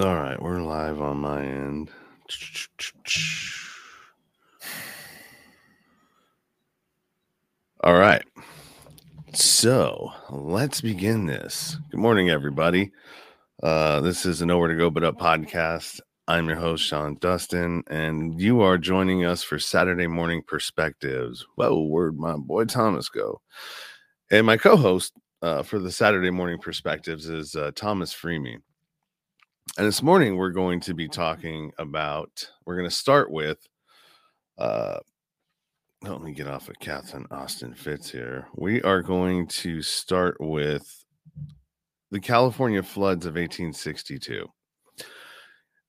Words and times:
All 0.00 0.14
right, 0.14 0.40
we're 0.40 0.62
live 0.62 1.02
on 1.02 1.18
my 1.18 1.42
end. 1.42 1.90
All 7.84 7.98
right. 7.98 8.22
So 9.34 10.10
let's 10.30 10.80
begin 10.80 11.26
this. 11.26 11.76
Good 11.90 12.00
morning, 12.00 12.30
everybody. 12.30 12.92
Uh, 13.62 14.00
this 14.00 14.24
is 14.24 14.40
a 14.40 14.46
Nowhere 14.46 14.68
to 14.68 14.74
Go 14.74 14.88
But 14.88 15.04
Up 15.04 15.18
podcast. 15.18 16.00
I'm 16.26 16.48
your 16.48 16.56
host, 16.56 16.82
Sean 16.82 17.18
Dustin, 17.20 17.82
and 17.90 18.40
you 18.40 18.62
are 18.62 18.78
joining 18.78 19.26
us 19.26 19.42
for 19.42 19.58
Saturday 19.58 20.06
Morning 20.06 20.40
Perspectives. 20.46 21.44
Whoa, 21.56 21.78
where'd 21.82 22.16
my 22.16 22.38
boy 22.38 22.64
Thomas 22.64 23.10
go? 23.10 23.42
And 24.30 24.46
my 24.46 24.56
co 24.56 24.76
host 24.76 25.12
uh, 25.42 25.62
for 25.62 25.78
the 25.78 25.92
Saturday 25.92 26.30
Morning 26.30 26.58
Perspectives 26.58 27.28
is 27.28 27.54
uh, 27.54 27.72
Thomas 27.74 28.14
Freemy. 28.14 28.60
And 29.78 29.86
this 29.86 30.02
morning 30.02 30.36
we're 30.36 30.50
going 30.50 30.80
to 30.80 30.94
be 30.94 31.08
talking 31.08 31.70
about, 31.78 32.50
we're 32.66 32.76
going 32.76 32.88
to 32.88 32.94
start 32.94 33.30
with, 33.30 33.58
uh, 34.58 34.98
let 36.02 36.22
me 36.22 36.32
get 36.32 36.48
off 36.48 36.68
of 36.68 36.78
Catherine 36.80 37.26
Austin 37.30 37.74
Fitts 37.74 38.10
here. 38.10 38.48
We 38.56 38.82
are 38.82 39.00
going 39.00 39.46
to 39.46 39.80
start 39.80 40.38
with 40.40 41.04
the 42.10 42.18
California 42.18 42.82
floods 42.82 43.26
of 43.26 43.34
1862. 43.34 44.48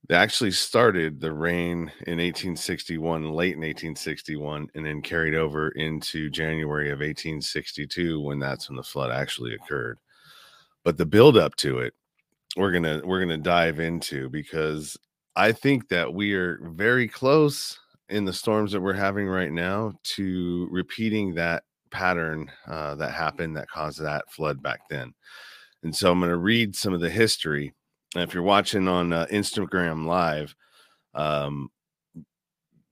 They 0.08 0.14
actually 0.14 0.52
started 0.52 1.20
the 1.20 1.32
rain 1.32 1.90
in 2.06 2.18
1861, 2.18 3.32
late 3.32 3.54
in 3.54 3.62
1861, 3.62 4.68
and 4.76 4.86
then 4.86 5.02
carried 5.02 5.34
over 5.34 5.70
into 5.70 6.30
January 6.30 6.90
of 6.90 7.00
1862 7.00 8.20
when 8.20 8.38
that's 8.38 8.68
when 8.68 8.76
the 8.76 8.82
flood 8.84 9.10
actually 9.10 9.54
occurred. 9.54 9.98
But 10.84 10.98
the 10.98 11.06
build 11.06 11.36
up 11.36 11.56
to 11.56 11.78
it 11.78 11.94
we're 12.56 12.72
gonna 12.72 13.00
we're 13.04 13.20
gonna 13.20 13.38
dive 13.38 13.80
into 13.80 14.28
because 14.28 14.96
I 15.36 15.52
think 15.52 15.88
that 15.88 16.12
we 16.12 16.34
are 16.34 16.58
very 16.62 17.08
close 17.08 17.78
in 18.08 18.24
the 18.24 18.32
storms 18.32 18.72
that 18.72 18.80
we're 18.80 18.92
having 18.92 19.26
right 19.26 19.50
now 19.50 19.94
to 20.02 20.68
repeating 20.70 21.34
that 21.34 21.64
pattern 21.90 22.50
uh, 22.66 22.94
that 22.96 23.12
happened 23.12 23.56
that 23.56 23.68
caused 23.68 24.02
that 24.02 24.30
flood 24.30 24.62
back 24.62 24.80
then. 24.90 25.14
And 25.82 25.94
so 25.94 26.12
I'm 26.12 26.20
going 26.20 26.30
to 26.30 26.36
read 26.36 26.76
some 26.76 26.92
of 26.92 27.00
the 27.00 27.10
history. 27.10 27.72
And 28.14 28.22
if 28.22 28.34
you're 28.34 28.42
watching 28.42 28.86
on 28.88 29.12
uh, 29.12 29.26
Instagram 29.30 30.06
Live, 30.06 30.54
um, 31.14 31.70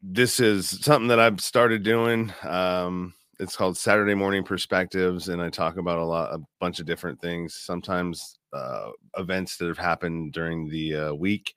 this 0.02 0.40
is 0.40 0.68
something 0.68 1.08
that 1.08 1.20
I've 1.20 1.40
started 1.40 1.82
doing. 1.82 2.32
Um, 2.42 3.12
it's 3.38 3.56
called 3.56 3.76
Saturday 3.76 4.14
Morning 4.14 4.44
Perspectives, 4.44 5.28
and 5.28 5.40
I 5.42 5.50
talk 5.50 5.76
about 5.76 5.98
a 5.98 6.04
lot, 6.04 6.32
a 6.32 6.40
bunch 6.58 6.80
of 6.80 6.86
different 6.86 7.20
things. 7.20 7.54
Sometimes 7.54 8.38
uh, 8.52 8.90
events 9.16 9.56
that 9.56 9.68
have 9.68 9.78
happened 9.78 10.32
during 10.32 10.68
the 10.68 10.96
uh, 10.96 11.14
week. 11.14 11.54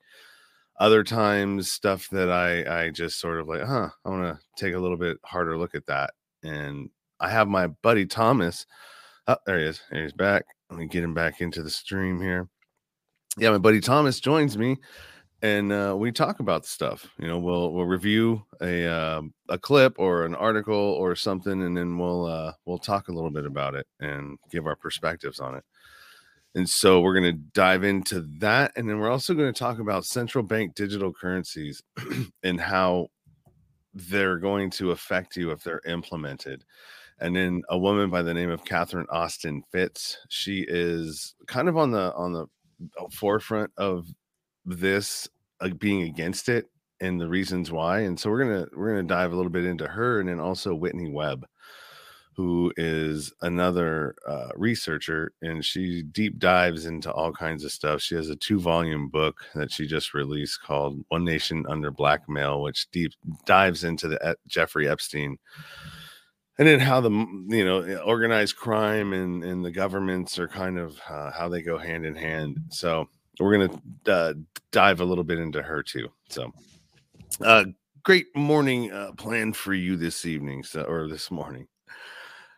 Other 0.79 1.03
times, 1.03 1.71
stuff 1.71 2.09
that 2.09 2.31
I 2.31 2.85
I 2.85 2.89
just 2.89 3.19
sort 3.19 3.39
of 3.39 3.47
like, 3.47 3.61
huh, 3.61 3.89
I 4.05 4.09
want 4.09 4.23
to 4.23 4.39
take 4.57 4.73
a 4.73 4.79
little 4.79 4.97
bit 4.97 5.17
harder 5.23 5.57
look 5.57 5.75
at 5.75 5.85
that. 5.85 6.11
And 6.43 6.89
I 7.19 7.29
have 7.29 7.47
my 7.47 7.67
buddy 7.67 8.05
Thomas. 8.05 8.65
Oh, 9.27 9.37
there 9.45 9.59
he 9.59 9.65
is. 9.65 9.81
There 9.91 10.03
he's 10.03 10.13
back. 10.13 10.45
Let 10.69 10.79
me 10.79 10.87
get 10.87 11.03
him 11.03 11.13
back 11.13 11.41
into 11.41 11.61
the 11.61 11.69
stream 11.69 12.19
here. 12.19 12.49
Yeah, 13.37 13.51
my 13.51 13.57
buddy 13.59 13.79
Thomas 13.79 14.19
joins 14.19 14.57
me, 14.57 14.77
and 15.41 15.71
uh, 15.71 15.95
we 15.97 16.11
talk 16.11 16.39
about 16.39 16.65
stuff. 16.65 17.07
You 17.19 17.27
know, 17.27 17.39
we'll 17.39 17.71
we'll 17.71 17.85
review 17.85 18.43
a 18.61 18.85
uh, 18.85 19.21
a 19.49 19.57
clip 19.57 19.95
or 19.97 20.25
an 20.25 20.35
article 20.35 20.75
or 20.75 21.15
something, 21.15 21.63
and 21.63 21.75
then 21.75 21.97
we'll 21.97 22.25
uh, 22.25 22.53
we'll 22.65 22.77
talk 22.77 23.07
a 23.07 23.13
little 23.13 23.31
bit 23.31 23.45
about 23.45 23.75
it 23.75 23.87
and 23.99 24.37
give 24.51 24.67
our 24.67 24.75
perspectives 24.75 25.39
on 25.39 25.55
it. 25.55 25.63
And 26.55 26.69
so 26.69 27.01
we're 27.01 27.19
going 27.19 27.35
to 27.35 27.41
dive 27.53 27.83
into 27.83 28.21
that. 28.39 28.73
And 28.75 28.87
then 28.87 28.99
we're 28.99 29.09
also 29.09 29.33
going 29.33 29.51
to 29.51 29.57
talk 29.57 29.79
about 29.79 30.05
central 30.05 30.43
bank 30.43 30.75
digital 30.75 31.11
currencies 31.11 31.81
and 32.43 32.59
how 32.59 33.07
they're 33.93 34.37
going 34.37 34.69
to 34.71 34.91
affect 34.91 35.35
you 35.35 35.51
if 35.51 35.63
they're 35.63 35.81
implemented. 35.87 36.63
And 37.19 37.35
then 37.35 37.63
a 37.69 37.77
woman 37.77 38.09
by 38.09 38.21
the 38.21 38.33
name 38.33 38.49
of 38.49 38.65
Catherine 38.65 39.07
Austin 39.09 39.63
Fitts. 39.71 40.17
She 40.29 40.65
is 40.67 41.35
kind 41.47 41.69
of 41.69 41.77
on 41.77 41.91
the 41.91 42.13
on 42.15 42.33
the 42.33 42.45
uh, 42.99 43.05
forefront 43.11 43.71
of 43.77 44.07
this 44.65 45.27
uh, 45.61 45.69
being 45.79 46.03
against 46.03 46.49
it 46.49 46.69
and 46.99 47.19
the 47.19 47.27
reasons 47.27 47.71
why. 47.71 47.99
And 48.01 48.19
so 48.19 48.29
we're 48.29 48.43
gonna 48.43 48.67
we're 48.75 48.89
gonna 48.89 49.03
dive 49.03 49.31
a 49.31 49.35
little 49.35 49.51
bit 49.51 49.65
into 49.65 49.87
her 49.87 50.19
and 50.19 50.29
then 50.29 50.39
also 50.39 50.75
Whitney 50.75 51.09
Webb 51.09 51.45
who 52.35 52.71
is 52.77 53.33
another 53.41 54.15
uh, 54.27 54.49
researcher, 54.55 55.33
and 55.41 55.63
she 55.63 56.01
deep 56.03 56.39
dives 56.39 56.85
into 56.85 57.11
all 57.11 57.31
kinds 57.31 57.63
of 57.63 57.71
stuff. 57.71 58.01
She 58.01 58.15
has 58.15 58.29
a 58.29 58.35
two 58.35 58.59
volume 58.59 59.09
book 59.09 59.37
that 59.55 59.71
she 59.71 59.87
just 59.87 60.13
released 60.13 60.61
called 60.61 61.03
One 61.09 61.25
Nation 61.25 61.65
Under 61.69 61.91
Blackmail, 61.91 62.61
which 62.61 62.89
deep 62.91 63.13
dives 63.45 63.83
into 63.83 64.07
the 64.07 64.35
Jeffrey 64.47 64.87
Epstein 64.87 65.37
and 66.59 66.67
then 66.67 66.79
how 66.79 67.01
the 67.01 67.09
you 67.09 67.65
know 67.65 67.81
eh, 67.81 67.97
organized 67.97 68.55
crime 68.55 69.13
and 69.13 69.43
and 69.43 69.65
the 69.65 69.71
governments 69.71 70.37
are 70.37 70.47
kind 70.47 70.77
of 70.77 70.99
uh, 71.09 71.31
how 71.31 71.49
they 71.49 71.61
go 71.61 71.77
hand 71.77 72.05
in 72.05 72.15
hand. 72.15 72.57
So 72.69 73.09
we're 73.39 73.57
gonna 73.57 73.81
uh, 74.05 74.33
dive 74.71 75.01
a 75.01 75.05
little 75.05 75.23
bit 75.23 75.39
into 75.39 75.61
her 75.61 75.81
too. 75.81 76.09
So 76.29 76.51
uh 77.41 77.65
great 78.03 78.27
morning 78.35 78.91
uh 78.91 79.11
plan 79.13 79.53
for 79.53 79.73
you 79.73 79.95
this 79.95 80.25
evening 80.25 80.63
so 80.63 80.83
or 80.83 81.07
this 81.07 81.31
morning 81.31 81.67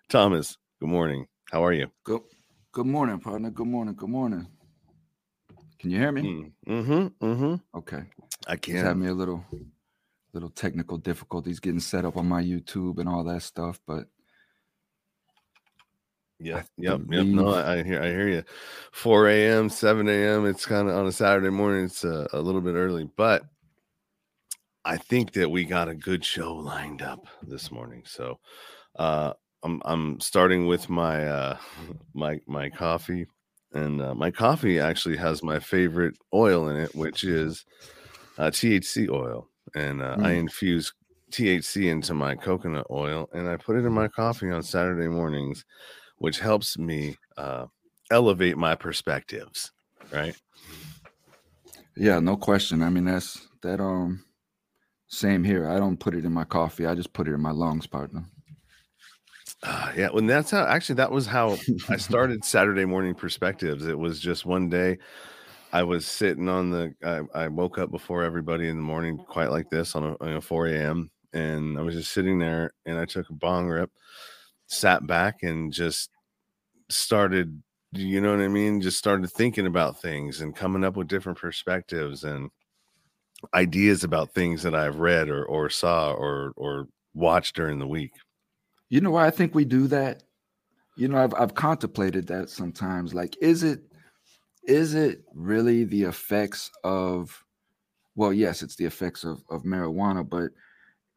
Thomas, 0.10 0.58
good 0.80 0.90
morning. 0.90 1.26
How 1.52 1.66
are 1.66 1.74
you? 1.74 1.88
Good 2.04 2.22
good 2.72 2.86
morning, 2.86 3.20
partner. 3.20 3.50
Good 3.50 3.68
morning. 3.68 3.96
Good 3.96 4.10
morning. 4.10 4.48
Can 5.80 5.90
you 5.90 5.98
hear 5.98 6.12
me? 6.12 6.22
Mm, 6.22 6.52
mm-hmm. 6.68 7.26
Mm-hmm. 7.26 7.78
Okay. 7.78 8.04
I 8.48 8.56
can. 8.56 8.74
Just 8.74 8.86
had 8.86 8.98
me 8.98 9.08
a 9.08 9.14
little 9.14 9.44
little 10.34 10.50
technical 10.50 10.98
difficulties 10.98 11.60
getting 11.60 11.80
set 11.80 12.06
up 12.06 12.18
on 12.18 12.28
my 12.28 12.44
YouTube 12.44 13.00
and 13.00 13.10
all 13.10 13.24
that 13.24 13.42
stuff, 13.42 13.80
but 13.88 14.06
yeah, 16.40 16.64
yep, 16.78 17.02
yep. 17.10 17.26
No, 17.26 17.54
I, 17.54 17.76
I, 17.78 17.84
hear, 17.84 18.02
I 18.02 18.08
hear 18.08 18.28
you. 18.28 18.44
4 18.92 19.30
a.m., 19.30 19.70
7 19.70 20.10
a.m. 20.10 20.46
It's 20.46 20.66
kind 20.66 20.90
of 20.90 20.96
on 20.98 21.08
a 21.08 21.12
Saturday 21.12 21.50
morning. 21.50 21.86
It's 21.86 22.04
a, 22.04 22.28
a 22.34 22.42
little 22.42 22.60
bit 22.60 22.76
early, 22.76 23.10
but 23.16 23.44
I 24.84 24.98
think 24.98 25.32
that 25.34 25.50
we 25.50 25.64
got 25.64 25.88
a 25.88 25.96
good 25.96 26.26
show 26.26 26.54
lined 26.54 27.02
up 27.02 27.26
this 27.42 27.72
morning. 27.72 28.04
So, 28.06 28.40
uh, 28.98 29.34
I'm 29.66 29.82
I'm 29.84 30.20
starting 30.20 30.68
with 30.68 30.90
my 30.90 31.28
uh 31.28 31.58
my 32.14 32.40
my 32.48 32.70
coffee 32.70 33.26
and 33.74 34.02
uh, 34.02 34.14
my 34.14 34.32
coffee 34.32 34.80
actually 34.80 35.18
has 35.18 35.44
my 35.44 35.60
favorite 35.60 36.16
oil 36.34 36.70
in 36.70 36.78
it 36.78 36.96
which 36.96 37.24
is 37.24 37.66
uh, 38.38 38.52
THC 38.52 39.10
oil 39.10 39.50
and 39.74 40.02
uh, 40.02 40.16
mm. 40.16 40.26
I 40.26 40.32
infuse 40.34 40.94
THC 41.32 41.92
into 41.92 42.14
my 42.14 42.36
coconut 42.36 42.86
oil 42.90 43.28
and 43.34 43.50
I 43.50 43.58
put 43.58 43.76
it 43.76 43.86
in 43.86 43.92
my 43.92 44.08
coffee 44.08 44.52
on 44.52 44.62
Saturday 44.62 45.08
mornings 45.08 45.66
which 46.20 46.40
helps 46.40 46.78
me 46.78 47.18
uh, 47.36 47.66
elevate 48.12 48.58
my 48.58 48.76
perspectives 48.76 49.72
right? 50.12 50.36
Yeah 51.98 52.20
no 52.20 52.38
question. 52.38 52.84
I 52.84 52.90
mean 52.90 53.06
that's 53.06 53.48
that 53.64 53.82
um 53.82 54.24
same 55.08 55.44
here. 55.44 55.68
I 55.68 55.80
don't 55.80 56.00
put 56.00 56.14
it 56.14 56.26
in 56.26 56.34
my 56.34 56.44
coffee. 56.44 56.86
I 56.86 56.94
just 56.94 57.14
put 57.14 57.28
it 57.28 57.34
in 57.34 57.42
my 57.42 57.52
lungs 57.52 57.88
partner 57.88 58.26
uh, 59.66 59.92
yeah, 59.98 60.10
when 60.10 60.28
that's 60.28 60.52
how 60.52 60.66
actually 60.66 60.96
that 60.96 61.12
was 61.12 61.26
how 61.26 61.58
I 61.90 61.98
started 61.98 62.46
Saturday 62.46 62.86
morning 62.86 63.16
perspectives. 63.16 63.88
It 63.88 63.98
was 63.98 64.20
just 64.20 64.46
one 64.46 64.70
day 64.70 64.98
I 65.74 65.84
was 65.84 66.06
sitting 66.06 66.48
on 66.48 66.70
the 66.70 66.94
I, 67.04 67.44
I 67.46 67.48
woke 67.48 67.78
up 67.80 67.92
before 67.92 68.24
everybody 68.24 68.70
in 68.70 68.78
the 68.78 68.84
morning, 68.84 69.18
quite 69.18 69.50
like 69.52 69.70
this 69.70 69.96
on 69.96 70.04
a, 70.04 70.16
on 70.24 70.34
a 70.34 70.42
4 70.42 70.68
a.m. 70.68 71.10
And 71.34 71.78
I 71.78 71.82
was 71.82 71.96
just 71.96 72.12
sitting 72.12 72.40
there 72.40 72.72
and 72.86 72.98
I 72.98 73.06
took 73.06 73.30
a 73.30 73.34
bong 73.34 73.68
rip, 73.68 73.92
sat 74.68 75.06
back 75.06 75.44
and 75.44 75.74
just 75.74 76.12
started, 76.90 77.62
you 77.92 78.22
know 78.22 78.32
what 78.32 78.44
I 78.44 78.48
mean? 78.48 78.82
Just 78.82 78.98
started 79.00 79.30
thinking 79.32 79.66
about 79.66 80.02
things 80.02 80.42
and 80.42 80.56
coming 80.56 80.84
up 80.84 80.96
with 80.96 81.08
different 81.08 81.40
perspectives 81.40 82.24
and 82.24 82.52
ideas 83.54 84.04
about 84.04 84.34
things 84.34 84.64
that 84.64 84.76
I've 84.76 85.00
read 85.00 85.30
or 85.30 85.46
or 85.46 85.70
saw 85.70 86.14
or 86.14 86.54
or 86.56 86.88
watched 87.14 87.56
during 87.56 87.80
the 87.80 87.88
week. 87.88 88.12
You 88.90 89.02
know 89.02 89.12
why 89.12 89.28
I 89.28 89.32
think 89.32 89.56
we 89.56 89.66
do 89.66 89.88
that? 89.88 90.24
You 90.96 91.08
know, 91.08 91.18
I've 91.18 91.34
I've 91.34 91.56
contemplated 91.56 92.28
that 92.28 92.50
sometimes. 92.50 93.14
Like, 93.14 93.36
is 93.42 93.64
it 93.64 93.82
is 94.64 94.96
it 94.96 95.24
really 95.34 95.84
the 95.84 96.04
effects 96.04 96.72
of 96.84 97.44
well, 98.16 98.32
yes, 98.32 98.62
it's 98.62 98.78
the 98.78 98.86
effects 98.86 99.24
of, 99.24 99.44
of 99.50 99.64
marijuana, 99.64 100.28
but 100.28 100.52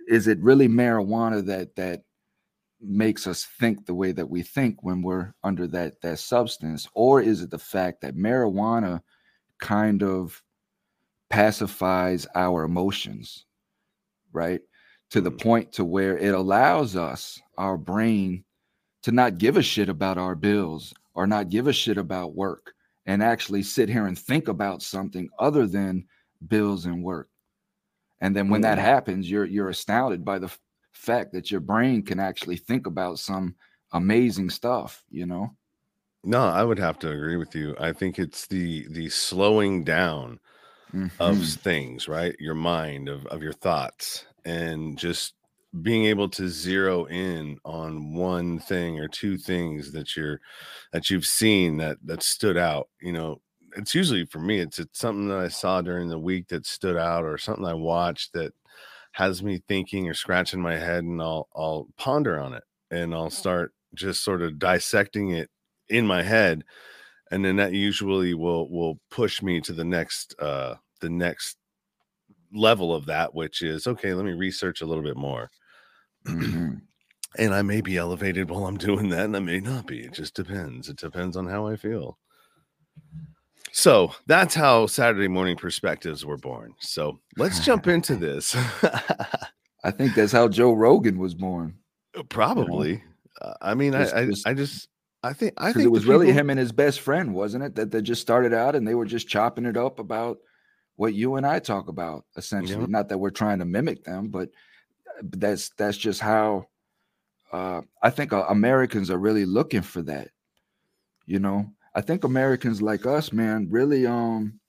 is 0.08 0.26
it 0.26 0.40
really 0.40 0.68
marijuana 0.68 1.44
that 1.46 1.76
that 1.76 2.02
makes 2.80 3.26
us 3.26 3.44
think 3.44 3.86
the 3.86 3.94
way 3.94 4.12
that 4.12 4.28
we 4.28 4.42
think 4.42 4.82
when 4.82 5.02
we're 5.02 5.32
under 5.44 5.66
that 5.68 6.00
that 6.02 6.18
substance? 6.18 6.88
Or 6.94 7.20
is 7.20 7.42
it 7.42 7.50
the 7.50 7.58
fact 7.58 8.00
that 8.00 8.16
marijuana 8.16 9.02
kind 9.60 10.02
of 10.02 10.42
pacifies 11.30 12.26
our 12.34 12.64
emotions, 12.64 13.44
right? 14.32 14.60
To 15.10 15.20
the 15.20 15.32
mm. 15.32 15.40
point 15.40 15.72
to 15.72 15.84
where 15.84 16.16
it 16.18 16.34
allows 16.34 16.96
us 16.96 17.40
our 17.58 17.76
brain 17.76 18.44
to 19.02 19.12
not 19.12 19.38
give 19.38 19.56
a 19.56 19.62
shit 19.62 19.88
about 19.88 20.16
our 20.16 20.34
bills 20.34 20.94
or 21.14 21.26
not 21.26 21.50
give 21.50 21.66
a 21.66 21.72
shit 21.72 21.98
about 21.98 22.34
work 22.34 22.72
and 23.06 23.22
actually 23.22 23.62
sit 23.62 23.88
here 23.88 24.06
and 24.06 24.18
think 24.18 24.48
about 24.48 24.82
something 24.82 25.28
other 25.38 25.66
than 25.66 26.06
bills 26.46 26.86
and 26.86 27.02
work. 27.02 27.28
And 28.20 28.34
then 28.34 28.48
when 28.48 28.62
that 28.62 28.78
happens, 28.78 29.30
you're 29.30 29.44
you're 29.44 29.68
astounded 29.68 30.24
by 30.24 30.38
the 30.38 30.46
f- 30.46 30.58
fact 30.92 31.32
that 31.32 31.50
your 31.50 31.60
brain 31.60 32.02
can 32.02 32.18
actually 32.18 32.56
think 32.56 32.86
about 32.86 33.18
some 33.18 33.54
amazing 33.92 34.50
stuff, 34.50 35.04
you 35.10 35.26
know? 35.26 35.54
No, 36.24 36.44
I 36.44 36.64
would 36.64 36.78
have 36.78 36.98
to 37.00 37.10
agree 37.10 37.36
with 37.36 37.54
you. 37.54 37.76
I 37.78 37.92
think 37.92 38.18
it's 38.18 38.46
the 38.46 38.86
the 38.90 39.08
slowing 39.08 39.84
down 39.84 40.40
mm-hmm. 40.92 41.22
of 41.22 41.44
things, 41.44 42.08
right? 42.08 42.34
Your 42.38 42.54
mind 42.54 43.08
of 43.08 43.24
of 43.26 43.42
your 43.42 43.52
thoughts 43.52 44.26
and 44.44 44.98
just 44.98 45.34
being 45.82 46.04
able 46.06 46.28
to 46.30 46.48
zero 46.48 47.06
in 47.06 47.58
on 47.64 48.14
one 48.14 48.58
thing 48.58 48.98
or 49.00 49.08
two 49.08 49.36
things 49.38 49.92
that 49.92 50.16
you're 50.16 50.40
that 50.92 51.10
you've 51.10 51.26
seen 51.26 51.76
that 51.78 51.98
that 52.04 52.22
stood 52.22 52.56
out 52.56 52.88
you 53.00 53.12
know 53.12 53.40
it's 53.76 53.94
usually 53.94 54.24
for 54.26 54.40
me 54.40 54.58
it's 54.60 54.78
it's 54.78 54.98
something 54.98 55.28
that 55.28 55.38
i 55.38 55.48
saw 55.48 55.80
during 55.82 56.08
the 56.08 56.18
week 56.18 56.48
that 56.48 56.66
stood 56.66 56.96
out 56.96 57.24
or 57.24 57.38
something 57.38 57.66
i 57.66 57.74
watched 57.74 58.32
that 58.32 58.52
has 59.12 59.42
me 59.42 59.60
thinking 59.68 60.08
or 60.08 60.14
scratching 60.14 60.60
my 60.60 60.76
head 60.78 61.04
and 61.04 61.20
i'll 61.22 61.48
i'll 61.56 61.88
ponder 61.98 62.38
on 62.38 62.54
it 62.54 62.64
and 62.90 63.14
i'll 63.14 63.30
start 63.30 63.72
just 63.94 64.22
sort 64.24 64.42
of 64.42 64.58
dissecting 64.58 65.30
it 65.30 65.50
in 65.88 66.06
my 66.06 66.22
head 66.22 66.64
and 67.30 67.44
then 67.44 67.56
that 67.56 67.72
usually 67.72 68.34
will 68.34 68.70
will 68.70 68.98
push 69.10 69.42
me 69.42 69.60
to 69.60 69.72
the 69.72 69.84
next 69.84 70.34
uh 70.40 70.74
the 71.00 71.10
next 71.10 71.56
level 72.52 72.94
of 72.94 73.06
that 73.06 73.34
which 73.34 73.62
is 73.62 73.86
okay 73.86 74.14
let 74.14 74.24
me 74.24 74.32
research 74.32 74.80
a 74.80 74.86
little 74.86 75.02
bit 75.02 75.16
more. 75.16 75.50
And 76.26 76.80
i 77.54 77.62
may 77.62 77.80
be 77.80 77.96
elevated 77.96 78.50
while 78.50 78.66
i'm 78.66 78.76
doing 78.76 79.08
that 79.08 79.24
and 79.24 79.36
i 79.36 79.40
may 79.40 79.60
not 79.60 79.86
be 79.86 80.00
it 80.00 80.12
just 80.12 80.34
depends 80.34 80.88
it 80.88 80.96
depends 80.96 81.36
on 81.36 81.46
how 81.46 81.66
i 81.66 81.76
feel 81.76 82.18
so 83.70 84.12
that's 84.26 84.54
how 84.54 84.86
saturday 84.86 85.28
morning 85.28 85.56
perspectives 85.56 86.24
were 86.24 86.38
born 86.38 86.74
so 86.80 87.18
let's 87.36 87.64
jump 87.64 87.86
into 87.86 88.16
this 88.16 88.56
i 89.84 89.90
think 89.90 90.14
that's 90.14 90.32
how 90.32 90.48
joe 90.48 90.72
rogan 90.72 91.18
was 91.18 91.34
born 91.34 91.74
probably 92.28 92.90
you 92.90 92.96
know? 92.96 93.48
uh, 93.48 93.54
i 93.62 93.74
mean 93.74 93.92
just, 93.92 94.14
I, 94.14 94.20
I, 94.20 94.30
I 94.46 94.54
just 94.54 94.88
I 95.22 95.32
think 95.32 95.54
I 95.56 95.72
think 95.72 95.84
it 95.84 95.90
was 95.90 96.06
really 96.06 96.32
him 96.32 96.48
and 96.48 96.58
his 96.58 96.70
best 96.72 97.00
friend, 97.00 97.34
wasn't 97.34 97.64
it? 97.64 97.74
That 97.74 97.90
they 97.90 98.00
just 98.02 98.22
started 98.22 98.54
out 98.54 98.76
and 98.76 98.86
they 98.86 98.94
were 98.94 99.04
just 99.04 99.28
chopping 99.28 99.66
it 99.66 99.76
up 99.76 99.98
about 99.98 100.38
what 100.96 101.14
you 101.14 101.36
and 101.36 101.46
I 101.46 101.58
talk 101.58 101.88
about, 101.88 102.24
essentially. 102.36 102.80
Yeah. 102.80 102.86
Not 102.88 103.08
that 103.08 103.18
we're 103.18 103.30
trying 103.30 103.58
to 103.58 103.64
mimic 103.64 104.04
them, 104.04 104.28
but 104.28 104.50
that's 105.22 105.70
that's 105.70 105.96
just 105.96 106.20
how 106.20 106.66
uh, 107.52 107.80
I 108.02 108.10
think 108.10 108.32
uh, 108.32 108.44
Americans 108.48 109.10
are 109.10 109.18
really 109.18 109.44
looking 109.44 109.82
for 109.82 110.02
that. 110.02 110.28
You 111.26 111.38
know, 111.38 111.70
I 111.94 112.00
think 112.00 112.24
Americans 112.24 112.82
like 112.82 113.06
us, 113.06 113.32
man, 113.32 113.68
really 113.70 114.06
um 114.06 114.60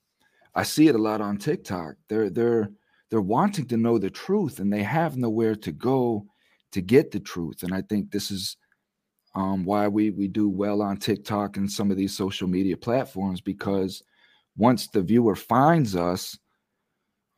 I 0.56 0.64
see 0.64 0.88
it 0.88 0.96
a 0.96 1.00
lot 1.00 1.22
on 1.22 1.38
TikTok. 1.38 1.96
They're 2.08 2.30
they're 2.30 2.72
they're 3.10 3.22
wanting 3.22 3.66
to 3.68 3.78
know 3.78 3.98
the 3.98 4.10
truth 4.10 4.60
and 4.60 4.72
they 4.72 4.84
have 4.84 5.18
nowhere 5.18 5.56
to 5.56 5.72
go 5.72 6.26
to 6.72 6.82
get 6.82 7.12
the 7.12 7.20
truth. 7.20 7.64
And 7.64 7.74
I 7.74 7.82
think 7.82 8.12
this 8.12 8.30
is 8.30 8.58
um, 9.36 9.64
why 9.64 9.88
we 9.88 10.12
we 10.12 10.28
do 10.28 10.50
well 10.50 10.82
on 10.82 10.98
TikTok 10.98 11.58
and 11.58 11.72
some 11.72 11.92
of 11.92 11.98
these 11.98 12.16
social 12.16 12.48
media 12.48 12.78
platforms 12.78 13.42
because 13.42 14.04
once 14.58 14.88
the 14.88 15.02
viewer 15.02 15.36
finds 15.36 15.96
us, 15.96 16.38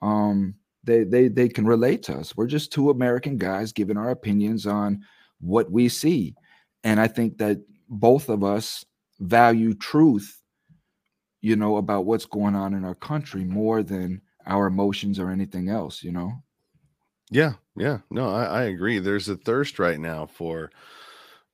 um, 0.02 0.56
they 0.84 1.04
they 1.04 1.28
they 1.28 1.50
can 1.50 1.66
relate 1.66 2.04
to 2.04 2.16
us. 2.16 2.36
We're 2.36 2.48
just 2.48 2.72
two 2.72 2.90
American 2.90 3.38
guys 3.38 3.72
giving 3.72 3.98
our 3.98 4.10
opinions 4.10 4.66
on 4.66 5.02
what 5.40 5.72
we 5.72 5.90
see, 5.90 6.36
and 6.84 7.00
I 7.00 7.08
think 7.08 7.38
that 7.38 7.58
both 7.90 8.30
of 8.30 8.44
us 8.44 8.86
value 9.20 9.74
truth, 9.74 10.42
you 11.42 11.56
know, 11.56 11.78
about 11.78 12.06
what's 12.06 12.26
going 12.26 12.56
on 12.56 12.74
in 12.74 12.84
our 12.84 12.96
country 12.96 13.44
more 13.44 13.84
than 13.84 14.22
our 14.48 14.68
emotions 14.68 15.20
or 15.20 15.30
anything 15.30 15.70
else. 15.70 16.04
You 16.04 16.12
know. 16.12 16.34
Yeah, 17.30 17.54
yeah, 17.78 18.00
no, 18.10 18.30
I, 18.30 18.44
I 18.44 18.64
agree. 18.64 19.00
There's 19.00 19.30
a 19.30 19.38
thirst 19.38 19.80
right 19.80 20.00
now 20.00 20.26
for 20.26 20.70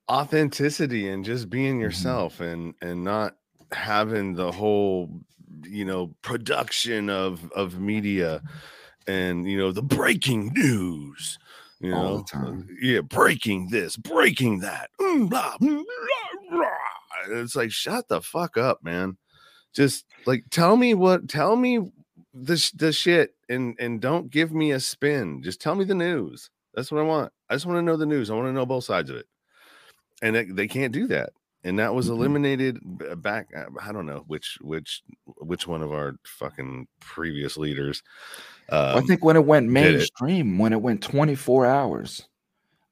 authenticity 0.10 1.10
and 1.10 1.24
just 1.24 1.50
being 1.50 1.74
mm-hmm. 1.76 1.82
yourself 1.82 2.36
mm-hmm. 2.36 2.44
and 2.44 2.74
and 2.82 3.04
not 3.04 3.36
having 3.72 4.34
the 4.34 4.52
whole 4.52 5.22
you 5.64 5.86
know 5.86 6.16
production 6.22 7.10
of 7.10 7.52
of 7.52 7.80
media 7.80 8.42
and 9.08 9.50
you 9.50 9.58
know 9.58 9.72
the 9.72 9.82
breaking 9.82 10.52
news 10.54 11.40
you 11.80 11.94
All 11.94 12.26
know 12.34 12.64
yeah 12.82 13.02
breaking 13.02 13.70
this 13.70 13.96
breaking 13.98 14.60
that 14.60 14.90
mm, 15.00 15.30
blah, 15.30 15.58
blah, 15.60 15.84
blah. 16.50 17.40
it's 17.40 17.56
like 17.56 17.72
shut 17.72 18.08
the 18.08 18.22
fuck 18.22 18.58
up 18.58 18.84
man. 18.84 19.18
Just 19.74 20.06
like 20.26 20.44
tell 20.50 20.76
me 20.76 20.96
what 20.96 21.30
tell 21.30 21.56
me 21.56 21.92
the, 22.34 22.72
the 22.76 22.92
shit 22.92 23.36
and 23.48 23.76
and 23.80 24.02
don't 24.02 24.32
give 24.32 24.52
me 24.52 24.72
a 24.72 24.80
spin. 24.80 25.44
Just 25.44 25.62
tell 25.62 25.76
me 25.76 25.86
the 25.86 25.94
news. 25.94 26.50
That's 26.74 26.92
what 26.92 27.02
i 27.02 27.04
want. 27.04 27.32
I 27.50 27.56
just 27.56 27.66
want 27.66 27.78
to 27.78 27.84
know 27.84 27.96
the 27.96 28.06
news. 28.06 28.30
I 28.30 28.34
want 28.34 28.48
to 28.48 28.54
know 28.54 28.66
both 28.66 28.84
sides 28.84 29.10
of 29.10 29.18
it. 29.18 29.28
And 30.22 30.36
they, 30.36 30.46
they 30.46 30.68
can't 30.68 30.94
do 30.94 31.08
that 31.08 31.32
and 31.68 31.78
that 31.78 31.94
was 31.94 32.06
mm-hmm. 32.06 32.16
eliminated 32.16 32.80
back 33.22 33.50
uh, 33.56 33.66
i 33.82 33.92
don't 33.92 34.06
know 34.06 34.24
which 34.28 34.58
which 34.62 35.04
which 35.40 35.68
one 35.68 35.82
of 35.82 35.92
our 35.92 36.16
fucking 36.26 36.88
previous 37.00 37.58
leaders 37.58 38.02
um, 38.70 38.98
i 38.98 39.02
think 39.02 39.24
when 39.24 39.36
it 39.36 39.46
went 39.46 39.70
mainstream 39.70 40.56
it. 40.56 40.62
when 40.62 40.74
it 40.74 40.82
went 40.82 41.04
24 41.04 41.66
hours 41.66 42.28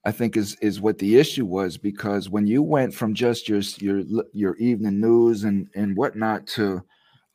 i 0.04 0.12
think 0.12 0.36
is 0.36 0.56
is 0.60 0.80
what 0.80 0.98
the 0.98 1.16
issue 1.16 1.46
was 1.46 1.76
because 1.76 2.28
when 2.28 2.46
you 2.46 2.62
went 2.62 2.94
from 2.94 3.14
just 3.14 3.48
your 3.48 3.60
your 3.78 4.02
your 4.32 4.56
evening 4.56 5.00
news 5.00 5.44
and 5.44 5.68
and 5.74 5.96
whatnot 5.96 6.46
to 6.46 6.82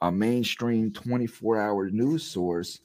a 0.02 0.12
mainstream 0.12 0.92
24 0.92 1.60
hour 1.60 1.90
news 1.90 2.24
source 2.24 2.80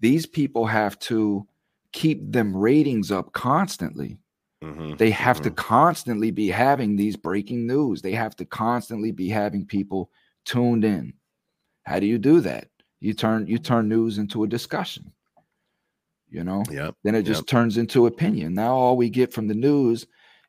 these 0.00 0.26
people 0.26 0.66
have 0.66 0.98
to 0.98 1.46
keep 1.92 2.32
them 2.32 2.56
ratings 2.56 3.12
up 3.12 3.32
constantly 3.32 4.18
Mm-hmm. 4.64 4.96
They 4.96 5.10
have 5.10 5.36
mm-hmm. 5.36 5.44
to 5.44 5.50
constantly 5.50 6.30
be 6.30 6.48
having 6.48 6.96
these 6.96 7.16
breaking 7.16 7.66
news. 7.66 8.00
They 8.00 8.12
have 8.12 8.34
to 8.36 8.44
constantly 8.44 9.12
be 9.12 9.28
having 9.28 9.66
people 9.66 10.10
tuned 10.44 10.84
in. 10.84 11.12
How 11.82 12.00
do 12.00 12.06
you 12.06 12.18
do 12.18 12.40
that? 12.40 12.68
You 13.00 13.12
turn 13.12 13.46
you 13.46 13.58
turn 13.58 13.88
news 13.88 14.18
into 14.18 14.44
a 14.44 14.48
discussion. 14.48 15.12
You 16.30 16.44
know? 16.44 16.64
Yeah. 16.70 16.92
Then 17.02 17.14
it 17.14 17.24
just 17.24 17.42
yep. 17.42 17.46
turns 17.46 17.76
into 17.76 18.06
opinion. 18.06 18.54
Now 18.54 18.74
all 18.74 18.96
we 18.96 19.10
get 19.10 19.32
from 19.32 19.48
the 19.48 19.54
news 19.54 20.06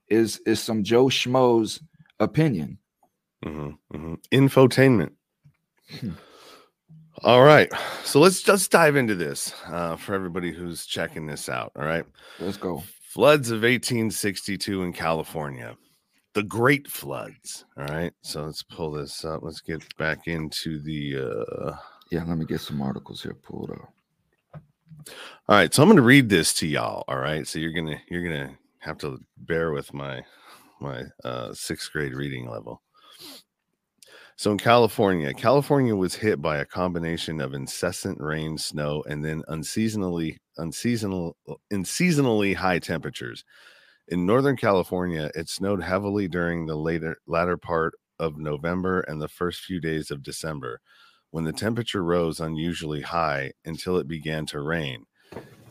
is 0.08 0.40
is 0.46 0.62
some 0.62 0.84
Joe 0.84 1.06
Schmo's 1.06 1.82
opinion. 2.20 2.78
Mm-hmm. 3.44 3.98
mm-hmm. 3.98 4.14
Infotainment. 4.32 5.12
All 7.26 7.42
right. 7.44 7.72
So 8.04 8.20
let's 8.20 8.44
just 8.44 8.70
dive 8.70 8.96
into 8.96 9.16
this 9.16 9.52
uh, 9.66 9.96
for 9.96 10.14
everybody 10.14 10.52
who's 10.52 10.86
checking 10.86 11.26
this 11.26 11.50
out. 11.50 11.72
All 11.76 11.84
right. 11.84 12.06
Let's 12.40 12.56
go. 12.56 12.84
Floods 13.02 13.50
of 13.50 13.64
1862 13.64 14.84
in 14.84 14.94
California. 14.94 15.76
The 16.36 16.44
Great 16.44 16.88
Floods. 16.88 17.66
All 17.80 17.86
right. 17.86 18.14
So 18.22 18.44
let's 18.44 18.62
pull 18.62 18.92
this 18.92 19.26
up. 19.26 19.42
Let's 19.42 19.60
get 19.60 19.84
back 19.98 20.28
into 20.28 20.80
the 20.80 21.18
uh 21.18 21.76
yeah, 22.12 22.24
let 22.26 22.38
me 22.38 22.46
get 22.46 22.62
some 22.62 22.80
articles 22.80 23.24
here 23.24 23.34
pulled 23.34 23.72
up. 23.72 23.90
All 25.50 25.56
right, 25.56 25.74
so 25.74 25.82
I'm 25.82 25.90
going 25.90 25.98
to 25.98 26.04
read 26.04 26.30
this 26.30 26.54
to 26.56 26.68
y'all, 26.68 27.04
all 27.08 27.18
right? 27.18 27.48
So 27.48 27.58
you're 27.58 27.74
going 27.74 27.88
to 27.88 27.98
you're 28.08 28.30
to 28.30 28.56
have 28.80 29.00
to 29.00 29.20
bear 29.38 29.72
with 29.72 29.92
my 29.96 30.24
my 30.80 31.06
uh 31.24 31.50
6th 31.50 31.92
grade 31.92 32.14
reading 32.14 32.48
level. 32.48 32.84
So 34.38 34.52
in 34.52 34.58
California, 34.58 35.34
California 35.34 35.96
was 35.96 36.16
hit 36.16 36.42
by 36.42 36.58
a 36.58 36.66
combination 36.66 37.40
of 37.40 37.54
incessant 37.54 38.20
rain, 38.20 38.58
snow, 38.58 39.02
and 39.08 39.24
then 39.24 39.44
unseasonally 39.48 40.38
unseasonal 40.58 41.34
unseasonally 41.72 42.56
high 42.56 42.80
temperatures. 42.80 43.46
In 44.10 44.26
Northern 44.26 44.58
California, 44.58 45.32
it 45.36 45.50
snowed 45.50 45.82
heavily 45.82 46.28
during 46.28 46.66
the 46.66 46.76
later 46.76 47.16
latter 47.28 47.58
part 47.58 47.94
of 48.20 48.38
November 48.38 49.02
and 49.02 49.22
the 49.22 49.30
first 49.30 49.62
few 49.62 49.80
days 49.80 50.12
of 50.12 50.22
December, 50.22 50.80
when 51.32 51.46
the 51.46 51.54
temperature 51.54 52.04
rose 52.04 52.42
unusually 52.42 53.02
high 53.02 53.54
until 53.64 53.98
it 53.98 54.08
began 54.08 54.46
to 54.48 54.60
rain. 54.60 55.06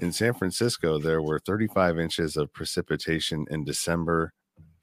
In 0.01 0.11
San 0.11 0.35
Francisco, 0.35 0.99
there 0.99 1.23
were 1.23 1.39
35 1.39 1.99
inches 1.99 2.37
of 2.37 2.53
precipitation 2.53 3.45
in 3.51 3.65
December 3.65 4.33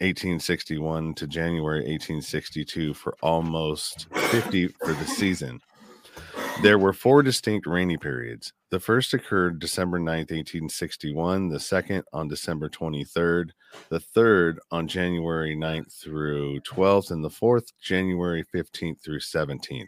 1861 0.02 1.14
to 1.14 1.28
January 1.28 1.80
1862 1.80 2.94
for 2.94 3.16
almost 3.22 4.08
50 4.14 4.68
for 4.68 4.94
the 4.94 5.06
season. 5.06 5.62
There 6.62 6.80
were 6.80 6.94
four 6.94 7.24
distinct 7.24 7.68
rainy 7.68 7.98
periods. 7.98 8.52
The 8.72 8.80
first 8.80 9.14
occurred 9.14 9.60
December 9.60 10.00
9th, 10.00 10.32
1861, 10.32 11.50
the 11.50 11.60
second 11.60 12.04
on 12.14 12.28
December 12.28 12.70
23rd, 12.70 13.52
the 13.90 14.00
third 14.00 14.60
on 14.72 14.88
January 14.88 15.56
9th 15.56 15.94
through 15.94 16.60
12th, 16.62 17.12
and 17.12 17.24
the 17.24 17.30
fourth 17.30 17.72
January 17.80 18.44
15th 18.44 19.02
through 19.02 19.20
17th. 19.20 19.88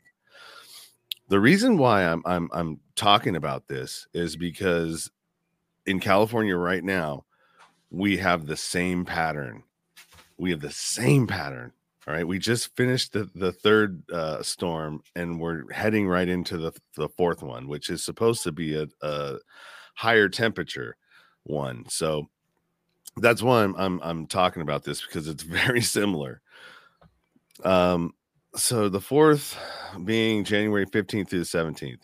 The 1.30 1.40
reason 1.40 1.78
why 1.78 2.04
I'm 2.04 2.22
I'm 2.26 2.50
I'm 2.54 2.80
talking 2.96 3.36
about 3.36 3.68
this 3.68 4.08
is 4.14 4.36
because 4.36 5.10
in 5.86 6.00
California 6.00 6.56
right 6.56 6.84
now, 6.84 7.26
we 7.90 8.18
have 8.18 8.46
the 8.46 8.58
same 8.58 9.06
pattern 9.06 9.64
we 10.38 10.52
have 10.52 10.62
the 10.62 10.72
same 10.72 11.28
pattern 11.28 11.72
All 12.08 12.14
right, 12.14 12.28
we 12.28 12.40
just 12.40 12.76
finished 12.76 13.14
the 13.14 13.30
the 13.36 13.52
third 13.52 14.04
uh, 14.12 14.44
storm, 14.44 15.02
and 15.16 15.40
we're 15.40 15.72
heading 15.72 16.08
right 16.08 16.28
into 16.28 16.58
the 16.58 16.72
the 16.96 17.10
fourth 17.10 17.42
one, 17.44 17.68
which 17.68 17.90
is 17.90 18.04
supposed 18.04 18.44
to 18.44 18.52
be 18.52 18.76
a, 18.76 18.88
a 19.02 19.38
higher 19.96 20.30
temperature 20.30 20.98
one. 21.44 21.86
So 21.90 22.30
that's 23.18 23.42
why 23.42 23.64
I'm, 23.64 23.76
I'm 23.76 24.00
I'm 24.04 24.28
talking 24.28 24.62
about 24.62 24.84
this 24.84 25.02
because 25.02 25.28
it's 25.28 25.44
very 25.66 25.82
similar. 25.82 26.42
Um, 27.64 28.14
so 28.56 28.90
the 28.90 29.02
fourth 29.02 29.58
being 30.04 30.44
January 30.44 30.86
15th 30.86 31.30
through 31.30 31.40
the 31.40 31.46
17th. 31.46 32.02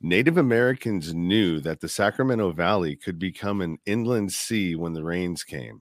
Native 0.00 0.36
Americans 0.36 1.14
knew 1.14 1.58
that 1.60 1.80
the 1.80 1.88
Sacramento 1.88 2.52
Valley 2.52 2.96
could 2.96 3.18
become 3.18 3.62
an 3.62 3.78
inland 3.86 4.30
sea 4.32 4.74
when 4.74 4.92
the 4.92 5.02
rains 5.04 5.42
came. 5.42 5.80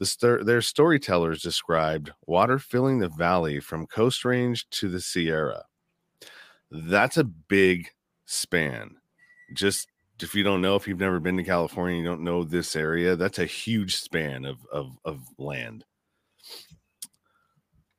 The 0.00 0.06
st- 0.06 0.46
their 0.46 0.62
storytellers 0.62 1.42
described 1.42 2.10
water 2.26 2.58
filling 2.58 2.98
the 2.98 3.10
valley 3.10 3.60
from 3.60 3.86
Coast 3.86 4.24
Range 4.24 4.68
to 4.70 4.88
the 4.88 5.00
Sierra. 5.00 5.64
That's 6.70 7.18
a 7.18 7.24
big 7.24 7.90
span. 8.24 8.96
Just 9.54 9.88
if 10.22 10.34
you 10.34 10.42
don't 10.42 10.60
know, 10.60 10.74
if 10.74 10.88
you've 10.88 10.98
never 10.98 11.20
been 11.20 11.36
to 11.36 11.44
California, 11.44 11.98
you 11.98 12.04
don't 12.04 12.24
know 12.24 12.44
this 12.44 12.74
area, 12.74 13.14
that's 13.16 13.38
a 13.38 13.46
huge 13.46 13.96
span 13.96 14.44
of, 14.44 14.58
of, 14.72 14.96
of 15.04 15.20
land. 15.38 15.84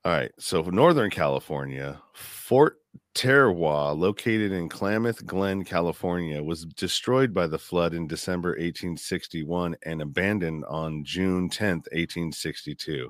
All 0.04 0.12
right. 0.12 0.32
So, 0.40 0.62
Northern 0.64 1.12
California, 1.12 2.02
Fort 2.14 2.78
Terwaw, 3.14 3.98
located 3.98 4.54
in 4.54 4.70
Klamath 4.70 5.26
Glen, 5.26 5.66
California, 5.66 6.42
was 6.42 6.66
destroyed 6.66 7.34
by 7.34 7.46
the 7.46 7.60
flood 7.60 7.94
in 7.94 8.08
December 8.08 8.52
1861 8.52 9.76
and 9.84 10.02
abandoned 10.02 10.64
on 10.66 11.04
June 11.04 11.50
10, 11.50 11.78
1862. 11.92 13.10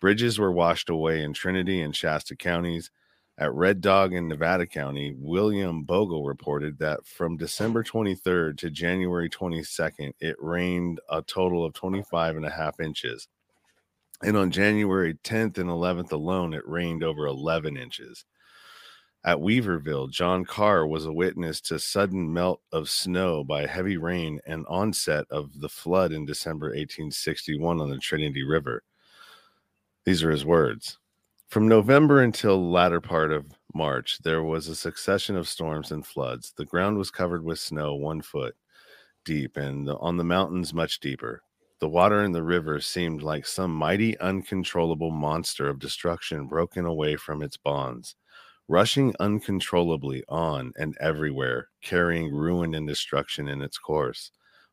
Bridges 0.00 0.40
were 0.40 0.50
washed 0.50 0.90
away 0.90 1.22
in 1.22 1.32
Trinity 1.32 1.80
and 1.82 1.94
Shasta 1.94 2.34
counties. 2.34 2.90
At 3.38 3.54
Red 3.54 3.80
Dog 3.80 4.12
in 4.12 4.28
Nevada 4.28 4.66
County, 4.66 5.14
William 5.16 5.84
Bogle 5.84 6.24
reported 6.24 6.78
that 6.78 7.06
from 7.06 7.36
December 7.36 7.84
23rd 7.84 8.58
to 8.58 8.70
January 8.70 9.30
22nd, 9.30 10.12
it 10.20 10.36
rained 10.40 11.00
a 11.08 11.22
total 11.22 11.64
of 11.64 11.72
25 11.72 12.36
and 12.36 12.44
a 12.44 12.50
half 12.50 12.80
inches. 12.80 13.28
And 14.22 14.36
on 14.36 14.50
January 14.50 15.14
10th 15.14 15.58
and 15.58 15.70
11th 15.70 16.12
alone, 16.12 16.52
it 16.54 16.66
rained 16.68 17.02
over 17.02 17.26
11 17.26 17.76
inches. 17.76 18.24
At 19.24 19.38
Weaverville, 19.38 20.10
John 20.10 20.44
Carr 20.44 20.84
was 20.86 21.06
a 21.06 21.12
witness 21.12 21.60
to 21.62 21.78
sudden 21.78 22.32
melt 22.32 22.60
of 22.72 22.90
snow 22.90 23.44
by 23.44 23.66
heavy 23.66 23.96
rain 23.96 24.40
and 24.46 24.66
onset 24.66 25.26
of 25.30 25.60
the 25.60 25.68
flood 25.68 26.10
in 26.12 26.26
December 26.26 26.66
1861 26.68 27.80
on 27.80 27.88
the 27.88 27.98
Trinity 27.98 28.42
River. 28.42 28.82
These 30.04 30.24
are 30.24 30.30
his 30.32 30.44
words. 30.44 30.98
From 31.48 31.68
November 31.68 32.20
until 32.20 32.70
latter 32.70 33.00
part 33.00 33.30
of 33.30 33.46
March, 33.74 34.18
there 34.24 34.42
was 34.42 34.66
a 34.66 34.74
succession 34.74 35.36
of 35.36 35.48
storms 35.48 35.92
and 35.92 36.04
floods. 36.04 36.52
The 36.56 36.64
ground 36.64 36.98
was 36.98 37.12
covered 37.12 37.44
with 37.44 37.60
snow 37.60 37.94
one 37.94 38.22
foot 38.22 38.56
deep, 39.24 39.56
and 39.56 39.88
on 39.88 40.16
the 40.16 40.24
mountains 40.24 40.74
much 40.74 40.98
deeper. 40.98 41.42
The 41.78 41.88
water 41.88 42.24
in 42.24 42.32
the 42.32 42.42
river 42.42 42.80
seemed 42.80 43.22
like 43.22 43.46
some 43.46 43.72
mighty, 43.72 44.18
uncontrollable 44.18 45.10
monster 45.10 45.68
of 45.68 45.78
destruction 45.78 46.46
broken 46.46 46.86
away 46.86 47.16
from 47.16 47.42
its 47.42 47.56
bonds, 47.56 48.16
rushing 48.72 49.14
uncontrollably 49.20 50.24
on 50.30 50.72
and 50.76 50.96
everywhere, 50.98 51.68
carrying 51.82 52.34
ruin 52.34 52.74
and 52.74 52.88
destruction 52.88 53.46
in 53.46 53.60
its 53.60 53.76
course. 53.76 54.30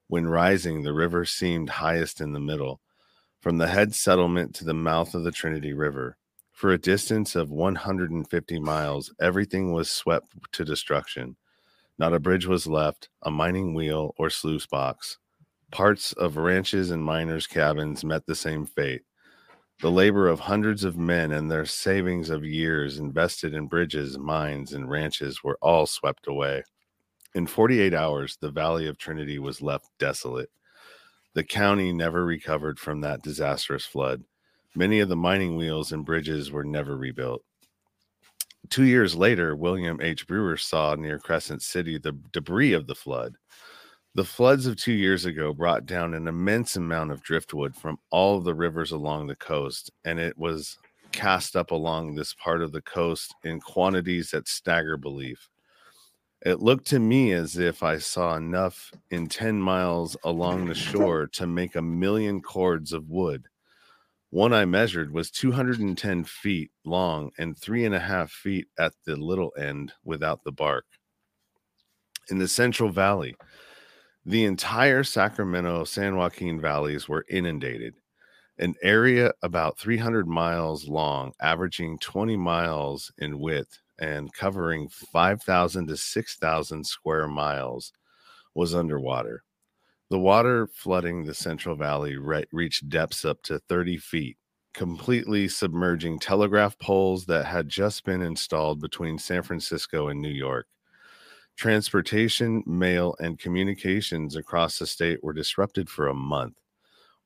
When 0.08 0.26
rising, 0.26 0.84
the 0.84 0.94
river 0.94 1.26
seemed 1.26 1.70
highest 1.70 2.22
in 2.22 2.32
the 2.32 2.40
middle, 2.40 2.80
from 3.42 3.58
the 3.58 3.68
head 3.68 3.94
settlement 3.94 4.56
to 4.56 4.64
the 4.64 4.74
mouth 4.74 5.14
of 5.16 5.26
the 5.26 5.34
Trinity 5.34 5.74
River. 5.74 6.16
For 6.54 6.72
a 6.72 6.78
distance 6.78 7.36
of 7.36 7.52
150 7.52 8.60
miles, 8.62 9.14
everything 9.20 9.74
was 9.74 9.92
swept 9.92 10.34
to 10.54 10.64
destruction. 10.64 11.36
Not 11.98 12.14
a 12.14 12.22
bridge 12.22 12.48
was 12.48 12.68
left, 12.68 13.10
a 13.24 13.30
mining 13.30 13.74
wheel 13.74 14.16
or 14.18 14.30
sluice 14.30 14.66
box. 14.66 15.18
Parts 15.72 16.14
of 16.14 16.38
ranches 16.38 16.90
and 16.90 17.04
miners' 17.04 17.48
cabins 17.48 18.06
met 18.06 18.26
the 18.26 18.36
same 18.36 18.66
fate. 18.66 19.02
The 19.82 19.90
labor 19.90 20.28
of 20.28 20.42
hundreds 20.42 20.84
of 20.84 20.98
men 20.98 21.32
and 21.32 21.50
their 21.50 21.66
savings 21.66 22.30
of 22.30 22.44
years 22.44 23.00
invested 23.00 23.54
in 23.54 23.68
bridges, 23.68 24.18
mines, 24.18 24.74
and 24.74 24.90
ranches 24.90 25.42
were 25.42 25.58
all 25.62 25.86
swept 25.86 26.28
away. 26.28 26.64
In 27.34 27.48
48 27.48 27.94
hours, 27.94 28.38
the 28.42 28.52
Valley 28.52 28.88
of 28.88 28.98
Trinity 28.98 29.40
was 29.40 29.62
left 29.62 29.88
desolate. 29.98 30.50
The 31.34 31.46
county 31.46 31.94
never 31.94 32.26
recovered 32.26 32.78
from 32.78 33.00
that 33.02 33.22
disastrous 33.22 33.86
flood. 33.86 34.26
Many 34.76 35.00
of 35.00 35.08
the 35.08 35.16
mining 35.16 35.56
wheels 35.56 35.94
and 35.94 36.04
bridges 36.04 36.52
were 36.52 36.66
never 36.66 36.98
rebuilt. 36.98 37.44
Two 38.70 38.84
years 38.84 39.16
later, 39.16 39.56
William 39.56 40.02
H. 40.02 40.28
Brewer 40.28 40.58
saw 40.58 40.96
near 40.96 41.20
Crescent 41.20 41.62
City 41.62 41.98
the 41.98 42.20
debris 42.34 42.74
of 42.74 42.86
the 42.86 42.96
flood. 42.96 43.36
The 44.16 44.24
floods 44.24 44.66
of 44.66 44.76
two 44.76 44.94
years 44.94 45.26
ago 45.26 45.54
brought 45.54 45.86
down 45.86 46.16
an 46.16 46.28
immense 46.28 46.76
amount 46.76 47.12
of 47.12 47.22
driftwood 47.22 47.76
from 47.76 48.00
all 48.10 48.38
of 48.38 48.44
the 48.44 48.56
rivers 48.56 48.92
along 48.92 49.28
the 49.28 49.36
coast, 49.36 49.92
and 50.04 50.20
it 50.20 50.36
was 50.36 50.80
cast 51.12 51.56
up 51.56 51.70
along 51.70 52.16
this 52.16 52.34
part 52.34 52.64
of 52.64 52.72
the 52.72 52.82
coast 52.82 53.36
in 53.44 53.60
quantities 53.60 54.32
that 54.32 54.48
stagger 54.48 54.98
belief. 54.98 55.48
It 56.44 56.60
looked 56.60 56.88
to 56.88 57.00
me 57.00 57.34
as 57.34 57.58
if 57.58 57.84
I 57.84 58.00
saw 58.00 58.36
enough 58.36 58.92
in 59.12 59.28
10 59.28 59.62
miles 59.62 60.18
along 60.24 60.66
the 60.66 60.76
shore 60.76 61.28
to 61.34 61.46
make 61.46 61.76
a 61.76 61.82
million 61.82 62.42
cords 62.42 62.94
of 62.94 63.10
wood. 63.10 63.46
One 64.32 64.54
I 64.54 64.66
measured 64.66 65.12
was 65.12 65.30
210 65.30 66.24
feet 66.24 66.72
long 66.84 67.32
and 67.38 67.56
three 67.58 67.86
and 67.86 67.94
a 67.94 68.00
half 68.00 68.32
feet 68.32 68.68
at 68.80 68.94
the 69.06 69.16
little 69.16 69.52
end 69.58 69.94
without 70.04 70.44
the 70.44 70.52
bark. 70.52 70.86
In 72.30 72.38
the 72.38 72.48
Central 72.48 72.90
Valley, 72.90 73.36
the 74.26 74.46
entire 74.46 75.04
Sacramento 75.04 75.86
San 75.86 76.16
Joaquin 76.16 76.60
valleys 76.60 77.08
were 77.08 77.26
inundated. 77.30 77.96
An 78.58 78.76
area 78.84 79.32
about 79.42 79.80
300 79.80 80.28
miles 80.28 80.88
long, 80.88 81.32
averaging 81.40 81.98
20 82.00 82.36
miles 82.36 83.12
in 83.18 83.40
width 83.40 83.80
and 83.98 84.34
covering 84.34 84.90
5,000 84.90 85.88
to 85.88 85.98
6,000 85.98 86.86
square 86.86 87.28
miles, 87.28 87.94
was 88.54 88.76
underwater. 88.76 89.44
The 90.10 90.20
water 90.20 90.68
flooding 90.68 91.24
the 91.24 91.34
Central 91.34 91.76
Valley 91.76 92.18
re- 92.18 92.46
reached 92.52 92.90
depths 92.90 93.24
up 93.24 93.42
to 93.44 93.60
30 93.70 93.98
feet, 93.98 94.38
completely 94.74 95.48
submerging 95.48 96.20
telegraph 96.20 96.78
poles 96.80 97.26
that 97.28 97.46
had 97.46 97.70
just 97.70 98.04
been 98.04 98.22
installed 98.22 98.82
between 98.82 99.18
San 99.20 99.44
Francisco 99.44 100.08
and 100.08 100.22
New 100.22 100.30
York. 100.30 100.68
Transportation, 101.60 102.64
mail, 102.66 103.18
and 103.20 103.38
communications 103.38 104.38
across 104.38 104.80
the 104.80 104.88
state 104.88 105.22
were 105.22 105.34
disrupted 105.34 105.90
for 105.90 106.08
a 106.08 106.14
month. 106.14 106.56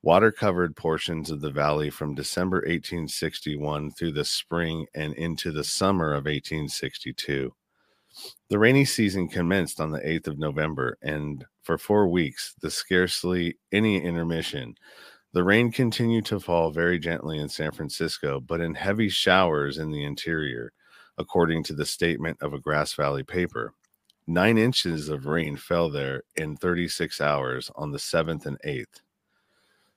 Water 0.02 0.32
covered 0.32 0.76
portions 0.76 1.30
of 1.30 1.40
the 1.40 1.52
valley 1.52 1.92
from 1.92 2.16
December 2.16 2.58
1861 2.66 3.92
through 3.92 4.12
the 4.14 4.26
spring 4.26 4.88
and 4.96 5.14
into 5.14 5.52
the 5.52 5.64
summer 5.64 6.14
of 6.14 6.26
1862. 6.26 7.54
The 8.50 8.58
rainy 8.58 8.86
season 8.86 9.28
commenced 9.28 9.80
on 9.80 9.92
the 9.92 10.00
8th 10.00 10.26
of 10.26 10.40
November, 10.40 10.98
and 11.04 11.46
for 11.62 11.78
four 11.78 12.08
weeks, 12.08 12.56
the 12.60 12.72
scarcely 12.72 13.60
any 13.72 14.02
intermission. 14.02 14.74
The 15.34 15.44
rain 15.44 15.72
continued 15.72 16.26
to 16.26 16.40
fall 16.40 16.72
very 16.72 16.98
gently 16.98 17.38
in 17.38 17.50
San 17.50 17.72
Francisco, 17.72 18.40
but 18.40 18.62
in 18.62 18.74
heavy 18.74 19.10
showers 19.10 19.78
in 19.78 19.92
the 19.92 20.04
interior, 20.04 20.74
according 21.20 21.66
to 21.66 21.74
the 21.76 21.86
statement 21.86 22.40
of 22.42 22.56
a 22.56 22.60
Grass 22.60 22.96
Valley 22.96 23.22
paper. 23.22 23.76
Nine 24.26 24.58
inches 24.58 25.10
of 25.10 25.26
rain 25.26 25.58
fell 25.58 25.90
there 25.90 26.24
in 26.36 26.56
36 26.56 27.20
hours 27.20 27.70
on 27.76 27.92
the 27.92 27.98
7th 27.98 28.46
and 28.46 28.58
8th. 28.66 29.02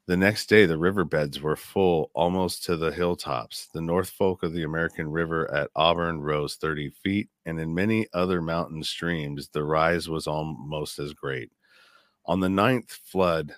The 0.06 0.16
next 0.16 0.48
day, 0.48 0.66
the 0.66 0.78
riverbeds 0.78 1.40
were 1.40 1.56
full 1.56 2.10
almost 2.14 2.64
to 2.64 2.76
the 2.76 2.92
hilltops. 2.92 3.66
The 3.66 3.80
North 3.80 4.10
Fork 4.10 4.44
of 4.44 4.52
the 4.52 4.62
American 4.62 5.10
River 5.10 5.52
at 5.52 5.70
Auburn 5.74 6.20
rose 6.20 6.54
30 6.56 6.90
feet, 6.90 7.28
and 7.44 7.58
in 7.58 7.74
many 7.74 8.06
other 8.12 8.40
mountain 8.40 8.84
streams, 8.84 9.48
the 9.48 9.64
rise 9.64 10.08
was 10.08 10.28
almost 10.28 11.00
as 11.00 11.12
great. 11.12 11.50
On 12.24 12.38
the 12.38 12.48
ninth 12.48 12.90
flood, 12.90 13.54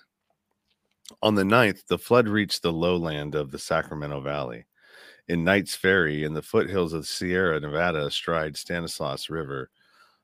on 1.21 1.35
the 1.35 1.45
ninth, 1.45 1.87
the 1.87 1.97
flood 1.97 2.27
reached 2.27 2.61
the 2.61 2.73
lowland 2.73 3.35
of 3.35 3.51
the 3.51 3.59
Sacramento 3.59 4.21
Valley. 4.21 4.65
In 5.27 5.43
Knight's 5.43 5.75
Ferry, 5.75 6.23
in 6.23 6.33
the 6.33 6.41
foothills 6.41 6.93
of 6.93 7.07
Sierra 7.07 7.59
Nevada, 7.59 8.05
astride 8.05 8.57
Stanislaus 8.57 9.29
River, 9.29 9.69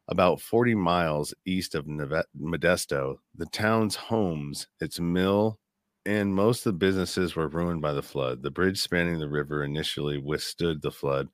about 0.08 0.42
40 0.42 0.76
miles 0.76 1.34
east 1.46 1.76
of 1.76 1.86
Modesto, 1.86 3.18
the 3.36 3.46
town's 3.48 3.96
homes, 3.96 4.68
its 4.80 5.00
mill, 5.00 5.60
and 6.06 6.36
most 6.36 6.66
of 6.66 6.74
the 6.74 6.78
businesses 6.78 7.36
were 7.36 7.48
ruined 7.48 7.82
by 7.82 7.94
the 7.94 8.04
flood. 8.04 8.44
The 8.44 8.52
bridge 8.52 8.80
spanning 8.80 9.20
the 9.20 9.30
river 9.30 9.64
initially 9.64 10.18
withstood 10.20 10.82
the 10.82 10.92
flood 10.92 11.30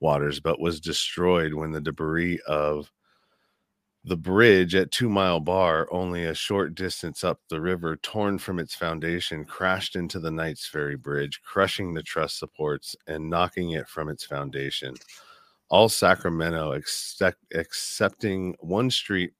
waters, 0.00 0.40
but 0.40 0.60
was 0.60 0.80
destroyed 0.80 1.54
when 1.54 1.72
the 1.72 1.80
debris 1.80 2.40
of 2.46 2.90
The 4.04 4.16
bridge 4.16 4.74
at 4.74 4.90
Two 4.90 5.08
Mile 5.08 5.40
Bar, 5.40 5.88
only 5.90 6.24
a 6.24 6.34
short 6.34 6.74
distance 6.74 7.24
up 7.24 7.40
the 7.48 7.62
river, 7.62 7.96
torn 7.96 8.38
from 8.38 8.58
its 8.58 8.74
foundation, 8.74 9.46
crashed 9.46 9.96
into 9.96 10.18
the 10.18 10.30
Knights 10.30 10.66
Ferry 10.66 10.96
Bridge, 10.96 11.40
crushing 11.42 11.94
the 11.94 12.02
truss 12.02 12.34
supports 12.34 12.94
and 13.06 13.30
knocking 13.30 13.70
it 13.70 13.88
from 13.88 14.10
its 14.10 14.24
foundation. 14.24 15.00
All 15.70 15.88
Sacramento, 15.88 16.72
except, 16.72 17.38
excepting 17.52 18.56
one 18.60 18.90
street, 18.90 19.32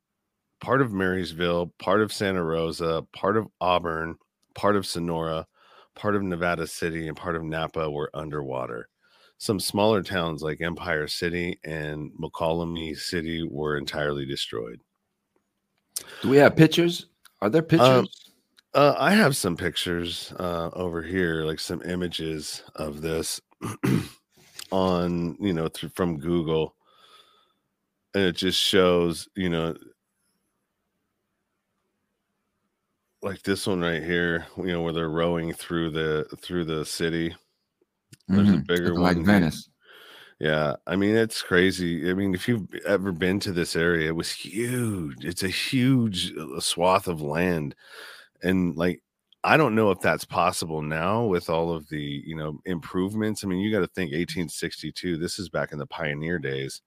part 0.61 0.81
of 0.81 0.93
Marysville, 0.93 1.73
part 1.79 2.01
of 2.01 2.13
Santa 2.13 2.43
Rosa, 2.43 3.05
part 3.13 3.37
of 3.37 3.49
Auburn, 3.61 4.17
part 4.55 4.77
of 4.77 4.87
Sonora, 4.87 5.47
part 5.95 6.15
of 6.15 6.23
Nevada 6.23 6.67
City, 6.67 7.09
and 7.09 7.17
part 7.17 7.37
of 7.37 7.43
Napa 7.43 7.91
were 7.91 8.11
underwater. 8.15 8.89
Some 9.39 9.59
smaller 9.59 10.03
towns 10.03 10.43
like 10.43 10.61
Empire 10.61 11.09
City 11.09 11.59
and 11.65 12.13
Mokelumne 12.13 12.97
City 12.97 13.43
were 13.43 13.77
entirely 13.77 14.27
destroyed. 14.27 14.81
Do 16.23 16.29
we 16.29 16.37
have 16.37 16.57
pictures? 16.57 17.07
Are 17.41 17.49
there 17.49 17.63
pictures? 17.63 17.89
Um, 17.89 18.09
uh, 18.75 18.95
I 18.99 19.13
have 19.13 19.37
some 19.37 19.57
pictures 19.57 20.33
uh, 20.39 20.71
over 20.75 21.03
here, 21.03 21.45
like 21.45 21.59
some 21.59 21.83
images 21.83 22.63
of 22.77 23.01
this 23.01 23.41
on, 24.73 25.37
you 25.41 25.53
know, 25.53 25.69
through, 25.69 25.91
from 25.91 26.19
Google. 26.19 26.77
And 28.15 28.25
it 28.25 28.37
just 28.37 28.61
shows, 28.61 29.29
you 29.37 29.49
know, 29.49 29.75
like 33.23 33.43
this 33.43 33.67
one 33.67 33.81
right 33.81 34.03
here, 34.03 34.47
you 34.57 34.67
know, 34.67 34.83
where 34.83 34.93
they're 34.93 35.11
rowing 35.11 35.53
through 35.53 35.91
the 35.91 36.25
through 36.39 36.65
the 36.65 36.85
city. 36.85 37.35
There's 38.35 38.53
a 38.53 38.59
Mhm. 38.59 38.67
bigger 38.69 38.95
Looking 38.95 39.01
one 39.01 39.25
like. 39.25 39.25
Venice. 39.25 39.69
Yeah, 40.41 40.77
I 40.87 40.97
mean 40.97 41.17
it's 41.17 41.43
crazy. 41.43 42.11
I 42.11 42.15
mean, 42.15 42.35
if 42.35 42.49
you've 42.49 42.69
ever 42.87 43.13
been 43.13 43.41
to 43.41 43.53
this 43.53 43.77
area, 43.77 44.09
it 44.09 44.17
was 44.17 44.33
huge. 44.33 45.25
It's 45.25 45.43
a 45.43 45.49
huge 45.49 46.33
uh, 46.37 46.61
swath 46.61 47.09
of 47.09 47.21
land, 47.23 47.75
and 48.43 48.77
like 48.77 49.03
I 49.43 49.57
don't 49.57 49.75
know 49.75 49.91
if 49.91 50.01
that's 50.01 50.25
possible 50.27 50.83
now 50.83 51.25
with 51.25 51.49
all 51.49 51.73
of 51.73 51.89
the 51.89 52.23
you 52.27 52.37
know 52.37 52.61
improvements. 52.67 53.43
I 53.43 53.49
mean, 53.49 53.61
you 53.61 53.73
got 53.73 53.81
to 53.81 53.87
think 53.87 54.11
1862. 54.13 55.17
This 55.17 55.39
is 55.39 55.49
back 55.49 55.73
in 55.73 55.79
the 55.79 55.87
pioneer 55.87 56.39
days. 56.39 56.83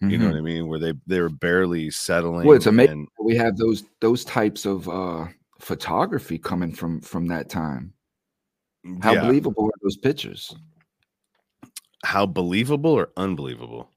You 0.00 0.18
know 0.18 0.26
Mhm. 0.26 0.30
what 0.32 0.36
I 0.36 0.40
mean? 0.42 0.66
Where 0.68 0.78
they 0.78 0.92
they 1.06 1.20
were 1.20 1.30
barely 1.30 1.90
settling. 1.90 2.46
Well, 2.46 2.56
it's 2.56 2.66
amazing. 2.66 2.92
and- 2.92 3.08
We 3.20 3.36
have 3.36 3.56
those 3.56 3.84
those 4.00 4.24
types 4.24 4.66
of 4.66 4.86
uh 4.88 5.26
photography 5.60 6.36
coming 6.36 6.72
from 6.72 7.00
from 7.00 7.26
that 7.28 7.48
time. 7.48 7.94
How 9.00 9.14
yeah, 9.14 9.22
believable 9.22 9.66
are 9.66 9.78
those 9.82 9.96
pictures? 9.96 10.54
how 12.04 12.26
believable 12.26 12.90
or 12.90 13.08
unbelievable? 13.16 13.88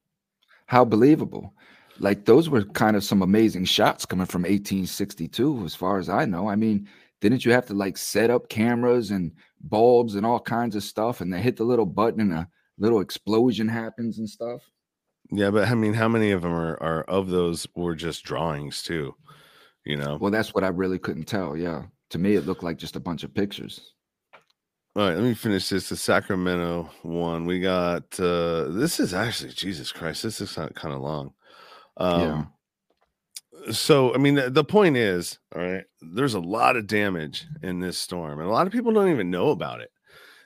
How 0.68 0.86
believable. 0.86 1.54
Like 2.00 2.24
those 2.24 2.50
were 2.50 2.64
kind 2.64 2.96
of 2.96 3.04
some 3.04 3.22
amazing 3.22 3.66
shots 3.66 4.06
coming 4.06 4.26
from 4.28 4.44
1862 4.44 5.66
as 5.66 5.76
far 5.76 5.98
as 6.00 6.08
I 6.08 6.24
know. 6.24 6.48
I 6.48 6.56
mean, 6.56 6.88
didn't 7.22 7.46
you 7.46 7.52
have 7.52 7.66
to 7.68 7.74
like 7.74 7.98
set 7.98 8.30
up 8.30 8.50
cameras 8.50 9.12
and 9.12 9.32
bulbs 9.62 10.16
and 10.16 10.26
all 10.26 10.40
kinds 10.40 10.76
of 10.76 10.84
stuff 10.84 11.22
and 11.22 11.34
they 11.34 11.42
hit 11.42 11.58
the 11.58 11.64
little 11.64 11.86
button 11.86 12.22
and 12.22 12.34
a 12.34 12.48
little 12.78 13.00
explosion 13.00 13.68
happens 13.68 14.20
and 14.20 14.30
stuff? 14.30 14.62
Yeah, 15.32 15.50
but 15.50 15.68
I 15.68 15.76
mean, 15.76 15.94
how 15.94 16.08
many 16.08 16.32
of 16.32 16.42
them 16.42 16.54
are, 16.54 16.82
are 16.82 17.04
of 17.04 17.30
those 17.30 17.68
were 17.76 17.96
just 17.96 18.24
drawings 18.24 18.84
too? 18.84 19.16
You 19.84 19.98
know. 19.98 20.18
Well, 20.20 20.32
that's 20.32 20.54
what 20.54 20.64
I 20.64 20.70
really 20.70 21.00
couldn't 21.00 21.26
tell. 21.26 21.58
Yeah. 21.58 21.84
To 22.12 22.20
me, 22.20 22.36
it 22.36 22.46
looked 22.46 22.64
like 22.64 22.78
just 22.78 22.96
a 22.96 23.02
bunch 23.02 23.24
of 23.24 23.34
pictures. 23.34 23.94
All 24.96 25.08
right, 25.08 25.16
let 25.16 25.24
me 25.24 25.34
finish 25.34 25.70
this. 25.70 25.90
The 25.90 25.96
Sacramento 25.96 26.90
one. 27.04 27.46
We 27.46 27.60
got 27.60 28.20
uh 28.20 28.66
this 28.70 29.00
is 29.00 29.14
actually 29.14 29.52
Jesus 29.52 29.92
Christ, 29.92 30.24
this 30.24 30.42
is 30.42 30.54
kind 30.54 30.94
of 30.94 31.02
long. 31.02 31.34
Um 31.98 32.52
so 33.72 34.14
I 34.14 34.18
mean 34.18 34.36
the, 34.36 34.50
the 34.50 34.64
point 34.64 34.98
is, 34.98 35.40
all 35.56 35.62
right, 35.62 35.84
there's 36.02 36.34
a 36.34 36.40
lot 36.40 36.76
of 36.76 36.88
damage 36.88 37.46
in 37.62 37.80
this 37.80 37.98
storm, 37.98 38.40
and 38.40 38.48
a 38.48 38.52
lot 38.52 38.68
of 38.68 38.74
people 38.74 38.94
don't 38.94 39.12
even 39.12 39.30
know 39.30 39.50
about 39.50 39.82
it. 39.82 39.92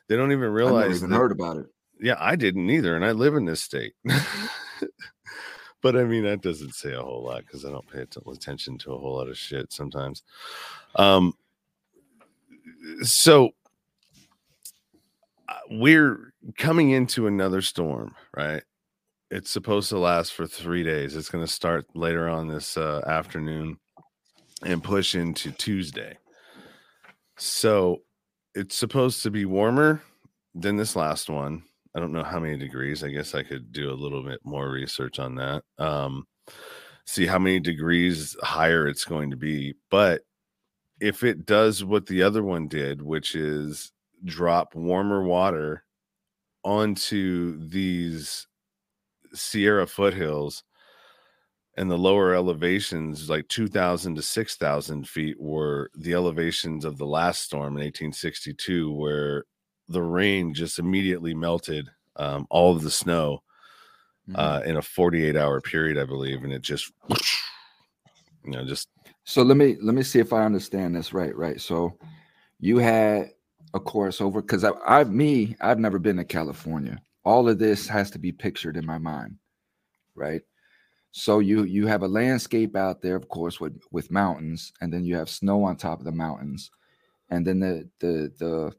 They 0.07 0.15
don't 0.15 0.31
even 0.31 0.51
realize 0.51 0.97
even 0.97 1.09
that- 1.09 1.17
heard 1.17 1.31
about 1.31 1.57
it. 1.57 1.65
yeah, 1.99 2.17
I 2.19 2.35
didn't 2.35 2.69
either, 2.69 2.95
and 2.95 3.05
I 3.05 3.11
live 3.11 3.35
in 3.35 3.45
this 3.45 3.61
state. 3.61 3.93
but 5.81 5.95
I 5.95 6.03
mean, 6.03 6.23
that 6.23 6.41
doesn't 6.41 6.75
say 6.75 6.93
a 6.93 7.01
whole 7.01 7.23
lot 7.23 7.45
because 7.45 7.65
I 7.65 7.71
don't 7.71 7.87
pay 7.87 8.05
attention 8.31 8.77
to 8.79 8.93
a 8.93 8.97
whole 8.97 9.15
lot 9.15 9.29
of 9.29 9.37
shit 9.37 9.71
sometimes. 9.71 10.23
Um, 10.95 11.33
so 13.03 13.51
uh, 15.47 15.53
we're 15.69 16.33
coming 16.57 16.91
into 16.91 17.27
another 17.27 17.61
storm, 17.61 18.15
right? 18.35 18.63
It's 19.31 19.49
supposed 19.49 19.87
to 19.89 19.97
last 19.97 20.33
for 20.33 20.45
three 20.45 20.83
days. 20.83 21.15
It's 21.15 21.29
going 21.29 21.45
to 21.45 21.51
start 21.51 21.85
later 21.95 22.27
on 22.27 22.49
this 22.49 22.75
uh, 22.75 23.01
afternoon 23.07 23.77
and 24.65 24.83
push 24.83 25.15
into 25.15 25.51
Tuesday. 25.53 26.17
So 27.37 28.01
it's 28.55 28.75
supposed 28.75 29.23
to 29.23 29.31
be 29.31 29.45
warmer 29.45 30.01
than 30.53 30.75
this 30.75 30.97
last 30.97 31.29
one. 31.29 31.63
I 31.95 32.01
don't 32.01 32.11
know 32.11 32.25
how 32.25 32.41
many 32.41 32.57
degrees. 32.57 33.05
I 33.05 33.09
guess 33.09 33.33
I 33.33 33.43
could 33.43 33.71
do 33.71 33.89
a 33.89 33.95
little 33.95 34.21
bit 34.21 34.41
more 34.43 34.69
research 34.69 35.17
on 35.17 35.35
that. 35.35 35.63
Um, 35.79 36.27
see 37.05 37.25
how 37.25 37.39
many 37.39 37.61
degrees 37.61 38.35
higher 38.43 38.85
it's 38.85 39.05
going 39.05 39.31
to 39.31 39.37
be. 39.37 39.75
But 39.89 40.23
if 40.99 41.23
it 41.23 41.45
does 41.45 41.85
what 41.85 42.05
the 42.05 42.21
other 42.21 42.43
one 42.43 42.67
did, 42.67 43.01
which 43.01 43.35
is 43.35 43.93
drop 44.25 44.75
warmer 44.75 45.23
water 45.23 45.85
onto 46.65 47.65
these 47.69 48.47
Sierra 49.33 49.87
foothills 49.87 50.63
and 51.77 51.89
the 51.89 51.97
lower 51.97 52.33
elevations, 52.35 53.29
like 53.29 53.47
2,000 53.47 54.15
to 54.15 54.21
6,000 54.21 55.07
feet, 55.07 55.39
were 55.39 55.89
the 55.95 56.13
elevations 56.13 56.83
of 56.83 56.97
the 56.97 57.05
last 57.05 57.41
storm 57.43 57.77
in 57.77 57.83
1862, 57.83 58.91
where 58.93 59.45
the 59.87 60.01
rain 60.01 60.53
just 60.53 60.79
immediately 60.79 61.33
melted 61.33 61.89
um, 62.17 62.45
all 62.49 62.75
of 62.75 62.83
the 62.83 62.91
snow 62.91 63.41
Mhm. 64.29 64.35
uh, 64.37 64.61
in 64.65 64.77
a 64.77 64.81
48 64.81 65.35
hour 65.35 65.59
period, 65.61 65.97
I 65.97 66.05
believe. 66.05 66.43
And 66.43 66.53
it 66.53 66.61
just, 66.61 66.91
you 68.45 68.51
know, 68.51 68.65
just 68.65 68.87
So 69.23 69.41
let 69.43 69.57
me 69.57 69.77
let 69.81 69.95
me 69.95 70.03
see 70.03 70.19
if 70.19 70.33
I 70.33 70.45
understand 70.45 70.95
this 70.95 71.13
right. 71.13 71.35
Right. 71.35 71.59
So 71.59 71.97
you 72.59 72.77
had, 72.77 73.31
a 73.73 73.79
course, 73.79 74.21
over 74.21 74.41
because 74.41 74.63
I, 74.63 74.71
I 74.85 75.03
me 75.05 75.55
I've 75.61 75.79
never 75.79 75.99
been 75.99 76.17
to 76.17 76.23
California. 76.25 77.01
All 77.23 77.47
of 77.49 77.59
this 77.59 77.87
has 77.87 78.11
to 78.11 78.19
be 78.19 78.31
pictured 78.31 78.77
in 78.77 78.85
my 78.85 78.97
mind, 78.97 79.37
right? 80.15 80.41
So 81.11 81.39
you 81.39 81.63
you 81.63 81.87
have 81.87 82.03
a 82.03 82.07
landscape 82.07 82.75
out 82.75 83.01
there, 83.01 83.15
of 83.15 83.27
course, 83.27 83.59
with 83.59 83.81
with 83.91 84.11
mountains, 84.11 84.71
and 84.81 84.93
then 84.93 85.03
you 85.05 85.15
have 85.17 85.29
snow 85.29 85.63
on 85.63 85.75
top 85.75 85.99
of 85.99 86.05
the 86.05 86.11
mountains, 86.11 86.71
and 87.29 87.45
then 87.45 87.59
the 87.59 87.89
the 87.99 88.31
the 88.39 88.73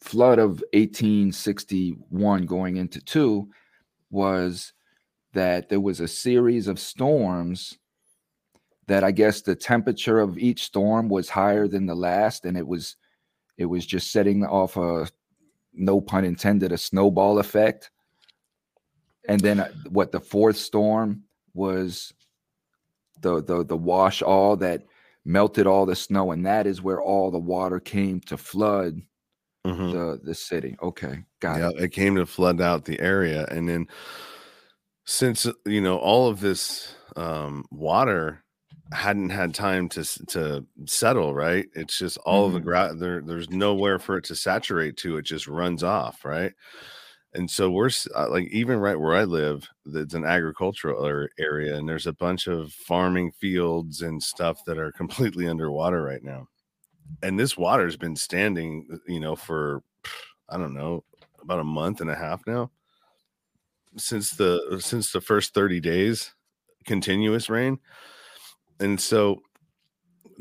flood 0.00 0.38
of 0.38 0.62
1861 0.74 2.46
going 2.46 2.76
into 2.76 3.00
two 3.00 3.48
was 4.10 4.72
that 5.32 5.68
there 5.68 5.80
was 5.80 6.00
a 6.00 6.08
series 6.08 6.68
of 6.68 6.78
storms 6.78 7.78
that 8.86 9.02
I 9.02 9.12
guess 9.12 9.40
the 9.40 9.56
temperature 9.56 10.20
of 10.20 10.38
each 10.38 10.64
storm 10.64 11.08
was 11.08 11.30
higher 11.30 11.66
than 11.68 11.86
the 11.86 11.94
last, 11.94 12.44
and 12.44 12.56
it 12.56 12.66
was 12.66 12.96
it 13.56 13.66
was 13.66 13.86
just 13.86 14.10
setting 14.12 14.44
off 14.44 14.76
a 14.76 15.08
no 15.74 16.00
pun 16.00 16.24
intended 16.24 16.72
a 16.72 16.78
snowball 16.78 17.38
effect. 17.38 17.90
And 19.28 19.40
then 19.40 19.60
uh, 19.60 19.70
what 19.88 20.12
the 20.12 20.20
fourth 20.20 20.56
storm 20.56 21.24
was 21.54 22.12
the 23.20 23.42
the 23.42 23.64
the 23.64 23.76
wash 23.76 24.22
all 24.22 24.56
that 24.56 24.84
melted 25.24 25.66
all 25.66 25.86
the 25.86 25.96
snow, 25.96 26.32
and 26.32 26.44
that 26.46 26.66
is 26.66 26.82
where 26.82 27.00
all 27.00 27.30
the 27.30 27.38
water 27.38 27.80
came 27.80 28.20
to 28.20 28.36
flood 28.36 29.00
mhm. 29.66 29.92
the 29.92 30.20
the 30.22 30.34
city. 30.34 30.76
Okay, 30.82 31.24
got 31.40 31.58
yeah, 31.58 31.70
it. 31.70 31.84
it 31.84 31.88
came 31.92 32.16
to 32.16 32.26
flood 32.26 32.60
out 32.60 32.84
the 32.84 33.00
area, 33.00 33.46
and 33.50 33.68
then 33.68 33.86
since 35.06 35.46
you 35.64 35.80
know 35.80 35.96
all 35.96 36.28
of 36.28 36.40
this 36.40 36.94
um, 37.16 37.64
water 37.70 38.43
hadn't 38.94 39.30
had 39.30 39.54
time 39.54 39.88
to 39.90 40.04
to 40.26 40.64
settle, 40.86 41.34
right? 41.34 41.66
It's 41.74 41.98
just 41.98 42.18
all 42.18 42.46
of 42.46 42.52
the 42.52 42.60
gra- 42.60 42.94
there. 42.96 43.20
There's 43.20 43.50
nowhere 43.50 43.98
for 43.98 44.16
it 44.18 44.24
to 44.24 44.36
saturate 44.36 44.96
to. 44.98 45.16
It 45.16 45.22
just 45.22 45.46
runs 45.46 45.82
off, 45.82 46.24
right? 46.24 46.52
And 47.34 47.50
so 47.50 47.70
we're 47.70 47.90
uh, 48.14 48.30
like 48.30 48.48
even 48.48 48.78
right 48.78 48.98
where 48.98 49.16
I 49.16 49.24
live, 49.24 49.68
it's 49.86 50.14
an 50.14 50.24
agricultural 50.24 51.28
area, 51.38 51.76
and 51.76 51.88
there's 51.88 52.06
a 52.06 52.12
bunch 52.12 52.46
of 52.46 52.72
farming 52.72 53.32
fields 53.32 54.02
and 54.02 54.22
stuff 54.22 54.64
that 54.66 54.78
are 54.78 54.92
completely 54.92 55.48
underwater 55.48 56.02
right 56.02 56.22
now. 56.22 56.46
And 57.22 57.38
this 57.38 57.56
water's 57.56 57.96
been 57.96 58.16
standing, 58.16 58.86
uh, 58.92 58.96
you 59.08 59.20
know, 59.20 59.34
for 59.34 59.82
I 60.48 60.56
don't 60.56 60.74
know 60.74 61.04
about 61.42 61.60
a 61.60 61.64
month 61.64 62.00
and 62.00 62.10
a 62.10 62.14
half 62.14 62.42
now 62.46 62.70
since 63.96 64.30
the 64.30 64.78
since 64.80 65.12
the 65.12 65.20
first 65.20 65.54
30 65.54 65.80
days 65.80 66.34
continuous 66.84 67.48
rain 67.48 67.78
and 68.80 69.00
so 69.00 69.40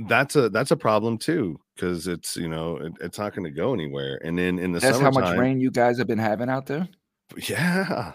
that's 0.08 0.36
a 0.36 0.50
that's 0.50 0.72
a 0.72 0.76
problem 0.76 1.17
too 1.17 1.60
because 1.76 2.08
it's 2.08 2.36
you 2.36 2.48
know 2.48 2.78
it, 2.78 2.93
it's 3.02 3.17
not 3.19 3.34
going 3.36 3.43
to 3.43 3.52
go 3.52 3.74
anywhere 3.74 4.19
and 4.24 4.38
then 4.38 4.60
in 4.60 4.72
the 4.72 4.80
That's 4.80 5.00
how 5.00 5.12
much 5.12 5.38
rain 5.38 5.60
you 5.60 5.72
guys 5.72 5.98
have 5.98 6.08
been 6.08 6.19
having 6.19 6.50
out 6.50 6.65
there. 6.65 6.88
yeah 7.48 8.13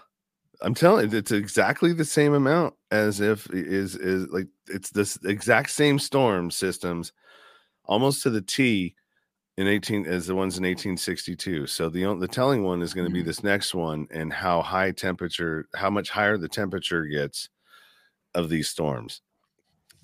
I'm 0.61 0.75
telling 0.75 1.11
you, 1.11 1.19
it's 1.19 1.31
exactly 1.31 1.93
the 1.93 2.05
same 2.05 2.35
amount 2.35 2.75
as 2.91 3.21
if 3.21 3.49
is 3.53 3.95
is 3.97 4.27
like 4.29 4.49
it's 4.69 4.91
this 4.91 5.17
exact 5.25 5.71
same 5.71 5.99
storm 5.99 6.51
systems, 6.51 7.13
almost 7.85 8.23
to 8.25 8.31
the 8.31 8.43
T, 8.43 8.97
in 9.57 9.69
18 9.69 10.07
as 10.07 10.27
the 10.27 10.35
ones 10.35 10.59
in 10.59 10.65
1862. 10.65 11.67
So 11.69 11.89
the 11.89 12.15
the 12.19 12.29
telling 12.29 12.65
one 12.65 12.83
is 12.83 12.95
going 12.95 13.07
to 13.07 13.13
be 13.13 13.23
Mhm. 13.23 13.27
this 13.27 13.43
next 13.45 13.75
one 13.75 14.09
and 14.11 14.33
how 14.33 14.63
high 14.63 14.93
temperature, 14.93 15.69
how 15.75 15.91
much 15.91 16.11
higher 16.11 16.39
the 16.39 16.49
temperature 16.49 17.05
gets 17.07 17.49
of 18.35 18.49
these 18.49 18.69
storms. 18.69 19.23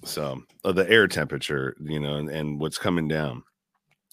So 0.05 0.43
of 0.65 0.77
the 0.77 0.89
air 0.91 1.09
temperature, 1.09 1.77
you 1.81 2.01
know, 2.01 2.17
and, 2.17 2.29
and 2.29 2.61
what's 2.61 2.79
coming 2.79 3.09
down. 3.09 3.43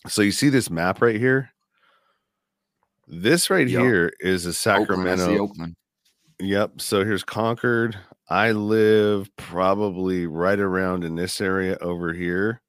So 0.07 0.21
you 0.21 0.31
see 0.31 0.49
this 0.49 0.69
map 0.69 1.01
right 1.01 1.17
here. 1.17 1.51
This 3.07 3.49
right 3.49 3.67
Yup. 3.67 3.83
here 3.83 4.13
is 4.19 4.45
a 4.45 4.49
Oakland, 4.49 4.55
Sacramento. 4.55 5.37
Oakland. 5.37 5.75
Yep. 6.39 6.81
So 6.81 7.03
here's 7.03 7.23
Concord. 7.23 7.97
I 8.29 8.51
live 8.51 9.29
probably 9.35 10.25
right 10.25 10.59
around 10.59 11.03
in 11.03 11.15
this 11.15 11.41
area 11.41 11.77
over 11.81 12.13
here. 12.13 12.61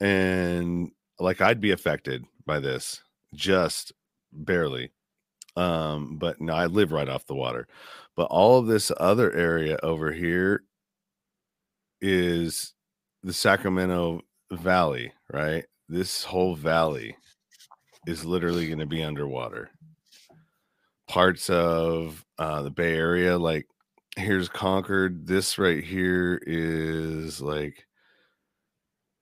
And 0.00 0.90
like 1.18 1.40
I'd 1.40 1.60
be 1.60 1.72
affected 1.72 2.24
by 2.46 2.60
this 2.60 3.02
just 3.34 3.92
barely. 4.32 4.92
Um, 5.56 6.16
but 6.18 6.40
no, 6.40 6.54
I 6.54 6.66
live 6.66 6.92
right 6.92 7.08
off 7.08 7.26
the 7.26 7.34
water. 7.34 7.66
But 8.16 8.24
all 8.24 8.58
of 8.58 8.66
this 8.66 8.90
other 8.98 9.32
area 9.32 9.78
over 9.82 10.12
here 10.12 10.62
is 12.06 12.74
the 13.22 13.32
Sacramento 13.32 14.20
Valley, 14.52 15.10
right? 15.32 15.64
This 15.88 16.22
whole 16.22 16.54
valley 16.54 17.16
is 18.06 18.26
literally 18.26 18.66
going 18.66 18.78
to 18.78 18.86
be 18.86 19.02
underwater. 19.02 19.70
Parts 21.08 21.48
of 21.48 22.22
uh, 22.38 22.62
the 22.62 22.70
Bay 22.70 22.94
Area, 22.94 23.38
like 23.38 23.66
here's 24.16 24.50
Concord. 24.50 25.26
This 25.26 25.58
right 25.58 25.82
here 25.82 26.42
is 26.46 27.40
like 27.40 27.86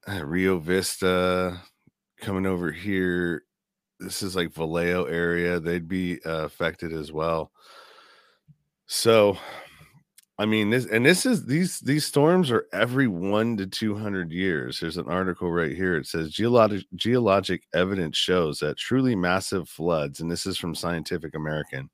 uh, 0.08 0.26
Rio 0.26 0.58
Vista 0.58 1.60
coming 2.20 2.46
over 2.46 2.72
here. 2.72 3.44
This 4.00 4.22
is 4.22 4.34
like 4.34 4.52
Vallejo 4.52 5.04
area. 5.04 5.60
They'd 5.60 5.88
be 5.88 6.18
uh, 6.26 6.44
affected 6.46 6.92
as 6.92 7.12
well. 7.12 7.52
So, 8.86 9.38
I 10.38 10.46
mean, 10.46 10.70
this 10.70 10.86
and 10.86 11.04
this 11.04 11.26
is 11.26 11.44
these 11.46 11.78
these 11.80 12.04
storms 12.06 12.50
are 12.50 12.66
every 12.72 13.06
one 13.06 13.56
to 13.58 13.66
two 13.66 13.94
hundred 13.94 14.32
years. 14.32 14.80
There's 14.80 14.96
an 14.96 15.06
article 15.08 15.50
right 15.52 15.76
here. 15.76 15.96
It 15.96 16.06
says 16.06 16.30
geologic 16.32 16.84
geologic 16.96 17.62
evidence 17.74 18.16
shows 18.16 18.58
that 18.60 18.78
truly 18.78 19.14
massive 19.14 19.68
floods, 19.68 20.20
and 20.20 20.30
this 20.30 20.46
is 20.46 20.56
from 20.56 20.74
Scientific 20.74 21.34
American, 21.36 21.90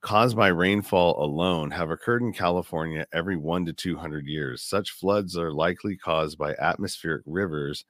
caused 0.00 0.36
by 0.36 0.48
rainfall 0.48 1.24
alone 1.24 1.70
have 1.70 1.90
occurred 1.90 2.22
in 2.22 2.32
California 2.32 3.06
every 3.12 3.36
one 3.36 3.64
to 3.66 3.72
two 3.72 3.96
hundred 3.96 4.26
years. 4.26 4.62
Such 4.62 4.90
floods 4.90 5.38
are 5.38 5.52
likely 5.52 5.96
caused 5.96 6.36
by 6.38 6.54
atmospheric 6.54 7.22
rivers, 7.24 7.84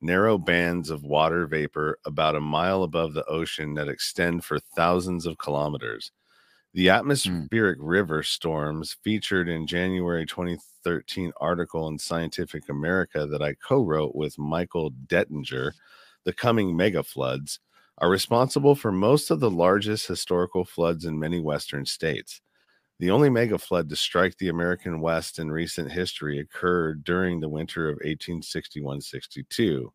narrow 0.00 0.38
bands 0.38 0.90
of 0.90 1.02
water 1.02 1.46
vapor 1.46 1.98
about 2.06 2.36
a 2.36 2.40
mile 2.40 2.84
above 2.84 3.14
the 3.14 3.26
ocean 3.26 3.74
that 3.74 3.88
extend 3.88 4.44
for 4.44 4.60
thousands 4.60 5.26
of 5.26 5.38
kilometers. 5.38 6.12
The 6.74 6.88
mm. 6.88 6.94
atmospheric 6.98 7.78
river 7.80 8.22
storms 8.24 8.96
featured 9.04 9.48
in 9.48 9.66
January 9.66 10.26
2013 10.26 11.32
article 11.40 11.86
in 11.86 11.98
Scientific 11.98 12.68
America 12.68 13.26
that 13.26 13.40
I 13.42 13.54
co-wrote 13.54 14.14
with 14.14 14.38
Michael 14.38 14.90
Dettinger, 15.06 15.72
The 16.24 16.32
Coming 16.32 16.76
Mega 16.76 17.04
Floods, 17.04 17.60
are 17.98 18.10
responsible 18.10 18.74
for 18.74 18.90
most 18.90 19.30
of 19.30 19.38
the 19.38 19.50
largest 19.50 20.08
historical 20.08 20.64
floods 20.64 21.04
in 21.04 21.16
many 21.16 21.38
western 21.38 21.86
states. 21.86 22.40
The 22.98 23.10
only 23.10 23.30
mega 23.30 23.58
flood 23.58 23.88
to 23.90 23.96
strike 23.96 24.36
the 24.38 24.48
American 24.48 25.00
West 25.00 25.38
in 25.38 25.52
recent 25.52 25.92
history 25.92 26.40
occurred 26.40 27.04
during 27.04 27.38
the 27.38 27.48
winter 27.48 27.88
of 27.88 27.98
1861-62. 28.00 29.90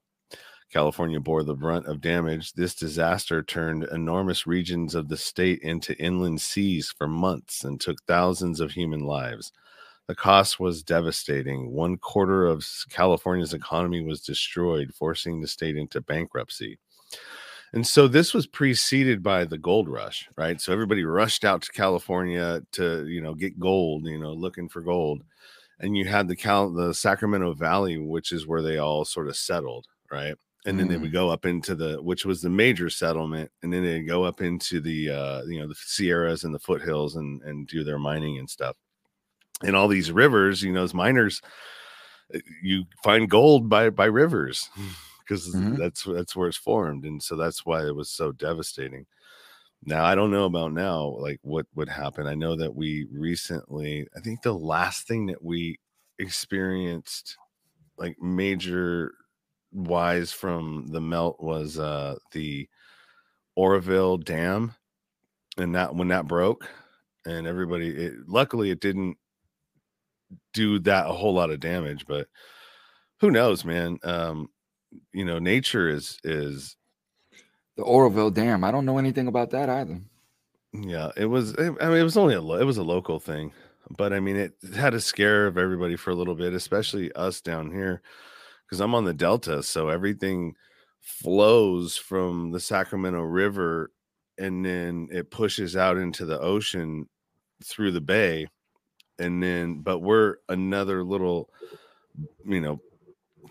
California 0.72 1.20
bore 1.20 1.44
the 1.44 1.56
brunt 1.56 1.88
of 1.88 2.02
damage. 2.02 2.54
This 2.54 2.76
disaster 2.76 3.42
turned 3.42 3.86
enormous 3.92 4.46
regions 4.46 4.94
of 4.94 5.10
the 5.10 5.18
state 5.18 5.60
into 5.62 5.98
inland 6.00 6.42
seas 6.42 6.94
for 6.96 7.08
months 7.08 7.64
and 7.64 7.80
took 7.80 8.04
thousands 8.04 8.60
of 8.60 8.72
human 8.72 9.02
lives. 9.02 9.52
The 10.08 10.16
cost 10.16 10.60
was 10.60 10.84
devastating. 10.84 11.72
One 11.72 11.98
quarter 11.98 12.46
of 12.46 12.66
California's 12.90 13.54
economy 13.54 14.04
was 14.04 14.22
destroyed, 14.22 14.94
forcing 14.94 15.42
the 15.42 15.48
state 15.48 15.78
into 15.78 16.02
bankruptcy. 16.02 16.80
And 17.74 17.86
so 17.86 18.08
this 18.08 18.34
was 18.34 18.48
preceded 18.48 19.22
by 19.22 19.46
the 19.46 19.58
gold 19.58 19.88
rush, 19.88 20.28
right? 20.36 20.60
So 20.60 20.74
everybody 20.74 21.04
rushed 21.04 21.46
out 21.46 21.62
to 21.62 21.72
California 21.72 22.62
to, 22.72 23.08
you 23.08 23.22
know, 23.22 23.36
get 23.36 23.60
gold, 23.60 24.06
you 24.06 24.18
know, 24.18 24.34
looking 24.34 24.68
for 24.68 24.82
gold. 24.82 25.24
And 25.80 25.96
you 25.96 26.06
had 26.06 26.28
the 26.28 26.36
Cal 26.36 26.72
the 26.72 26.94
Sacramento 26.94 27.54
Valley, 27.54 27.98
which 27.98 28.32
is 28.32 28.48
where 28.48 28.62
they 28.62 28.80
all 28.80 29.06
sort 29.06 29.30
of 29.30 29.38
settled, 29.38 29.86
right? 30.12 30.36
And 30.70 30.80
then 30.80 30.88
they 30.88 30.98
would 30.98 31.12
go 31.14 31.30
up 31.30 31.46
into 31.46 31.76
the 31.76 31.98
which 32.04 32.26
was 32.26 32.42
the 32.42 32.50
major 32.50 32.90
settlement 32.90 33.52
and 33.64 33.74
then 33.74 33.84
they'd 33.84 34.04
go 34.08 34.24
up 34.26 34.42
into 34.42 34.82
the 34.82 35.10
uh 35.10 35.44
you 35.48 35.60
know 35.60 35.68
the 35.68 35.76
sierras 35.76 36.46
and 36.46 36.56
the 36.56 36.60
foothills 36.60 37.18
and 37.18 37.42
and 37.44 37.68
do 37.68 37.84
their 37.84 38.00
mining 38.00 38.40
and 38.40 38.50
stuff. 38.50 38.78
And 39.64 39.76
all 39.76 39.88
these 39.90 40.12
rivers 40.12 40.64
you 40.64 40.74
know 40.74 40.84
as 40.84 40.94
miners 40.94 41.42
uh, 42.36 42.40
you 42.64 42.86
find 43.04 43.30
gold 43.30 43.70
by 43.70 43.90
by 43.90 44.06
rivers 44.06 44.70
because 45.22 45.48
Mhm. 45.56 45.78
that's 45.78 46.04
that's 46.04 46.36
where 46.36 46.48
it's 46.50 46.58
formed 46.58 47.06
and 47.06 47.22
so 47.24 47.36
that's 47.36 47.66
why 47.66 47.86
it 47.88 47.96
was 47.96 48.10
so 48.12 48.32
devastating. 48.34 49.06
Now 49.86 50.06
i 50.06 50.16
don't 50.16 50.32
know 50.32 50.46
about 50.46 50.74
now 50.74 51.16
like 51.20 51.40
what 51.44 51.68
would 51.76 51.90
happen. 51.90 52.28
I 52.28 52.36
know 52.36 52.56
that 52.58 52.76
we 52.76 53.08
recently 53.12 54.08
i 54.18 54.22
think 54.22 54.42
the 54.44 54.54
last 54.54 55.08
thing 55.08 55.28
that 55.28 55.44
we 55.44 55.80
experienced 56.20 57.38
like 57.98 58.18
major 58.22 59.14
wise 59.72 60.32
from 60.32 60.88
the 60.88 61.02
melt 61.02 61.40
was 61.40 61.78
uh 61.80 62.16
the 62.32 62.68
Oroville 63.56 64.18
Dam 64.18 64.74
and 65.58 65.76
that 65.76 65.94
when 65.96 66.08
that 66.10 66.28
broke 66.28 66.68
and 67.26 67.46
everybody 67.46 67.90
it 67.90 68.14
luckily 68.28 68.72
it 68.72 68.80
didn't 68.80 69.18
do 70.54 70.80
that 70.80 71.08
a 71.08 71.14
whole 71.14 71.34
lot 71.34 71.52
of 71.52 71.60
damage 71.60 72.06
but 72.08 72.28
who 73.20 73.30
knows 73.32 73.66
man 73.66 73.98
um 74.04 74.48
you 75.14 75.26
know 75.26 75.38
nature 75.40 75.88
is 75.90 76.18
is 76.24 76.76
The 77.76 77.84
Oroville 77.84 78.32
Dam. 78.32 78.64
I 78.64 78.72
don't 78.72 78.86
know 78.86 78.98
anything 78.98 79.28
about 79.28 79.52
that 79.52 79.70
either. 79.70 80.00
yeah 80.74 81.12
it 81.18 81.26
was 81.26 81.56
i 81.60 81.70
mean 81.70 81.98
it 81.98 82.04
was 82.04 82.18
only 82.18 82.36
a 82.36 82.42
it 82.42 82.66
was 82.66 82.78
a 82.78 82.84
local 82.84 83.20
thing 83.20 83.52
but 83.98 84.14
i 84.14 84.20
mean 84.20 84.36
it 84.36 84.54
had 84.76 84.94
a 84.94 85.02
scare 85.02 85.48
of 85.48 85.58
everybody 85.58 85.96
for 85.96 86.12
a 86.12 86.16
little 86.16 86.36
bit 86.36 86.54
especially 86.54 87.12
us 87.14 87.42
down 87.42 87.72
here 87.72 88.02
because 88.70 88.80
i'm 88.80 88.96
on 88.96 89.06
the 89.06 89.14
delta 89.14 89.64
so 89.64 89.90
everything 89.90 90.54
flows 91.02 91.96
from 91.96 92.52
the 92.52 92.60
sacramento 92.60 93.22
river 93.22 93.92
and 94.38 94.66
then 94.66 95.08
it 95.12 95.32
pushes 95.32 95.76
out 95.76 95.98
into 95.98 96.26
the 96.26 96.40
ocean 96.40 97.08
through 97.64 97.92
the 97.92 98.02
bay 98.02 98.48
and 99.18 99.42
then 99.44 99.80
but 99.80 100.00
we're 100.00 100.38
another 100.48 101.04
little 101.04 101.50
you 102.46 102.62
know 102.62 102.80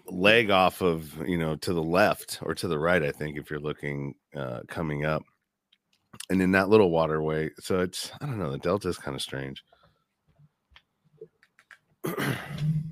leg 0.07 0.51
off 0.51 0.81
of 0.81 1.17
you 1.27 1.39
know 1.39 1.57
to 1.57 1.73
the 1.73 1.83
left 1.83 2.39
or 2.43 2.55
to 2.55 2.69
the 2.69 2.79
right 2.79 3.03
i 3.03 3.13
think 3.13 3.37
if 3.37 3.51
you're 3.51 3.61
looking 3.61 4.15
uh 4.37 4.61
coming 4.69 5.05
up 5.05 5.23
and 6.31 6.41
in 6.41 6.53
that 6.53 6.69
little 6.69 6.91
waterway 6.91 7.51
so 7.59 7.81
it's 7.81 8.11
i 8.21 8.27
don't 8.27 8.39
know 8.39 8.51
the 8.51 8.59
delta 8.59 8.89
is 8.89 8.99
kind 8.99 9.15
of 9.15 9.23
strange 9.23 9.63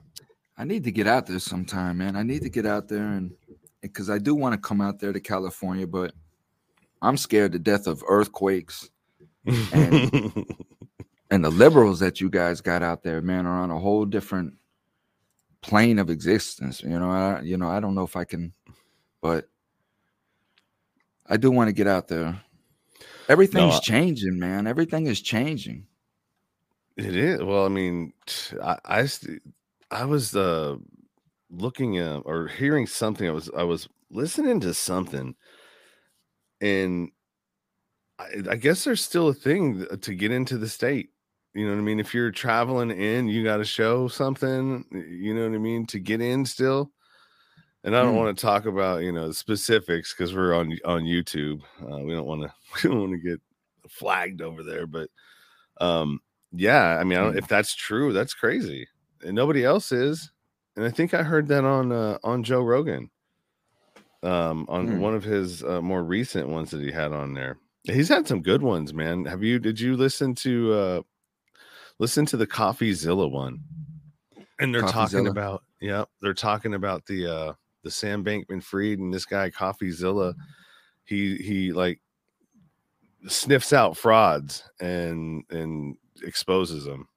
I 0.58 0.64
need 0.64 0.84
to 0.84 0.92
get 0.92 1.06
out 1.06 1.26
there 1.26 1.38
sometime, 1.38 1.98
man. 1.98 2.16
I 2.16 2.22
need 2.22 2.42
to 2.42 2.48
get 2.48 2.66
out 2.66 2.88
there 2.88 3.04
and 3.04 3.32
because 3.82 4.10
I 4.10 4.18
do 4.18 4.34
want 4.34 4.54
to 4.54 4.58
come 4.58 4.80
out 4.80 4.98
there 4.98 5.12
to 5.12 5.20
California, 5.20 5.86
but 5.86 6.12
I'm 7.02 7.16
scared 7.16 7.52
to 7.52 7.58
death 7.58 7.86
of 7.86 8.02
earthquakes. 8.08 8.90
And 9.72 10.46
and 11.30 11.44
the 11.44 11.50
liberals 11.50 12.00
that 12.00 12.20
you 12.20 12.30
guys 12.30 12.60
got 12.60 12.82
out 12.82 13.02
there, 13.02 13.20
man, 13.20 13.46
are 13.46 13.62
on 13.62 13.70
a 13.70 13.78
whole 13.78 14.04
different 14.04 14.54
plane 15.60 15.98
of 15.98 16.10
existence. 16.10 16.82
You 16.82 16.98
know, 16.98 17.10
I 17.10 17.40
you 17.42 17.56
know, 17.56 17.68
I 17.68 17.80
don't 17.80 17.94
know 17.94 18.04
if 18.04 18.16
I 18.16 18.24
can, 18.24 18.52
but 19.20 19.48
I 21.26 21.36
do 21.36 21.50
want 21.50 21.68
to 21.68 21.72
get 21.72 21.86
out 21.86 22.08
there. 22.08 22.40
Everything's 23.28 23.76
I- 23.76 23.80
changing, 23.80 24.38
man. 24.38 24.66
Everything 24.66 25.06
is 25.06 25.20
changing. 25.20 25.86
It 26.96 27.14
is. 27.14 27.42
Well, 27.42 27.66
I 27.66 27.68
mean, 27.68 28.14
I, 28.86 29.04
st- 29.04 29.42
I 29.90 30.05
was 30.05 30.35
uh 30.35 30.77
looking 31.51 31.99
at 31.99 32.22
or 32.25 32.49
hearing 32.49 32.87
something. 32.87 33.29
I 33.29 33.33
was 33.33 33.51
I 33.57 33.64
was 33.64 33.88
listening 34.11 34.61
to 34.61 34.75
something, 34.75 35.37
and 36.61 37.11
I, 38.18 38.27
I 38.51 38.57
guess 38.57 38.85
there's 38.85 39.05
still 39.05 39.29
a 39.29 39.35
thing 39.35 39.87
to 40.01 40.14
get 40.14 40.31
into 40.33 40.59
the 40.59 40.68
state. 40.68 41.11
You 41.55 41.66
know 41.66 41.72
what 41.72 41.79
I 41.81 41.83
mean? 41.85 42.01
If 42.01 42.14
you're 42.14 42.31
traveling 42.31 42.90
in, 42.90 43.29
you 43.29 43.42
got 43.42 43.59
to 43.59 43.64
show 43.64 44.09
something. 44.09 44.85
You 44.92 45.35
know 45.35 45.49
what 45.49 45.55
I 45.55 45.59
mean 45.59 45.87
to 45.87 45.99
get 45.99 46.20
in 46.20 46.44
still. 46.44 46.92
And 47.85 47.96
I 47.96 48.03
don't 48.03 48.14
Mm. 48.14 48.16
want 48.16 48.37
to 48.37 48.42
talk 48.42 48.66
about 48.66 49.03
you 49.03 49.12
know 49.12 49.33
specifics 49.33 50.14
because 50.14 50.35
we're 50.35 50.55
on 50.55 50.79
on 50.85 51.05
YouTube. 51.05 51.62
Uh, 51.83 51.99
we 52.01 52.12
don't 52.14 52.27
want 52.27 52.42
to 52.42 52.55
we 52.85 52.90
don't 52.90 53.01
want 53.01 53.12
to 53.12 53.18
get 53.31 53.40
flagged 53.88 54.42
over 54.42 54.62
there, 54.62 54.87
but 54.87 55.11
um, 55.81 56.20
yeah, 56.53 56.99
I 57.01 57.05
mean, 57.05 57.18
I 57.18 57.22
don't, 57.22 57.37
Mm. 57.37 57.38
if 57.38 57.49
that's 57.49 57.75
true, 57.75 58.12
that's 58.12 58.35
crazy, 58.35 58.88
and 59.24 59.35
nobody 59.35 59.64
else 59.64 59.92
is. 59.92 60.31
And 60.76 60.85
I 60.85 60.90
think 60.90 61.14
I 61.14 61.22
heard 61.22 61.48
that 61.48 61.64
on 61.64 61.92
uh, 61.92 62.18
on 62.22 62.42
Joe 62.42 62.61
Rogan, 62.62 63.11
um, 64.22 64.66
on 64.68 64.87
Hmm. 64.88 65.00
one 65.00 65.14
of 65.14 65.24
his 65.24 65.62
uh, 65.64 65.81
more 65.81 66.02
recent 66.05 66.48
ones 66.48 66.70
that 66.70 66.83
he 66.83 66.90
had 66.90 67.12
on 67.12 67.33
there. 67.35 67.59
He's 67.85 68.09
had 68.09 68.26
some 68.26 68.42
good 68.42 68.62
ones, 68.62 68.92
man. 68.92 69.24
Have 69.24 69.42
you? 69.42 69.59
Did 69.59 69.79
you 69.81 69.96
listen 69.96 70.35
to 70.37 70.72
uh, 70.72 71.02
listen 71.98 72.26
to 72.26 72.37
the 72.37 72.46
CoffeeZilla 72.46 73.31
one? 73.31 73.61
And 74.59 74.74
they're 74.74 74.83
talking 74.83 75.29
about 75.29 75.62
yeah, 75.81 76.05
they're 76.20 76.35
talking 76.35 76.74
about 76.74 77.07
the 77.07 77.26
uh 77.26 77.52
the 77.83 77.90
Sam 77.90 78.24
Bankman 78.24 78.62
Fried 78.62 78.98
and 78.98 79.12
this 79.14 79.24
guy 79.24 79.50
CoffeeZilla. 79.50 80.35
He 81.05 81.37
he 81.37 81.72
like 81.72 82.00
sniffs 83.29 83.72
out 83.72 83.96
frauds 83.96 84.62
and 84.81 85.44
and 85.50 85.96
exposes 86.22 86.85
them. 86.85 87.09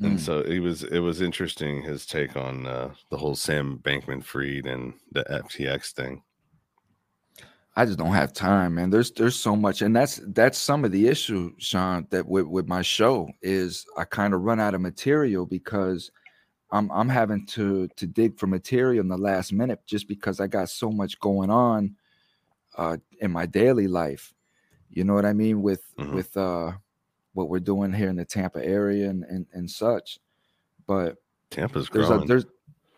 And 0.00 0.16
Mm. 0.16 0.20
so 0.20 0.40
it 0.42 0.60
was 0.60 0.84
it 0.84 1.00
was 1.00 1.20
interesting 1.20 1.82
his 1.82 2.06
take 2.06 2.36
on 2.36 2.66
uh, 2.66 2.94
the 3.10 3.16
whole 3.16 3.34
Sam 3.34 3.78
Bankman 3.78 4.22
Fried 4.22 4.66
and 4.66 4.94
the 5.10 5.24
FTX 5.24 5.92
thing. 5.92 6.22
I 7.74 7.84
just 7.84 7.98
don't 7.98 8.12
have 8.12 8.32
time, 8.32 8.74
man. 8.74 8.90
There's 8.90 9.10
there's 9.12 9.36
so 9.36 9.54
much, 9.56 9.82
and 9.82 9.94
that's 9.94 10.20
that's 10.28 10.58
some 10.58 10.84
of 10.84 10.92
the 10.92 11.08
issue, 11.08 11.52
Sean. 11.58 12.06
That 12.10 12.26
with 12.26 12.46
with 12.46 12.68
my 12.68 12.82
show 12.82 13.28
is 13.42 13.86
I 13.96 14.04
kind 14.04 14.34
of 14.34 14.42
run 14.42 14.60
out 14.60 14.74
of 14.74 14.80
material 14.80 15.46
because 15.46 16.10
I'm 16.70 16.90
I'm 16.92 17.08
having 17.08 17.46
to 17.46 17.88
to 17.88 18.06
dig 18.06 18.38
for 18.38 18.46
material 18.46 19.00
in 19.00 19.08
the 19.08 19.18
last 19.18 19.52
minute 19.52 19.80
just 19.86 20.06
because 20.08 20.40
I 20.40 20.46
got 20.48 20.70
so 20.70 20.90
much 20.90 21.18
going 21.20 21.50
on 21.50 21.96
uh, 22.76 22.96
in 23.20 23.30
my 23.32 23.46
daily 23.46 23.88
life. 23.88 24.32
You 24.90 25.04
know 25.04 25.14
what 25.14 25.26
I 25.26 25.32
mean 25.32 25.62
with 25.62 25.82
Mhm. 25.98 26.14
with 26.14 26.36
uh, 26.36 26.72
what 27.34 27.48
we're 27.48 27.60
doing 27.60 27.92
here 27.92 28.08
in 28.08 28.16
the 28.16 28.24
Tampa 28.24 28.64
area 28.64 29.08
and 29.08 29.24
and, 29.24 29.46
and 29.52 29.70
such. 29.70 30.18
But 30.86 31.16
Tampa's 31.50 31.88
there's 31.90 32.06
growing. 32.08 32.22
a 32.22 32.26
there's 32.26 32.46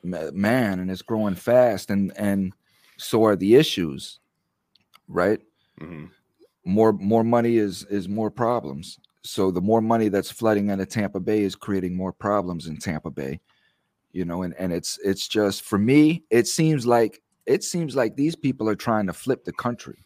man, 0.03 0.81
and 0.81 0.91
it's 0.91 1.03
growing 1.03 1.35
fast, 1.35 1.91
and 1.91 2.13
and 2.17 2.53
so 2.97 3.25
are 3.25 3.37
the 3.37 3.57
issues, 3.57 4.21
right? 5.09 5.41
Mhm. 5.81 6.11
more 6.65 6.93
more 6.93 7.25
money 7.25 7.57
is 7.57 7.85
is 7.85 8.09
more 8.09 8.31
problems. 8.31 8.99
So 9.23 9.51
the 9.51 9.61
more 9.61 9.81
money 9.81 10.09
that's 10.09 10.31
flooding 10.31 10.69
into 10.71 10.87
Tampa 10.87 11.21
Bay 11.21 11.43
is 11.43 11.55
creating 11.55 11.97
more 11.97 12.13
problems 12.13 12.67
in 12.67 12.77
Tampa 12.79 13.11
Bay. 13.11 13.41
You 14.13 14.25
know, 14.25 14.43
and 14.43 14.55
and 14.55 14.73
it's 14.73 14.99
it's 15.05 15.29
just 15.29 15.63
for 15.63 15.79
me, 15.79 16.25
it 16.31 16.47
seems 16.49 16.87
like 16.87 17.23
it 17.47 17.65
seems 17.65 17.97
like 17.97 18.17
these 18.17 18.37
people 18.37 18.69
are 18.69 18.77
trying 18.77 19.07
to 19.07 19.13
flip 19.13 19.45
the 19.45 19.53
country. 19.53 20.05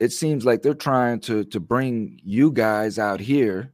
It 0.00 0.12
seems 0.12 0.44
like 0.44 0.62
they're 0.62 0.74
trying 0.74 1.20
to 1.20 1.44
to 1.44 1.60
bring 1.60 2.20
you 2.22 2.50
guys 2.50 2.98
out 2.98 3.20
here 3.20 3.72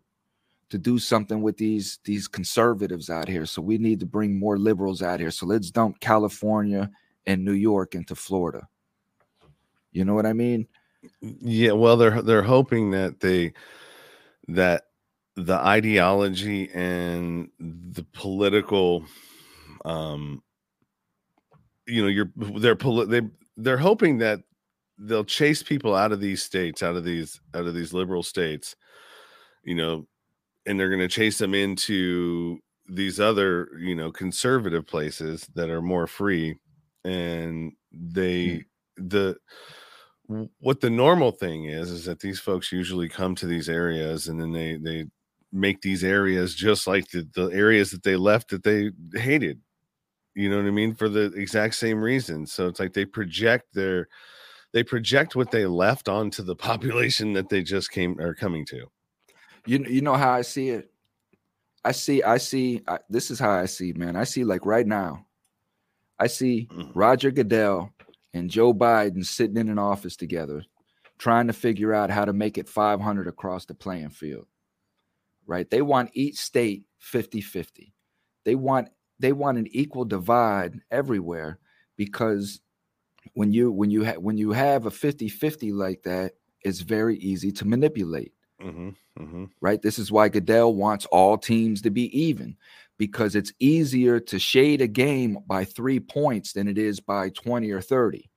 to 0.71 0.79
do 0.79 0.99
something 0.99 1.43
with 1.43 1.57
these 1.57 1.99
these 2.05 2.29
conservatives 2.29 3.11
out 3.11 3.29
here. 3.29 3.47
So 3.47 3.61
we 3.63 3.79
need 3.79 4.01
to 4.01 4.07
bring 4.07 4.39
more 4.39 4.59
liberals 4.59 5.03
out 5.03 5.21
here. 5.21 5.31
So 5.31 5.47
let's 5.47 5.71
dump 5.71 6.01
California 6.01 6.91
and 7.27 7.45
New 7.45 7.53
York 7.53 7.95
into 7.95 8.15
Florida. 8.15 8.69
You 9.93 10.05
know 10.05 10.15
what 10.15 10.27
I 10.27 10.33
mean? 10.33 10.69
Yeah, 11.21 11.73
well, 11.73 11.97
they're 11.97 12.23
they're 12.23 12.43
hoping 12.43 12.93
that 12.93 13.21
they 13.21 13.53
that 14.49 14.85
the 15.37 15.57
ideology 15.57 16.71
and 16.75 17.51
the 17.59 18.05
political, 18.13 19.05
um, 19.85 20.43
you 21.87 22.03
know, 22.03 22.09
you're 22.09 22.31
they're 22.37 22.77
poli- 22.77 23.07
they 23.07 23.29
they're 23.57 23.79
hoping 23.79 24.19
that 24.19 24.41
they'll 25.01 25.25
chase 25.25 25.63
people 25.63 25.95
out 25.95 26.13
of 26.13 26.21
these 26.21 26.43
states, 26.43 26.83
out 26.83 26.97
of 26.97 27.05
these 27.05 27.41
out 27.55 27.67
of 27.67 27.75
these 27.75 27.93
liberal 27.93 28.23
states, 28.23 28.77
you 29.65 29.75
know, 29.75 30.07
and 30.67 30.79
they're 30.79 30.89
going 30.89 31.01
to 31.01 31.09
chase 31.09 31.39
them 31.39 31.55
into 31.55 32.59
these 32.89 33.19
other, 33.19 33.71
you 33.79 33.95
know, 33.95 34.13
conservative 34.13 34.87
places 34.87 35.49
that 35.55 35.71
are 35.71 35.83
more 35.83 36.07
free, 36.07 36.57
and 37.05 37.73
hmm. 37.93 38.09
they 38.13 38.65
the 38.97 39.37
what 40.59 40.81
the 40.81 40.91
normal 40.91 41.33
thing 41.33 41.65
is 41.65 41.91
is 41.91 42.05
that 42.05 42.21
these 42.21 42.39
folks 42.39 42.71
usually 42.71 43.09
come 43.09 43.35
to 43.35 43.47
these 43.47 43.69
areas 43.69 44.29
and 44.29 44.41
then 44.41 44.53
they 44.53 44.77
they 44.77 45.07
make 45.53 45.81
these 45.81 46.05
areas 46.05 46.55
just 46.55 46.87
like 46.87 47.11
the, 47.11 47.27
the 47.35 47.47
areas 47.47 47.91
that 47.91 48.05
they 48.05 48.15
left 48.15 48.51
that 48.51 48.63
they 48.63 48.91
hated 49.19 49.61
you 50.35 50.49
know 50.49 50.57
what 50.57 50.67
i 50.67 50.71
mean 50.71 50.95
for 50.95 51.09
the 51.09 51.33
exact 51.33 51.75
same 51.75 52.01
reason. 52.01 52.47
So 52.47 52.69
it's 52.69 52.81
like 52.81 52.93
they 52.93 53.05
project 53.05 53.75
their 53.75 54.09
they 54.73 54.83
project 54.85 55.35
what 55.37 55.51
they 55.51 55.67
left 55.67 56.09
onto 56.09 56.43
the 56.43 56.57
population 56.71 57.33
that 57.35 57.49
they 57.49 57.63
just 57.63 57.91
came 57.91 58.19
are 58.21 58.35
coming 58.35 58.65
to 58.67 58.87
you 59.67 59.85
you 59.89 60.01
know 60.01 60.15
how 60.15 60.33
I 60.33 60.43
see 60.43 60.71
it. 60.71 60.91
I 61.85 61.93
see 61.93 62.23
I 62.23 62.39
see 62.39 62.83
I, 62.89 62.99
this 63.09 63.31
is 63.31 63.39
how 63.39 63.51
I 63.51 63.67
see 63.67 63.93
man. 63.93 64.17
I 64.17 64.25
see 64.25 64.45
like 64.45 64.65
right 64.67 64.87
now. 64.87 65.27
I 66.19 66.27
see 66.27 66.69
Mhm. 66.71 66.93
Roger 66.95 67.31
Goodell 67.31 67.93
and 68.35 68.51
Joe 68.51 68.73
Biden 68.75 69.25
sitting 69.25 69.57
in 69.57 69.69
an 69.69 69.79
office 69.79 70.17
together 70.17 70.65
trying 71.19 71.47
to 71.47 71.53
figure 71.53 71.93
out 71.93 72.11
how 72.11 72.25
to 72.25 72.33
make 72.33 72.57
it 72.57 72.69
500 72.69 73.27
across 73.29 73.67
the 73.67 73.75
playing 73.75 74.11
field. 74.11 74.47
Right? 75.47 75.69
They 75.69 75.83
want 75.83 76.11
each 76.15 76.37
state 76.39 76.85
50-50. 77.03 77.93
They 78.45 78.55
want 78.55 78.89
they 79.19 79.33
want 79.33 79.59
an 79.59 79.67
equal 79.71 80.07
divide 80.07 80.81
everywhere 80.91 81.59
because 81.97 82.61
when 83.41 83.55
you 83.55 83.73
when 83.73 83.91
you 83.91 84.05
ha- 84.05 84.19
when 84.21 84.37
you 84.37 84.53
have 84.53 84.85
a 84.85 84.91
50-50 84.91 85.73
like 85.73 86.03
that, 86.03 86.33
it's 86.61 86.81
very 86.81 87.17
easy 87.17 87.51
to 87.53 87.65
manipulate 87.67 88.35
hmm 88.61 88.91
hmm 89.17 89.45
right? 89.63 89.81
This 89.81 89.99
is 89.99 90.13
why 90.13 90.29
Goodell 90.29 90.75
wants 90.75 91.07
all 91.07 91.39
teams 91.39 91.81
to 91.83 91.91
be 91.91 92.05
even 92.19 92.55
because 92.99 93.35
it's 93.35 93.55
easier 93.59 94.21
to 94.21 94.39
shade 94.39 94.83
a 94.83 94.87
game 94.87 95.39
by 95.47 95.65
three 95.65 95.99
points 95.99 96.53
than 96.53 96.69
it 96.69 96.77
is 96.77 97.01
by 97.01 97.31
20 97.31 97.71
or 97.71 97.81
30. 97.81 98.31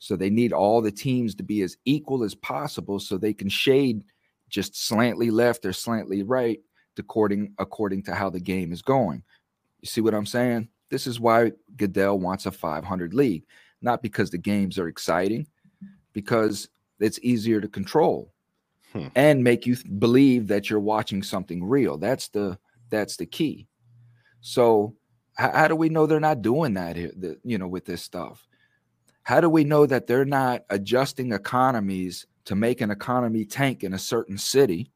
So 0.00 0.16
they 0.16 0.28
need 0.28 0.52
all 0.52 0.80
the 0.82 0.90
teams 0.90 1.36
to 1.36 1.44
be 1.44 1.62
as 1.62 1.76
equal 1.84 2.24
as 2.24 2.34
possible 2.34 2.98
so 2.98 3.16
they 3.16 3.34
can 3.34 3.48
shade 3.48 4.02
just 4.48 4.76
slantly 4.88 5.30
left 5.30 5.64
or 5.66 5.72
slantly 5.72 6.24
right 6.24 6.58
according 6.98 7.54
according 7.58 8.02
to 8.02 8.12
how 8.12 8.28
the 8.28 8.40
game 8.40 8.72
is 8.72 8.82
going. 8.82 9.22
You 9.82 9.86
see 9.86 10.00
what 10.00 10.14
I'm 10.14 10.26
saying? 10.26 10.68
This 10.90 11.06
is 11.06 11.20
why 11.20 11.52
Goodell 11.76 12.18
wants 12.18 12.46
a 12.46 12.50
500 12.50 13.14
league, 13.14 13.44
not 13.80 14.02
because 14.02 14.30
the 14.30 14.38
games 14.38 14.78
are 14.78 14.88
exciting, 14.88 15.46
because 16.12 16.68
it's 17.00 17.18
easier 17.22 17.60
to 17.60 17.68
control 17.68 18.32
Hmm. 18.92 19.08
and 19.14 19.44
make 19.44 19.66
you 19.66 19.74
th- 19.76 19.86
believe 19.98 20.46
that 20.48 20.70
you're 20.70 20.80
watching 20.80 21.22
something 21.22 21.62
real. 21.62 21.98
That's 21.98 22.28
the 22.28 22.58
that's 22.88 23.16
the 23.18 23.26
key. 23.26 23.68
So 24.40 24.96
how, 25.36 25.52
how 25.52 25.68
do 25.68 25.76
we 25.76 25.90
know 25.90 26.06
they're 26.06 26.20
not 26.20 26.40
doing 26.40 26.72
that 26.74 26.96
here? 26.96 27.12
The, 27.14 27.38
you 27.44 27.58
know, 27.58 27.68
with 27.68 27.84
this 27.84 28.02
stuff. 28.02 28.46
How 29.24 29.42
do 29.42 29.50
we 29.50 29.62
know 29.62 29.84
that 29.84 30.06
they're 30.06 30.24
not 30.24 30.62
adjusting 30.70 31.32
economies 31.32 32.26
to 32.46 32.56
make 32.56 32.80
an 32.80 32.90
economy 32.90 33.44
tank 33.44 33.84
in 33.84 33.92
a 33.92 33.98
certain 33.98 34.38
city, 34.38 34.90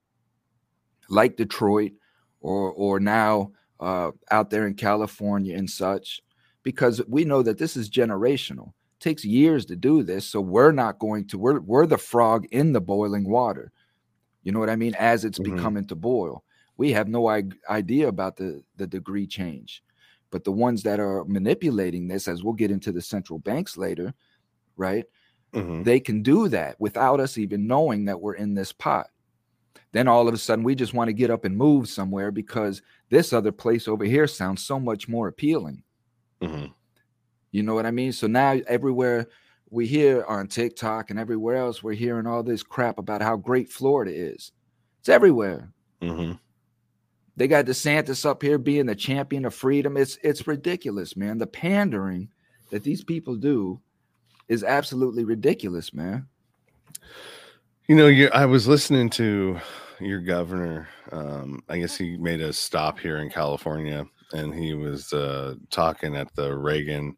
like 1.10 1.36
Detroit, 1.36 1.92
or 2.40 2.72
or 2.72 2.98
now 2.98 3.52
uh, 3.78 4.12
out 4.30 4.48
there 4.48 4.66
in 4.66 4.72
California 4.74 5.54
and 5.54 5.68
such? 5.68 6.22
Because 6.62 7.02
we 7.08 7.24
know 7.24 7.42
that 7.42 7.58
this 7.58 7.76
is 7.76 7.90
generational. 7.90 8.72
takes 9.00 9.24
years 9.24 9.66
to 9.66 9.74
do 9.74 10.04
this, 10.04 10.24
so 10.24 10.40
we're 10.40 10.70
not 10.70 11.00
going 11.00 11.26
to. 11.26 11.36
We're 11.36 11.58
we're 11.60 11.86
the 11.86 11.98
frog 11.98 12.46
in 12.52 12.72
the 12.72 12.80
boiling 12.80 13.28
water. 13.28 13.72
You 14.44 14.52
know 14.52 14.60
what 14.60 14.70
I 14.70 14.76
mean? 14.76 14.94
As 14.96 15.24
it's 15.24 15.40
Mhm. 15.40 15.56
becoming 15.56 15.86
to 15.86 15.96
boil, 15.96 16.44
we 16.76 16.92
have 16.92 17.08
no 17.08 17.26
I- 17.28 17.44
idea 17.68 18.08
about 18.08 18.36
the 18.36 18.62
the 18.76 18.86
degree 18.86 19.26
change. 19.26 19.82
But 20.30 20.44
the 20.44 20.52
ones 20.52 20.84
that 20.84 21.00
are 21.00 21.24
manipulating 21.24 22.08
this, 22.08 22.28
as 22.28 22.44
we'll 22.44 22.54
get 22.54 22.70
into 22.70 22.92
the 22.92 23.02
central 23.02 23.38
banks 23.40 23.76
later, 23.76 24.14
right? 24.76 25.06
hmm 25.54 25.82
They 25.82 26.00
can 26.00 26.22
do 26.22 26.48
that 26.48 26.80
without 26.80 27.20
us 27.20 27.38
even 27.38 27.66
knowing 27.66 28.06
that 28.06 28.20
we're 28.20 28.34
in 28.36 28.54
this 28.54 28.72
pot. 28.72 29.08
Then 29.92 30.08
all 30.08 30.28
of 30.28 30.34
a 30.34 30.38
sudden, 30.38 30.64
we 30.64 30.74
just 30.74 30.94
want 30.94 31.08
to 31.08 31.14
get 31.14 31.30
up 31.30 31.44
and 31.44 31.56
move 31.56 31.88
somewhere 31.88 32.30
because 32.30 32.82
this 33.10 33.32
other 33.32 33.52
place 33.52 33.88
over 33.88 34.04
here 34.04 34.26
sounds 34.28 34.62
so 34.64 34.80
much 34.80 35.08
more 35.08 35.28
appealing. 35.28 35.82
Hmm 36.42 36.66
You 37.52 37.62
know 37.62 37.74
what 37.74 37.86
I 37.86 37.90
mean? 37.90 38.12
So 38.12 38.26
now 38.26 38.58
everywhere 38.66 39.28
we 39.70 39.86
hear 39.86 40.24
on 40.24 40.48
TikTok 40.48 41.10
and 41.10 41.18
everywhere 41.18 41.56
else, 41.56 41.82
we're 41.82 41.94
hearing 41.94 42.26
all 42.26 42.42
this 42.42 42.62
crap 42.62 42.98
about 42.98 43.22
how 43.22 43.36
great 43.36 43.70
Florida 43.70 44.12
is. 44.14 44.52
It's 45.00 45.08
everywhere. 45.08 45.72
hmm 46.00 46.32
They 47.36 47.48
got 47.48 47.64
DeSantis 47.64 48.26
up 48.26 48.42
here 48.42 48.58
being 48.58 48.86
the 48.86 48.94
champion 48.94 49.44
of 49.44 49.54
freedom. 49.54 49.96
It's 49.96 50.18
it's 50.22 50.46
ridiculous, 50.46 51.16
man. 51.16 51.38
The 51.38 51.46
pandering 51.46 52.28
that 52.70 52.82
these 52.82 53.04
people 53.04 53.36
do 53.36 53.80
is 54.48 54.64
absolutely 54.64 55.24
ridiculous, 55.24 55.94
man. 55.94 56.28
You 57.88 57.96
know, 57.96 58.06
you 58.06 58.28
I 58.32 58.46
was 58.46 58.68
listening 58.68 59.10
to 59.10 59.58
your 60.00 60.20
governor. 60.20 60.88
Um, 61.10 61.62
I 61.68 61.78
guess 61.78 61.96
he 61.96 62.16
made 62.16 62.40
a 62.40 62.52
stop 62.52 62.98
here 62.98 63.18
in 63.18 63.30
California, 63.30 64.06
and 64.32 64.54
he 64.54 64.74
was 64.74 65.12
uh, 65.12 65.54
talking 65.70 66.16
at 66.16 66.34
the 66.34 66.56
Reagan 66.56 67.16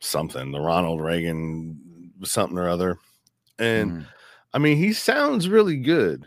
something, 0.00 0.50
the 0.52 0.60
Ronald 0.60 1.00
Reagan 1.00 2.12
something 2.22 2.58
or 2.58 2.68
other. 2.68 2.98
And 3.58 3.92
Mhm. 3.92 4.06
I 4.52 4.58
mean, 4.58 4.76
he 4.76 4.92
sounds 4.92 5.48
really 5.48 5.76
good, 5.76 6.26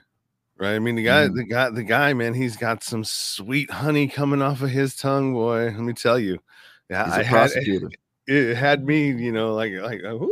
right? 0.58 0.76
I 0.76 0.80
mean, 0.80 0.96
the 0.96 1.04
guy, 1.04 1.28
Mhm. 1.28 1.36
the 1.36 1.44
guy, 1.46 1.70
the 1.70 1.84
guy, 1.84 2.14
man, 2.14 2.34
he's 2.34 2.56
got 2.56 2.84
some 2.84 3.04
sweet 3.04 3.70
honey 3.70 4.08
coming 4.08 4.42
off 4.42 4.62
of 4.62 4.70
his 4.70 4.96
tongue, 4.96 5.34
boy. 5.34 5.66
Let 5.66 5.80
me 5.80 5.94
tell 5.94 6.20
you. 6.20 6.40
Yeah, 6.90 7.06
I 7.06 7.24
had 7.24 7.50
prosecutor. 7.50 7.90
it 8.28 8.56
had 8.56 8.86
me, 8.86 9.08
you 9.12 9.32
know, 9.32 9.54
like 9.54 9.74
like 9.74 10.02
uh, 10.04 10.16
woo, 10.16 10.30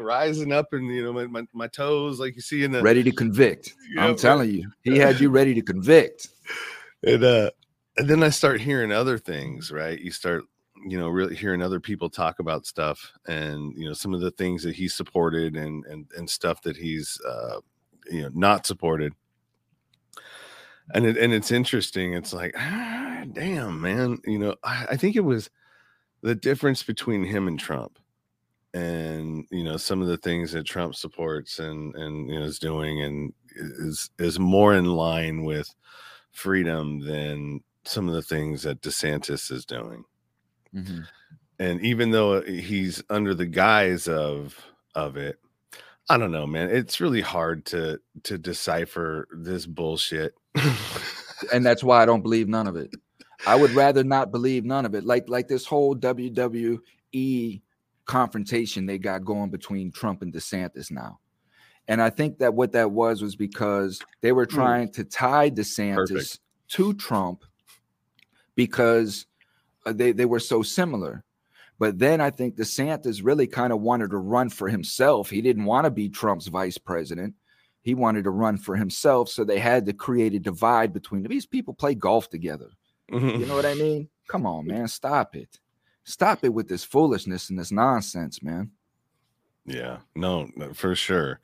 rising 0.00 0.52
up 0.52 0.72
and 0.72 0.86
you 0.94 1.02
know 1.04 1.12
my, 1.12 1.26
my, 1.26 1.42
my 1.52 1.66
toes, 1.66 2.20
like 2.20 2.34
you 2.36 2.42
see 2.42 2.64
in 2.64 2.72
the 2.72 2.82
ready 2.82 3.02
to 3.02 3.12
convict. 3.12 3.74
Yeah, 3.94 4.04
I'm 4.06 4.16
telling 4.16 4.50
you, 4.50 4.70
he 4.82 4.98
had 4.98 5.20
you 5.20 5.30
ready 5.30 5.54
to 5.54 5.62
convict. 5.62 6.28
and 7.02 7.22
uh 7.24 7.50
and 7.98 8.08
then 8.08 8.22
I 8.22 8.30
start 8.30 8.60
hearing 8.60 8.92
other 8.92 9.18
things, 9.18 9.70
right? 9.72 9.98
You 10.00 10.10
start, 10.12 10.44
you 10.86 10.98
know, 10.98 11.08
really 11.08 11.34
hearing 11.34 11.62
other 11.62 11.80
people 11.80 12.08
talk 12.08 12.38
about 12.38 12.64
stuff 12.64 13.12
and 13.26 13.74
you 13.76 13.86
know 13.86 13.92
some 13.92 14.14
of 14.14 14.20
the 14.20 14.30
things 14.30 14.62
that 14.62 14.76
he 14.76 14.88
supported 14.88 15.56
and 15.56 15.84
and 15.86 16.06
and 16.16 16.30
stuff 16.30 16.62
that 16.62 16.76
he's 16.76 17.20
uh 17.28 17.60
you 18.10 18.22
know 18.22 18.30
not 18.32 18.66
supported. 18.66 19.12
And 20.94 21.04
it 21.04 21.18
and 21.18 21.32
it's 21.32 21.50
interesting. 21.50 22.14
It's 22.14 22.32
like, 22.32 22.54
ah, 22.56 23.24
damn, 23.32 23.80
man. 23.80 24.18
You 24.24 24.38
know, 24.38 24.54
I, 24.62 24.86
I 24.90 24.96
think 24.96 25.16
it 25.16 25.24
was 25.24 25.50
the 26.22 26.34
difference 26.34 26.82
between 26.82 27.24
him 27.24 27.48
and 27.48 27.58
Trump 27.58 27.98
and 28.74 29.46
you 29.50 29.64
know 29.64 29.76
some 29.76 30.02
of 30.02 30.08
the 30.08 30.18
things 30.18 30.52
that 30.52 30.64
Trump 30.64 30.94
supports 30.94 31.58
and 31.58 31.94
and 31.96 32.28
you 32.28 32.38
know 32.38 32.44
is 32.44 32.58
doing 32.58 33.02
and 33.02 33.32
is 33.56 34.10
is 34.18 34.38
more 34.38 34.74
in 34.74 34.84
line 34.84 35.42
with 35.44 35.74
freedom 36.32 37.00
than 37.00 37.60
some 37.88 38.08
of 38.08 38.14
the 38.14 38.22
things 38.22 38.62
that 38.62 38.80
DeSantis 38.82 39.50
is 39.50 39.64
doing. 39.64 40.04
Mhm. 40.74 41.06
And 41.58 41.80
even 41.84 42.10
though 42.12 42.40
he's 42.42 43.02
under 43.10 43.34
the 43.34 43.46
guise 43.46 44.06
of 44.08 44.56
of 44.94 45.16
it, 45.16 45.38
I 46.08 46.16
don't 46.18 46.30
know, 46.32 46.46
man. 46.46 46.70
It's 46.70 47.00
really 47.00 47.20
hard 47.20 47.64
to 47.66 48.00
to 48.24 48.38
decipher 48.38 49.26
this 49.32 49.66
bullshit. 49.66 50.34
And 51.52 51.64
that's 51.64 51.84
why 51.84 52.02
I 52.02 52.04
don't 52.04 52.22
believe 52.22 52.48
none 52.48 52.66
of 52.66 52.74
it. 52.74 52.92
I 53.46 53.54
would 53.54 53.70
rather 53.70 54.02
not 54.02 54.32
believe 54.32 54.64
none 54.64 54.84
of 54.84 54.96
it. 54.96 55.04
Like 55.04 55.28
like 55.28 55.46
this 55.46 55.64
whole 55.64 55.94
WWE 55.94 57.62
confrontation 58.06 58.86
they 58.86 58.98
got 58.98 59.24
going 59.24 59.48
between 59.50 59.92
Trump 59.92 60.22
and 60.22 60.32
DeSantis 60.32 60.90
now. 60.90 61.20
And 61.86 62.02
I 62.02 62.10
think 62.10 62.38
that 62.38 62.54
what 62.54 62.72
that 62.72 62.90
was 62.90 63.22
was 63.22 63.36
because 63.36 64.00
they 64.20 64.32
were 64.32 64.46
Mm. 64.46 64.50
trying 64.54 64.92
to 64.94 65.04
tie 65.04 65.48
DeSantis 65.48 66.08
Perfect. 66.08 66.38
to 66.70 66.94
Trump 66.94 67.44
because 68.58 69.24
uh, 69.86 69.92
they, 69.92 70.10
they 70.10 70.24
were 70.24 70.40
so 70.40 70.62
similar. 70.62 71.22
But 71.78 72.00
then 72.00 72.20
I 72.20 72.30
think 72.30 72.56
DeSantis 72.56 73.20
really 73.22 73.46
kind 73.46 73.72
of 73.72 73.80
wanted 73.80 74.10
to 74.10 74.16
run 74.16 74.48
for 74.48 74.68
himself. 74.68 75.30
He 75.30 75.40
didn't 75.40 75.64
want 75.64 75.84
to 75.84 75.92
be 75.92 76.08
Trump's 76.08 76.48
vice 76.48 76.76
president. 76.76 77.34
He 77.82 77.94
wanted 77.94 78.24
to 78.24 78.30
run 78.30 78.58
for 78.58 78.74
himself. 78.74 79.28
So 79.28 79.44
they 79.44 79.60
had 79.60 79.86
to 79.86 79.92
create 79.92 80.34
a 80.34 80.40
divide 80.40 80.92
between 80.92 81.22
them. 81.22 81.30
these 81.30 81.46
people 81.46 81.72
play 81.72 81.94
golf 81.94 82.28
together. 82.30 82.70
You 83.12 83.46
know 83.46 83.54
what 83.54 83.64
I 83.64 83.74
mean? 83.74 84.08
Come 84.28 84.44
on, 84.44 84.66
man. 84.66 84.88
Stop 84.88 85.36
it. 85.36 85.60
Stop 86.02 86.42
it 86.42 86.52
with 86.52 86.68
this 86.68 86.82
foolishness 86.82 87.50
and 87.50 87.58
this 87.58 87.70
nonsense, 87.70 88.42
man. 88.42 88.72
Yeah, 89.66 89.98
no, 90.16 90.50
for 90.74 90.96
sure. 90.96 91.38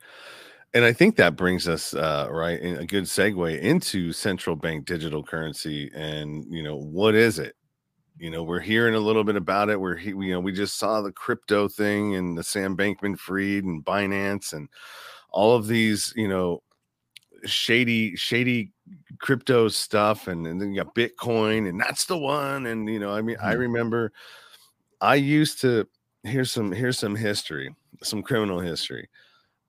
And 0.75 0.83
I 0.83 0.93
think 0.93 1.15
that 1.15 1.37
brings 1.37 1.69
us 1.69 1.93
uh, 1.93 2.27
right 2.29 2.59
in 2.59 2.75
a 2.77 2.85
good 2.85 3.05
segue 3.05 3.61
into 3.61 4.11
central 4.11 4.57
bank 4.57 4.85
digital 4.85 5.23
currency. 5.23 5.89
And 5.95 6.45
you 6.53 6.63
know, 6.63 6.75
what 6.77 7.15
is 7.15 7.39
it? 7.39 7.55
You 8.17 8.29
know, 8.29 8.43
we're 8.43 8.59
hearing 8.59 8.95
a 8.95 8.99
little 8.99 9.23
bit 9.23 9.37
about 9.37 9.69
it. 9.69 9.79
We're 9.79 9.95
he, 9.95 10.09
you 10.09 10.31
know, 10.33 10.41
we 10.41 10.51
just 10.51 10.77
saw 10.77 11.01
the 11.01 11.13
crypto 11.13 11.69
thing 11.69 12.15
and 12.15 12.37
the 12.37 12.43
Sam 12.43 12.77
Bankman 12.77 13.17
Fried 13.17 13.63
and 13.63 13.85
Binance 13.85 14.53
and 14.53 14.69
all 15.31 15.55
of 15.55 15.67
these, 15.67 16.13
you 16.17 16.27
know, 16.27 16.61
shady, 17.45 18.15
shady 18.17 18.73
crypto 19.19 19.69
stuff. 19.69 20.27
And, 20.27 20.47
and 20.47 20.61
then 20.61 20.73
you 20.73 20.83
got 20.83 20.95
Bitcoin, 20.95 21.69
and 21.69 21.79
that's 21.81 22.05
the 22.05 22.17
one. 22.17 22.67
And 22.67 22.89
you 22.89 22.99
know, 22.99 23.13
I 23.13 23.21
mean, 23.21 23.37
I 23.41 23.55
Mhm. 23.55 23.59
remember 23.59 24.13
I 25.01 25.15
used 25.15 25.61
to 25.61 25.87
here's 26.23 26.51
some 26.51 26.71
here's 26.71 26.99
some 26.99 27.15
history, 27.15 27.75
some 28.03 28.23
criminal 28.23 28.59
history. 28.59 29.09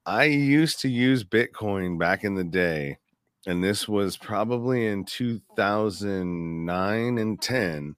I 0.06 0.24
used 0.24 0.80
to 0.82 0.88
use 0.88 1.24
Bitcoin 1.24 1.98
back 1.98 2.22
in 2.22 2.36
the 2.36 2.44
day, 2.44 2.98
and 3.44 3.62
this 3.62 3.88
was 3.88 4.16
probably 4.16 4.86
in 4.86 5.04
2009 5.04 7.18
and 7.18 7.42
10. 7.42 7.96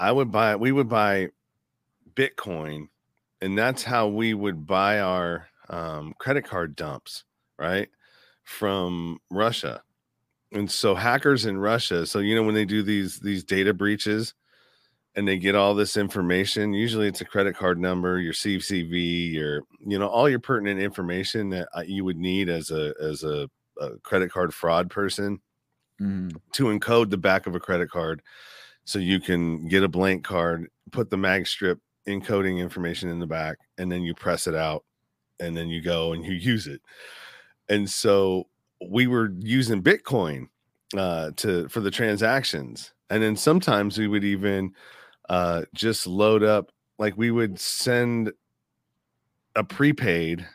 I 0.00 0.10
would 0.10 0.32
buy 0.32 0.56
we 0.56 0.72
would 0.72 0.88
buy 0.88 1.28
Bitcoin, 2.14 2.88
and 3.42 3.58
that's 3.58 3.82
how 3.82 4.08
we 4.08 4.32
would 4.32 4.66
buy 4.66 5.00
our 5.00 5.48
um, 5.68 6.14
credit 6.18 6.46
card 6.46 6.74
dumps, 6.74 7.24
right? 7.58 7.90
From 8.42 9.18
Russia. 9.30 9.82
And 10.50 10.70
so 10.70 10.94
hackers 10.94 11.44
in 11.44 11.58
Russia, 11.58 12.06
so 12.06 12.20
you 12.20 12.34
know 12.34 12.42
when 12.42 12.54
they 12.54 12.64
do 12.64 12.82
these 12.82 13.20
these 13.20 13.44
data 13.44 13.74
breaches, 13.74 14.32
and 15.14 15.28
they 15.28 15.38
get 15.38 15.54
all 15.54 15.74
this 15.74 15.96
information. 15.96 16.72
Usually, 16.72 17.06
it's 17.06 17.20
a 17.20 17.24
credit 17.26 17.56
card 17.56 17.78
number, 17.78 18.18
your 18.18 18.32
CCV, 18.32 19.32
your 19.32 19.62
you 19.80 19.98
know 19.98 20.08
all 20.08 20.28
your 20.28 20.40
pertinent 20.40 20.80
information 20.80 21.50
that 21.50 21.68
uh, 21.76 21.82
you 21.86 22.04
would 22.04 22.18
need 22.18 22.48
as 22.48 22.70
a 22.70 22.94
as 23.00 23.22
a, 23.24 23.48
a 23.80 23.98
credit 23.98 24.30
card 24.32 24.52
fraud 24.54 24.90
person 24.90 25.40
Mhm. 26.00 26.34
to 26.52 26.64
encode 26.64 27.10
the 27.10 27.18
back 27.18 27.46
of 27.46 27.54
a 27.54 27.60
credit 27.60 27.90
card, 27.90 28.22
so 28.84 28.98
you 28.98 29.20
can 29.20 29.68
get 29.68 29.84
a 29.84 29.88
blank 29.88 30.24
card, 30.24 30.68
put 30.90 31.10
the 31.10 31.16
mag 31.18 31.46
strip 31.46 31.78
encoding 32.08 32.58
information 32.58 33.08
in 33.10 33.20
the 33.20 33.26
back, 33.26 33.58
and 33.78 33.92
then 33.92 34.02
you 34.02 34.14
press 34.14 34.46
it 34.46 34.54
out, 34.54 34.84
and 35.38 35.56
then 35.56 35.68
you 35.68 35.80
go 35.80 36.12
and 36.12 36.24
you 36.24 36.32
use 36.32 36.66
it. 36.66 36.80
And 37.68 37.88
so 37.88 38.48
we 38.88 39.06
were 39.06 39.32
using 39.38 39.82
Bitcoin 39.82 40.48
uh, 40.96 41.30
to 41.36 41.68
for 41.68 41.80
the 41.80 41.90
transactions, 41.90 42.92
and 43.10 43.22
then 43.22 43.36
sometimes 43.36 43.98
we 43.98 44.08
would 44.08 44.24
even 44.24 44.74
uh 45.32 45.62
just 45.74 46.06
load 46.06 46.42
up 46.42 46.70
like 46.98 47.16
we 47.16 47.30
would 47.30 47.58
send 47.58 48.30
a 49.56 49.64
prepaid 49.64 50.46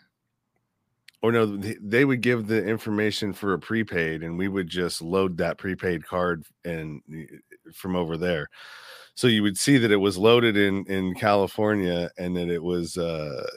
or 1.24 1.32
no 1.32 1.58
they 1.82 2.06
would 2.06 2.22
give 2.22 2.46
the 2.46 2.64
information 2.64 3.34
for 3.34 3.54
a 3.54 3.60
prepaid 3.60 4.22
and 4.22 4.38
we 4.38 4.48
would 4.48 4.68
just 4.68 5.02
load 5.02 5.36
that 5.38 5.58
prepaid 5.58 6.06
card 6.06 6.44
and 6.64 7.02
from 7.74 7.96
over 7.96 8.18
there. 8.18 8.48
So 9.16 9.26
you 9.26 9.42
would 9.42 9.58
see 9.58 9.80
that 9.80 9.92
it 9.92 9.98
was 9.98 10.16
loaded 10.16 10.56
in 10.56 10.86
in 10.86 11.16
california 11.16 12.12
and 12.20 12.38
that 12.38 12.50
it 12.50 12.62
was 12.62 12.98
uh 12.98 13.48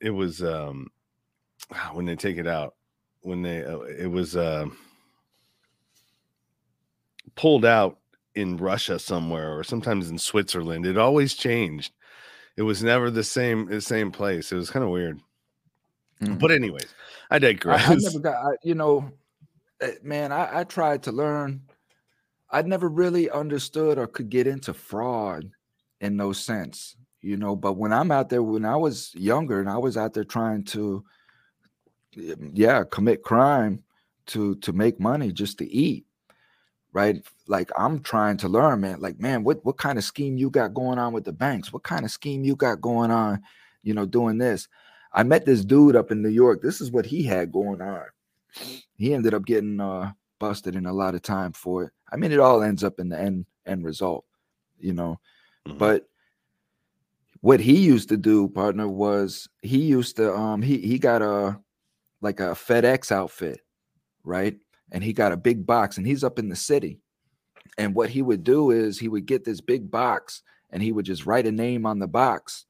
it 0.00 0.10
was 0.10 0.42
um 0.42 0.88
when 1.92 2.06
they 2.06 2.16
take 2.16 2.38
it 2.38 2.48
out 2.48 2.74
when 3.20 3.42
they 3.42 3.64
uh, 3.64 3.78
it 3.82 4.10
was 4.10 4.36
uh 4.36 4.66
pulled 7.36 7.64
out 7.64 7.98
in 8.36 8.58
Russia 8.58 8.98
somewhere 8.98 9.58
or 9.58 9.64
sometimes 9.64 10.10
in 10.10 10.18
Switzerland. 10.18 10.86
It 10.86 10.98
always 10.98 11.34
changed. 11.34 11.92
It 12.56 12.62
was 12.62 12.82
never 12.82 13.10
the 13.10 13.24
same 13.24 13.66
the 13.66 13.80
same 13.80 14.12
place. 14.12 14.52
It 14.52 14.56
was 14.56 14.70
kind 14.70 14.84
of 14.84 14.90
weird. 14.90 15.20
Mm. 16.22 16.38
But 16.38 16.52
anyways, 16.52 16.94
I 17.30 17.36
I, 17.36 17.38
digress. 17.38 17.88
I 17.88 17.94
never 17.94 18.18
got, 18.20 18.34
I, 18.34 18.50
you 18.62 18.74
know, 18.74 19.10
eh, 19.80 19.92
man, 20.02 20.32
I, 20.32 20.60
I 20.60 20.64
tried 20.64 21.02
to 21.04 21.12
learn. 21.12 21.62
I 22.50 22.62
never 22.62 22.88
really 22.88 23.28
understood 23.28 23.98
or 23.98 24.06
could 24.06 24.30
get 24.30 24.46
into 24.46 24.72
fraud 24.72 25.50
in 26.00 26.16
no 26.16 26.32
sense, 26.32 26.96
you 27.20 27.36
know. 27.36 27.56
But 27.56 27.74
when 27.74 27.92
I'm 27.92 28.10
out 28.10 28.28
there, 28.28 28.42
when 28.42 28.64
I 28.64 28.76
was 28.76 29.12
younger 29.14 29.60
and 29.60 29.68
I 29.68 29.78
was 29.78 29.96
out 29.96 30.14
there 30.14 30.24
trying 30.24 30.64
to, 30.64 31.04
eh, 32.16 32.34
yeah, 32.54 32.84
commit 32.90 33.22
crime 33.22 33.82
to 34.28 34.54
to 34.56 34.72
make 34.72 34.98
money 34.98 35.32
just 35.32 35.58
to 35.58 35.70
eat, 35.70 36.05
right? 36.96 37.22
Like 37.46 37.70
I'm 37.76 38.00
trying 38.00 38.38
to 38.38 38.48
learn, 38.48 38.80
man. 38.80 39.00
Like, 39.00 39.20
man, 39.20 39.44
what 39.44 39.62
what 39.66 39.76
kind 39.76 39.98
of 39.98 40.04
scheme 40.04 40.38
you 40.38 40.48
got 40.48 40.72
going 40.72 40.98
on 40.98 41.12
with 41.12 41.24
the 41.26 41.32
banks? 41.32 41.70
What 41.70 41.82
kind 41.82 42.06
of 42.06 42.10
scheme 42.10 42.42
you 42.42 42.56
got 42.56 42.80
going 42.80 43.10
on, 43.10 43.42
you 43.82 43.92
know, 43.92 44.06
doing 44.06 44.38
this? 44.38 44.66
I 45.12 45.22
met 45.22 45.44
this 45.44 45.62
dude 45.62 45.94
up 45.94 46.10
in 46.10 46.22
New 46.22 46.30
York. 46.30 46.62
This 46.62 46.80
is 46.80 46.90
what 46.90 47.04
he 47.04 47.22
had 47.22 47.52
going 47.52 47.82
on. 47.82 48.06
He 48.94 49.12
ended 49.12 49.34
up 49.34 49.44
getting 49.44 49.78
uh 49.78 50.12
busted 50.38 50.74
in 50.74 50.86
a 50.86 50.92
lot 50.92 51.14
of 51.14 51.20
time 51.20 51.52
for 51.52 51.84
it. 51.84 51.92
I 52.10 52.16
mean, 52.16 52.32
it 52.32 52.40
all 52.40 52.62
ends 52.62 52.82
up 52.82 52.98
in 52.98 53.10
the 53.10 53.20
end 53.20 53.44
end 53.66 53.84
result, 53.84 54.24
you 54.80 54.94
know. 54.94 55.20
Mhm. 55.68 55.76
But 55.76 56.08
what 57.42 57.60
he 57.60 57.76
used 57.78 58.08
to 58.08 58.16
do, 58.16 58.48
partner, 58.48 58.88
was 58.88 59.50
he 59.60 59.82
used 59.82 60.16
to 60.16 60.34
um 60.34 60.62
he 60.62 60.78
he 60.78 60.98
got 60.98 61.20
a 61.20 61.60
like 62.22 62.40
a 62.40 62.54
FedEx 62.54 63.12
outfit, 63.12 63.60
right? 64.24 64.56
And 64.92 65.02
he 65.02 65.12
got 65.12 65.32
a 65.32 65.36
big 65.36 65.66
box 65.66 65.98
and 65.98 66.06
he's 66.06 66.24
up 66.24 66.38
in 66.38 66.48
the 66.48 66.56
city. 66.56 67.00
And 67.78 67.94
what 67.94 68.10
he 68.10 68.22
would 68.22 68.44
do 68.44 68.70
is 68.70 68.98
he 68.98 69.08
would 69.08 69.26
get 69.26 69.44
this 69.44 69.60
big 69.60 69.90
box 69.90 70.42
and 70.70 70.82
he 70.82 70.92
would 70.92 71.04
just 71.04 71.26
write 71.26 71.46
a 71.46 71.52
name 71.52 71.86
on 71.86 71.98
the 71.98 72.06
box. 72.06 72.66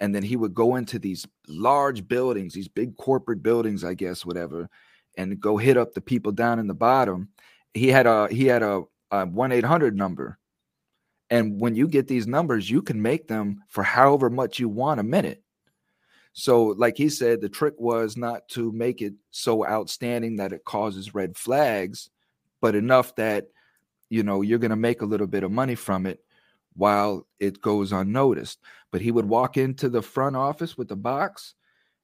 And 0.00 0.14
then 0.14 0.22
he 0.22 0.36
would 0.36 0.54
go 0.54 0.76
into 0.76 0.98
these 0.98 1.26
large 1.48 2.06
buildings, 2.06 2.52
these 2.52 2.68
big 2.68 2.96
corporate 2.96 3.42
buildings, 3.42 3.84
I 3.84 3.94
guess, 3.94 4.26
whatever, 4.26 4.68
and 5.16 5.40
go 5.40 5.56
hit 5.56 5.76
up 5.76 5.92
the 5.92 6.00
people 6.00 6.32
down 6.32 6.58
in 6.58 6.66
the 6.66 6.74
bottom. 6.74 7.28
He 7.74 7.88
had 7.88 8.06
a 8.06 8.28
he 8.28 8.46
had 8.46 8.62
a, 8.62 8.82
a 9.10 9.26
1-800 9.26 9.94
number. 9.94 10.38
And 11.30 11.60
when 11.60 11.74
you 11.74 11.88
get 11.88 12.08
these 12.08 12.26
numbers, 12.26 12.68
you 12.68 12.82
can 12.82 13.00
make 13.00 13.28
them 13.28 13.62
for 13.68 13.82
however 13.82 14.30
much 14.30 14.58
you 14.58 14.68
want 14.68 15.00
a 15.00 15.04
minute. 15.04 15.43
So, 16.34 16.64
like 16.64 16.96
he 16.96 17.08
said, 17.08 17.40
the 17.40 17.48
trick 17.48 17.74
was 17.78 18.16
not 18.16 18.48
to 18.50 18.72
make 18.72 19.00
it 19.00 19.14
so 19.30 19.66
outstanding 19.66 20.36
that 20.36 20.52
it 20.52 20.64
causes 20.64 21.14
red 21.14 21.36
flags, 21.36 22.10
but 22.60 22.74
enough 22.74 23.14
that 23.16 23.46
you 24.10 24.22
know 24.22 24.42
you're 24.42 24.58
going 24.58 24.70
to 24.70 24.76
make 24.76 25.00
a 25.00 25.06
little 25.06 25.28
bit 25.28 25.44
of 25.44 25.52
money 25.52 25.76
from 25.76 26.06
it 26.06 26.20
while 26.74 27.26
it 27.38 27.60
goes 27.60 27.92
unnoticed. 27.92 28.58
But 28.90 29.00
he 29.00 29.10
would 29.10 29.26
walk 29.26 29.56
into 29.56 29.88
the 29.88 30.02
front 30.02 30.36
office 30.36 30.76
with 30.76 30.88
the 30.88 30.96
box 30.96 31.54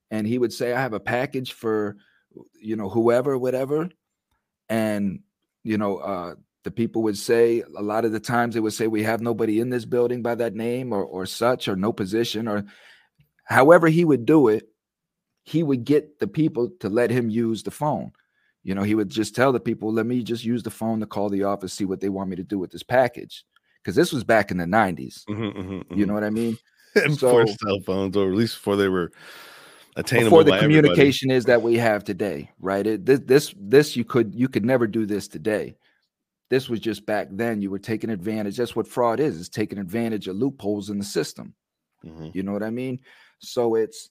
and 0.09 0.27
he 0.27 0.37
would 0.37 0.53
say, 0.53 0.73
I 0.73 0.81
have 0.81 0.93
a 0.93 0.99
package 0.99 1.53
for, 1.53 1.97
you 2.59 2.75
know, 2.75 2.89
whoever, 2.89 3.37
whatever. 3.37 3.89
And, 4.69 5.21
you 5.63 5.77
know, 5.77 5.97
uh, 5.97 6.35
the 6.63 6.71
people 6.71 7.01
would 7.03 7.17
say 7.17 7.63
a 7.75 7.81
lot 7.81 8.05
of 8.05 8.11
the 8.11 8.19
times 8.19 8.53
they 8.53 8.59
would 8.59 8.73
say, 8.73 8.87
We 8.87 9.03
have 9.03 9.21
nobody 9.21 9.59
in 9.59 9.69
this 9.69 9.85
building 9.85 10.21
by 10.21 10.35
that 10.35 10.53
name 10.53 10.93
or, 10.93 11.03
or 11.03 11.25
such, 11.25 11.67
or 11.67 11.75
no 11.75 11.91
position, 11.91 12.47
or 12.47 12.65
however 13.43 13.87
he 13.87 14.05
would 14.05 14.25
do 14.25 14.47
it, 14.47 14.67
he 15.43 15.63
would 15.63 15.83
get 15.83 16.19
the 16.19 16.27
people 16.27 16.69
to 16.79 16.89
let 16.89 17.09
him 17.09 17.29
use 17.29 17.63
the 17.63 17.71
phone. 17.71 18.11
You 18.63 18.75
know, 18.75 18.83
he 18.83 18.95
would 18.95 19.09
just 19.09 19.35
tell 19.35 19.51
the 19.51 19.59
people, 19.59 19.91
let 19.91 20.05
me 20.05 20.21
just 20.21 20.43
use 20.43 20.61
the 20.61 20.69
phone 20.69 20.99
to 20.99 21.07
call 21.07 21.29
the 21.29 21.43
office, 21.43 21.73
see 21.73 21.85
what 21.85 21.99
they 21.99 22.09
want 22.09 22.29
me 22.29 22.35
to 22.35 22.43
do 22.43 22.59
with 22.59 22.71
this 22.71 22.83
package 22.83 23.43
because 23.81 23.95
this 23.95 24.13
was 24.13 24.23
back 24.23 24.51
in 24.51 24.57
the 24.57 24.65
90s. 24.65 25.25
Mm-hmm, 25.25 25.43
mm-hmm, 25.43 25.59
mm-hmm. 25.59 25.97
You 25.97 26.05
know 26.05 26.13
what 26.13 26.23
I 26.23 26.29
mean? 26.29 26.57
and 26.95 27.17
so, 27.17 27.27
before 27.27 27.47
cell 27.47 27.79
phones, 27.85 28.17
or 28.17 28.29
at 28.29 28.35
least 28.35 28.55
before 28.55 28.75
they 28.75 28.89
were 28.89 29.11
attainable. 29.95 30.37
Before 30.37 30.43
the 30.43 30.59
communication 30.59 31.31
everybody. 31.31 31.37
is 31.37 31.45
that 31.45 31.61
we 31.61 31.75
have 31.75 32.03
today, 32.03 32.51
right? 32.59 32.85
It, 32.85 33.05
this, 33.05 33.19
this, 33.21 33.55
this, 33.57 33.95
you 33.95 34.03
could, 34.03 34.35
you 34.35 34.47
could 34.47 34.65
never 34.65 34.87
do 34.87 35.05
this 35.05 35.27
today. 35.27 35.75
This 36.49 36.67
was 36.67 36.81
just 36.81 37.05
back 37.05 37.29
then. 37.31 37.61
You 37.61 37.71
were 37.71 37.79
taking 37.79 38.09
advantage. 38.09 38.57
That's 38.57 38.75
what 38.75 38.87
fraud 38.87 39.21
is: 39.21 39.37
is 39.37 39.49
taking 39.49 39.79
advantage 39.79 40.27
of 40.27 40.35
loopholes 40.35 40.89
in 40.89 40.97
the 40.97 41.05
system. 41.05 41.55
Mm-hmm. 42.05 42.29
You 42.33 42.43
know 42.43 42.51
what 42.51 42.63
I 42.63 42.71
mean? 42.71 42.99
So 43.41 43.75
it's 43.75 44.09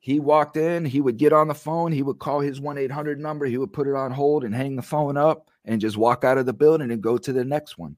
he 0.00 0.20
walked 0.20 0.56
in, 0.56 0.84
he 0.84 1.00
would 1.00 1.16
get 1.16 1.32
on 1.32 1.48
the 1.48 1.54
phone, 1.54 1.90
he 1.90 2.02
would 2.02 2.18
call 2.18 2.40
his 2.40 2.60
1 2.60 2.76
800 2.78 3.18
number, 3.18 3.46
he 3.46 3.58
would 3.58 3.72
put 3.72 3.88
it 3.88 3.94
on 3.94 4.10
hold 4.10 4.44
and 4.44 4.54
hang 4.54 4.76
the 4.76 4.82
phone 4.82 5.16
up 5.16 5.50
and 5.64 5.80
just 5.80 5.96
walk 5.96 6.24
out 6.24 6.38
of 6.38 6.46
the 6.46 6.52
building 6.52 6.90
and 6.90 7.02
go 7.02 7.16
to 7.16 7.32
the 7.32 7.44
next 7.44 7.78
one 7.78 7.96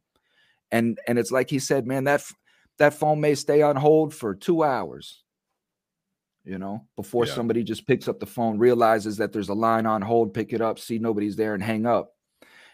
and 0.70 0.98
and 1.06 1.18
it's 1.18 1.30
like 1.30 1.50
he 1.50 1.58
said 1.58 1.86
man 1.86 2.04
that 2.04 2.22
that 2.78 2.94
phone 2.94 3.20
may 3.20 3.34
stay 3.34 3.62
on 3.62 3.76
hold 3.76 4.14
for 4.14 4.34
two 4.34 4.62
hours 4.62 5.22
you 6.44 6.58
know 6.58 6.84
before 6.96 7.26
yeah. 7.26 7.32
somebody 7.32 7.62
just 7.62 7.86
picks 7.86 8.08
up 8.08 8.20
the 8.20 8.26
phone 8.26 8.58
realizes 8.58 9.16
that 9.16 9.32
there's 9.32 9.48
a 9.48 9.54
line 9.54 9.86
on 9.86 10.02
hold 10.02 10.34
pick 10.34 10.52
it 10.52 10.60
up 10.60 10.78
see 10.78 10.98
nobody's 10.98 11.36
there 11.36 11.54
and 11.54 11.62
hang 11.62 11.86
up 11.86 12.12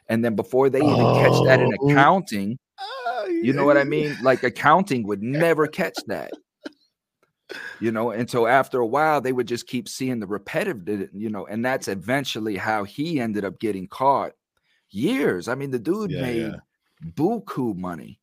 and 0.08 0.24
then 0.24 0.34
before 0.34 0.68
they 0.68 0.80
even 0.80 0.92
oh. 0.92 1.22
catch 1.22 1.46
that 1.46 1.60
in 1.60 1.72
oh. 1.80 1.90
accounting 1.90 2.58
oh, 2.80 3.26
yeah. 3.28 3.42
you 3.42 3.52
know 3.52 3.64
what 3.64 3.76
i 3.76 3.84
mean 3.84 4.16
like 4.22 4.42
accounting 4.42 5.06
would 5.06 5.22
never 5.22 5.66
catch 5.66 5.96
that 6.06 6.30
you 7.80 7.92
know 7.92 8.10
and 8.10 8.30
so 8.30 8.46
after 8.46 8.80
a 8.80 8.86
while 8.86 9.20
they 9.20 9.32
would 9.32 9.48
just 9.48 9.66
keep 9.66 9.88
seeing 9.88 10.18
the 10.20 10.26
repetitive 10.26 11.10
you 11.12 11.28
know 11.28 11.44
and 11.46 11.64
that's 11.64 11.88
eventually 11.88 12.56
how 12.56 12.84
he 12.84 13.20
ended 13.20 13.44
up 13.44 13.58
getting 13.58 13.86
caught 13.86 14.32
years 14.90 15.48
i 15.48 15.54
mean 15.54 15.70
the 15.70 15.78
dude 15.78 16.10
yeah, 16.10 16.22
made 16.22 16.54
buku 17.02 17.76
money, 17.76 18.20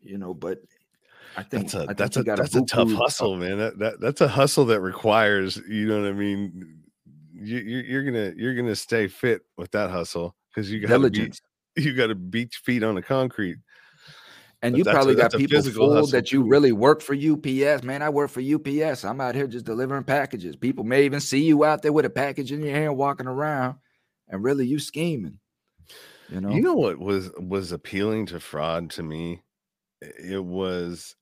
you 0.00 0.18
know. 0.18 0.34
But 0.34 0.60
I 1.36 1.42
think 1.42 1.70
that's 1.70 1.74
a 1.74 1.94
that's 1.94 2.16
a 2.16 2.22
that's 2.22 2.54
a, 2.54 2.64
tough 2.64 2.92
hustle, 2.92 3.36
man. 3.36 3.58
That, 3.58 3.78
that 3.78 4.00
that's 4.00 4.20
a 4.20 4.28
hustle 4.28 4.64
that 4.66 4.80
requires 4.80 5.60
you 5.68 5.86
know 5.86 6.00
what 6.00 6.08
I 6.08 6.12
mean. 6.12 6.80
You, 7.32 7.58
you're 7.58 8.04
gonna 8.04 8.32
you're 8.36 8.54
gonna 8.54 8.76
stay 8.76 9.08
fit 9.08 9.42
with 9.56 9.70
that 9.72 9.90
hustle 9.90 10.34
because 10.50 10.70
you 10.70 10.86
got 10.86 11.12
beat 11.12 11.40
you 11.76 11.94
got 11.94 12.08
to 12.08 12.14
beat 12.14 12.54
feet 12.54 12.82
on 12.82 12.96
the 12.96 13.02
concrete. 13.02 13.58
And 14.60 14.72
but 14.72 14.78
you 14.78 14.84
probably 14.84 15.14
a, 15.14 15.16
got 15.16 15.32
people 15.32 15.62
fooled 15.62 16.10
that 16.10 16.32
you 16.32 16.42
really 16.42 16.72
work 16.72 17.00
for 17.00 17.14
UPS. 17.14 17.84
Man, 17.84 18.02
I 18.02 18.08
work 18.08 18.30
for 18.30 18.40
UPS. 18.40 19.04
I'm 19.04 19.20
out 19.20 19.36
here 19.36 19.46
just 19.46 19.64
delivering 19.64 20.02
packages. 20.02 20.56
People 20.56 20.84
may 20.84 21.04
even 21.04 21.20
see 21.20 21.44
you 21.44 21.64
out 21.64 21.82
there 21.82 21.92
with 21.92 22.04
a 22.04 22.10
package 22.10 22.50
in 22.50 22.62
your 22.62 22.74
hand 22.74 22.96
walking 22.96 23.28
around, 23.28 23.76
and 24.26 24.42
really 24.42 24.66
you 24.66 24.80
scheming. 24.80 25.38
You 26.28 26.40
know, 26.40 26.50
you 26.50 26.60
know 26.60 26.74
what 26.74 26.98
was 26.98 27.30
was 27.38 27.70
appealing 27.70 28.26
to 28.26 28.40
fraud 28.40 28.90
to 28.90 29.02
me? 29.02 29.42
It 30.00 30.44
was 30.44 31.14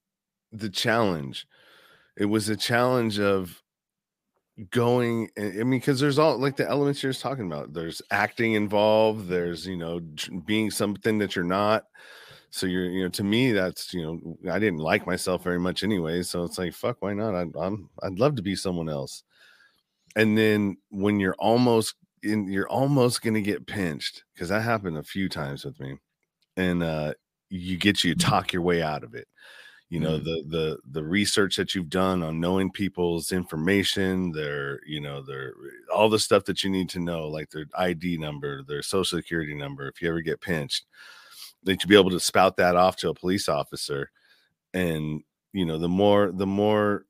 the 0.51 0.70
challenge. 0.70 1.47
It 2.16 2.26
was 2.26 2.49
a 2.49 2.57
challenge 2.57 3.20
of 3.20 3.62
going 4.70 5.28
i 5.39 5.43
mean 5.43 5.70
because 5.72 6.01
there's 6.01 6.18
all 6.18 6.39
like 6.39 6.57
the 6.57 6.66
elements 6.66 7.03
you're 7.03 7.12
just 7.12 7.20
talking 7.20 7.45
about 7.45 7.74
there's 7.74 8.01
acting 8.11 8.55
involved 8.55 9.28
there's 9.28 9.66
you 9.66 9.76
know 9.76 10.01
being 10.47 10.70
something 10.70 11.18
that 11.18 11.37
you're 11.37 11.45
not 11.45 11.84
so 12.57 12.66
you're 12.66 12.86
you 12.86 13.02
know 13.02 13.09
to 13.11 13.22
me 13.22 13.52
that's 13.52 13.92
you 13.92 14.02
know 14.02 14.52
i 14.52 14.59
didn't 14.59 14.78
like 14.78 15.07
myself 15.07 15.42
very 15.42 15.59
much 15.59 15.82
anyway 15.82 16.22
so 16.22 16.42
it's 16.42 16.59
like 16.59 16.72
fuck 16.72 16.96
why 17.00 17.12
not 17.12 17.34
I, 17.34 17.44
i'm 17.61 17.90
i'd 18.02 18.18
love 18.18 18.34
to 18.36 18.42
be 18.42 18.57
someone 18.57 18.88
else 18.88 19.22
and 20.16 20.36
then 20.38 20.78
when 20.90 21.20
you're 21.20 21.36
almost 21.38 21.94
in, 22.22 22.50
you're 22.50 22.68
almost 22.68 23.20
going 23.20 23.34
to 23.34 23.42
get 23.42 23.66
pinched 23.66 24.24
because 24.32 24.48
that 24.48 24.62
happened 24.62 24.96
a 24.96 25.02
few 25.02 25.28
times 25.28 25.64
with 25.64 25.78
me 25.78 25.98
and 26.57 26.82
uh 26.82 27.12
you 27.50 27.76
get 27.76 28.02
you 28.02 28.14
mm-hmm. 28.14 28.28
talk 28.28 28.52
your 28.52 28.62
way 28.62 28.82
out 28.82 29.04
of 29.04 29.14
it 29.14 29.28
you 29.90 30.00
know 30.00 30.18
mm. 30.18 30.24
the 30.24 30.44
the 30.48 30.78
the 30.92 31.04
research 31.04 31.57
that 31.57 31.74
you've 31.74 31.90
done 31.90 32.22
on 32.22 32.40
knowing 32.40 32.72
people's 32.72 33.30
information 33.32 34.32
their 34.32 34.80
you 34.86 35.00
know 35.00 35.22
their 35.22 35.52
all 35.94 36.09
the 36.09 36.18
stuff 36.18 36.44
that 36.44 36.64
you 36.64 36.70
need 36.70 36.88
to 36.88 36.98
know 36.98 37.28
like 37.28 37.50
their 37.50 37.66
id 37.78 38.16
number 38.18 38.64
their 38.64 38.82
social 38.82 39.18
security 39.18 39.54
number 39.54 39.86
if 39.86 40.02
you 40.02 40.09
ever 40.09 40.22
get 40.22 40.40
pinched 40.40 40.86
that 41.66 41.82
you 41.82 41.88
be 41.88 41.98
able 41.98 42.10
to 42.10 42.20
spout 42.20 42.56
that 42.56 42.76
off 42.76 42.96
to 42.96 43.10
a 43.10 43.14
police 43.14 43.48
officer. 43.48 44.10
And 44.72 45.22
you 45.52 45.64
know 45.64 45.78
the 45.78 45.88
more 45.88 46.32
the 46.32 46.46
more 46.46 47.06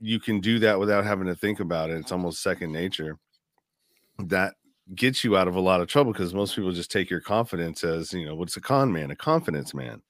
you 0.00 0.20
can 0.20 0.38
do 0.38 0.58
that 0.58 0.78
without 0.78 1.04
having 1.04 1.26
to 1.26 1.34
think 1.34 1.60
about 1.60 1.90
it 1.90 1.96
it's 1.96 2.12
almost 2.12 2.42
second 2.42 2.70
nature 2.70 3.18
that 4.18 4.54
gets 4.94 5.24
you 5.24 5.36
out 5.36 5.48
of 5.48 5.56
a 5.56 5.60
lot 5.60 5.80
of 5.80 5.88
trouble 5.88 6.12
because 6.12 6.34
most 6.34 6.54
people 6.54 6.72
just 6.72 6.90
take 6.90 7.08
your 7.08 7.20
confidence 7.20 7.84
as 7.84 8.12
you 8.12 8.26
know 8.26 8.34
what's 8.34 8.56
a 8.56 8.60
con 8.60 8.92
man? 8.92 9.10
A 9.10 9.16
confidence 9.16 9.74
man. 9.74 10.02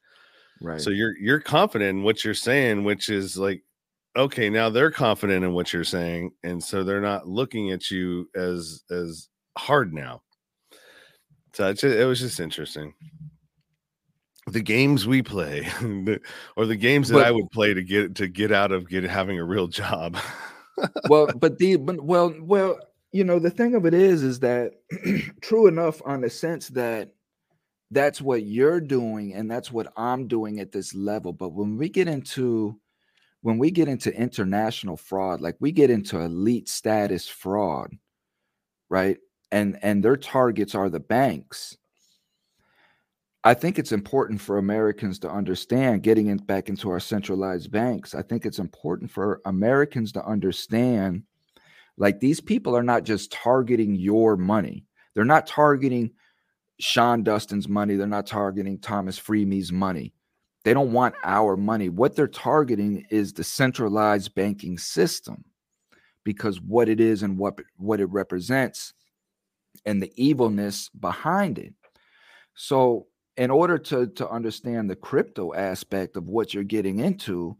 Right. 0.60 0.80
So 0.80 0.90
you're 0.90 1.16
you're 1.18 1.40
confident 1.40 1.90
in 1.90 2.02
what 2.02 2.24
you're 2.24 2.34
saying 2.34 2.84
which 2.84 3.08
is 3.08 3.36
like 3.36 3.62
okay 4.16 4.50
now 4.50 4.70
they're 4.70 4.90
confident 4.90 5.44
in 5.44 5.52
what 5.52 5.72
you're 5.72 5.84
saying 5.84 6.32
and 6.42 6.62
so 6.62 6.82
they're 6.82 7.00
not 7.00 7.28
looking 7.28 7.70
at 7.70 7.90
you 7.90 8.28
as 8.34 8.82
as 8.90 9.28
hard 9.56 9.92
now. 9.92 10.22
So 11.54 11.68
it 11.68 12.06
was 12.06 12.20
just 12.20 12.40
interesting 12.40 12.94
the 14.52 14.62
games 14.62 15.06
we 15.06 15.22
play 15.22 15.68
or 16.56 16.66
the 16.66 16.76
games 16.76 17.08
that 17.08 17.14
but, 17.14 17.26
i 17.26 17.30
would 17.30 17.50
play 17.50 17.74
to 17.74 17.82
get 17.82 18.14
to 18.14 18.28
get 18.28 18.52
out 18.52 18.72
of 18.72 18.88
get 18.88 19.04
having 19.04 19.38
a 19.38 19.44
real 19.44 19.66
job. 19.66 20.16
Well 21.08 21.28
but 21.36 21.58
the 21.58 21.76
but 21.76 22.02
well 22.02 22.34
well 22.40 22.78
you 23.12 23.24
know 23.24 23.38
the 23.38 23.50
thing 23.50 23.74
of 23.74 23.86
it 23.86 23.94
is 23.94 24.22
is 24.22 24.40
that 24.40 24.72
true 25.40 25.66
enough 25.66 26.00
on 26.04 26.20
the 26.20 26.30
sense 26.30 26.68
that 26.68 27.14
that's 27.90 28.20
what 28.20 28.42
you're 28.42 28.80
doing 28.80 29.32
and 29.34 29.50
that's 29.50 29.72
what 29.72 29.90
i'm 29.96 30.28
doing 30.28 30.60
at 30.60 30.72
this 30.72 30.94
level 30.94 31.32
but 31.32 31.54
when 31.54 31.78
we 31.78 31.88
get 31.88 32.06
into 32.06 32.78
when 33.40 33.56
we 33.56 33.70
get 33.70 33.88
into 33.88 34.14
international 34.14 34.96
fraud 34.96 35.40
like 35.40 35.56
we 35.58 35.72
get 35.72 35.88
into 35.88 36.20
elite 36.20 36.68
status 36.68 37.26
fraud 37.26 37.96
right? 38.88 39.18
And 39.50 39.78
and 39.82 40.02
their 40.02 40.16
targets 40.16 40.74
are 40.74 40.90
the 40.90 41.00
banks 41.00 41.76
i 43.44 43.54
think 43.54 43.78
it's 43.78 43.92
important 43.92 44.40
for 44.40 44.58
americans 44.58 45.18
to 45.18 45.30
understand 45.30 46.02
getting 46.02 46.26
in, 46.28 46.38
back 46.38 46.68
into 46.68 46.90
our 46.90 47.00
centralized 47.00 47.70
banks 47.70 48.14
i 48.14 48.22
think 48.22 48.44
it's 48.44 48.58
important 48.58 49.10
for 49.10 49.40
americans 49.44 50.12
to 50.12 50.24
understand 50.24 51.22
like 51.98 52.20
these 52.20 52.40
people 52.40 52.76
are 52.76 52.82
not 52.82 53.02
just 53.02 53.32
targeting 53.32 53.96
your 53.96 54.36
money. 54.36 54.86
They're 55.14 55.24
not 55.24 55.46
targeting 55.46 56.12
Sean 56.78 57.24
Dustin's 57.24 57.68
money. 57.68 57.96
They're 57.96 58.06
not 58.06 58.26
targeting 58.26 58.78
Thomas 58.78 59.18
Freeme's 59.18 59.72
money. 59.72 60.14
They 60.64 60.74
don't 60.74 60.92
want 60.92 61.16
our 61.24 61.56
money. 61.56 61.88
What 61.88 62.14
they're 62.14 62.28
targeting 62.28 63.04
is 63.10 63.32
the 63.32 63.42
centralized 63.42 64.34
banking 64.34 64.78
system 64.78 65.44
because 66.24 66.60
what 66.60 66.88
it 66.88 67.00
is 67.00 67.22
and 67.24 67.36
what, 67.36 67.58
what 67.76 68.00
it 68.00 68.06
represents 68.06 68.94
and 69.84 70.00
the 70.00 70.12
evilness 70.16 70.88
behind 70.90 71.58
it. 71.58 71.74
So, 72.54 73.06
in 73.38 73.50
order 73.50 73.78
to, 73.78 74.08
to 74.08 74.28
understand 74.28 74.90
the 74.90 74.96
crypto 74.96 75.54
aspect 75.54 76.16
of 76.16 76.28
what 76.28 76.52
you're 76.52 76.64
getting 76.64 76.98
into, 76.98 77.56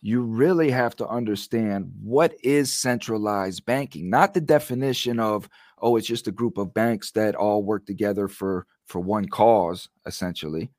you 0.00 0.20
really 0.22 0.70
have 0.70 0.96
to 0.96 1.08
understand 1.08 1.92
what 2.02 2.34
is 2.42 2.72
centralized 2.72 3.64
banking. 3.64 4.10
Not 4.10 4.34
the 4.34 4.40
definition 4.40 5.20
of 5.20 5.48
oh 5.80 5.96
it's 5.96 6.06
just 6.06 6.28
a 6.28 6.32
group 6.32 6.58
of 6.58 6.74
banks 6.74 7.12
that 7.12 7.36
all 7.36 7.62
work 7.62 7.86
together 7.86 8.26
for 8.28 8.66
for 8.86 9.00
one 9.00 9.28
cause 9.28 9.88
essentially. 10.06 10.70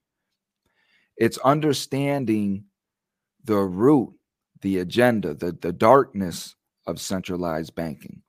It's 1.16 1.38
understanding 1.40 2.66
the 3.46 3.58
root 3.58 4.14
the 4.62 4.80
agenda 4.80 5.34
the 5.34 5.54
the 5.54 5.74
darkness 5.74 6.56
of 6.86 7.00
centralized 7.00 7.76
banking 7.76 8.22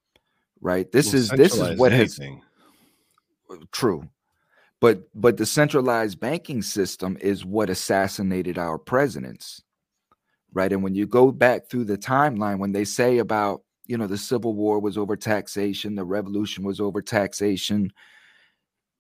right? 0.64 0.90
This 0.90 1.12
well, 1.12 1.16
is 1.16 1.28
this 1.30 1.54
is 1.54 1.78
what 1.78 1.92
anything. 1.92 2.42
has 3.50 3.58
true 3.70 4.08
but 4.84 5.08
but 5.14 5.36
the 5.38 5.46
centralized 5.46 6.20
banking 6.20 6.62
system 6.62 7.16
is 7.20 7.44
what 7.44 7.70
assassinated 7.70 8.58
our 8.58 8.78
presidents 8.78 9.64
right? 10.54 10.72
And 10.72 10.82
when 10.82 10.94
you 10.94 11.06
go 11.06 11.30
back 11.32 11.68
through 11.68 11.84
the 11.84 11.98
timeline, 11.98 12.58
when 12.58 12.72
they 12.72 12.84
say 12.84 13.18
about, 13.18 13.62
you 13.86 13.98
know, 13.98 14.06
the 14.06 14.16
Civil 14.16 14.54
War 14.54 14.78
was 14.78 14.96
over 14.96 15.16
taxation, 15.16 15.96
the 15.96 16.04
revolution 16.04 16.64
was 16.64 16.80
over 16.80 17.02
taxation, 17.02 17.92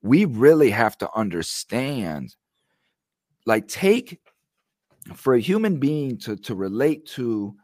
we 0.02 0.26
really 0.26 0.70
have 0.70 0.98
to 0.98 1.08
understand, 1.16 2.34
like, 3.46 3.66
take 3.68 4.20
for 5.14 5.34
a 5.34 5.40
human 5.40 5.78
being 5.78 6.18
to, 6.18 6.36
to 6.36 6.54
relate 6.54 7.06
to 7.06 7.54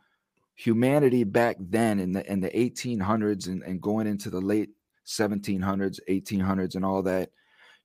humanity 0.54 1.24
back 1.24 1.56
then 1.58 1.98
in 1.98 2.12
the 2.12 2.30
in 2.30 2.40
the 2.40 2.50
1800s 2.50 3.46
and, 3.46 3.62
and 3.62 3.80
going 3.80 4.06
into 4.06 4.28
the 4.28 4.40
late 4.40 4.68
1700s 5.06 5.98
1800s 6.06 6.74
and 6.74 6.84
all 6.84 7.02
that 7.02 7.30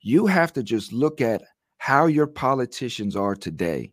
you 0.06 0.28
have 0.28 0.53
to 0.53 0.62
just 0.62 0.93
look 0.93 1.20
at 1.20 1.41
how 1.80 2.06
your 2.06 2.28
politicians 2.28 3.16
are 3.16 3.36
today. 3.36 3.91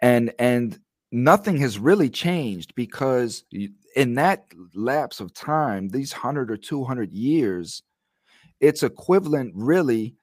And 0.00 0.32
and 0.38 0.80
nothing 1.12 1.58
has 1.58 1.78
really 1.78 2.08
changed 2.08 2.74
because 2.74 3.44
in 3.94 4.14
that 4.14 4.46
lapse 4.74 5.20
of 5.20 5.34
time 5.34 5.90
these 5.90 6.12
100 6.12 6.50
or 6.50 6.56
200 6.56 7.12
years 7.12 7.82
it's 8.60 8.82
equivalent 8.82 9.52
really 9.54 10.16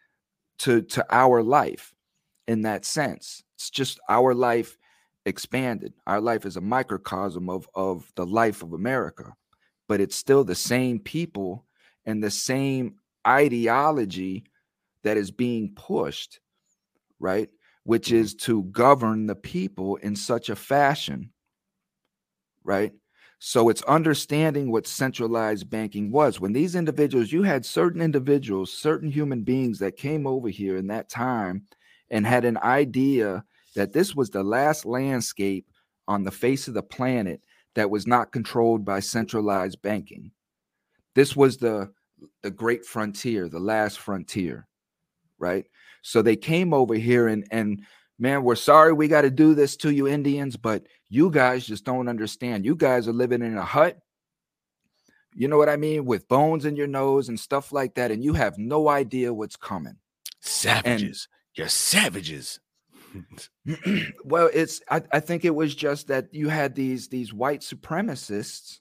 to 0.58 0.82
to 0.82 1.06
our 1.12 1.44
life 1.44 1.94
in 2.48 2.64
that 2.64 2.86
sense. 2.86 3.44
It's 3.56 3.70
just 3.70 4.00
our 4.10 4.34
life 4.34 4.78
expanded. 5.28 5.94
Our 6.08 6.20
life 6.20 6.48
is 6.48 6.58
a 6.58 6.62
microcosm 6.62 7.52
of 7.52 7.70
of 7.76 8.12
the 8.16 8.26
life 8.26 8.64
of 8.64 8.74
america 8.74 9.32
but 9.88 10.02
it's 10.02 10.16
still 10.16 10.44
the 10.44 10.56
same 10.56 11.00
people 11.00 11.66
and 12.06 12.24
the 12.24 12.32
same 12.32 12.96
ideology 13.30 14.44
that 15.04 15.16
is 15.16 15.32
being 15.32 15.74
pushed 15.76 16.40
right 17.20 17.50
which 17.90 18.10
mm-hmm. 18.10 18.18
is 18.18 18.36
to 18.36 18.62
govern 18.66 19.26
the 19.26 19.36
people 19.36 19.96
in 19.96 20.16
such 20.16 20.50
a 20.50 20.56
fashion, 20.56 21.32
right? 22.64 22.92
So 23.40 23.70
it's 23.70 23.82
understanding 23.82 24.72
what 24.72 24.86
centralized 24.86 25.72
banking 25.72 26.12
was. 26.12 26.40
When 26.40 26.54
these 26.54 26.76
individuals, 26.76 27.32
you 27.32 27.42
had 27.42 27.66
certain 27.66 28.00
individuals, 28.00 28.72
certain 28.72 29.10
human 29.10 29.42
beings 29.42 29.80
that 29.80 29.98
came 29.98 30.28
over 30.28 30.50
here 30.50 30.78
in 30.78 30.86
that 30.88 31.10
time 31.10 31.64
and 32.12 32.28
had 32.28 32.46
an 32.46 32.58
idea 32.58 33.44
that 33.76 33.92
this 33.92 34.14
was 34.14 34.30
the 34.30 34.44
last 34.44 34.86
landscape 34.86 35.66
on 36.08 36.24
the 36.24 36.32
face 36.32 36.68
of 36.68 36.76
the 36.76 36.84
planet 36.84 37.42
that 37.74 37.90
was 37.90 38.06
not 38.06 38.32
controlled 38.32 38.86
by 38.86 39.00
centralized 39.00 39.82
banking. 39.82 40.30
This 41.16 41.36
was 41.36 41.58
the 41.58 41.92
the 42.44 42.52
great 42.52 42.86
frontier, 42.86 43.50
the 43.50 43.60
last 43.60 44.00
frontier, 44.00 44.68
right? 45.38 45.66
So 46.02 46.22
they 46.22 46.36
came 46.36 46.74
over 46.74 46.96
here 46.96 47.28
and 47.28 47.46
and 47.52 47.84
man, 48.18 48.44
we're 48.44 48.56
sorry 48.56 48.94
we 48.94 49.08
got 49.08 49.22
to 49.22 49.30
do 49.30 49.56
this 49.56 49.76
to 49.78 49.92
you 49.92 50.08
Indians, 50.08 50.58
but 50.58 50.86
you 51.10 51.30
guys 51.30 51.66
just 51.66 51.86
don't 51.86 52.08
understand. 52.08 52.66
You 52.66 52.76
guys 52.76 53.08
are 53.08 53.14
living 53.14 53.42
in 53.42 53.58
a 53.58 53.66
hut. 53.66 53.98
You 55.34 55.48
know 55.48 55.58
what 55.58 55.70
I 55.70 55.78
mean? 55.78 56.06
With 56.06 56.28
bones 56.28 56.66
in 56.66 56.76
your 56.76 56.88
nose 56.88 57.30
and 57.30 57.40
stuff 57.40 57.72
like 57.72 57.96
that, 57.96 58.12
and 58.12 58.24
you 58.24 58.34
have 58.34 58.58
no 58.58 58.90
idea 58.90 59.34
what's 59.34 59.56
coming. 59.56 59.96
Savages. 60.42 61.28
And, 61.32 61.58
You're 61.58 61.70
savages. 61.70 62.60
well, 64.24 64.50
it's 64.54 64.82
I, 64.90 65.02
I 65.12 65.20
think 65.20 65.46
it 65.46 65.56
was 65.56 65.74
just 65.76 66.08
that 66.08 66.34
you 66.34 66.50
had 66.50 66.76
these 66.76 67.08
these 67.08 67.34
white 67.34 67.62
supremacists 67.62 68.80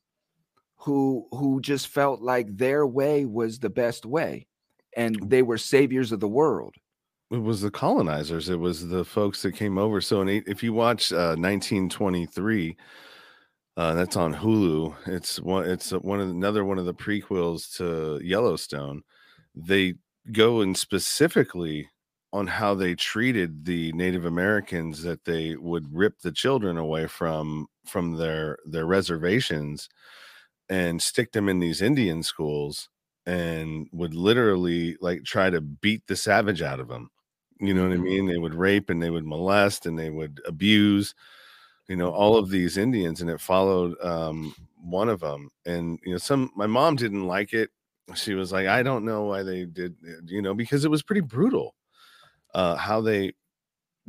who 0.78 1.26
who 1.32 1.60
just 1.60 1.88
felt 1.88 2.20
like 2.20 2.56
their 2.56 2.86
way 2.86 3.24
was 3.24 3.58
the 3.58 3.70
best 3.70 4.06
way 4.06 4.46
and 4.96 5.18
they 5.30 5.42
were 5.42 5.58
saviors 5.58 6.12
of 6.12 6.20
the 6.20 6.28
world 6.28 6.74
it 7.30 7.42
was 7.42 7.60
the 7.60 7.70
colonizers. 7.70 8.48
It 8.48 8.58
was 8.58 8.88
the 8.88 9.04
folks 9.04 9.42
that 9.42 9.52
came 9.52 9.76
over. 9.76 10.00
So, 10.00 10.22
in, 10.22 10.28
if 10.46 10.62
you 10.62 10.72
watch 10.72 11.12
uh, 11.12 11.36
1923, 11.36 12.76
uh, 13.76 13.94
that's 13.94 14.16
on 14.16 14.34
Hulu. 14.34 14.94
It's 15.06 15.38
one. 15.40 15.68
It's 15.68 15.90
one 15.90 16.20
of 16.20 16.30
another 16.30 16.64
one 16.64 16.78
of 16.78 16.86
the 16.86 16.94
prequels 16.94 17.76
to 17.76 18.18
Yellowstone. 18.24 19.02
They 19.54 19.94
go 20.32 20.62
and 20.62 20.76
specifically 20.76 21.88
on 22.32 22.46
how 22.46 22.74
they 22.74 22.94
treated 22.94 23.64
the 23.64 23.92
Native 23.92 24.24
Americans 24.24 25.02
that 25.02 25.24
they 25.24 25.54
would 25.56 25.94
rip 25.94 26.18
the 26.20 26.32
children 26.32 26.76
away 26.76 27.06
from 27.06 27.66
from 27.86 28.16
their 28.16 28.58
their 28.64 28.86
reservations 28.86 29.88
and 30.68 31.00
stick 31.00 31.32
them 31.32 31.48
in 31.48 31.60
these 31.60 31.82
Indian 31.82 32.22
schools 32.22 32.88
and 33.26 33.88
would 33.92 34.14
literally 34.14 34.96
like 35.00 35.24
try 35.24 35.50
to 35.50 35.60
beat 35.60 36.06
the 36.06 36.16
savage 36.16 36.62
out 36.62 36.80
of 36.80 36.88
them 36.88 37.10
you 37.60 37.74
know 37.74 37.82
what 37.82 37.92
I 37.92 37.96
mm-hmm. 37.96 38.04
mean? 38.04 38.26
They 38.26 38.38
would 38.38 38.54
rape 38.54 38.90
and 38.90 39.02
they 39.02 39.10
would 39.10 39.26
molest 39.26 39.86
and 39.86 39.98
they 39.98 40.10
would 40.10 40.40
abuse, 40.46 41.14
you 41.88 41.96
know, 41.96 42.10
all 42.10 42.36
of 42.36 42.50
these 42.50 42.76
Indians. 42.76 43.20
And 43.20 43.30
it 43.30 43.40
followed 43.40 44.00
um, 44.02 44.54
one 44.80 45.08
of 45.08 45.20
them. 45.20 45.50
And, 45.66 45.98
you 46.04 46.12
know, 46.12 46.18
some, 46.18 46.50
my 46.54 46.66
mom 46.66 46.96
didn't 46.96 47.26
like 47.26 47.52
it. 47.52 47.70
She 48.14 48.34
was 48.34 48.52
like, 48.52 48.66
I 48.66 48.82
don't 48.82 49.04
know 49.04 49.24
why 49.24 49.42
they 49.42 49.64
did, 49.64 49.96
you 50.26 50.40
know, 50.40 50.54
because 50.54 50.84
it 50.84 50.90
was 50.90 51.02
pretty 51.02 51.20
brutal 51.20 51.74
uh, 52.54 52.76
how 52.76 53.00
they 53.00 53.32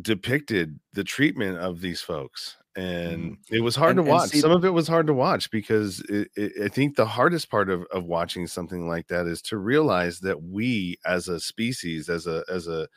depicted 0.01 0.79
the 0.93 1.03
treatment 1.03 1.57
of 1.57 1.81
these 1.81 1.99
folks 1.99 2.55
and 2.75 3.31
mm-hmm. 3.31 3.55
it 3.55 3.61
was 3.61 3.75
hard 3.75 3.97
and, 3.97 4.05
to 4.05 4.11
watch. 4.11 4.29
See, 4.29 4.39
Some 4.39 4.51
of 4.51 4.63
it 4.63 4.69
was 4.69 4.87
hard 4.87 5.07
to 5.07 5.13
watch 5.13 5.49
because 5.51 5.99
it, 6.01 6.29
it, 6.35 6.53
I 6.63 6.67
think 6.67 6.95
the 6.95 7.05
hardest 7.05 7.49
part 7.49 7.69
of, 7.69 7.83
of 7.91 8.05
watching 8.05 8.47
something 8.47 8.87
like 8.87 9.07
that 9.07 9.27
is 9.27 9.41
to 9.43 9.57
realize 9.57 10.19
that 10.19 10.41
we, 10.41 10.97
as 11.05 11.27
a 11.27 11.39
species, 11.39 12.09
as 12.09 12.27
a 12.27 12.43
as 12.49 12.67
a 12.67 12.87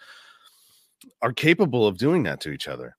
are 1.21 1.33
capable 1.33 1.87
of 1.87 1.99
doing 1.99 2.23
that 2.25 2.41
to 2.43 2.51
each 2.51 2.69
other. 2.69 2.97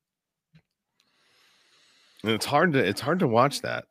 And 2.24 2.32
it's 2.32 2.46
hard 2.46 2.74
to 2.74 2.80
it's 2.80 3.02
hard 3.02 3.20
to 3.20 3.28
watch 3.28 3.62
that. 3.62 3.86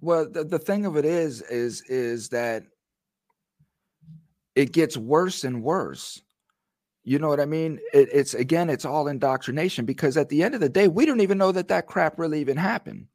Well, 0.00 0.30
the, 0.30 0.44
the 0.44 0.58
thing 0.58 0.86
of 0.86 0.96
it 0.96 1.04
is, 1.04 1.42
is 1.42 1.82
is 1.82 2.28
that 2.30 2.64
it 4.54 4.72
gets 4.72 4.96
worse 4.96 5.44
and 5.44 5.62
worse. 5.62 6.22
You 7.08 7.18
know 7.18 7.28
what 7.28 7.40
I 7.40 7.46
mean? 7.46 7.78
It, 7.92 8.08
it's 8.12 8.34
again, 8.34 8.68
it's 8.70 8.84
all 8.84 9.08
indoctrination 9.08 9.84
because 9.84 10.16
at 10.16 10.28
the 10.28 10.42
end 10.42 10.54
of 10.54 10.60
the 10.60 10.68
day, 10.68 10.88
we 10.88 11.06
don't 11.06 11.20
even 11.20 11.38
know 11.38 11.52
that 11.52 11.68
that 11.68 11.86
crap 11.86 12.18
really 12.18 12.40
even 12.40 12.56
happened. 12.56 13.06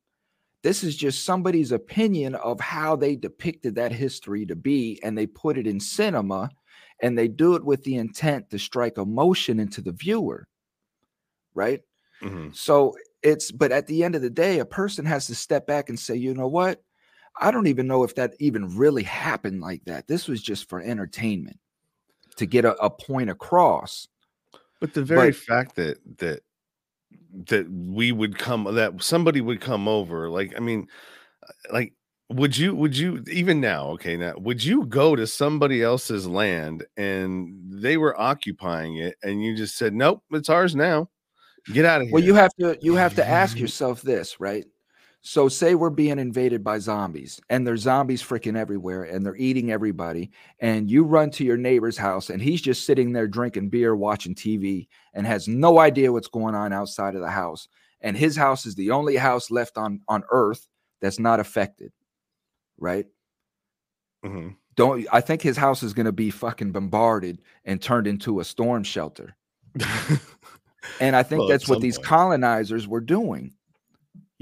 This 0.64 0.84
is 0.84 0.96
just 0.96 1.26
somebody's 1.26 1.72
opinion 1.72 2.36
of 2.36 2.60
how 2.60 2.96
they 2.96 3.16
depicted 3.16 3.76
that 3.76 3.92
history 3.92 4.46
to 4.46 4.56
be, 4.56 5.00
and 5.04 5.18
they 5.18 5.28
put 5.28 5.58
it 5.58 5.68
in 5.68 5.80
cinema 5.80 6.50
and 7.04 7.18
they 7.18 7.28
do 7.28 7.56
it 7.56 7.64
with 7.64 7.84
the 7.84 7.98
intent 7.98 8.50
to 8.50 8.58
strike 8.58 8.98
emotion 8.98 9.60
into 9.60 9.82
the 9.82 9.92
viewer 9.92 10.48
right 11.54 11.82
mm-hmm. 12.22 12.50
so 12.54 12.96
it's 13.22 13.52
but 13.52 13.72
at 13.72 13.86
the 13.88 14.04
end 14.04 14.16
of 14.16 14.22
the 14.22 14.30
day 14.30 14.60
a 14.60 14.66
person 14.66 15.06
has 15.06 15.28
to 15.28 15.36
step 15.36 15.68
back 15.68 15.90
and 15.90 16.00
say 16.00 16.16
you 16.16 16.34
know 16.34 16.48
what 16.48 16.82
i 17.40 17.52
don't 17.52 17.68
even 17.68 17.88
know 17.88 18.04
if 18.04 18.16
that 18.16 18.34
even 18.40 18.76
really 18.76 19.04
happened 19.04 19.62
like 19.62 19.84
that 19.86 20.08
this 20.08 20.28
was 20.28 20.42
just 20.42 20.70
for 20.70 20.82
entertainment 20.82 21.60
to 22.34 22.46
get 22.46 22.66
a, 22.66 22.76
a 22.76 22.90
point 22.90 23.30
across 23.30 24.08
but 24.80 24.94
the 24.94 25.04
very 25.04 25.32
but, 25.32 25.36
fact 25.36 25.76
that 25.76 25.98
that 26.18 26.42
that 27.48 27.70
we 27.72 28.12
would 28.12 28.38
come 28.38 28.64
that 28.76 29.02
somebody 29.02 29.42
would 29.42 29.62
come 29.62 29.88
over 29.88 30.30
like 30.30 30.54
i 30.58 30.60
mean 30.60 30.88
uh, 31.48 31.74
like 31.74 31.94
would 32.30 32.58
you 32.58 32.74
would 32.76 32.98
you 32.98 33.24
even 33.32 33.60
now 33.62 33.88
okay 33.88 34.18
now 34.18 34.34
would 34.38 34.64
you 34.64 34.86
go 34.86 35.16
to 35.16 35.28
somebody 35.28 35.84
else's 35.84 36.28
land 36.28 36.86
and 36.98 37.56
they 37.70 37.98
were 37.98 38.20
occupying 38.20 38.98
it 38.98 39.16
and 39.24 39.44
you 39.44 39.56
just 39.56 39.78
said 39.78 39.94
nope 39.94 40.22
it's 40.32 40.50
ours 40.50 40.76
now. 40.76 41.10
Get 41.72 41.86
out 41.86 42.02
of 42.02 42.08
here. 42.08 42.14
well 42.14 42.24
you 42.24 42.34
have 42.34 42.54
to 42.60 42.78
you 42.82 42.96
have 42.96 43.16
to 43.16 43.26
ask 43.26 43.58
yourself 43.60 44.02
this 44.02 44.40
right 44.40 44.66
so 45.26 45.48
say 45.48 45.74
we're 45.74 45.90
being 45.90 46.20
invaded 46.20 46.64
by 46.64 46.78
zombies 46.78 47.40
and 47.50 47.66
there's 47.66 47.82
zombies 47.82 48.22
freaking 48.22 48.58
everywhere 48.58 49.04
and 49.04 49.26
they're 49.26 49.36
eating 49.38 49.72
everybody 49.72 50.30
and 50.60 50.92
you 50.92 51.04
run 51.04 51.32
to 51.32 51.44
your 51.44 51.58
neighbor's 51.58 51.98
house 51.98 52.30
and 52.30 52.42
he's 52.42 52.62
just 52.62 52.86
sitting 52.86 53.14
there 53.14 53.28
drinking 53.28 53.70
beer 53.70 53.96
watching 53.96 54.36
tv 54.36 54.88
and 55.14 55.26
has 55.26 55.48
no 55.48 55.80
idea 55.80 56.12
what's 56.12 56.28
going 56.28 56.54
on 56.54 56.74
outside 56.74 57.16
of 57.16 57.22
the 57.22 57.32
house 57.32 57.68
and 58.02 58.18
his 58.18 58.36
house 58.36 58.66
is 58.66 58.76
the 58.76 58.92
only 58.92 59.16
house 59.16 59.50
left 59.50 59.78
on 59.78 60.02
on 60.08 60.24
earth 60.30 60.68
that's 61.02 61.20
not 61.20 61.40
affected 61.40 61.92
right? 62.78 63.06
Mm-hmm. 64.26 64.50
Don't 64.76 65.08
I 65.12 65.22
think 65.22 65.42
his 65.42 65.58
house 65.58 65.84
is 65.84 65.94
going 65.94 66.06
to 66.06 66.12
be 66.12 66.30
fucking 66.30 66.72
bombarded 66.72 67.42
and 67.66 67.82
turned 67.82 68.08
into 68.08 68.40
a 68.40 68.44
storm 68.44 68.84
shelter. 68.84 69.36
and 71.00 71.16
I 71.16 71.24
think 71.24 71.40
well, 71.40 71.48
that's 71.48 71.68
what 71.68 71.82
these 71.82 71.98
colonizers 71.98 72.88
were 72.88 73.02
doing. 73.02 73.54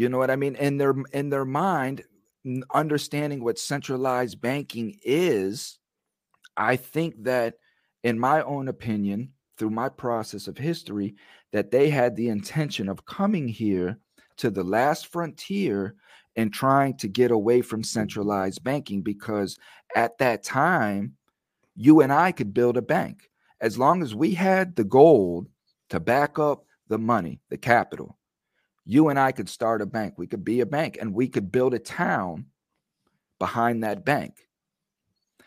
You 0.02 0.10
know 0.10 0.18
what 0.18 0.32
I 0.32 0.36
mean? 0.36 0.56
In 0.56 0.80
their 0.80 0.95
in 1.14 1.30
their 1.30 1.45
mind, 1.45 2.02
understanding 2.74 3.43
what 3.43 3.60
centralized 3.60 4.41
banking 4.41 4.97
is, 5.04 5.78
I 6.58 6.76
think 6.76 7.24
that, 7.26 7.60
in 8.04 8.18
my 8.18 8.41
own 8.41 8.68
opinion, 8.68 9.34
through 9.60 9.70
my 9.70 9.89
process 9.89 10.47
of 10.47 10.58
history, 10.58 11.14
that 11.52 11.70
they 11.70 11.91
had 11.91 12.16
the 12.16 12.30
intention 12.30 12.89
of 12.89 13.06
coming 13.06 13.47
here 13.47 13.99
to 14.38 14.49
the 14.49 14.64
last 14.64 15.06
frontier 15.06 15.93
and 16.36 16.52
trying 16.52 16.97
to 16.97 17.08
get 17.08 17.30
away 17.30 17.62
from 17.62 17.84
centralized 17.84 18.64
banking 18.64 19.04
because 19.04 19.56
at 19.95 20.18
that 20.18 20.41
time, 20.41 21.16
you 21.76 22.02
and 22.02 22.12
I 22.12 22.32
could 22.32 22.56
build 22.56 22.76
a 22.76 22.82
bank 22.82 23.30
as 23.60 23.78
long 23.78 24.02
as 24.02 24.16
we 24.16 24.34
had 24.34 24.76
the 24.76 24.84
gold 24.84 25.47
to 25.91 25.99
back 25.99 26.39
up 26.39 26.66
the 26.88 26.97
money, 26.97 27.39
the 27.52 27.58
capital. 27.58 28.18
You 28.86 29.10
and 29.10 29.20
I 29.20 29.32
could 29.32 29.50
start 29.50 29.82
a 29.82 29.86
bank. 29.86 30.16
We 30.18 30.28
could 30.28 30.44
be 30.44 30.62
a 30.62 30.66
bank 30.66 30.98
and 31.00 31.14
we 31.14 31.28
could 31.28 31.52
build 31.52 31.74
a 31.74 31.80
town 31.80 32.46
behind 33.40 33.84
that 33.84 34.06
bank. 34.06 34.36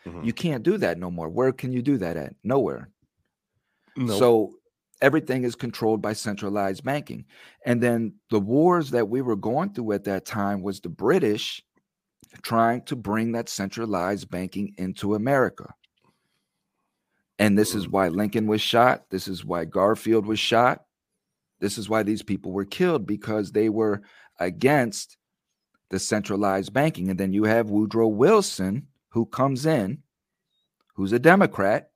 Mm-hmm. 0.05 0.23
You 0.23 0.33
can't 0.33 0.63
do 0.63 0.77
that 0.77 0.97
no 0.97 1.09
more. 1.09 1.29
Where 1.29 1.51
can 1.51 1.71
you 1.71 1.81
do 1.81 1.97
that 1.97 2.17
at? 2.17 2.35
Nowhere. 2.43 2.89
Nope. 3.97 4.19
So 4.19 4.53
everything 5.01 5.43
is 5.43 5.55
controlled 5.55 6.01
by 6.01 6.13
centralized 6.13 6.83
banking. 6.83 7.25
And 7.65 7.81
then 7.81 8.13
the 8.29 8.39
wars 8.39 8.91
that 8.91 9.09
we 9.09 9.21
were 9.21 9.35
going 9.35 9.73
through 9.73 9.93
at 9.93 10.03
that 10.05 10.25
time 10.25 10.61
was 10.61 10.79
the 10.79 10.89
British 10.89 11.63
trying 12.41 12.81
to 12.83 12.95
bring 12.95 13.31
that 13.31 13.49
centralized 13.49 14.29
banking 14.29 14.73
into 14.77 15.15
America. 15.15 15.73
And 17.39 17.57
this 17.57 17.75
is 17.75 17.87
mm. 17.87 17.91
why 17.91 18.07
Lincoln 18.09 18.47
was 18.47 18.61
shot. 18.61 19.05
This 19.09 19.27
is 19.27 19.43
why 19.43 19.65
Garfield 19.65 20.25
was 20.25 20.39
shot. 20.39 20.83
This 21.59 21.77
is 21.77 21.89
why 21.89 22.03
these 22.03 22.23
people 22.23 22.51
were 22.51 22.65
killed 22.65 23.07
because 23.07 23.51
they 23.51 23.69
were 23.69 24.01
against 24.39 25.17
the 25.89 25.99
centralized 25.99 26.73
banking. 26.73 27.09
And 27.09 27.19
then 27.19 27.33
you 27.33 27.43
have 27.43 27.69
Woodrow 27.69 28.07
Wilson, 28.07 28.87
who 29.09 29.25
comes 29.25 29.65
in, 29.65 29.99
who's 30.95 31.13
a 31.13 31.19
Democrat, 31.19 31.91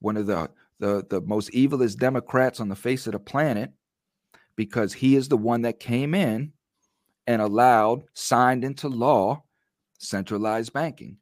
one 0.00 0.16
of 0.16 0.26
the, 0.26 0.50
the, 0.78 1.04
the 1.08 1.20
most 1.22 1.50
evilest 1.52 1.98
Democrats 1.98 2.60
on 2.60 2.68
the 2.68 2.76
face 2.76 3.06
of 3.06 3.12
the 3.12 3.18
planet, 3.18 3.72
because 4.56 4.92
he 4.92 5.16
is 5.16 5.28
the 5.28 5.36
one 5.36 5.62
that 5.62 5.80
came 5.80 6.14
in 6.14 6.52
and 7.26 7.42
allowed, 7.42 8.04
signed 8.12 8.64
into 8.64 8.88
law, 8.88 9.42
centralized 9.98 10.72
banking. 10.72 11.16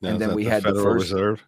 Now, 0.00 0.10
and 0.10 0.20
then 0.20 0.34
we 0.34 0.44
the 0.44 0.50
had 0.50 0.62
Federal 0.62 0.84
the 0.84 0.90
first 0.90 1.12
Reserve. 1.12 1.44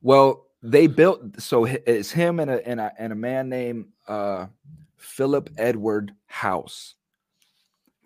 Well, 0.00 0.46
they 0.62 0.86
built 0.86 1.40
so 1.40 1.64
it's 1.64 2.10
him 2.10 2.40
and 2.40 2.50
a 2.50 2.66
and 2.66 2.80
a, 2.80 2.92
and 2.98 3.12
a 3.12 3.16
man 3.16 3.48
named 3.48 3.86
uh, 4.08 4.46
Philip 4.96 5.50
Edward 5.56 6.12
House. 6.26 6.94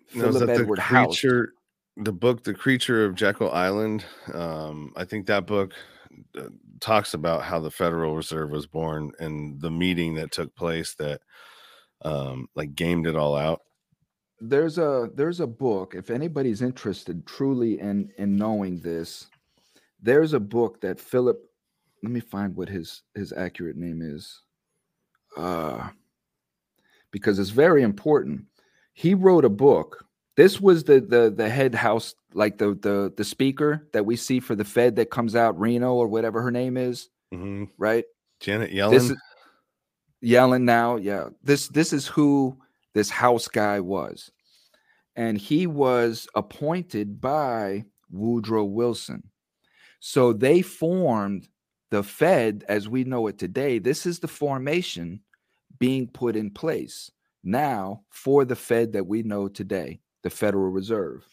Philip 0.07 0.49
Edward 0.49 0.77
the 0.77 0.81
creature, 0.81 1.39
House. 1.39 2.05
The 2.05 2.13
book, 2.13 2.43
The 2.43 2.53
Creature 2.53 3.05
of 3.05 3.15
Jekyll 3.15 3.51
Island. 3.51 4.05
Um, 4.33 4.93
I 4.95 5.05
think 5.05 5.25
that 5.27 5.47
book 5.47 5.73
uh, 6.37 6.49
talks 6.79 7.13
about 7.13 7.43
how 7.43 7.59
the 7.59 7.71
Federal 7.71 8.15
Reserve 8.15 8.51
was 8.51 8.67
born 8.67 9.11
and 9.19 9.59
the 9.59 9.71
meeting 9.71 10.13
that 10.15 10.31
took 10.31 10.55
place 10.55 10.95
that 10.95 11.21
um, 12.03 12.47
like 12.55 12.75
gamed 12.75 13.07
it 13.07 13.15
all 13.15 13.35
out. 13.35 13.61
There's 14.39 14.77
a 14.77 15.09
there's 15.15 15.39
a 15.39 15.47
book. 15.47 15.95
If 15.95 16.09
anybody's 16.09 16.61
interested 16.61 17.25
truly 17.25 17.79
in 17.79 18.11
in 18.17 18.35
knowing 18.35 18.79
this, 18.79 19.27
there's 20.01 20.33
a 20.33 20.39
book 20.39 20.81
that 20.81 20.99
Philip 20.99 21.41
let 22.05 22.11
me 22.11 22.19
find 22.19 22.55
what 22.55 22.69
his 22.69 23.01
his 23.13 23.33
accurate 23.33 23.77
name 23.77 24.01
is. 24.01 24.41
Uh 25.35 25.89
because 27.11 27.39
it's 27.39 27.49
very 27.49 27.81
important. 27.81 28.45
He 28.93 29.13
wrote 29.13 29.45
a 29.45 29.49
book. 29.49 30.05
This 30.35 30.59
was 30.59 30.83
the 30.83 30.99
the 30.99 31.33
the 31.35 31.49
head 31.49 31.73
house 31.73 32.13
like 32.33 32.57
the 32.57 32.75
the 32.75 33.13
the 33.15 33.23
speaker 33.23 33.87
that 33.93 34.05
we 34.05 34.15
see 34.15 34.39
for 34.39 34.55
the 34.55 34.65
fed 34.65 34.97
that 34.97 35.09
comes 35.09 35.35
out 35.35 35.59
reno 35.59 35.93
or 35.93 36.07
whatever 36.07 36.41
her 36.41 36.51
name 36.51 36.77
is 36.77 37.09
mm-hmm. 37.33 37.65
right? 37.77 38.05
Janet 38.39 38.71
yellen. 38.71 39.15
Yellen 40.23 40.63
now 40.63 40.97
yeah. 40.97 41.29
This 41.43 41.67
this 41.69 41.93
is 41.93 42.07
who 42.07 42.57
this 42.93 43.09
house 43.09 43.47
guy 43.47 43.79
was. 43.79 44.31
And 45.15 45.37
he 45.37 45.67
was 45.67 46.27
appointed 46.35 47.21
by 47.21 47.85
woodrow 48.11 48.65
wilson. 48.65 49.23
So 49.99 50.33
they 50.33 50.61
formed 50.61 51.47
the 51.91 52.03
Fed, 52.03 52.63
as 52.67 52.89
we 52.89 53.03
know 53.03 53.27
it 53.27 53.37
today, 53.37 53.79
this 53.79 54.05
is 54.05 54.19
the 54.19 54.27
formation 54.27 55.21
being 55.79 56.07
put 56.07 56.35
in 56.35 56.51
place 56.51 57.11
now 57.43 58.01
for 58.09 58.45
the 58.45 58.55
Fed 58.55 58.93
that 58.93 59.07
we 59.07 59.23
know 59.23 59.47
today, 59.47 59.99
the 60.23 60.29
Federal 60.29 60.69
Reserve. 60.69 61.25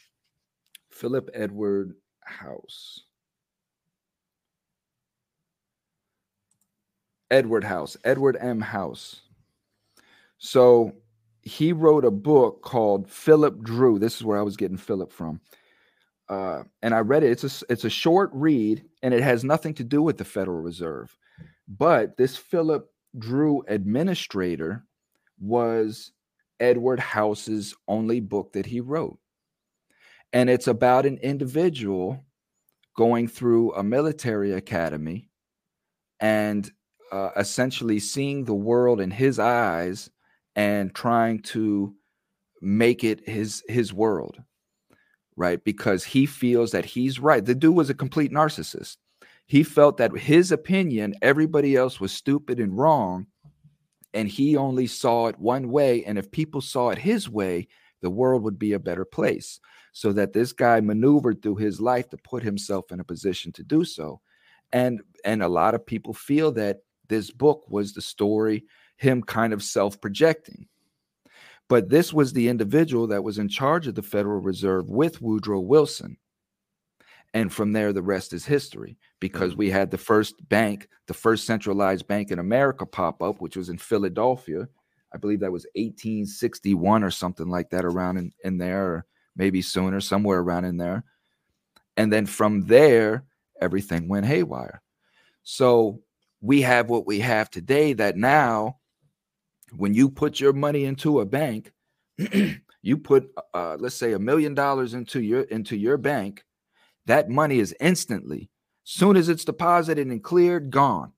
Philip 0.90 1.30
Edward 1.32 1.94
House. 2.20 3.00
Edward 7.30 7.64
House, 7.64 7.96
Edward 8.04 8.36
M. 8.38 8.60
House. 8.60 9.22
So 10.36 10.92
he 11.40 11.72
wrote 11.72 12.04
a 12.04 12.10
book 12.10 12.62
called 12.62 13.08
Philip 13.08 13.62
Dru. 13.62 13.98
This 13.98 14.16
is 14.16 14.24
where 14.24 14.38
I 14.38 14.42
was 14.42 14.58
getting 14.58 14.76
Philip 14.76 15.12
from 15.12 15.40
uh, 16.32 16.62
and 16.80 16.94
I 16.94 17.00
read 17.00 17.22
it. 17.22 17.30
It's 17.30 17.62
a 17.62 17.64
it's 17.68 17.84
a 17.84 17.90
short 17.90 18.30
read, 18.32 18.84
and 19.02 19.12
it 19.12 19.22
has 19.22 19.44
nothing 19.44 19.74
to 19.74 19.84
do 19.84 20.02
with 20.02 20.18
the 20.18 20.24
Federal 20.24 20.60
Reserve. 20.60 21.16
But 21.68 22.16
this 22.16 22.36
Philip 22.36 22.88
Dru 23.18 23.62
administrator 23.68 24.84
was 25.40 26.12
Edward 26.60 27.00
House's 27.00 27.74
only 27.88 28.20
book 28.20 28.52
that 28.52 28.66
he 28.66 28.80
wrote, 28.80 29.18
and 30.32 30.48
it's 30.48 30.68
about 30.68 31.06
an 31.06 31.18
individual 31.18 32.24
going 32.96 33.26
through 33.26 33.74
a 33.74 33.82
military 33.82 34.52
academy 34.52 35.28
and 36.20 36.70
uh, 37.10 37.30
essentially 37.36 37.98
seeing 37.98 38.44
the 38.44 38.54
world 38.54 39.00
in 39.00 39.10
his 39.10 39.38
eyes 39.38 40.10
and 40.56 40.94
trying 40.94 41.40
to 41.40 41.94
make 42.60 43.02
it 43.02 43.28
his 43.28 43.64
his 43.68 43.92
world 43.92 44.38
right? 45.36 45.62
Because 45.62 46.04
he 46.04 46.26
feels 46.26 46.72
that 46.72 46.84
he's 46.84 47.18
right. 47.18 47.44
The 47.44 47.54
dude 47.54 47.76
was 47.76 47.90
a 47.90 47.94
complete 47.94 48.32
narcissist. 48.32 48.96
He 49.46 49.62
felt 49.62 49.96
that 49.96 50.16
his 50.16 50.52
opinion, 50.52 51.14
everybody 51.20 51.76
else 51.76 52.00
was 52.00 52.12
stupid 52.12 52.60
and 52.60 52.76
wrong, 52.76 53.26
and 54.14 54.28
he 54.28 54.56
only 54.56 54.86
saw 54.86 55.26
it 55.26 55.38
one 55.38 55.70
way. 55.70 56.04
And 56.04 56.18
if 56.18 56.30
people 56.30 56.60
saw 56.60 56.90
it 56.90 56.98
his 56.98 57.28
way, 57.28 57.68
the 58.00 58.10
world 58.10 58.42
would 58.42 58.58
be 58.58 58.72
a 58.72 58.78
better 58.78 59.04
place. 59.04 59.60
So 59.94 60.12
that 60.14 60.32
this 60.32 60.52
guy 60.52 60.80
maneuvered 60.80 61.42
through 61.42 61.56
his 61.56 61.78
life 61.80 62.08
to 62.10 62.16
put 62.16 62.42
himself 62.42 62.90
in 62.90 63.00
a 63.00 63.04
position 63.04 63.52
to 63.52 63.62
do 63.62 63.84
so. 63.84 64.22
And 64.72 65.02
and 65.22 65.42
a 65.42 65.48
lot 65.48 65.74
of 65.74 65.84
people 65.84 66.14
feel 66.14 66.50
that 66.52 66.78
this 67.08 67.30
book 67.30 67.64
was 67.68 67.92
the 67.92 68.00
story, 68.00 68.64
him 68.96 69.22
kind 69.22 69.52
of 69.52 69.62
self-projecting 69.62 70.66
but 71.72 71.88
this 71.88 72.12
was 72.12 72.34
the 72.34 72.48
individual 72.48 73.06
that 73.06 73.24
was 73.24 73.38
in 73.38 73.48
charge 73.48 73.86
of 73.86 73.94
the 73.94 74.02
Federal 74.02 74.42
Reserve 74.42 74.90
with 74.90 75.22
Woodrow 75.22 75.60
Wilson. 75.60 76.18
And 77.32 77.50
from 77.50 77.72
there, 77.72 77.94
the 77.94 78.02
rest 78.02 78.34
is 78.34 78.44
history 78.44 78.98
because 79.20 79.54
mm. 79.54 79.56
we 79.56 79.70
had 79.70 79.90
the 79.90 79.96
first 79.96 80.46
bank, 80.50 80.86
the 81.06 81.14
first 81.14 81.46
centralized 81.46 82.06
bank 82.06 82.30
in 82.30 82.38
America 82.38 82.84
pop 82.84 83.22
up, 83.22 83.40
which 83.40 83.56
was 83.56 83.70
in 83.70 83.78
Philadelphia. 83.78 84.68
I 85.14 85.16
believe 85.16 85.40
that 85.40 85.50
was 85.50 85.64
1861 85.74 87.02
or 87.02 87.10
something 87.10 87.48
like 87.48 87.70
that, 87.70 87.86
around 87.86 88.18
in, 88.18 88.32
in 88.44 88.58
there, 88.58 88.84
or 88.84 89.06
maybe 89.34 89.62
sooner, 89.62 90.02
somewhere 90.02 90.40
around 90.40 90.66
in 90.66 90.76
there. 90.76 91.04
And 91.96 92.12
then 92.12 92.26
from 92.26 92.66
there, 92.66 93.24
everything 93.62 94.08
went 94.08 94.26
haywire. 94.26 94.82
So 95.42 96.02
we 96.42 96.60
have 96.60 96.90
what 96.90 97.06
we 97.06 97.20
have 97.20 97.48
today 97.48 97.94
that 97.94 98.18
now 98.18 98.76
when 99.76 99.94
you 99.94 100.08
put 100.08 100.40
your 100.40 100.52
money 100.52 100.84
into 100.84 101.20
a 101.20 101.26
bank, 101.26 101.72
you 102.82 102.98
put 102.98 103.28
uh, 103.54 103.76
let's 103.78 103.94
say 103.94 104.12
a 104.12 104.18
million 104.18 104.54
dollars 104.54 104.94
into 104.94 105.20
your 105.20 105.42
into 105.42 105.76
your 105.76 105.96
bank, 105.96 106.44
that 107.06 107.28
money 107.28 107.58
is 107.58 107.74
instantly, 107.80 108.50
soon 108.84 109.16
as 109.16 109.28
it's 109.28 109.44
deposited 109.44 110.06
and 110.06 110.22
cleared, 110.22 110.70
gone. 110.70 111.12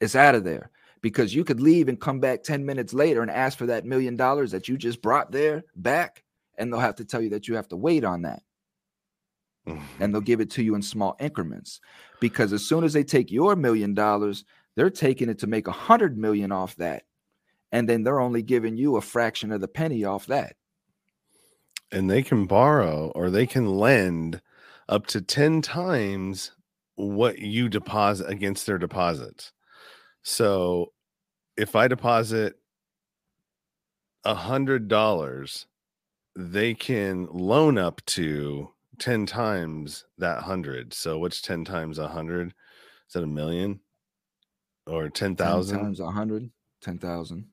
It's 0.00 0.16
out 0.16 0.34
of 0.34 0.44
there 0.44 0.70
because 1.02 1.34
you 1.34 1.44
could 1.44 1.60
leave 1.60 1.88
and 1.88 2.00
come 2.00 2.20
back 2.20 2.42
10 2.42 2.64
minutes 2.64 2.92
later 2.92 3.22
and 3.22 3.30
ask 3.30 3.56
for 3.56 3.66
that 3.66 3.84
million 3.86 4.16
dollars 4.16 4.50
that 4.50 4.68
you 4.68 4.76
just 4.76 5.02
brought 5.02 5.30
there 5.32 5.64
back, 5.76 6.24
and 6.58 6.72
they'll 6.72 6.80
have 6.80 6.96
to 6.96 7.04
tell 7.04 7.20
you 7.22 7.30
that 7.30 7.48
you 7.48 7.56
have 7.56 7.68
to 7.68 7.76
wait 7.76 8.04
on 8.04 8.22
that. 8.22 8.42
and 10.00 10.12
they'll 10.12 10.20
give 10.22 10.40
it 10.40 10.50
to 10.50 10.62
you 10.62 10.74
in 10.74 10.82
small 10.82 11.16
increments 11.20 11.80
because 12.18 12.52
as 12.52 12.64
soon 12.64 12.82
as 12.82 12.92
they 12.94 13.04
take 13.04 13.30
your 13.30 13.54
million 13.56 13.94
dollars, 13.94 14.44
they're 14.76 14.90
taking 14.90 15.28
it 15.28 15.38
to 15.40 15.46
make 15.46 15.66
a 15.66 15.72
hundred 15.72 16.16
million 16.16 16.52
off 16.52 16.76
that. 16.76 17.04
And 17.72 17.88
then 17.88 18.02
they're 18.02 18.20
only 18.20 18.42
giving 18.42 18.76
you 18.76 18.96
a 18.96 19.00
fraction 19.00 19.52
of 19.52 19.60
the 19.60 19.68
penny 19.68 20.04
off 20.04 20.26
that. 20.26 20.56
And 21.92 22.10
they 22.10 22.22
can 22.22 22.46
borrow 22.46 23.12
or 23.14 23.30
they 23.30 23.46
can 23.46 23.66
lend 23.66 24.40
up 24.88 25.06
to 25.08 25.20
10 25.20 25.62
times 25.62 26.52
what 26.96 27.38
you 27.38 27.68
deposit 27.68 28.28
against 28.28 28.66
their 28.66 28.78
deposits. 28.78 29.52
So 30.22 30.92
if 31.56 31.74
I 31.74 31.88
deposit 31.88 32.56
a 34.24 34.34
hundred 34.34 34.88
dollars, 34.88 35.66
they 36.36 36.74
can 36.74 37.26
loan 37.30 37.78
up 37.78 38.04
to 38.06 38.70
10 38.98 39.26
times 39.26 40.04
that 40.18 40.42
hundred. 40.42 40.92
So 40.92 41.18
what's 41.18 41.40
10 41.40 41.64
times 41.64 41.98
a 41.98 42.08
hundred? 42.08 42.48
Is 43.08 43.14
that 43.14 43.24
a 43.24 43.26
million? 43.26 43.80
Or 44.86 45.08
10,000 45.08 45.78
times 45.78 46.00
100, 46.00 46.50
10,000. 46.80 47.46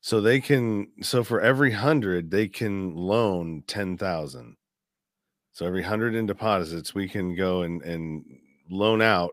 So 0.00 0.20
they 0.20 0.40
can 0.40 0.88
so 1.02 1.24
for 1.24 1.40
every 1.40 1.70
100 1.70 2.30
they 2.30 2.46
can 2.48 2.94
loan 2.94 3.62
10,000. 3.66 4.56
So 5.52 5.66
every 5.66 5.80
100 5.80 6.14
in 6.14 6.26
deposits 6.26 6.94
we 6.94 7.08
can 7.08 7.34
go 7.34 7.62
and 7.62 7.80
and 7.82 8.24
loan 8.70 9.00
out 9.02 9.30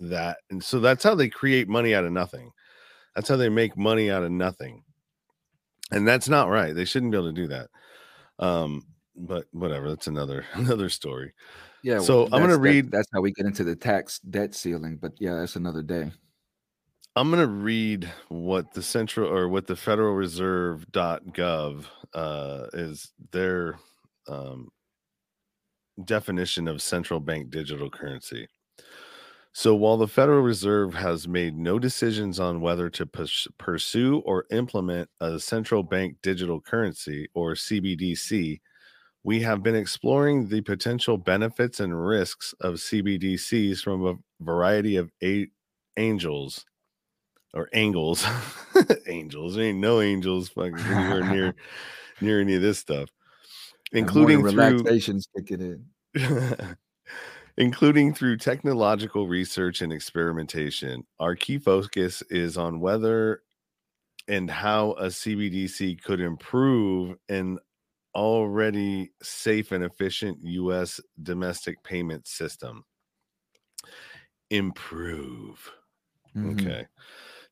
that 0.00 0.38
and 0.50 0.62
so 0.62 0.80
that's 0.80 1.02
how 1.04 1.14
they 1.14 1.28
create 1.28 1.68
money 1.68 1.94
out 1.94 2.04
of 2.04 2.12
nothing. 2.12 2.50
That's 3.16 3.28
how 3.28 3.36
they 3.36 3.48
make 3.48 3.76
money 3.76 4.10
out 4.10 4.22
of 4.22 4.30
nothing. 4.30 4.84
and 5.92 6.06
that's 6.06 6.28
not 6.28 6.48
right. 6.48 6.72
They 6.74 6.84
shouldn't 6.84 7.10
be 7.10 7.18
able 7.18 7.28
to 7.28 7.32
do 7.32 7.48
that. 7.48 7.68
Um, 8.38 8.86
but 9.16 9.46
whatever, 9.50 9.88
that's 9.88 10.06
another 10.06 10.44
another 10.54 10.88
story. 10.88 11.32
Yeah. 11.82 11.98
So 11.98 12.24
I'm 12.26 12.30
gonna 12.30 12.42
that's- 12.46 12.56
that- 12.56 12.60
read. 12.60 12.90
That's 12.92 13.08
how 13.12 13.20
we 13.22 13.32
get 13.32 13.46
into 13.46 13.64
the 13.64 13.74
tax 13.74 14.20
debt 14.20 14.54
ceiling. 14.54 14.98
But 15.02 15.12
yeah, 15.18 15.34
that's 15.34 15.56
another 15.56 15.82
day. 15.82 16.12
I'm 17.16 17.30
going 17.30 17.40
to 17.40 17.52
read 17.52 18.10
what 18.28 18.72
the 18.72 18.82
central 18.82 19.28
or 19.28 19.48
what 19.48 19.66
the 19.66 19.76
Federal 19.76 20.14
Reserve.gov 20.14 21.84
uh, 22.14 22.66
is 22.72 23.12
their 23.32 23.78
um, 24.28 24.68
definition 26.04 26.68
of 26.68 26.80
central 26.80 27.20
bank 27.20 27.50
digital 27.50 27.90
currency. 27.90 28.46
So 29.52 29.74
while 29.74 29.96
the 29.96 30.06
Federal 30.06 30.42
Reserve 30.42 30.94
has 30.94 31.26
made 31.26 31.56
no 31.56 31.80
decisions 31.80 32.38
on 32.38 32.60
whether 32.60 32.88
to 32.90 33.06
pursue 33.58 34.18
or 34.20 34.44
implement 34.52 35.10
a 35.20 35.40
central 35.40 35.82
bank 35.82 36.18
digital 36.22 36.60
currency 36.60 37.28
or 37.34 37.54
CBDC, 37.54 38.60
we 39.24 39.40
have 39.40 39.62
been 39.64 39.74
exploring 39.74 40.48
the 40.48 40.60
potential 40.60 41.18
benefits 41.18 41.80
and 41.80 42.06
risks 42.06 42.54
of 42.60 42.74
CBDCs 42.76 43.80
from 43.80 44.06
a 44.06 44.14
variety 44.40 44.96
of 44.96 45.10
a- 45.22 45.50
angels 45.96 46.64
or 47.54 47.68
angles. 47.72 48.24
angels. 49.06 49.54
There 49.56 49.64
ain't 49.64 49.78
no 49.80 50.00
angels 50.00 50.48
fucking 50.50 50.90
anywhere 50.90 51.24
near 51.24 51.54
near 52.20 52.40
any 52.40 52.56
of 52.56 52.62
this 52.62 52.78
stuff. 52.78 53.10
Including 53.92 54.44
through 54.44 54.90
relaxations 54.90 55.28
kicking 55.36 55.60
in. 55.60 55.90
including 57.58 58.14
through 58.14 58.36
technological 58.38 59.28
research 59.28 59.82
and 59.82 59.92
experimentation. 59.92 61.04
Our 61.18 61.36
key 61.36 61.58
focus 61.58 62.22
is 62.30 62.56
on 62.56 62.80
whether 62.80 63.42
and 64.28 64.50
how 64.50 64.92
a 64.94 65.10
CBDC 65.10 65.96
could 65.96 66.20
improve 66.20 67.16
an 67.28 67.58
already 68.14 69.12
safe 69.22 69.72
and 69.72 69.84
efficient 69.84 70.38
US 70.44 71.00
domestic 71.22 71.82
payment 71.84 72.26
system. 72.28 72.84
Improve. 74.50 75.70
Mhm. 76.34 76.74
Okay. 76.74 76.86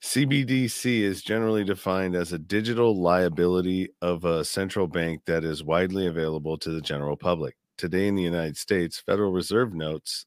CBDC 0.00 1.00
is 1.00 1.22
generally 1.22 1.64
defined 1.64 2.14
as 2.14 2.32
a 2.32 2.38
digital 2.38 2.94
liability 2.96 3.88
of 4.00 4.24
a 4.24 4.44
central 4.44 4.86
bank 4.86 5.22
that 5.26 5.42
is 5.42 5.64
widely 5.64 6.06
available 6.06 6.56
to 6.58 6.70
the 6.70 6.80
general 6.80 7.16
public. 7.16 7.56
Today 7.76 8.06
in 8.06 8.14
the 8.14 8.22
United 8.22 8.56
States, 8.56 9.00
Federal 9.00 9.32
Reserve 9.32 9.74
notes, 9.74 10.26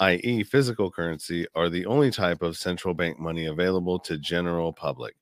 i.e., 0.00 0.42
physical 0.44 0.90
currency, 0.90 1.46
are 1.54 1.68
the 1.68 1.84
only 1.84 2.10
type 2.10 2.40
of 2.40 2.56
central 2.56 2.94
bank 2.94 3.18
money 3.18 3.44
available 3.44 3.98
to 3.98 4.16
general 4.16 4.72
public, 4.72 5.14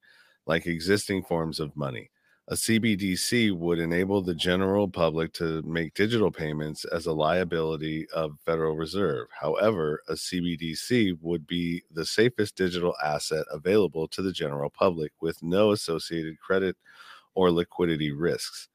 like 0.46 0.66
existing 0.66 1.24
forms 1.24 1.58
of 1.58 1.76
money. 1.76 2.10
A 2.48 2.54
CBDC 2.54 3.56
would 3.56 3.78
enable 3.78 4.20
the 4.20 4.34
general 4.34 4.86
public 4.86 5.32
to 5.34 5.62
make 5.62 5.94
digital 5.94 6.30
payments 6.30 6.84
as 6.84 7.06
a 7.06 7.12
liability 7.12 8.06
of 8.10 8.38
Federal 8.44 8.76
Reserve. 8.76 9.28
However, 9.40 10.02
a 10.08 10.12
CBDC 10.12 11.16
would 11.22 11.46
be 11.46 11.82
the 11.90 12.04
safest 12.04 12.54
digital 12.54 12.94
asset 13.02 13.46
available 13.50 14.06
to 14.08 14.20
the 14.20 14.32
general 14.32 14.68
public 14.68 15.12
with 15.22 15.42
no 15.42 15.72
associated 15.72 16.38
credit 16.38 16.76
or 17.34 17.50
liquidity 17.50 18.12
risks. 18.12 18.68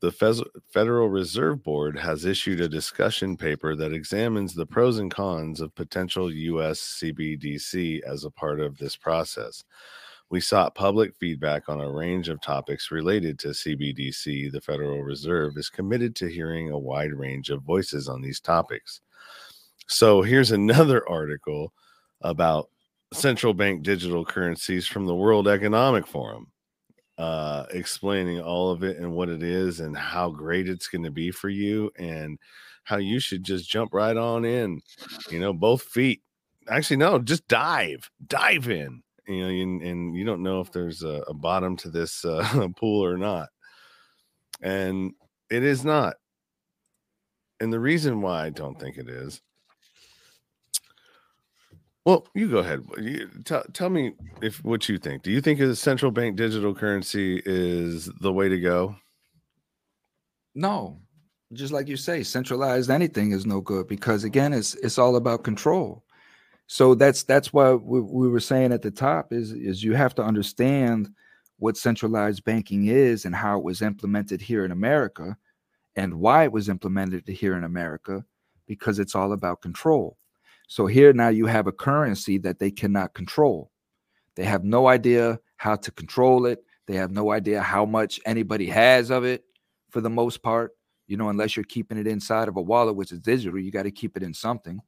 The 0.00 0.10
Fez- 0.10 0.42
Federal 0.72 1.10
Reserve 1.10 1.62
Board 1.62 1.98
has 1.98 2.24
issued 2.24 2.62
a 2.62 2.68
discussion 2.68 3.36
paper 3.36 3.76
that 3.76 3.92
examines 3.92 4.54
the 4.54 4.66
pros 4.66 4.98
and 4.98 5.10
cons 5.10 5.60
of 5.60 5.74
potential 5.74 6.32
US 6.32 6.80
CBDC 7.02 8.00
as 8.04 8.24
a 8.24 8.30
part 8.30 8.60
of 8.60 8.78
this 8.78 8.96
process. 8.96 9.64
We 10.28 10.40
sought 10.40 10.74
public 10.74 11.14
feedback 11.14 11.68
on 11.68 11.80
a 11.80 11.90
range 11.90 12.28
of 12.28 12.40
topics 12.40 12.90
related 12.90 13.38
to 13.40 13.48
CBDC. 13.48 14.50
The 14.50 14.60
Federal 14.60 15.02
Reserve 15.02 15.56
is 15.56 15.70
committed 15.70 16.16
to 16.16 16.26
hearing 16.26 16.70
a 16.70 16.78
wide 16.78 17.12
range 17.12 17.50
of 17.50 17.62
voices 17.62 18.08
on 18.08 18.22
these 18.22 18.40
topics. 18.40 19.00
So 19.86 20.22
here's 20.22 20.50
another 20.50 21.08
article 21.08 21.72
about 22.22 22.70
central 23.12 23.54
bank 23.54 23.84
digital 23.84 24.24
currencies 24.24 24.84
from 24.88 25.06
the 25.06 25.14
World 25.14 25.46
Economic 25.46 26.08
Forum, 26.08 26.48
uh, 27.18 27.66
explaining 27.70 28.40
all 28.40 28.72
of 28.72 28.82
it 28.82 28.96
and 28.96 29.12
what 29.12 29.28
it 29.28 29.44
is 29.44 29.78
and 29.78 29.96
how 29.96 30.30
great 30.30 30.68
it's 30.68 30.88
going 30.88 31.04
to 31.04 31.12
be 31.12 31.30
for 31.30 31.48
you 31.48 31.88
and 31.98 32.36
how 32.82 32.96
you 32.96 33.20
should 33.20 33.44
just 33.44 33.70
jump 33.70 33.94
right 33.94 34.16
on 34.16 34.44
in, 34.44 34.80
you 35.30 35.38
know, 35.38 35.52
both 35.52 35.82
feet. 35.82 36.22
Actually, 36.68 36.96
no, 36.96 37.20
just 37.20 37.46
dive, 37.46 38.10
dive 38.26 38.68
in 38.68 39.04
you 39.26 39.40
know, 39.40 39.48
and, 39.48 39.82
and 39.82 40.16
you 40.16 40.24
don't 40.24 40.42
know 40.42 40.60
if 40.60 40.72
there's 40.72 41.02
a, 41.02 41.24
a 41.28 41.34
bottom 41.34 41.76
to 41.78 41.90
this 41.90 42.24
uh, 42.24 42.68
pool 42.76 43.04
or 43.04 43.16
not. 43.16 43.48
And 44.62 45.12
it 45.50 45.62
is 45.62 45.84
not. 45.84 46.16
And 47.60 47.72
the 47.72 47.80
reason 47.80 48.20
why 48.20 48.44
I 48.44 48.50
don't 48.50 48.78
think 48.78 48.98
it 48.98 49.08
is, 49.08 49.40
well, 52.04 52.26
you 52.34 52.48
go 52.48 52.58
ahead. 52.58 52.84
You, 52.98 53.28
tell, 53.44 53.64
tell 53.72 53.90
me 53.90 54.12
if 54.40 54.64
what 54.64 54.88
you 54.88 54.96
think. 54.96 55.22
Do 55.22 55.32
you 55.32 55.40
think 55.40 55.58
a 55.58 55.74
central 55.74 56.12
bank 56.12 56.36
digital 56.36 56.72
currency 56.72 57.42
is 57.44 58.06
the 58.20 58.32
way 58.32 58.48
to 58.48 58.60
go? 58.60 58.94
No, 60.54 61.00
just 61.52 61.72
like 61.72 61.88
you 61.88 61.96
say, 61.96 62.22
centralized 62.22 62.90
anything 62.90 63.32
is 63.32 63.44
no 63.44 63.60
good 63.60 63.88
because 63.88 64.24
again, 64.24 64.52
it's 64.52 64.74
it's 64.76 64.98
all 64.98 65.16
about 65.16 65.42
control. 65.42 66.04
So 66.66 66.94
that's 66.94 67.22
that's 67.22 67.52
why 67.52 67.74
we, 67.74 68.00
we 68.00 68.28
were 68.28 68.40
saying 68.40 68.72
at 68.72 68.82
the 68.82 68.90
top 68.90 69.32
is 69.32 69.52
is 69.52 69.82
you 69.82 69.94
have 69.94 70.14
to 70.16 70.22
understand 70.22 71.08
what 71.58 71.76
centralized 71.76 72.44
banking 72.44 72.86
is 72.86 73.24
and 73.24 73.34
how 73.34 73.58
it 73.58 73.64
was 73.64 73.82
implemented 73.82 74.42
here 74.42 74.64
in 74.64 74.72
America 74.72 75.36
and 75.94 76.20
why 76.20 76.44
it 76.44 76.52
was 76.52 76.68
implemented 76.68 77.26
here 77.26 77.56
in 77.56 77.64
America 77.64 78.24
because 78.66 78.98
it's 78.98 79.14
all 79.14 79.32
about 79.32 79.62
control. 79.62 80.18
So 80.68 80.86
here 80.86 81.12
now 81.12 81.28
you 81.28 81.46
have 81.46 81.66
a 81.66 81.72
currency 81.72 82.38
that 82.38 82.58
they 82.58 82.70
cannot 82.70 83.14
control. 83.14 83.70
They 84.34 84.44
have 84.44 84.64
no 84.64 84.88
idea 84.88 85.38
how 85.56 85.76
to 85.76 85.90
control 85.90 86.46
it. 86.46 86.62
They 86.86 86.96
have 86.96 87.10
no 87.10 87.30
idea 87.30 87.62
how 87.62 87.84
much 87.86 88.20
anybody 88.26 88.66
has 88.66 89.10
of 89.10 89.24
it 89.24 89.44
for 89.90 90.00
the 90.00 90.10
most 90.10 90.42
part. 90.42 90.72
You 91.06 91.16
know, 91.16 91.28
unless 91.28 91.56
you're 91.56 91.64
keeping 91.64 91.98
it 91.98 92.06
inside 92.06 92.48
of 92.48 92.56
a 92.56 92.62
wallet, 92.62 92.96
which 92.96 93.12
is 93.12 93.20
digital, 93.20 93.60
you 93.60 93.70
got 93.70 93.84
to 93.84 93.92
keep 93.92 94.16
it 94.16 94.24
in 94.24 94.34
something. 94.34 94.80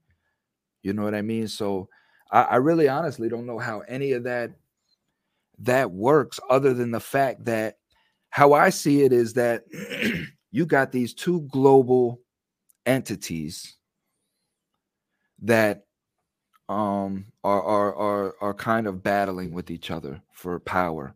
You 0.82 0.92
know 0.92 1.02
what 1.02 1.14
I 1.14 1.22
mean? 1.22 1.48
So 1.48 1.88
I, 2.30 2.42
I 2.42 2.56
really 2.56 2.88
honestly 2.88 3.28
don't 3.28 3.46
know 3.46 3.58
how 3.58 3.80
any 3.80 4.12
of 4.12 4.24
that 4.24 4.52
that 5.60 5.90
works 5.90 6.38
other 6.48 6.72
than 6.72 6.90
the 6.90 7.00
fact 7.00 7.44
that 7.46 7.78
how 8.30 8.52
I 8.52 8.70
see 8.70 9.02
it 9.02 9.12
is 9.12 9.34
that 9.34 9.64
you 10.50 10.66
got 10.66 10.92
these 10.92 11.14
two 11.14 11.42
global 11.50 12.20
entities 12.86 13.76
that 15.42 15.84
um 16.68 17.26
are 17.44 17.62
are 17.62 17.94
are 17.94 18.34
are 18.40 18.54
kind 18.54 18.86
of 18.86 19.02
battling 19.02 19.52
with 19.52 19.70
each 19.70 19.90
other 19.90 20.20
for 20.32 20.60
power. 20.60 21.14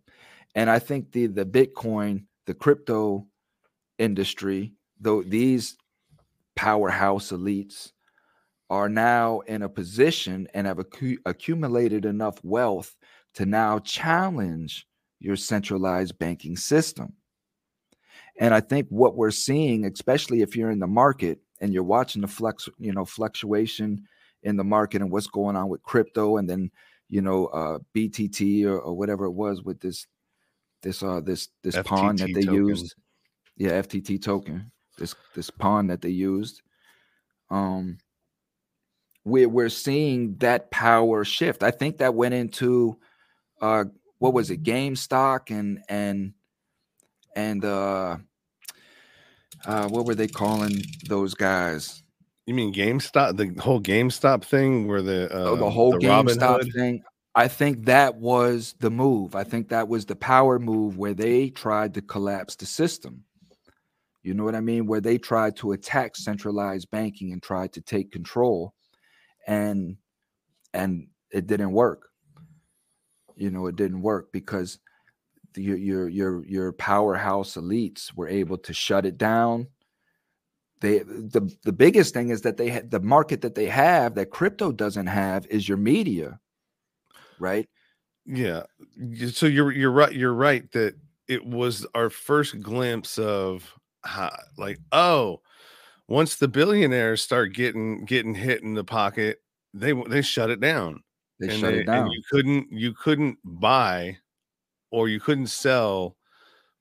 And 0.55 0.69
I 0.71 0.79
think 0.79 1.13
the 1.13 1.27
the 1.27 1.47
Bitcoin, 1.47 2.25
the 2.47 2.55
crypto 2.55 3.27
industry, 3.99 4.73
though 5.01 5.23
these 5.23 5.77
powerhouse 6.57 7.33
elites 7.33 7.93
are 8.73 8.89
now 8.89 9.41
in 9.41 9.61
a 9.61 9.69
position 9.69 10.49
and 10.55 10.67
have 10.67 10.79
accu- 10.79 11.19
accumulated 11.27 12.07
enough 12.07 12.43
wealth 12.43 12.97
to 13.35 13.45
now 13.45 13.79
challenge 13.79 14.87
your 15.21 15.37
centralized 15.37 16.19
banking 16.19 16.57
system. 16.57 17.13
And 18.41 18.55
I 18.55 18.61
think 18.61 18.89
what 18.89 19.15
we're 19.15 19.31
seeing, 19.31 19.85
especially 19.85 20.41
if 20.41 20.57
you're 20.57 20.71
in 20.71 20.79
the 20.79 20.87
market 20.87 21.41
and 21.61 21.75
you're 21.75 21.83
watching 21.83 22.23
the 22.23 22.29
flex, 22.29 22.67
you 22.79 22.95
know, 22.95 23.05
fluctuation 23.05 24.07
in 24.43 24.57
the 24.57 24.65
market 24.65 25.03
and 25.03 25.13
what's 25.13 25.27
going 25.27 25.55
on 25.55 25.69
with 25.69 25.83
crypto, 25.83 26.39
and 26.39 26.49
then 26.49 26.71
you 27.11 27.21
know, 27.21 27.49
uh, 27.49 27.79
BTT 27.95 28.65
or, 28.65 28.81
or 28.81 28.95
whatever 28.95 29.27
it 29.27 29.33
was 29.33 29.63
with 29.63 29.81
this, 29.81 30.07
this, 30.83 31.03
uh, 31.03 31.21
this, 31.21 31.51
this 31.63 31.77
pawn 31.85 32.17
that 32.17 32.33
they 32.33 32.41
token. 32.41 32.67
used, 32.67 32.95
yeah, 33.59 33.83
FTT 33.83 34.23
token, 34.23 34.73
this, 34.97 35.15
this 35.35 35.51
pawn 35.51 35.89
that 35.89 36.01
they 36.01 36.09
used. 36.09 36.63
Um, 37.51 37.99
we're 39.25 39.49
we're 39.49 39.69
seeing 39.69 40.37
that 40.39 40.71
power 40.71 41.25
shift. 41.25 41.63
I 41.63 41.71
think 41.71 41.99
that 41.99 42.15
went 42.15 42.35
into 42.35 42.99
uh 43.61 43.85
what 44.19 44.35
was 44.35 44.51
it, 44.51 44.63
GameStop 44.63 45.51
and 45.51 45.81
and 45.89 46.35
and 47.35 47.65
uh 47.65 48.17
uh 49.65 49.89
what 49.89 50.07
were 50.07 50.15
they 50.15 50.29
calling 50.29 50.83
those 51.09 51.35
guys? 51.35 52.03
You 52.47 52.55
mean 52.55 52.75
GameStop, 52.75 53.37
the 53.37 53.61
whole 53.61 53.81
GameStop 53.81 54.45
thing 54.45 54.89
where 54.89 55.03
the 55.03 55.33
uh, 55.33 55.51
oh, 55.51 55.57
the 55.57 55.71
whole 55.71 55.93
Robin 55.93 56.37
GameStop 56.37 56.73
thing. 56.73 57.03
I 57.35 57.49
think 57.49 57.87
that 57.87 58.17
was 58.17 58.75
the 58.81 58.91
move. 58.91 59.35
I 59.35 59.45
think 59.45 59.69
that 59.71 59.89
was 59.89 60.05
the 60.05 60.17
power 60.17 60.59
move 60.59 60.99
where 60.99 61.15
they 61.15 61.49
tried 61.49 61.95
to 61.95 62.03
collapse 62.03 62.57
the 62.57 62.67
system. 62.67 63.25
You 64.23 64.35
know 64.35 64.45
what 64.45 64.55
I 64.55 64.61
mean? 64.61 64.87
Where 64.87 65.01
they 65.01 65.17
tried 65.17 65.57
to 65.57 65.73
attack 65.73 66.15
centralized 66.17 66.91
banking 66.91 67.33
and 67.33 67.43
tried 67.43 67.73
to 67.73 67.81
take 67.81 68.13
control 68.13 68.75
and 69.47 69.97
and 70.75 71.09
it 71.31 71.47
didn't 71.47 71.73
work. 71.73 72.09
You 73.37 73.51
know, 73.51 73.67
it 73.67 73.77
didn't 73.77 74.03
work 74.03 74.33
because 74.33 74.79
your 75.57 75.77
your 75.77 76.09
your 76.09 76.45
your 76.47 76.73
powerhouse 76.73 77.55
elites 77.55 78.15
were 78.15 78.29
able 78.29 78.59
to 78.59 78.73
shut 78.73 79.07
it 79.07 79.19
down. 79.19 79.67
They 80.81 80.99
the 80.99 81.55
the 81.65 81.73
biggest 81.73 82.15
thing 82.15 82.31
is 82.31 82.43
that 82.43 82.57
they 82.57 82.69
had 82.69 82.91
the 82.91 83.01
market 83.01 83.41
that 83.43 83.55
they 83.55 83.67
have 83.67 84.15
that 84.17 84.31
crypto 84.31 84.73
doesn't 84.73 85.07
have 85.07 85.47
is 85.47 85.69
your 85.69 85.79
media, 85.79 86.41
right? 87.39 87.69
Yeah. 88.27 88.65
So 89.33 89.47
you're 89.47 89.73
you're 89.73 89.93
right. 89.93 90.13
You're 90.13 90.35
right 90.35 90.71
that 90.73 90.95
it 91.29 91.45
was 91.45 91.87
our 91.95 92.11
first 92.11 92.61
glimpse 92.61 93.19
of 93.19 93.73
how, 94.05 94.35
like 94.59 94.79
oh 94.91 95.41
once 96.13 96.37
the 96.37 96.49
billionaires 96.49 97.23
start 97.23 97.53
getting 97.53 98.05
getting 98.05 98.35
hit 98.35 98.63
in 98.63 98.75
the 98.75 98.85
pocket 98.85 99.41
they 99.75 99.93
they 100.09 100.23
shut 100.23 100.51
it 100.51 100.61
down 100.61 101.03
they 101.41 101.49
and 101.49 101.59
shut 101.59 101.73
they, 101.73 101.81
it 101.81 101.87
down 101.87 102.11
you 102.11 102.23
couldn't 102.31 102.71
you 102.71 102.93
couldn't 102.93 103.39
buy 103.45 104.17
or 104.91 105.09
you 105.09 105.19
couldn't 105.19 105.47
sell 105.47 106.17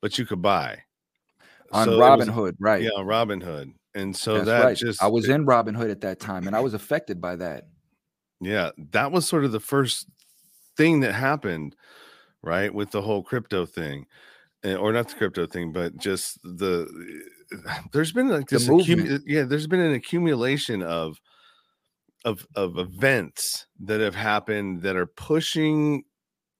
but 0.02 0.18
you 0.18 0.26
could 0.26 0.42
buy 0.42 0.78
on 1.72 1.86
so 1.86 1.98
Robinhood, 1.98 2.56
right? 2.60 2.82
Yeah, 2.82 2.90
on 2.98 3.06
Robinhood, 3.06 3.74
and 3.96 4.16
so 4.16 4.36
That's 4.36 4.48
that 4.48 4.64
right. 4.64 4.78
just 4.78 5.02
I 5.02 5.08
was 5.08 5.30
in 5.30 5.46
Robinhood 5.46 5.90
at 5.92 6.02
that 6.02 6.20
time, 6.20 6.48
and 6.48 6.56
I 6.56 6.60
was 6.60 6.74
affected 6.74 7.22
by 7.22 7.36
that. 7.38 7.68
Yeah, 8.40 8.72
that 8.92 9.12
was 9.12 9.28
sort 9.28 9.46
of 9.46 9.52
the 9.52 9.60
first 9.60 10.08
thing 10.76 11.02
that 11.02 11.14
happened, 11.14 11.76
right, 12.42 12.74
with 12.74 12.92
the 12.92 13.02
whole 13.02 13.24
crypto 13.24 13.66
thing, 13.66 14.06
eh, 14.64 14.76
or 14.76 14.92
not 14.92 15.10
the 15.10 15.16
crypto 15.16 15.46
thing, 15.46 15.72
but 15.72 15.98
just 15.98 16.42
the. 16.44 16.88
There's 17.92 18.12
been 18.12 18.30
like 18.30 18.48
this, 18.48 18.68
the 18.68 19.24
yeah. 19.26 19.44
There's 19.44 19.68
been 19.68 19.80
an 19.80 19.94
accumulation 19.94 20.82
of 20.82 21.20
of 22.24 22.46
of 22.56 22.78
events 22.78 23.66
that 23.82 24.00
have 24.00 24.16
happened 24.16 24.84
that 24.84 24.96
are 24.96 25.08
pushing 25.08 26.04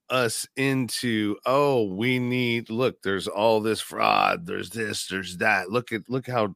us 0.10 0.46
into 0.58 1.38
oh 1.46 1.84
we 1.84 2.20
need 2.20 2.70
look 2.70 3.02
there's 3.02 3.30
all 3.30 3.62
this 3.62 3.80
fraud 3.80 4.46
there's 4.46 4.70
this 4.72 5.08
there's 5.08 5.38
that. 5.38 5.72
Look 5.72 5.94
at 5.94 6.02
look 6.10 6.28
how 6.28 6.56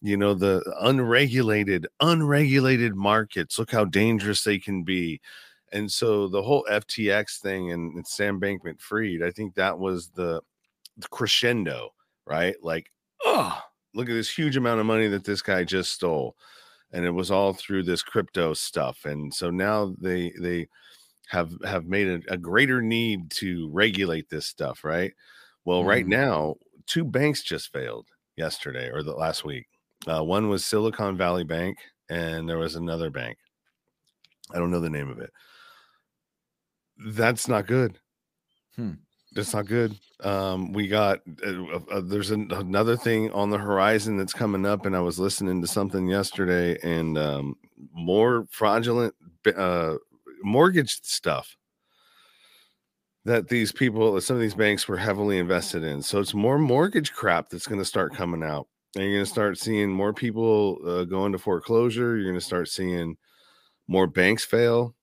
you 0.00 0.16
know 0.16 0.34
the 0.34 0.62
unregulated 0.80 1.86
unregulated 2.00 2.94
markets 2.94 3.58
look 3.58 3.70
how 3.70 3.84
dangerous 3.84 4.42
they 4.42 4.58
can 4.58 4.82
be. 4.82 5.20
And 5.70 5.92
so 5.92 6.28
the 6.28 6.42
whole 6.42 6.66
ftx 6.70 7.38
thing 7.38 7.72
and, 7.72 7.94
and 7.94 8.06
sam 8.06 8.40
bankman 8.40 8.80
fried 8.80 9.22
i 9.22 9.30
think 9.30 9.54
that 9.54 9.78
was 9.78 10.08
the, 10.08 10.40
the 10.96 11.08
crescendo 11.08 11.90
right? 12.28 12.56
Like 12.62 12.90
oh 13.24 13.60
look 13.98 14.08
at 14.08 14.14
this 14.14 14.30
huge 14.30 14.56
amount 14.56 14.78
of 14.78 14.86
money 14.86 15.08
that 15.08 15.24
this 15.24 15.42
guy 15.42 15.64
just 15.64 15.90
stole 15.90 16.36
and 16.92 17.04
it 17.04 17.10
was 17.10 17.32
all 17.32 17.52
through 17.52 17.82
this 17.82 18.00
crypto 18.00 18.54
stuff 18.54 19.04
and 19.04 19.34
so 19.34 19.50
now 19.50 19.92
they 20.00 20.32
they 20.40 20.68
have 21.26 21.50
have 21.64 21.86
made 21.86 22.06
a, 22.06 22.32
a 22.32 22.36
greater 22.36 22.80
need 22.80 23.28
to 23.28 23.68
regulate 23.72 24.30
this 24.30 24.46
stuff 24.46 24.84
right? 24.84 25.12
Well 25.64 25.82
mm 25.82 25.88
right 25.88 26.06
now 26.06 26.54
two 26.86 27.04
banks 27.04 27.42
just 27.42 27.72
failed 27.72 28.06
yesterday 28.36 28.88
or 28.88 29.02
the 29.02 29.12
last 29.12 29.44
week. 29.44 29.66
Uh, 30.06 30.22
one 30.22 30.48
was 30.48 30.64
silicon 30.64 31.16
valley 31.16 31.44
bank 31.44 31.76
and 32.08 32.48
there 32.48 32.56
was 32.56 32.76
another 32.76 33.10
bank. 33.10 33.36
I 34.54 34.58
don't 34.58 34.70
know 34.70 34.80
the 34.80 34.88
name 34.88 35.10
of 35.10 35.18
it. 35.18 35.30
That's 36.96 37.48
not 37.48 37.66
good. 37.66 37.98
Hmm. 38.76 38.92
That's 39.32 39.54
not 39.54 39.66
good. 39.66 39.96
Um, 40.24 40.72
we 40.72 40.88
got 40.88 41.20
uh, 41.46 41.78
uh, 41.90 42.00
there's 42.00 42.30
an, 42.30 42.50
another 42.52 42.96
thing 42.96 43.30
on 43.32 43.50
the 43.50 43.58
horizon 43.58 44.16
that's 44.16 44.32
coming 44.32 44.66
up 44.66 44.84
and 44.84 44.96
i 44.96 45.00
was 45.00 45.20
listening 45.20 45.60
to 45.60 45.68
something 45.68 46.08
yesterday 46.08 46.76
and 46.82 47.16
um, 47.16 47.54
more 47.92 48.46
fraudulent 48.50 49.14
uh, 49.56 49.94
mortgage 50.42 51.00
stuff 51.02 51.56
that 53.24 53.48
these 53.48 53.70
people 53.70 54.20
some 54.20 54.36
of 54.36 54.40
these 54.40 54.54
banks 54.54 54.88
were 54.88 54.96
heavily 54.96 55.38
invested 55.38 55.84
in. 55.84 56.02
So 56.02 56.18
it's 56.18 56.34
more 56.34 56.58
mortgage 56.58 57.12
crap 57.12 57.50
that's 57.50 57.66
going 57.66 57.80
to 57.80 57.84
start 57.84 58.14
coming 58.14 58.42
out 58.42 58.66
and 58.94 59.04
you're 59.04 59.14
going 59.14 59.24
to 59.24 59.30
start 59.30 59.58
seeing 59.58 59.90
more 59.90 60.12
people 60.12 60.78
uh, 60.86 61.04
go 61.04 61.26
into 61.26 61.38
foreclosure. 61.38 62.16
You're 62.16 62.30
going 62.30 62.40
to 62.40 62.44
start 62.44 62.68
seeing 62.68 63.16
more 63.86 64.06
banks 64.06 64.44
fail 64.44 64.94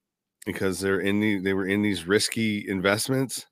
because 0.45 0.79
they're 0.79 1.01
in 1.01 1.19
the, 1.19 1.39
they 1.39 1.53
were 1.53 1.67
in 1.67 1.81
these 1.81 2.07
risky 2.07 2.67
investments 2.67 3.45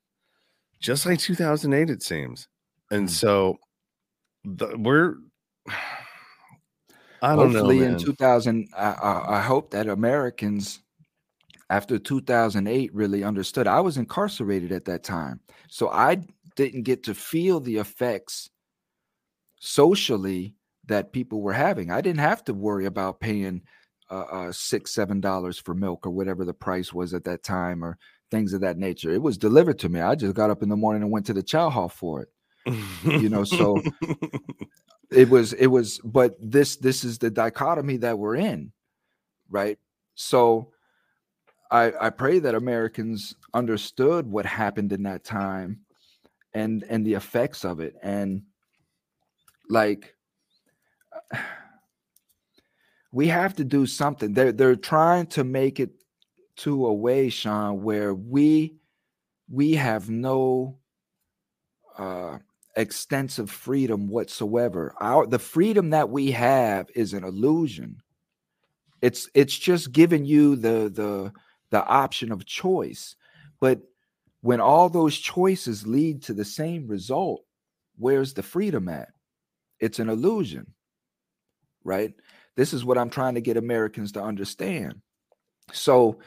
just 0.83 1.05
like 1.05 1.19
2008 1.19 1.89
it 1.89 2.03
seems 2.03 2.47
and 2.91 3.03
hmm. 3.03 3.07
so 3.07 3.57
the, 4.43 4.75
we're 4.77 5.15
I 7.23 7.37
don't 7.37 7.53
Hopefully 7.53 7.79
know. 7.79 7.85
in 7.85 7.97
2000, 7.97 8.67
I, 8.77 8.83
I, 8.83 9.37
I, 9.37 9.41
hope 9.41 9.71
that 9.71 9.87
Americans, 9.87 10.81
after 11.69 11.97
2008, 11.97 12.93
really 12.93 13.23
understood. 13.23 13.65
I 13.65 13.79
was 13.79 13.95
incarcerated 13.95 14.73
at 14.73 14.83
that 14.85 15.05
time, 15.05 15.39
so 15.69 15.87
I 15.87 16.17
didn't 16.57 16.83
get 16.83 17.03
to 17.03 17.15
feel 17.15 17.61
the 17.61 17.77
effects 17.77 18.49
socially 19.61 20.55
that 20.87 21.13
people 21.13 21.41
were 21.41 21.53
having. 21.53 21.91
I 21.91 22.01
didn't 22.01 22.19
have 22.19 22.43
to 22.43 22.53
worry 22.53 22.87
about 22.87 23.21
paying 23.21 23.61
uh, 24.11 24.25
uh, 24.29 24.51
six, 24.51 24.93
seven 24.93 25.21
dollars 25.21 25.57
for 25.57 25.73
milk 25.73 26.05
or 26.05 26.09
whatever 26.09 26.43
the 26.43 26.53
price 26.53 26.91
was 26.91 27.13
at 27.13 27.23
that 27.23 27.41
time, 27.41 27.85
or 27.85 27.97
things 28.33 28.53
of 28.53 28.61
that 28.61 28.79
nature. 28.79 29.11
It 29.11 29.21
was 29.21 29.37
delivered 29.37 29.77
to 29.79 29.89
me. 29.89 30.01
I 30.01 30.15
just 30.15 30.33
got 30.33 30.49
up 30.49 30.63
in 30.63 30.69
the 30.69 30.75
morning 30.75 31.03
and 31.03 31.11
went 31.11 31.27
to 31.27 31.33
the 31.33 31.43
chow 31.43 31.69
hall 31.69 31.87
for 31.87 32.23
it. 32.23 32.29
you 33.21 33.29
know, 33.29 33.43
so 33.43 33.79
it 35.11 35.29
was 35.29 35.53
it 35.53 35.67
was 35.67 35.99
but 35.99 36.35
this 36.41 36.77
this 36.77 37.03
is 37.03 37.19
the 37.19 37.29
dichotomy 37.29 37.97
that 37.97 38.17
we're 38.17 38.35
in, 38.35 38.71
right? 39.49 39.77
So 40.15 40.71
I 41.69 41.93
I 42.01 42.09
pray 42.09 42.39
that 42.39 42.55
Americans 42.55 43.35
understood 43.53 44.25
what 44.25 44.47
happened 44.47 44.91
in 44.91 45.03
that 45.03 45.23
time 45.23 45.81
and 46.55 46.83
and 46.89 47.05
the 47.05 47.13
effects 47.13 47.63
of 47.63 47.79
it 47.81 47.95
and 48.01 48.41
like 49.69 50.15
we 53.11 53.27
have 53.27 53.53
to 53.57 53.63
do 53.63 53.85
something. 53.85 54.33
They're 54.33 54.51
they're 54.51 54.75
trying 54.75 55.27
to 55.27 55.43
make 55.43 55.79
it 55.79 55.91
to 56.57 56.85
a 56.85 56.93
way, 56.93 57.29
Sean, 57.29 57.83
where 57.83 58.13
we 58.13 58.75
we 59.49 59.73
have 59.73 60.09
no 60.09 60.77
uh, 61.97 62.39
extensive 62.75 63.49
freedom 63.49 64.07
whatsoever. 64.07 64.93
Our 64.99 65.27
the 65.27 65.39
freedom 65.39 65.91
that 65.91 66.09
we 66.09 66.31
have 66.31 66.89
is 66.95 67.13
an 67.13 67.23
illusion. 67.23 68.01
It's 69.01 69.29
it's 69.33 69.57
just 69.57 69.91
giving 69.91 70.25
you 70.25 70.55
the 70.55 70.89
the 70.93 71.33
the 71.69 71.85
option 71.85 72.31
of 72.31 72.45
choice. 72.45 73.15
But 73.59 73.81
when 74.41 74.59
all 74.59 74.89
those 74.89 75.17
choices 75.17 75.87
lead 75.87 76.23
to 76.23 76.33
the 76.33 76.45
same 76.45 76.87
result, 76.87 77.43
where's 77.97 78.33
the 78.33 78.43
freedom 78.43 78.89
at? 78.89 79.09
It's 79.79 79.99
an 79.99 80.09
illusion. 80.09 80.73
Right? 81.83 82.13
This 82.55 82.73
is 82.73 82.85
what 82.85 82.97
I'm 82.97 83.09
trying 83.09 83.35
to 83.35 83.41
get 83.41 83.57
Americans 83.57 84.13
to 84.13 84.21
understand. 84.21 85.01
So 85.71 86.19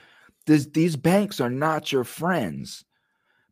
this, 0.46 0.66
these 0.66 0.96
banks 0.96 1.40
are 1.40 1.50
not 1.50 1.92
your 1.92 2.04
friends. 2.04 2.84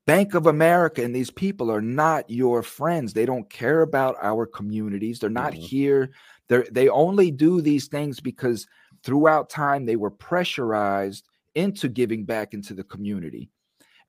Bank 0.06 0.34
of 0.34 0.46
America 0.46 1.02
and 1.02 1.14
these 1.14 1.30
people 1.30 1.70
are 1.70 1.80
not 1.80 2.28
your 2.28 2.62
friends. 2.62 3.12
They 3.12 3.24
don't 3.24 3.48
care 3.48 3.80
about 3.80 4.16
our 4.20 4.46
communities. 4.46 5.18
They're 5.18 5.30
not 5.30 5.52
mm-hmm. 5.52 5.62
here. 5.62 6.10
They 6.48 6.62
they 6.70 6.88
only 6.90 7.30
do 7.30 7.62
these 7.62 7.88
things 7.88 8.20
because 8.20 8.66
throughout 9.02 9.48
time 9.48 9.86
they 9.86 9.96
were 9.96 10.10
pressurized 10.10 11.26
into 11.54 11.88
giving 11.88 12.24
back 12.24 12.52
into 12.52 12.74
the 12.74 12.84
community. 12.84 13.48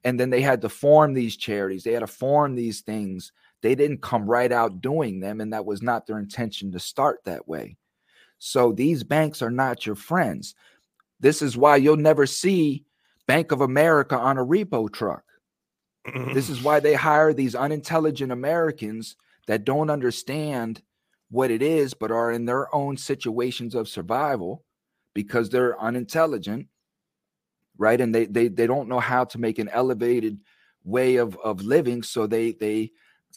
And 0.04 0.20
then 0.20 0.30
they 0.30 0.42
had 0.42 0.62
to 0.62 0.70
form 0.70 1.14
these 1.14 1.38
charities. 1.38 1.84
They 1.84 1.94
had 1.94 2.02
to 2.02 2.08
form 2.08 2.56
these 2.56 2.82
things. 2.82 3.32
They 3.62 3.74
didn't 3.74 4.02
come 4.02 4.30
right 4.30 4.52
out 4.52 4.82
doing 4.82 5.22
them 5.22 5.40
and 5.40 5.54
that 5.54 5.66
was 5.66 5.82
not 5.82 6.08
their 6.08 6.20
intention 6.20 6.74
to 6.74 6.80
start 6.80 7.22
that 7.24 7.48
way. 7.48 7.78
So 8.38 8.74
these 8.74 9.04
banks 9.04 9.42
are 9.42 9.50
not 9.50 9.86
your 9.86 9.96
friends. 9.96 10.56
This 11.26 11.42
is 11.42 11.58
why 11.58 11.78
you'll 11.78 11.98
never 11.98 12.28
see 12.28 12.86
Bank 13.26 13.52
of 13.52 13.62
America 13.62 14.16
on 14.16 14.38
a 14.38 14.46
repo 14.46 14.94
truck. 14.94 15.24
this 16.36 16.52
is 16.52 16.62
why 16.62 16.80
they 16.80 16.94
hire 16.94 17.34
these 17.34 17.56
unintelligent 17.56 18.32
Americans 18.32 19.16
that 19.48 19.66
don't 19.66 19.90
understand 19.90 20.84
what 21.32 21.50
it 21.50 21.64
is, 21.64 21.96
but 21.96 22.12
are 22.12 22.32
in 22.32 22.46
their 22.46 22.74
own 22.76 22.96
situations 22.96 23.74
of 23.74 23.90
survival 23.90 24.64
because 25.16 25.50
they're 25.50 25.82
unintelligent, 25.82 26.68
right? 27.76 28.00
And 28.00 28.14
they 28.14 28.28
they 28.28 28.48
they 28.48 28.68
don't 28.68 28.88
know 28.88 29.00
how 29.00 29.24
to 29.24 29.40
make 29.40 29.58
an 29.58 29.70
elevated 29.70 30.40
way 30.84 31.16
of 31.16 31.36
of 31.38 31.64
living. 31.64 32.04
So 32.04 32.28
they 32.28 32.52
they 32.52 32.92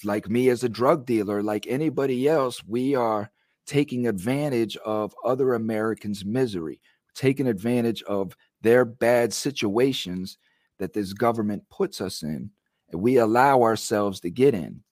like 0.04 0.28
me 0.28 0.50
as 0.50 0.62
a 0.62 0.68
drug 0.68 1.06
dealer, 1.06 1.42
like 1.42 1.66
anybody 1.66 2.28
else, 2.28 2.62
we 2.62 2.94
are 2.94 3.30
taking 3.64 4.06
advantage 4.06 4.76
of 4.76 5.14
other 5.24 5.54
Americans' 5.54 6.22
misery 6.22 6.82
taking 7.18 7.46
advantage 7.46 8.02
of 8.04 8.36
their 8.62 8.84
bad 8.84 9.32
situations 9.32 10.38
that 10.78 10.92
this 10.92 11.12
government 11.12 11.62
puts 11.70 12.00
us 12.00 12.22
in 12.22 12.50
and 12.90 13.02
we 13.02 13.18
allow 13.18 13.62
ourselves 13.62 14.20
to 14.20 14.30
get 14.30 14.54
in 14.54 14.82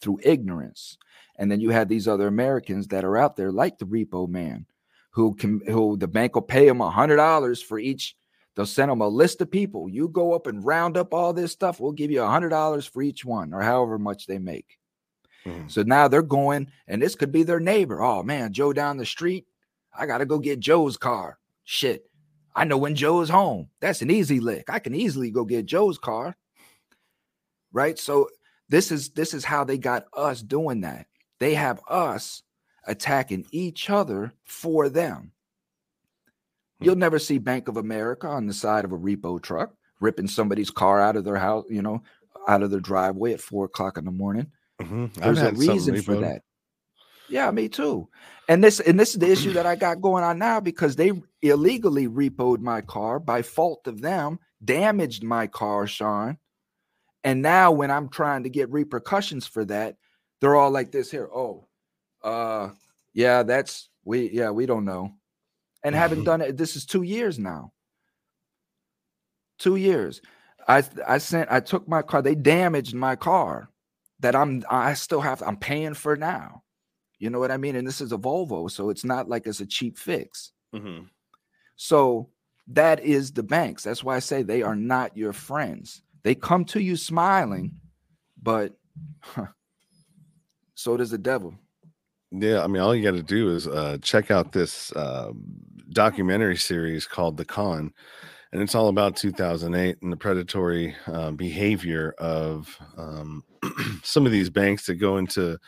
through 0.00 0.18
ignorance 0.22 0.98
and 1.36 1.50
then 1.50 1.60
you 1.60 1.70
have 1.70 1.88
these 1.88 2.08
other 2.08 2.26
americans 2.26 2.88
that 2.88 3.04
are 3.04 3.16
out 3.16 3.36
there 3.36 3.52
like 3.52 3.78
the 3.78 3.86
repo 3.86 4.28
man 4.28 4.66
who 5.10 5.34
can 5.34 5.60
who 5.66 5.96
the 5.96 6.08
bank 6.08 6.34
will 6.34 6.42
pay 6.42 6.66
them 6.66 6.80
a 6.80 6.90
hundred 6.90 7.16
dollars 7.16 7.62
for 7.62 7.78
each 7.78 8.16
They'll 8.56 8.64
send 8.64 8.90
them 8.90 9.02
a 9.02 9.08
list 9.08 9.42
of 9.42 9.50
people. 9.50 9.86
You 9.86 10.08
go 10.08 10.32
up 10.32 10.46
and 10.46 10.64
round 10.64 10.96
up 10.96 11.12
all 11.12 11.34
this 11.34 11.52
stuff. 11.52 11.78
We'll 11.78 11.92
give 11.92 12.10
you 12.10 12.22
a 12.22 12.28
hundred 12.28 12.48
dollars 12.48 12.86
for 12.86 13.02
each 13.02 13.22
one, 13.22 13.52
or 13.52 13.60
however 13.60 13.98
much 13.98 14.26
they 14.26 14.38
make. 14.38 14.78
Mm. 15.44 15.70
So 15.70 15.82
now 15.82 16.08
they're 16.08 16.22
going, 16.22 16.68
and 16.88 17.00
this 17.00 17.14
could 17.14 17.30
be 17.30 17.42
their 17.42 17.60
neighbor. 17.60 18.02
Oh 18.02 18.22
man, 18.22 18.54
Joe 18.54 18.72
down 18.72 18.96
the 18.96 19.04
street. 19.04 19.46
I 19.96 20.06
gotta 20.06 20.24
go 20.24 20.38
get 20.38 20.58
Joe's 20.58 20.96
car. 20.96 21.38
Shit. 21.66 22.08
I 22.54 22.64
know 22.64 22.78
when 22.78 22.94
Joe 22.94 23.20
is 23.20 23.28
home. 23.28 23.68
That's 23.80 24.00
an 24.00 24.10
easy 24.10 24.40
lick. 24.40 24.70
I 24.70 24.78
can 24.78 24.94
easily 24.94 25.30
go 25.30 25.44
get 25.44 25.66
Joe's 25.66 25.98
car. 25.98 26.34
Right. 27.72 27.98
So 27.98 28.28
this 28.70 28.90
is 28.90 29.10
this 29.10 29.34
is 29.34 29.44
how 29.44 29.64
they 29.64 29.76
got 29.76 30.06
us 30.14 30.40
doing 30.40 30.80
that. 30.80 31.06
They 31.38 31.54
have 31.54 31.80
us 31.88 32.42
attacking 32.86 33.46
each 33.50 33.90
other 33.90 34.32
for 34.44 34.88
them. 34.88 35.32
You'll 36.80 36.94
hmm. 36.94 37.00
never 37.00 37.18
see 37.18 37.38
Bank 37.38 37.68
of 37.68 37.76
America 37.76 38.28
on 38.28 38.46
the 38.46 38.54
side 38.54 38.84
of 38.84 38.92
a 38.92 38.98
repo 38.98 39.42
truck 39.42 39.74
ripping 40.00 40.28
somebody's 40.28 40.70
car 40.70 41.00
out 41.00 41.16
of 41.16 41.24
their 41.24 41.36
house, 41.36 41.64
you 41.68 41.82
know, 41.82 42.02
out 42.48 42.62
of 42.62 42.70
their 42.70 42.80
driveway 42.80 43.32
at 43.32 43.40
four 43.40 43.64
o'clock 43.64 43.98
in 43.98 44.04
the 44.04 44.10
morning. 44.10 44.46
Mm-hmm. 44.80 45.20
There's 45.20 45.42
a 45.42 45.52
reason 45.52 46.00
for 46.02 46.16
that. 46.16 46.42
Yeah, 47.28 47.50
me 47.50 47.68
too. 47.68 48.08
And 48.48 48.62
this 48.62 48.78
and 48.80 48.98
this 48.98 49.10
is 49.10 49.18
the 49.18 49.30
issue 49.30 49.52
that 49.54 49.66
I 49.66 49.74
got 49.74 50.00
going 50.00 50.22
on 50.22 50.38
now 50.38 50.60
because 50.60 50.94
they 50.94 51.12
illegally 51.42 52.06
repoed 52.06 52.60
my 52.60 52.80
car 52.80 53.18
by 53.18 53.42
fault 53.42 53.86
of 53.88 54.00
them, 54.00 54.38
damaged 54.64 55.24
my 55.24 55.48
car, 55.48 55.86
Sean. 55.86 56.38
And 57.24 57.42
now 57.42 57.72
when 57.72 57.90
I'm 57.90 58.08
trying 58.08 58.44
to 58.44 58.48
get 58.48 58.70
repercussions 58.70 59.46
for 59.46 59.64
that, 59.64 59.96
they're 60.40 60.54
all 60.54 60.70
like 60.70 60.92
this 60.92 61.10
here. 61.10 61.28
Oh, 61.34 61.66
uh, 62.22 62.70
yeah, 63.14 63.42
that's 63.42 63.88
we 64.04 64.30
yeah, 64.30 64.50
we 64.50 64.66
don't 64.66 64.84
know. 64.84 65.12
And 65.82 65.94
haven't 65.94 66.24
done 66.24 66.40
it. 66.40 66.56
This 66.56 66.76
is 66.76 66.86
two 66.86 67.02
years 67.02 67.38
now. 67.38 67.72
Two 69.58 69.76
years. 69.76 70.20
I 70.68 70.84
I 71.06 71.18
sent 71.18 71.50
I 71.50 71.60
took 71.60 71.88
my 71.88 72.02
car, 72.02 72.22
they 72.22 72.34
damaged 72.34 72.94
my 72.94 73.16
car 73.16 73.68
that 74.20 74.36
I'm 74.36 74.62
I 74.70 74.94
still 74.94 75.20
have 75.20 75.42
I'm 75.42 75.56
paying 75.56 75.94
for 75.94 76.16
now. 76.16 76.62
You 77.18 77.30
know 77.30 77.38
what 77.38 77.50
I 77.50 77.56
mean? 77.56 77.76
And 77.76 77.86
this 77.86 78.00
is 78.00 78.12
a 78.12 78.18
Volvo, 78.18 78.70
so 78.70 78.90
it's 78.90 79.04
not 79.04 79.28
like 79.28 79.46
it's 79.46 79.60
a 79.60 79.66
cheap 79.66 79.98
fix. 79.98 80.52
Mm-hmm. 80.74 81.04
So 81.76 82.30
that 82.68 83.00
is 83.00 83.32
the 83.32 83.42
banks. 83.42 83.82
That's 83.84 84.04
why 84.04 84.16
I 84.16 84.20
say 84.20 84.42
they 84.42 84.62
are 84.62 84.76
not 84.76 85.16
your 85.16 85.32
friends. 85.32 86.02
They 86.22 86.34
come 86.34 86.64
to 86.66 86.80
you 86.80 86.96
smiling, 86.96 87.80
but 88.42 88.76
huh, 89.20 89.46
so 90.74 90.96
does 90.96 91.10
the 91.10 91.18
devil. 91.18 91.54
Yeah, 92.32 92.62
I 92.62 92.66
mean, 92.66 92.82
all 92.82 92.94
you 92.94 93.02
got 93.02 93.16
to 93.16 93.22
do 93.22 93.50
is 93.50 93.68
uh, 93.68 93.98
check 94.02 94.30
out 94.30 94.52
this 94.52 94.92
uh, 94.92 95.32
documentary 95.90 96.56
series 96.56 97.06
called 97.06 97.36
The 97.36 97.44
Con, 97.44 97.92
and 98.52 98.62
it's 98.62 98.74
all 98.74 98.88
about 98.88 99.16
2008 99.16 100.02
and 100.02 100.12
the 100.12 100.16
predatory 100.16 100.96
uh, 101.06 101.30
behavior 101.30 102.14
of 102.18 102.76
um, 102.96 103.44
some 104.02 104.26
of 104.26 104.32
these 104.32 104.50
banks 104.50 104.86
that 104.86 104.96
go 104.96 105.18
into 105.18 105.58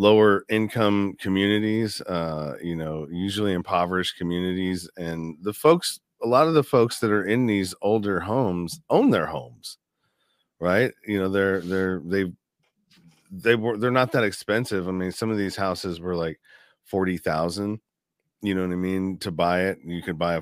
lower 0.00 0.46
income 0.48 1.14
communities, 1.20 2.00
uh, 2.02 2.56
you 2.62 2.74
know, 2.74 3.06
usually 3.10 3.52
impoverished 3.52 4.16
communities, 4.16 4.88
and 4.96 5.36
the 5.42 5.52
folks, 5.52 6.00
a 6.22 6.26
lot 6.26 6.48
of 6.48 6.54
the 6.54 6.64
folks 6.64 7.00
that 7.00 7.10
are 7.10 7.26
in 7.26 7.46
these 7.46 7.74
older 7.82 8.20
homes 8.20 8.80
own 8.88 9.10
their 9.10 9.26
homes, 9.26 9.76
right? 10.58 10.92
You 11.06 11.20
know, 11.20 11.28
they're 11.28 11.60
they're 11.60 12.00
they 12.04 12.32
they 13.30 13.56
were 13.56 13.76
they're 13.76 13.90
not 13.90 14.12
that 14.12 14.24
expensive. 14.24 14.88
I 14.88 14.92
mean, 14.92 15.12
some 15.12 15.30
of 15.30 15.38
these 15.38 15.56
houses 15.56 16.00
were 16.00 16.16
like 16.16 16.40
forty 16.84 17.18
thousand. 17.18 17.80
You 18.42 18.54
know 18.54 18.62
what 18.62 18.72
I 18.72 18.76
mean? 18.76 19.18
To 19.18 19.30
buy 19.30 19.64
it, 19.64 19.80
you 19.84 20.02
could 20.02 20.18
buy 20.18 20.40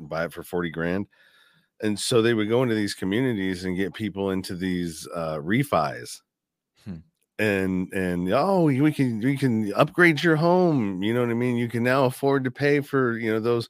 buy 0.00 0.24
it 0.24 0.32
for 0.32 0.42
forty 0.42 0.70
grand. 0.70 1.06
And 1.82 1.98
so 1.98 2.20
they 2.20 2.34
would 2.34 2.48
go 2.48 2.64
into 2.64 2.74
these 2.74 2.94
communities 2.94 3.64
and 3.64 3.76
get 3.76 3.94
people 3.94 4.32
into 4.32 4.56
these 4.56 5.06
uh, 5.14 5.36
refis, 5.36 6.20
and 7.38 7.92
and 7.92 8.32
oh 8.32 8.64
we 8.64 8.92
can 8.92 9.20
we 9.20 9.36
can 9.36 9.72
upgrade 9.74 10.22
your 10.22 10.36
home 10.36 11.02
you 11.02 11.14
know 11.14 11.20
what 11.20 11.30
i 11.30 11.34
mean? 11.34 11.56
You 11.56 11.68
can 11.68 11.84
now 11.84 12.04
afford 12.04 12.44
to 12.44 12.50
pay 12.50 12.80
for 12.80 13.16
you 13.16 13.32
know 13.32 13.40
those 13.40 13.68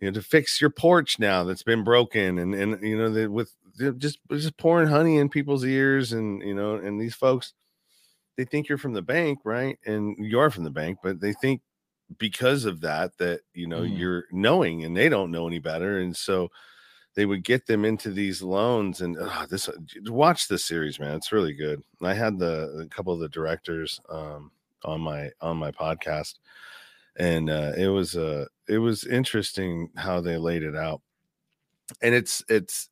you 0.00 0.08
know 0.08 0.14
to 0.14 0.22
fix 0.22 0.60
your 0.60 0.70
porch 0.70 1.18
now 1.18 1.44
that's 1.44 1.62
been 1.62 1.84
broken 1.84 2.38
and 2.38 2.54
and 2.54 2.82
you 2.82 2.96
know 2.96 3.10
that 3.10 3.30
with 3.30 3.52
just 3.98 4.18
just 4.30 4.56
pouring 4.56 4.88
honey 4.88 5.18
in 5.18 5.28
people's 5.28 5.64
ears 5.64 6.12
and 6.12 6.42
you 6.42 6.54
know 6.54 6.76
and 6.76 7.00
these 7.00 7.14
folks 7.14 7.52
they 8.36 8.44
think 8.44 8.68
you're 8.68 8.78
from 8.78 8.92
the 8.92 9.02
bank 9.02 9.38
right? 9.44 9.78
And 9.86 10.16
you 10.18 10.38
are 10.38 10.50
from 10.50 10.64
the 10.64 10.70
bank 10.70 10.98
but 11.02 11.20
they 11.20 11.32
think 11.32 11.62
because 12.18 12.64
of 12.64 12.80
that 12.82 13.16
that 13.18 13.40
you 13.52 13.66
know 13.66 13.80
mm. 13.80 13.98
you're 13.98 14.24
knowing 14.30 14.84
and 14.84 14.96
they 14.96 15.08
don't 15.08 15.30
know 15.30 15.46
any 15.46 15.58
better. 15.58 15.98
And 15.98 16.16
so 16.16 16.50
they 17.16 17.26
would 17.26 17.42
get 17.42 17.66
them 17.66 17.84
into 17.84 18.10
these 18.10 18.42
loans 18.42 19.00
and 19.00 19.16
uh, 19.18 19.46
this 19.50 19.68
watch 20.04 20.46
this 20.46 20.64
series 20.64 21.00
man 21.00 21.16
it's 21.16 21.32
really 21.32 21.54
good. 21.54 21.82
I 22.02 22.14
had 22.14 22.38
the 22.38 22.84
a 22.84 22.86
couple 22.94 23.12
of 23.12 23.20
the 23.20 23.28
directors 23.28 24.00
um, 24.08 24.52
on 24.84 25.00
my 25.00 25.30
on 25.40 25.56
my 25.56 25.72
podcast 25.72 26.34
and 27.18 27.50
uh, 27.50 27.72
it 27.76 27.88
was 27.88 28.16
uh 28.16 28.46
it 28.68 28.78
was 28.78 29.04
interesting 29.04 29.88
how 29.96 30.20
they 30.20 30.36
laid 30.36 30.62
it 30.62 30.76
out. 30.76 31.00
And 32.02 32.14
it's 32.14 32.44
it's 32.48 32.90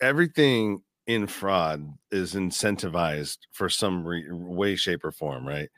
everything 0.00 0.82
in 1.06 1.26
fraud 1.26 1.86
is 2.10 2.34
incentivized 2.34 3.38
for 3.50 3.68
some 3.68 4.06
re- 4.06 4.30
way 4.30 4.76
shape 4.76 5.04
or 5.04 5.12
form 5.12 5.46
right? 5.46 5.68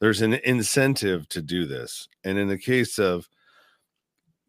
There's 0.00 0.22
an 0.22 0.34
incentive 0.34 1.28
to 1.28 1.42
do 1.42 1.66
this. 1.66 2.08
And 2.24 2.38
in 2.38 2.48
the 2.48 2.58
case 2.58 2.98
of 2.98 3.28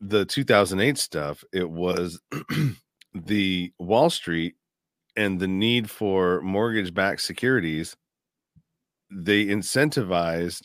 the 0.03 0.25
2008 0.25 0.97
stuff, 0.97 1.43
it 1.53 1.69
was 1.69 2.19
the 3.13 3.71
Wall 3.79 4.09
Street 4.09 4.55
and 5.15 5.39
the 5.39 5.47
need 5.47 5.89
for 5.89 6.41
mortgage 6.41 6.93
backed 6.93 7.21
securities. 7.21 7.95
They 9.11 9.45
incentivized 9.45 10.63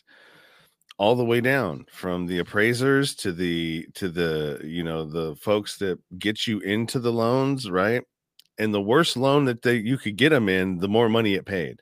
all 0.99 1.15
the 1.15 1.25
way 1.25 1.41
down 1.41 1.87
from 1.93 2.27
the 2.27 2.39
appraisers 2.39 3.15
to 3.15 3.33
the 3.33 3.87
to 3.95 4.09
the 4.09 4.61
you 4.65 4.83
know 4.83 5.05
the 5.05 5.37
folks 5.37 5.79
that 5.79 5.99
get 6.19 6.47
you 6.47 6.59
into 6.61 6.99
the 6.99 7.13
loans 7.13 7.71
right 7.71 8.03
and 8.59 8.75
the 8.75 8.81
worst 8.81 9.17
loan 9.17 9.45
that 9.45 9.63
they 9.63 9.77
you 9.77 9.97
could 9.97 10.17
get 10.17 10.31
them 10.31 10.49
in 10.49 10.79
the 10.79 10.89
more 10.89 11.09
money 11.09 11.35
it 11.35 11.47
paid 11.47 11.81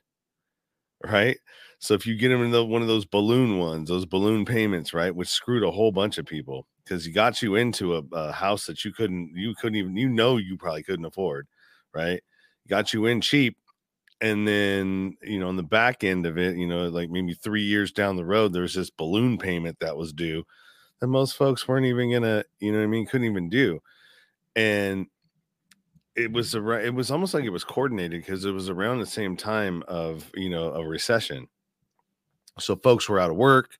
right 1.03 1.37
so 1.79 1.95
if 1.95 2.05
you 2.05 2.15
get 2.15 2.29
them 2.29 2.43
in 2.43 2.51
the, 2.51 2.63
one 2.63 2.83
of 2.83 2.87
those 2.87 3.05
balloon 3.05 3.57
ones 3.57 3.89
those 3.89 4.05
balloon 4.05 4.45
payments 4.45 4.93
right 4.93 5.15
which 5.15 5.29
screwed 5.29 5.63
a 5.63 5.71
whole 5.71 5.91
bunch 5.91 6.19
of 6.19 6.25
people 6.27 6.67
because 6.87 7.05
he 7.05 7.11
got 7.11 7.41
you 7.41 7.55
into 7.55 7.97
a, 7.97 8.03
a, 8.13 8.31
house 8.31 8.65
that 8.65 8.85
you 8.85 8.93
couldn't 8.93 9.31
you 9.35 9.53
couldn't 9.55 9.75
even 9.75 9.95
you 9.95 10.07
know 10.07 10.37
you 10.37 10.57
probably 10.57 10.83
couldn't 10.83 11.05
afford 11.05 11.47
right? 11.93 12.21
Got 12.67 12.93
you 12.93 13.05
in 13.07 13.21
cheap 13.21 13.57
and 14.21 14.47
then 14.47 15.15
you 15.21 15.39
know 15.39 15.47
on 15.47 15.55
the 15.55 15.63
back 15.63 16.03
end 16.03 16.25
of 16.25 16.37
it 16.37 16.57
you 16.57 16.67
know 16.67 16.87
like 16.89 17.09
maybe 17.09 17.33
three 17.33 17.63
years 17.63 17.91
down 17.91 18.15
the 18.15 18.25
road 18.25 18.51
there's 18.51 18.73
this 18.73 18.89
balloon 18.89 19.37
payment 19.37 19.77
that 19.79 19.95
was 19.95 20.11
due 20.11 20.43
that 20.99 21.07
most 21.07 21.37
folks 21.37 21.67
weren't 21.67 21.85
even 21.85 22.11
gonna 22.11 22.43
you 22.59 22.71
know 22.71 22.81
i 22.81 22.87
mean 22.87 23.05
couldn't 23.05 23.29
even 23.29 23.47
do 23.47 23.79
and 24.55 25.05
it 26.17 26.31
was 26.31 26.55
a 26.55 26.69
it 26.71 26.93
was 26.93 27.11
almost 27.11 27.33
like 27.33 27.45
it 27.45 27.51
was 27.51 27.63
coordinated 27.63 28.21
because 28.21 28.43
it 28.43 28.51
was 28.51 28.69
around 28.69 28.99
the 28.99 29.05
same 29.05 29.37
time 29.37 29.83
of 29.87 30.29
you 30.33 30.49
know 30.49 30.73
a 30.73 30.85
recession. 30.85 31.47
So 32.59 32.75
folks 32.75 33.07
were 33.07 33.19
out 33.19 33.29
of 33.29 33.37
work 33.37 33.77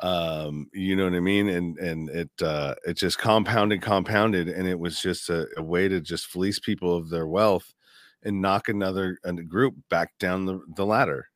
um 0.00 0.68
you 0.72 0.94
know 0.94 1.04
what 1.04 1.14
i 1.14 1.20
mean? 1.20 1.48
And 1.48 1.78
and 1.78 2.08
it 2.10 2.30
uh 2.40 2.74
it 2.86 2.94
just 2.94 3.18
compounded 3.18 3.82
compounded 3.82 4.48
and 4.48 4.68
it 4.68 4.78
was 4.78 5.00
just 5.00 5.28
a, 5.28 5.48
a 5.56 5.62
way 5.62 5.88
to 5.88 6.00
just 6.00 6.26
fleece 6.26 6.58
people 6.58 6.96
of 6.96 7.10
their 7.10 7.26
wealth 7.26 7.74
and 8.22 8.40
knock 8.40 8.68
another 8.68 9.18
group 9.48 9.74
back 9.88 10.10
down 10.18 10.46
the, 10.46 10.60
the 10.76 10.86
ladder 10.86 11.28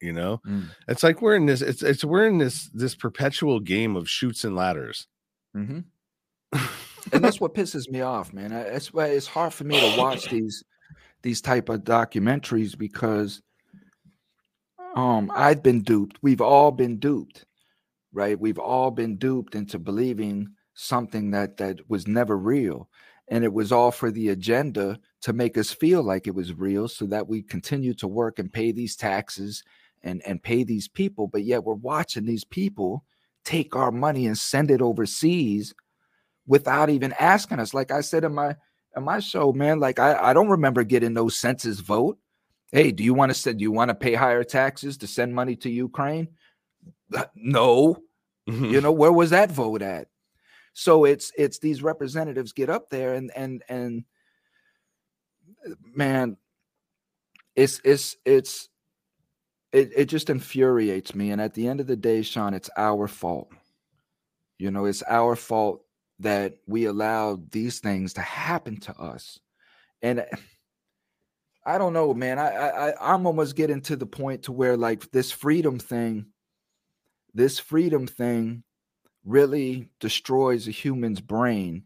you 0.00 0.12
know? 0.12 0.40
Mm. 0.46 0.68
it's 0.88 1.02
like 1.02 1.20
we're 1.20 1.36
in 1.36 1.46
this 1.46 1.60
it's 1.62 1.82
it's 1.82 2.04
we're 2.04 2.26
in 2.26 2.38
this 2.38 2.70
this 2.72 2.94
perpetual 2.94 3.60
game 3.60 3.96
of 3.96 4.08
Chutes 4.08 4.44
and 4.44 4.56
ladders. 4.56 5.06
Mm-hmm. 5.56 5.80
and 7.12 7.24
that's 7.24 7.40
what 7.40 7.54
pisses 7.54 7.88
me 7.88 8.00
off 8.00 8.32
man. 8.32 8.50
That's 8.50 8.92
why 8.92 9.06
it's 9.06 9.26
hard 9.26 9.52
for 9.52 9.64
me 9.64 9.78
to 9.78 9.98
watch 9.98 10.28
these 10.28 10.64
these 11.22 11.40
type 11.40 11.68
of 11.68 11.84
documentaries 11.84 12.76
because 12.76 13.42
um 14.96 15.30
i've 15.34 15.62
been 15.62 15.82
duped. 15.82 16.18
We've 16.22 16.40
all 16.40 16.72
been 16.72 16.98
duped 16.98 17.44
right? 18.12 18.38
We've 18.38 18.58
all 18.58 18.90
been 18.90 19.16
duped 19.16 19.54
into 19.54 19.78
believing 19.78 20.48
something 20.74 21.30
that 21.32 21.56
that 21.58 21.88
was 21.88 22.06
never 22.06 22.36
real. 22.36 22.88
And 23.28 23.44
it 23.44 23.52
was 23.52 23.70
all 23.70 23.92
for 23.92 24.10
the 24.10 24.30
agenda 24.30 24.98
to 25.22 25.32
make 25.32 25.56
us 25.56 25.70
feel 25.70 26.02
like 26.02 26.26
it 26.26 26.34
was 26.34 26.54
real 26.54 26.88
so 26.88 27.06
that 27.06 27.28
we 27.28 27.42
continue 27.42 27.94
to 27.94 28.08
work 28.08 28.38
and 28.38 28.52
pay 28.52 28.72
these 28.72 28.96
taxes 28.96 29.62
and, 30.02 30.20
and 30.26 30.42
pay 30.42 30.64
these 30.64 30.88
people. 30.88 31.28
But 31.28 31.44
yet 31.44 31.62
we're 31.62 31.74
watching 31.74 32.24
these 32.24 32.44
people 32.44 33.04
take 33.44 33.76
our 33.76 33.92
money 33.92 34.26
and 34.26 34.36
send 34.36 34.70
it 34.70 34.82
overseas 34.82 35.74
without 36.46 36.90
even 36.90 37.12
asking 37.18 37.60
us. 37.60 37.72
Like 37.72 37.90
I 37.90 38.00
said 38.00 38.24
in 38.24 38.34
my 38.34 38.56
in 38.96 39.04
my 39.04 39.20
show, 39.20 39.52
man, 39.52 39.78
like 39.78 40.00
I, 40.00 40.30
I 40.30 40.32
don't 40.32 40.48
remember 40.48 40.82
getting 40.82 41.12
no 41.12 41.28
census 41.28 41.78
vote. 41.78 42.18
Hey, 42.72 42.90
do 42.90 43.04
you 43.04 43.14
want 43.14 43.30
to 43.30 43.34
send 43.34 43.58
do 43.58 43.62
you 43.62 43.72
want 43.72 43.90
to 43.90 43.94
pay 43.94 44.14
higher 44.14 44.44
taxes 44.44 44.96
to 44.98 45.06
send 45.06 45.34
money 45.34 45.56
to 45.56 45.70
Ukraine? 45.70 46.28
Uh, 47.14 47.24
no. 47.34 47.96
Mm-hmm. 48.48 48.66
You 48.66 48.80
know, 48.80 48.92
where 48.92 49.12
was 49.12 49.30
that 49.30 49.50
vote 49.50 49.82
at? 49.82 50.08
So 50.72 51.04
it's 51.04 51.32
it's 51.36 51.58
these 51.58 51.82
representatives 51.82 52.52
get 52.52 52.70
up 52.70 52.90
there 52.90 53.14
and 53.14 53.30
and 53.34 53.62
and 53.68 54.04
uh, 55.66 55.74
man, 55.94 56.36
it's 57.56 57.80
it's 57.84 58.16
it's 58.24 58.68
it, 59.72 59.90
it 59.96 60.04
just 60.06 60.30
infuriates 60.30 61.14
me. 61.14 61.30
And 61.30 61.40
at 61.40 61.54
the 61.54 61.68
end 61.68 61.80
of 61.80 61.86
the 61.86 61.96
day, 61.96 62.22
Sean, 62.22 62.54
it's 62.54 62.70
our 62.76 63.06
fault. 63.06 63.52
You 64.58 64.70
know, 64.70 64.84
it's 64.84 65.02
our 65.02 65.36
fault 65.36 65.84
that 66.20 66.56
we 66.66 66.84
allowed 66.84 67.50
these 67.50 67.80
things 67.80 68.14
to 68.14 68.20
happen 68.20 68.78
to 68.80 68.92
us. 68.98 69.38
And 70.02 70.20
uh, 70.20 70.24
I 71.64 71.78
don't 71.78 71.92
know, 71.92 72.14
man. 72.14 72.38
I, 72.38 72.48
I 72.48 73.14
I'm 73.14 73.26
almost 73.26 73.56
getting 73.56 73.80
to 73.82 73.96
the 73.96 74.06
point 74.06 74.44
to 74.44 74.52
where 74.52 74.76
like 74.76 75.10
this 75.10 75.30
freedom 75.30 75.78
thing, 75.78 76.26
this 77.34 77.58
freedom 77.58 78.06
thing 78.06 78.62
really 79.24 79.88
destroys 80.00 80.66
a 80.66 80.72
human's 80.72 81.20
brain 81.20 81.84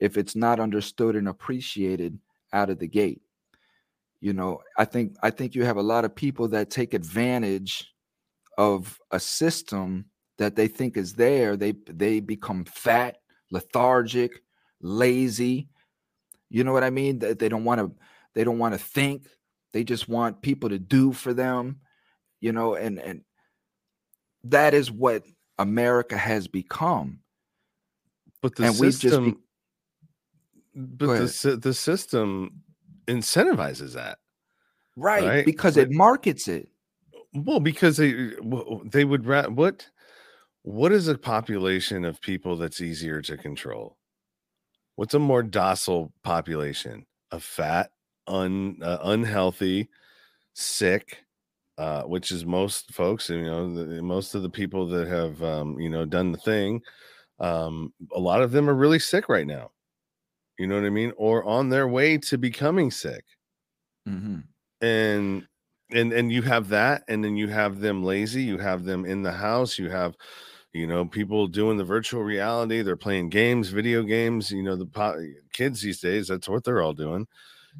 if 0.00 0.16
it's 0.16 0.36
not 0.36 0.60
understood 0.60 1.16
and 1.16 1.28
appreciated 1.28 2.18
out 2.52 2.70
of 2.70 2.78
the 2.78 2.88
gate. 2.88 3.22
You 4.20 4.32
know 4.32 4.62
i 4.78 4.86
think 4.86 5.16
i 5.22 5.28
think 5.28 5.54
you 5.54 5.66
have 5.66 5.76
a 5.76 5.82
lot 5.82 6.06
of 6.06 6.14
people 6.14 6.48
that 6.48 6.70
take 6.70 6.94
advantage 6.94 7.92
of 8.56 8.98
a 9.10 9.20
system 9.20 10.06
that 10.38 10.56
they 10.56 10.66
think 10.66 10.96
is 10.96 11.12
there. 11.14 11.56
They 11.56 11.72
they 11.86 12.20
become 12.20 12.64
fat 12.64 13.18
lethargic 13.50 14.42
lazy. 14.80 15.68
You 16.48 16.64
know 16.64 16.72
what 16.72 16.84
i 16.84 16.90
mean? 16.90 17.18
That 17.18 17.38
they 17.38 17.50
don't 17.50 17.64
want 17.64 17.80
to 17.80 17.92
they 18.34 18.44
don't 18.44 18.58
want 18.58 18.72
to 18.74 18.78
think. 18.78 19.26
They 19.72 19.84
just 19.84 20.08
want 20.08 20.40
people 20.40 20.70
to 20.70 20.78
do 20.78 21.12
for 21.12 21.34
them 21.34 21.80
you 22.44 22.52
know 22.52 22.74
and 22.74 22.98
and 22.98 23.22
that 24.44 24.74
is 24.74 24.90
what 24.90 25.24
america 25.58 26.16
has 26.16 26.46
become 26.46 27.18
but 28.44 28.56
the 28.56 28.64
and 28.64 28.76
system 28.76 29.30
be, 29.30 29.36
but 30.74 31.16
the, 31.16 31.58
the 31.60 31.72
system 31.72 32.62
incentivizes 33.06 33.94
that. 33.94 34.18
Right, 34.96 35.24
right? 35.24 35.46
because 35.46 35.76
but, 35.76 35.84
it 35.84 35.90
markets 35.90 36.48
it. 36.48 36.68
Well, 37.32 37.60
because 37.60 37.96
they 37.96 38.32
they 38.84 39.04
would 39.04 39.26
what 39.56 39.88
what 40.62 40.92
is 40.92 41.08
a 41.08 41.18
population 41.18 42.04
of 42.04 42.20
people 42.20 42.56
that's 42.56 42.80
easier 42.80 43.20
to 43.22 43.36
control? 43.36 43.96
What's 44.96 45.14
a 45.14 45.18
more 45.18 45.42
docile 45.42 46.12
population? 46.22 47.06
A 47.32 47.40
fat, 47.40 47.90
un 48.28 48.78
uh, 48.82 48.98
unhealthy, 49.02 49.88
sick, 50.52 51.24
uh, 51.78 52.02
which 52.02 52.30
is 52.30 52.44
most 52.44 52.92
folks. 52.92 53.28
You 53.28 53.44
know, 53.44 53.74
the, 53.74 54.02
most 54.02 54.34
of 54.34 54.42
the 54.42 54.50
people 54.50 54.86
that 54.88 55.08
have 55.08 55.42
um, 55.42 55.78
you 55.78 55.88
know 55.88 56.04
done 56.04 56.32
the 56.32 56.38
thing. 56.38 56.82
Um, 57.40 57.92
a 58.14 58.20
lot 58.20 58.42
of 58.42 58.52
them 58.52 58.70
are 58.70 58.74
really 58.74 59.00
sick 59.00 59.28
right 59.28 59.46
now 59.46 59.72
you 60.58 60.66
know 60.66 60.76
what 60.76 60.86
I 60.86 60.90
mean, 60.90 61.12
or 61.16 61.44
on 61.44 61.68
their 61.68 61.88
way 61.88 62.18
to 62.18 62.38
becoming 62.38 62.90
sick. 62.90 63.24
Mm-hmm. 64.08 64.40
And 64.80 65.46
and 65.90 66.12
and 66.12 66.32
you 66.32 66.42
have 66.42 66.68
that, 66.68 67.02
and 67.08 67.24
then 67.24 67.36
you 67.36 67.48
have 67.48 67.80
them 67.80 68.04
lazy, 68.04 68.42
you 68.42 68.58
have 68.58 68.84
them 68.84 69.04
in 69.04 69.22
the 69.22 69.32
house, 69.32 69.78
you 69.78 69.90
have 69.90 70.16
you 70.72 70.86
know 70.86 71.04
people 71.04 71.46
doing 71.46 71.76
the 71.76 71.84
virtual 71.84 72.22
reality 72.22 72.82
they're 72.82 72.96
playing 72.96 73.28
games 73.28 73.68
video 73.68 74.02
games 74.02 74.50
you 74.50 74.60
know 74.60 74.74
the 74.74 74.86
po- 74.86 75.24
kids 75.52 75.80
these 75.80 76.00
days 76.00 76.26
that's 76.26 76.48
what 76.48 76.64
they're 76.64 76.82
all 76.82 76.92
doing 76.92 77.28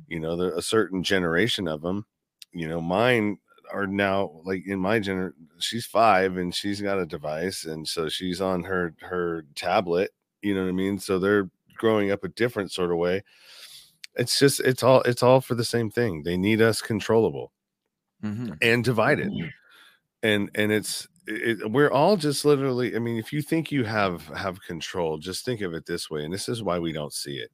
you 0.06 0.20
know 0.20 0.40
a 0.40 0.62
certain 0.62 1.02
generation 1.02 1.66
of 1.66 1.82
them 1.82 2.06
you 2.52 2.68
know 2.68 2.80
mine 2.80 3.36
are 3.72 3.86
now 3.86 4.40
like 4.44 4.66
in 4.66 4.78
my 4.78 5.00
gener 5.00 5.32
she's 5.58 5.86
five 5.86 6.36
and 6.36 6.54
she's 6.54 6.80
got 6.80 6.98
a 6.98 7.06
device 7.06 7.64
and 7.64 7.86
so 7.86 8.08
she's 8.08 8.40
on 8.40 8.62
her 8.62 8.94
her 9.00 9.44
tablet 9.54 10.10
you 10.44 10.54
know 10.54 10.62
what 10.62 10.68
i 10.68 10.72
mean? 10.72 10.98
So 10.98 11.18
they're 11.18 11.50
growing 11.76 12.10
up 12.10 12.22
a 12.22 12.28
different 12.28 12.70
sort 12.70 12.92
of 12.92 12.98
way. 12.98 13.22
It's 14.14 14.38
just 14.38 14.60
it's 14.60 14.82
all 14.82 15.00
it's 15.02 15.22
all 15.22 15.40
for 15.40 15.54
the 15.54 15.64
same 15.64 15.90
thing. 15.90 16.22
They 16.22 16.36
need 16.36 16.60
us 16.60 16.80
controllable 16.80 17.50
mm-hmm. 18.22 18.52
and 18.62 18.84
divided. 18.84 19.30
Mm-hmm. 19.30 19.48
and 20.22 20.50
and 20.54 20.70
it's 20.70 21.08
it, 21.26 21.70
we're 21.70 21.90
all 21.90 22.18
just 22.18 22.44
literally 22.44 22.94
i 22.94 22.98
mean 22.98 23.16
if 23.16 23.32
you 23.32 23.40
think 23.40 23.72
you 23.72 23.82
have 23.82 24.26
have 24.28 24.60
control 24.60 25.16
just 25.16 25.42
think 25.42 25.62
of 25.62 25.72
it 25.72 25.86
this 25.86 26.10
way 26.10 26.22
and 26.22 26.34
this 26.34 26.50
is 26.50 26.62
why 26.62 26.78
we 26.78 26.92
don't 26.92 27.14
see 27.14 27.36
it. 27.36 27.50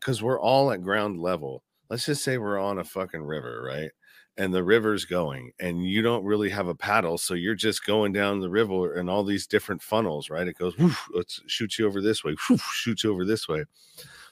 Because 0.00 0.20
we're 0.20 0.40
all 0.40 0.72
at 0.72 0.82
ground 0.82 1.20
level. 1.20 1.62
Let's 1.88 2.06
just 2.06 2.24
say 2.24 2.36
we're 2.38 2.58
on 2.58 2.78
a 2.80 2.84
fucking 2.84 3.22
river 3.22 3.62
right 3.64 3.92
and 4.38 4.52
the 4.52 4.64
river's 4.64 5.04
going 5.04 5.52
and 5.60 5.84
you 5.84 6.00
don't 6.00 6.24
really 6.24 6.48
have 6.48 6.68
a 6.68 6.74
paddle 6.74 7.18
so 7.18 7.34
you're 7.34 7.54
just 7.54 7.84
going 7.84 8.12
down 8.12 8.40
the 8.40 8.48
river 8.48 8.94
and 8.94 9.10
all 9.10 9.24
these 9.24 9.46
different 9.46 9.82
funnels 9.82 10.30
right? 10.30 10.48
It 10.48 10.58
goes 10.58 10.76
whoosh, 10.78 10.96
let's 11.14 11.42
shoot 11.46 11.78
you 11.78 11.86
over 11.86 12.00
this 12.00 12.24
way 12.24 12.34
whoosh, 12.48 12.62
shoot 12.72 13.04
you 13.04 13.12
over 13.12 13.24
this 13.24 13.48
way. 13.48 13.64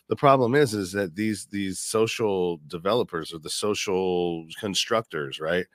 The 0.09 0.17
problem 0.17 0.55
is 0.55 0.75
is 0.75 0.93
that 0.93 1.15
these 1.15 1.47
these 1.47 1.79
social 1.79 2.61
developers 2.67 3.33
or 3.33 3.39
the 3.39 3.51
social 3.51 4.47
constructors 4.59 5.39
right? 5.39 5.67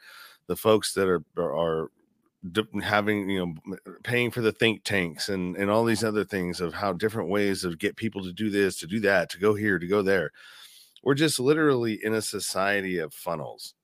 The 0.48 0.58
folks 0.58 0.94
that 0.94 1.08
are 1.08 1.24
are 1.38 1.92
having 2.84 3.30
you 3.30 3.46
know 3.46 3.78
paying 4.04 4.32
for 4.32 4.42
the 4.42 4.52
think 4.52 4.84
tanks 4.84 5.30
and 5.30 5.56
and 5.56 5.70
all 5.70 5.84
these 5.86 6.04
other 6.04 6.26
things 6.26 6.62
of 6.62 6.74
how 6.74 6.94
different 6.94 7.30
ways 7.30 7.64
of 7.64 7.80
get 7.80 7.96
people 7.96 8.24
to 8.24 8.34
do 8.34 8.50
this 8.50 8.78
to 8.78 8.88
do 8.88 9.00
that 9.00 9.30
to 9.30 9.40
go 9.40 9.54
here 9.54 9.78
to 9.80 9.88
go 9.88 10.02
there. 10.02 10.32
We're 11.04 11.14
just 11.14 11.40
literally 11.40 12.04
in 12.04 12.14
a 12.16 12.22
society 12.22 12.98
of 12.98 13.14
funnels 13.14 13.76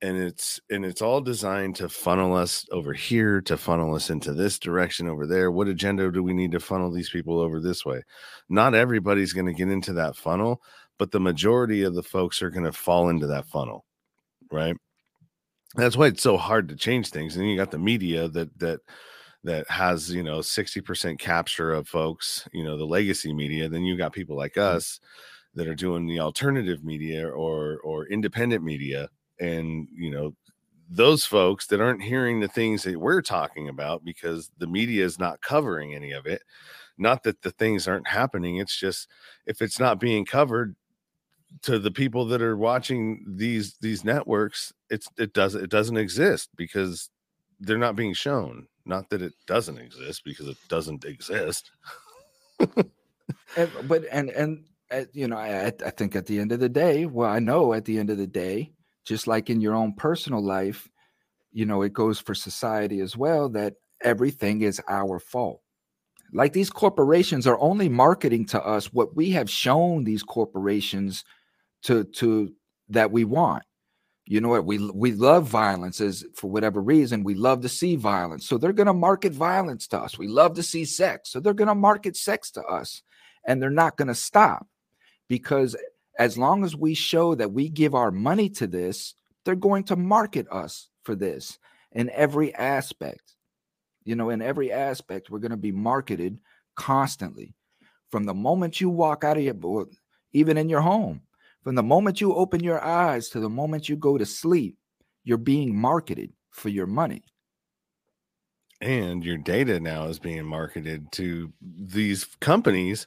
and 0.00 0.16
it's 0.16 0.60
and 0.70 0.84
it's 0.84 1.02
all 1.02 1.20
designed 1.20 1.76
to 1.76 1.88
funnel 1.88 2.34
us 2.34 2.66
over 2.70 2.92
here 2.92 3.40
to 3.42 3.56
funnel 3.56 3.94
us 3.94 4.10
into 4.10 4.32
this 4.32 4.58
direction 4.58 5.08
over 5.08 5.26
there. 5.26 5.50
What 5.50 5.68
agenda 5.68 6.10
do 6.12 6.22
we 6.22 6.32
need 6.32 6.52
to 6.52 6.60
funnel 6.60 6.90
these 6.90 7.10
people 7.10 7.40
over 7.40 7.60
this 7.60 7.84
way? 7.84 8.02
Not 8.48 8.74
everybody's 8.74 9.32
going 9.32 9.46
to 9.46 9.52
get 9.52 9.68
into 9.68 9.92
that 9.94 10.16
funnel 10.16 10.62
but 10.98 11.12
the 11.12 11.20
majority 11.20 11.84
of 11.84 11.94
the 11.94 12.02
folks 12.02 12.42
are 12.42 12.50
going 12.50 12.64
to 12.64 12.72
fall 12.72 13.08
into 13.08 13.28
that 13.28 13.46
funnel 13.46 13.84
right? 14.50 14.76
That's 15.74 15.96
why 15.96 16.06
it's 16.06 16.22
so 16.22 16.36
hard 16.36 16.68
to 16.68 16.76
change 16.76 17.10
things 17.10 17.36
and 17.36 17.48
you 17.48 17.56
got 17.56 17.70
the 17.70 17.78
media 17.78 18.28
that 18.28 18.58
that 18.58 18.80
that 19.44 19.70
has 19.70 20.12
you 20.12 20.22
know 20.22 20.38
60% 20.38 21.18
capture 21.18 21.72
of 21.72 21.86
folks 21.86 22.48
you 22.52 22.64
know 22.64 22.76
the 22.76 22.84
legacy 22.84 23.32
media 23.32 23.68
then 23.68 23.84
you 23.84 23.96
got 23.96 24.12
people 24.12 24.36
like 24.36 24.54
mm. 24.54 24.62
us 24.62 24.98
that 25.54 25.68
are 25.68 25.74
doing 25.74 26.06
the 26.06 26.20
alternative 26.20 26.84
media 26.84 27.28
or 27.28 27.78
or 27.84 28.06
independent 28.06 28.64
media 28.64 29.08
and 29.40 29.88
you 29.92 30.10
know 30.10 30.34
those 30.90 31.24
folks 31.24 31.66
that 31.66 31.80
aren't 31.80 32.02
hearing 32.02 32.40
the 32.40 32.48
things 32.48 32.82
that 32.82 32.98
we're 32.98 33.20
talking 33.20 33.68
about 33.68 34.04
because 34.04 34.50
the 34.58 34.66
media 34.66 35.04
is 35.04 35.18
not 35.18 35.40
covering 35.42 35.94
any 35.94 36.12
of 36.12 36.26
it 36.26 36.42
not 36.96 37.22
that 37.22 37.42
the 37.42 37.50
things 37.52 37.86
aren't 37.86 38.08
happening 38.08 38.56
it's 38.56 38.76
just 38.76 39.08
if 39.46 39.60
it's 39.60 39.78
not 39.78 40.00
being 40.00 40.24
covered 40.24 40.74
to 41.62 41.78
the 41.78 41.90
people 41.90 42.24
that 42.26 42.42
are 42.42 42.56
watching 42.56 43.24
these 43.26 43.76
these 43.80 44.04
networks 44.04 44.72
it's 44.90 45.08
it 45.18 45.32
doesn't 45.32 45.62
it 45.62 45.70
doesn't 45.70 45.96
exist 45.96 46.50
because 46.56 47.10
they're 47.60 47.78
not 47.78 47.96
being 47.96 48.14
shown. 48.14 48.66
Not 48.84 49.10
that 49.10 49.22
it 49.22 49.34
doesn't 49.46 49.78
exist 49.78 50.22
because 50.24 50.48
it 50.48 50.56
doesn't 50.68 51.04
exist. 51.04 51.70
And, 53.56 53.70
but 53.84 54.04
and 54.10 54.30
and 54.30 54.64
uh, 54.90 55.04
you 55.12 55.28
know 55.28 55.36
I, 55.36 55.66
I 55.66 55.90
think 55.90 56.16
at 56.16 56.24
the 56.24 56.38
end 56.38 56.50
of 56.50 56.60
the 56.60 56.68
day 56.68 57.04
well 57.04 57.28
i 57.28 57.38
know 57.38 57.74
at 57.74 57.84
the 57.84 57.98
end 57.98 58.08
of 58.08 58.16
the 58.16 58.26
day 58.26 58.72
just 59.08 59.26
like 59.26 59.48
in 59.48 59.60
your 59.60 59.74
own 59.74 59.94
personal 59.94 60.44
life, 60.44 60.88
you 61.50 61.64
know, 61.64 61.80
it 61.80 61.94
goes 61.94 62.20
for 62.20 62.34
society 62.34 63.00
as 63.00 63.16
well 63.16 63.48
that 63.48 63.74
everything 64.02 64.60
is 64.60 64.80
our 64.86 65.18
fault. 65.18 65.62
Like 66.32 66.52
these 66.52 66.68
corporations 66.68 67.46
are 67.46 67.58
only 67.58 67.88
marketing 67.88 68.44
to 68.46 68.62
us 68.62 68.92
what 68.92 69.16
we 69.16 69.30
have 69.30 69.48
shown 69.48 70.04
these 70.04 70.22
corporations 70.22 71.24
to 71.84 72.04
to 72.04 72.52
that 72.90 73.10
we 73.10 73.24
want. 73.24 73.62
You 74.26 74.42
know 74.42 74.50
what? 74.50 74.66
We 74.66 74.90
we 74.90 75.12
love 75.12 75.46
violence 75.46 76.02
as 76.02 76.26
for 76.34 76.50
whatever 76.50 76.82
reason. 76.82 77.24
We 77.24 77.34
love 77.34 77.62
to 77.62 77.68
see 77.68 77.96
violence. 77.96 78.46
So 78.46 78.58
they're 78.58 78.74
to 78.88 78.92
market 78.92 79.32
violence 79.32 79.88
to 79.88 79.98
us. 79.98 80.18
We 80.18 80.28
love 80.28 80.54
to 80.56 80.62
see 80.62 80.84
sex. 80.84 81.30
So 81.30 81.40
they're 81.40 81.54
to 81.68 81.74
market 81.74 82.14
sex 82.14 82.50
to 82.52 82.62
us. 82.62 83.02
And 83.46 83.62
they're 83.62 83.70
not 83.70 83.96
to 84.08 84.14
stop 84.14 84.66
because 85.28 85.74
as 86.18 86.36
long 86.36 86.64
as 86.64 86.74
we 86.74 86.94
show 86.94 87.34
that 87.36 87.52
we 87.52 87.68
give 87.68 87.94
our 87.94 88.10
money 88.10 88.48
to 88.50 88.66
this, 88.66 89.14
they're 89.44 89.54
going 89.54 89.84
to 89.84 89.96
market 89.96 90.46
us 90.50 90.88
for 91.04 91.14
this 91.14 91.58
in 91.92 92.10
every 92.10 92.54
aspect. 92.54 93.36
You 94.04 94.16
know, 94.16 94.30
in 94.30 94.42
every 94.42 94.72
aspect, 94.72 95.30
we're 95.30 95.38
going 95.38 95.52
to 95.52 95.56
be 95.56 95.72
marketed 95.72 96.38
constantly. 96.76 97.54
From 98.10 98.24
the 98.24 98.34
moment 98.34 98.80
you 98.80 98.90
walk 98.90 99.22
out 99.22 99.36
of 99.36 99.42
your, 99.42 99.86
even 100.32 100.56
in 100.56 100.68
your 100.68 100.80
home, 100.80 101.22
from 101.62 101.74
the 101.74 101.82
moment 101.82 102.20
you 102.20 102.34
open 102.34 102.64
your 102.64 102.82
eyes 102.82 103.28
to 103.30 103.40
the 103.40 103.50
moment 103.50 103.88
you 103.88 103.96
go 103.96 104.18
to 104.18 104.26
sleep, 104.26 104.76
you're 105.24 105.38
being 105.38 105.78
marketed 105.78 106.32
for 106.50 106.68
your 106.68 106.86
money. 106.86 107.22
And 108.80 109.24
your 109.24 109.36
data 109.36 109.78
now 109.78 110.04
is 110.04 110.18
being 110.18 110.46
marketed 110.46 111.10
to 111.12 111.52
these 111.60 112.24
companies 112.40 113.06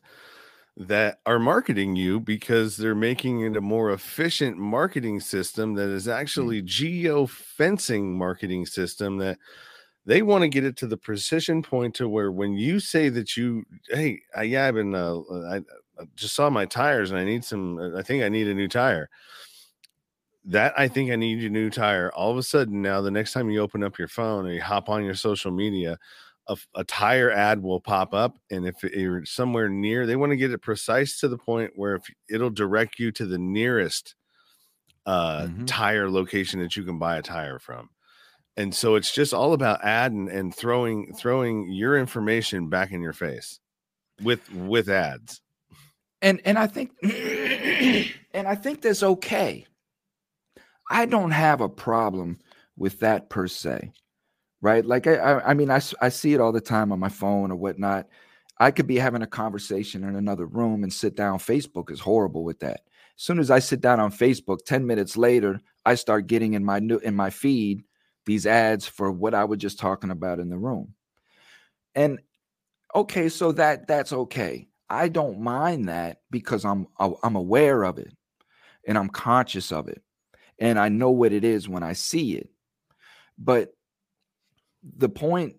that 0.78 1.20
are 1.26 1.40
marketing 1.40 1.96
you 1.96 2.20
because 2.20 2.78
they're 2.78 2.96
making 2.96 3.42
it 3.42 3.58
a 3.58 3.62
more 3.62 3.92
efficient 3.92 4.58
marketing 4.58 5.20
system 5.20 5.74
that 5.74 5.90
is 5.90 6.08
mm. 6.08 6.14
actually 6.14 6.62
geo 6.62 7.26
fencing 7.26 8.18
marketing 8.18 8.66
system 8.66 9.18
that 9.18 9.38
they 10.06 10.22
want 10.22 10.42
to 10.42 10.48
get 10.48 10.64
it 10.64 10.78
to 10.78 10.88
the 10.88 10.98
precision 10.98 11.62
point 11.62 11.94
to 11.96 12.10
where 12.10 12.32
when 12.32 12.54
you 12.54 12.80
say 12.80 13.10
that 13.10 13.38
you, 13.38 13.64
hey, 13.90 14.22
I, 14.36 14.44
yeah, 14.44 14.68
I've 14.68 14.74
been, 14.74 14.96
uh, 14.96 15.20
I, 15.20 15.58
I 15.58 16.06
just 16.16 16.34
saw 16.34 16.50
my 16.50 16.66
tires 16.66 17.12
and 17.12 17.20
I 17.20 17.26
need 17.26 17.44
some, 17.46 17.78
uh, 17.78 18.00
I 18.00 18.02
think 18.02 18.24
I 18.24 18.30
need 18.30 18.48
a 18.48 18.54
new 18.54 18.68
tire. 18.68 19.10
That 20.46 20.74
I 20.76 20.88
think 20.88 21.12
I 21.12 21.18
need 21.18 21.44
a 21.44 21.50
new 21.50 21.70
tire. 21.70 22.12
All 22.14 22.32
of 22.32 22.38
a 22.38 22.42
sudden, 22.42 22.82
now 22.82 23.00
the 23.02 23.12
next 23.12 23.34
time 23.34 23.52
you 23.52 23.60
open 23.60 23.84
up 23.84 24.00
your 24.00 24.08
phone 24.08 24.48
or 24.48 24.52
you 24.52 24.62
hop 24.62 24.90
on 24.90 25.04
your 25.04 25.14
social 25.14 25.52
media, 25.52 26.00
a, 26.52 26.80
a 26.80 26.84
tire 26.84 27.32
ad 27.32 27.62
will 27.62 27.80
pop 27.80 28.14
up. 28.14 28.38
And 28.50 28.68
if 28.68 28.84
you're 28.84 29.26
somewhere 29.26 29.70
near, 29.70 30.06
they 30.06 30.16
want 30.16 30.32
to 30.32 30.38
get 30.38 30.52
it 30.52 30.62
precise 30.62 31.20
to 31.20 31.28
the 31.28 31.38
point 31.38 31.72
where 31.76 31.96
if 31.96 32.04
it'll 32.30 32.50
direct 32.50 33.00
you 33.00 33.12
to 33.14 33.26
the 33.26 33.38
nearest 33.38 34.16
uh, 35.06 35.44
mm-hmm. 35.44 35.66
tire 35.66 36.10
location 36.10 36.60
that 36.60 36.76
you 36.76 36.84
can 36.84 37.00
buy 37.00 37.18
a 37.18 37.22
tire 37.22 37.60
from 37.60 37.90
and 38.58 38.76
so 38.76 38.96
it's 38.96 39.14
just 39.14 39.34
all 39.34 39.54
about 39.54 39.84
adding 39.84 40.30
and 40.30 40.54
throwing 40.54 41.14
throwing 41.14 41.72
your 41.72 41.98
information 41.98 42.70
back 42.70 42.92
in 42.92 43.02
your 43.02 43.14
face 43.14 43.60
with 44.22 44.52
with 44.54 44.90
ads 44.90 45.42
and 46.22 46.42
and 46.46 46.58
i 46.58 46.68
think 46.68 46.92
and 47.04 48.48
i 48.48 48.56
think 48.56 48.82
that's 48.82 49.04
okay 49.04 49.66
i 50.90 51.06
don't 51.06 51.32
have 51.32 51.62
a 51.62 51.70
problem 51.70 52.38
with 52.78 53.00
that 53.00 53.30
per 53.30 53.48
se 53.48 53.92
right 54.62 54.86
like 54.86 55.08
i 55.08 55.40
i, 55.46 55.54
mean 55.54 55.72
I, 55.72 55.82
I 56.02 56.10
see 56.10 56.34
it 56.34 56.42
all 56.42 56.52
the 56.52 56.62
time 56.62 56.92
on 56.92 57.00
my 57.00 57.10
phone 57.10 57.52
or 57.52 57.56
whatnot 57.56 58.08
i 58.60 58.72
could 58.72 58.88
be 58.88 58.98
having 58.98 59.22
a 59.22 59.28
conversation 59.28 60.04
in 60.04 60.16
another 60.16 60.46
room 60.46 60.84
and 60.84 60.94
sit 60.94 61.16
down 61.16 61.40
facebook 61.40 61.92
is 61.92 62.00
horrible 62.00 62.44
with 62.44 62.60
that 62.60 62.82
as 63.18 63.24
soon 63.24 63.40
as 63.40 63.52
i 63.52 63.60
sit 63.60 63.82
down 63.82 64.00
on 64.00 64.12
facebook 64.12 64.66
10 64.66 64.86
minutes 64.86 65.18
later 65.18 65.62
i 65.86 65.96
start 65.96 66.28
getting 66.28 66.54
in 66.54 66.64
my 66.64 66.80
new 66.80 66.98
in 67.00 67.16
my 67.16 67.30
feed 67.30 67.84
these 68.26 68.46
ads 68.46 68.86
for 68.86 69.12
what 69.12 69.34
I 69.34 69.46
was 69.46 69.60
just 69.60 69.80
talking 69.80 70.12
about 70.12 70.40
in 70.40 70.50
the 70.50 70.58
room. 70.58 70.94
And 71.96 72.20
okay, 72.96 73.30
so 73.30 73.52
that 73.54 73.88
that's 73.88 74.14
okay. 74.14 74.68
I 74.90 75.08
don't 75.08 75.42
mind 75.42 75.90
that 75.90 76.22
because 76.30 76.66
I'm 76.66 76.88
I'm 77.00 77.36
aware 77.36 77.84
of 77.84 77.98
it 77.98 78.14
and 78.88 78.98
I'm 78.98 79.10
conscious 79.10 79.72
of 79.72 79.88
it 79.88 80.02
and 80.60 80.78
I 80.78 80.90
know 80.90 81.12
what 81.12 81.34
it 81.34 81.44
is 81.44 81.68
when 81.68 81.84
I 81.84 81.94
see 81.94 82.36
it. 82.36 82.50
But 83.38 83.74
the 84.98 85.10
point 85.10 85.56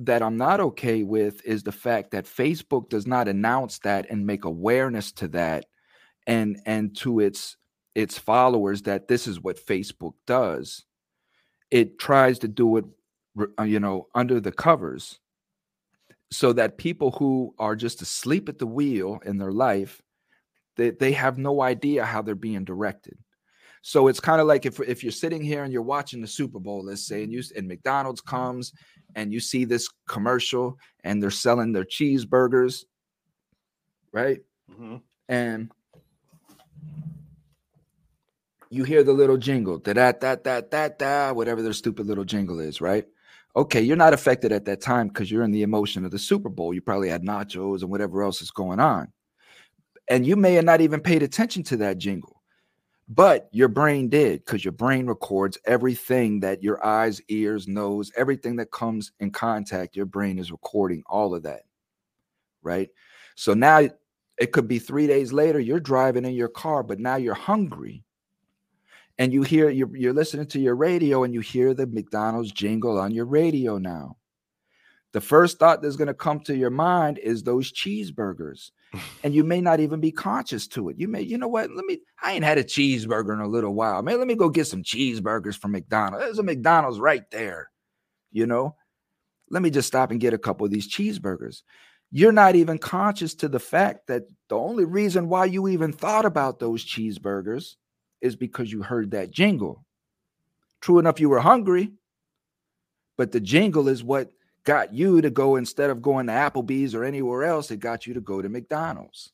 that 0.00 0.22
I'm 0.22 0.36
not 0.36 0.60
okay 0.60 1.02
with 1.02 1.44
is 1.44 1.62
the 1.62 1.72
fact 1.72 2.10
that 2.10 2.24
Facebook 2.24 2.88
does 2.88 3.06
not 3.06 3.28
announce 3.28 3.78
that 3.80 4.06
and 4.10 4.26
make 4.26 4.44
awareness 4.44 5.12
to 5.12 5.28
that 5.28 5.66
and 6.26 6.60
and 6.66 6.96
to 6.96 7.20
its 7.20 7.56
its 7.94 8.18
followers 8.18 8.82
that 8.82 9.06
this 9.06 9.26
is 9.28 9.40
what 9.40 9.64
Facebook 9.64 10.14
does. 10.26 10.84
It 11.70 11.98
tries 11.98 12.40
to 12.40 12.48
do 12.48 12.76
it 12.76 12.84
uh, 13.58 13.64
you 13.64 13.80
know 13.80 14.08
under 14.14 14.40
the 14.40 14.52
covers 14.52 15.18
so 16.30 16.52
that 16.52 16.78
people 16.78 17.12
who 17.12 17.54
are 17.58 17.76
just 17.76 18.02
asleep 18.02 18.48
at 18.48 18.58
the 18.58 18.66
wheel 18.66 19.18
in 19.24 19.38
their 19.38 19.52
life 19.52 20.00
they, 20.76 20.90
they 20.90 21.12
have 21.12 21.38
no 21.38 21.60
idea 21.60 22.04
how 22.04 22.22
they're 22.22 22.34
being 22.34 22.64
directed 22.64 23.18
so 23.86 24.08
it's 24.08 24.20
kind 24.20 24.40
of 24.40 24.46
like 24.46 24.64
if, 24.64 24.80
if 24.80 25.02
you're 25.02 25.12
sitting 25.12 25.42
here 25.42 25.62
and 25.62 25.72
you're 25.72 25.82
watching 25.82 26.20
the 26.20 26.26
super 26.26 26.58
bowl 26.58 26.84
let's 26.84 27.06
say 27.06 27.22
and 27.22 27.32
you 27.32 27.42
and 27.56 27.68
mcdonald's 27.68 28.20
comes 28.20 28.72
and 29.14 29.32
you 29.32 29.40
see 29.40 29.64
this 29.64 29.88
commercial 30.08 30.78
and 31.04 31.22
they're 31.22 31.30
selling 31.30 31.72
their 31.72 31.84
cheeseburgers 31.84 32.84
right 34.12 34.40
mm-hmm. 34.70 34.96
and 35.28 35.70
you 38.74 38.82
hear 38.82 39.04
the 39.04 39.12
little 39.12 39.36
jingle, 39.36 39.78
da 39.78 39.92
da 39.92 40.12
da 40.12 40.34
da 40.34 40.60
da 40.60 40.88
da, 40.88 41.32
whatever 41.32 41.62
their 41.62 41.72
stupid 41.72 42.06
little 42.06 42.24
jingle 42.24 42.58
is, 42.58 42.80
right? 42.80 43.04
Okay, 43.56 43.80
you're 43.80 43.96
not 43.96 44.12
affected 44.12 44.50
at 44.50 44.64
that 44.64 44.80
time 44.80 45.06
because 45.08 45.30
you're 45.30 45.44
in 45.44 45.52
the 45.52 45.62
emotion 45.62 46.04
of 46.04 46.10
the 46.10 46.18
Super 46.18 46.48
Bowl. 46.48 46.74
You 46.74 46.80
probably 46.80 47.08
had 47.08 47.22
nachos 47.22 47.82
and 47.82 47.90
whatever 47.90 48.24
else 48.24 48.42
is 48.42 48.50
going 48.50 48.80
on. 48.80 49.12
And 50.08 50.26
you 50.26 50.34
may 50.34 50.54
have 50.54 50.64
not 50.64 50.80
even 50.80 51.00
paid 51.00 51.22
attention 51.22 51.62
to 51.64 51.76
that 51.78 51.98
jingle, 51.98 52.33
but 53.08 53.48
your 53.52 53.68
brain 53.68 54.08
did 54.08 54.44
because 54.44 54.64
your 54.64 54.72
brain 54.72 55.06
records 55.06 55.58
everything 55.66 56.40
that 56.40 56.62
your 56.62 56.84
eyes, 56.84 57.20
ears, 57.28 57.68
nose, 57.68 58.10
everything 58.16 58.56
that 58.56 58.70
comes 58.70 59.12
in 59.20 59.30
contact. 59.30 59.96
Your 59.96 60.06
brain 60.06 60.38
is 60.38 60.50
recording 60.50 61.02
all 61.06 61.34
of 61.34 61.42
that, 61.42 61.62
right? 62.62 62.88
So 63.36 63.52
now 63.52 63.88
it 64.38 64.52
could 64.52 64.68
be 64.68 64.78
three 64.78 65.06
days 65.06 65.32
later, 65.32 65.60
you're 65.60 65.80
driving 65.80 66.24
in 66.24 66.34
your 66.34 66.48
car, 66.48 66.82
but 66.82 66.98
now 66.98 67.16
you're 67.16 67.34
hungry 67.34 68.04
and 69.18 69.32
you 69.32 69.42
hear 69.42 69.70
you're, 69.70 69.94
you're 69.96 70.12
listening 70.12 70.46
to 70.46 70.60
your 70.60 70.74
radio 70.74 71.24
and 71.24 71.34
you 71.34 71.40
hear 71.40 71.74
the 71.74 71.86
McDonald's 71.86 72.52
jingle 72.52 72.98
on 72.98 73.12
your 73.12 73.26
radio 73.26 73.78
now. 73.78 74.16
The 75.12 75.20
first 75.20 75.58
thought 75.58 75.80
that's 75.80 75.96
going 75.96 76.08
to 76.08 76.14
come 76.14 76.40
to 76.40 76.56
your 76.56 76.70
mind 76.70 77.18
is 77.18 77.42
those 77.42 77.72
cheeseburgers. 77.72 78.72
And 79.22 79.34
you 79.34 79.44
may 79.44 79.60
not 79.60 79.80
even 79.80 80.00
be 80.00 80.12
conscious 80.12 80.66
to 80.68 80.88
it. 80.88 80.96
You 80.98 81.08
may, 81.08 81.22
you 81.22 81.38
know 81.38 81.48
what? 81.48 81.70
Let 81.70 81.84
me, 81.84 82.00
I 82.22 82.32
ain't 82.32 82.44
had 82.44 82.58
a 82.58 82.64
cheeseburger 82.64 83.32
in 83.32 83.40
a 83.40 83.48
little 83.48 83.74
while. 83.74 84.02
Man, 84.02 84.18
let 84.18 84.26
me 84.26 84.34
go 84.34 84.48
get 84.48 84.66
some 84.66 84.82
cheeseburgers 84.82 85.56
from 85.56 85.72
McDonald's. 85.72 86.24
There's 86.24 86.38
a 86.38 86.42
McDonald's 86.42 87.00
right 87.00 87.24
there. 87.30 87.70
You 88.32 88.46
know, 88.46 88.76
let 89.50 89.62
me 89.62 89.70
just 89.70 89.88
stop 89.88 90.10
and 90.10 90.20
get 90.20 90.34
a 90.34 90.38
couple 90.38 90.66
of 90.66 90.72
these 90.72 90.92
cheeseburgers. 90.92 91.62
You're 92.10 92.32
not 92.32 92.54
even 92.56 92.78
conscious 92.78 93.34
to 93.36 93.48
the 93.48 93.58
fact 93.58 94.06
that 94.08 94.22
the 94.48 94.56
only 94.56 94.84
reason 94.84 95.28
why 95.28 95.46
you 95.46 95.68
even 95.68 95.92
thought 95.92 96.24
about 96.24 96.58
those 96.58 96.84
cheeseburgers 96.84 97.76
is 98.20 98.36
because 98.36 98.70
you 98.70 98.82
heard 98.82 99.10
that 99.10 99.30
jingle. 99.30 99.84
True 100.80 100.98
enough, 100.98 101.20
you 101.20 101.28
were 101.28 101.40
hungry, 101.40 101.92
but 103.16 103.32
the 103.32 103.40
jingle 103.40 103.88
is 103.88 104.04
what 104.04 104.30
got 104.64 104.94
you 104.94 105.20
to 105.20 105.30
go 105.30 105.56
instead 105.56 105.90
of 105.90 106.02
going 106.02 106.26
to 106.26 106.32
Applebee's 106.32 106.94
or 106.94 107.04
anywhere 107.04 107.44
else, 107.44 107.70
it 107.70 107.80
got 107.80 108.06
you 108.06 108.14
to 108.14 108.20
go 108.20 108.42
to 108.42 108.48
McDonald's. 108.48 109.30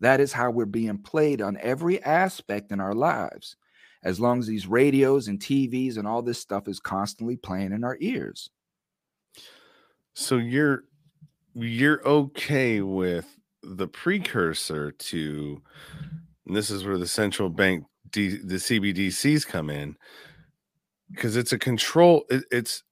That 0.00 0.20
is 0.20 0.32
how 0.32 0.50
we're 0.50 0.66
being 0.66 0.98
played 0.98 1.40
on 1.40 1.58
every 1.60 2.02
aspect 2.02 2.70
in 2.70 2.80
our 2.80 2.94
lives, 2.94 3.56
as 4.02 4.20
long 4.20 4.38
as 4.38 4.46
these 4.46 4.66
radios 4.66 5.28
and 5.28 5.40
TVs 5.40 5.96
and 5.96 6.06
all 6.06 6.22
this 6.22 6.38
stuff 6.38 6.68
is 6.68 6.78
constantly 6.78 7.36
playing 7.36 7.72
in 7.72 7.84
our 7.84 7.96
ears. 8.00 8.50
So 10.14 10.36
you're 10.36 10.84
you're 11.54 12.06
okay 12.06 12.80
with 12.80 13.26
the 13.62 13.88
precursor 13.88 14.92
to 14.92 15.62
this 16.46 16.70
is 16.70 16.84
where 16.84 16.98
the 16.98 17.06
central 17.06 17.48
bank 17.48 17.84
D, 18.10 18.36
the 18.36 18.56
cbdc's 18.56 19.44
come 19.44 19.68
in 19.68 19.96
because 21.10 21.36
it's 21.36 21.52
a 21.52 21.58
control 21.58 22.24
it, 22.30 22.44
it's 22.50 22.84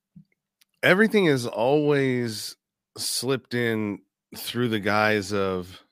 everything 0.82 1.26
is 1.26 1.46
always 1.46 2.56
slipped 2.96 3.54
in 3.54 4.00
through 4.36 4.68
the 4.68 4.80
guise 4.80 5.32
of 5.32 5.82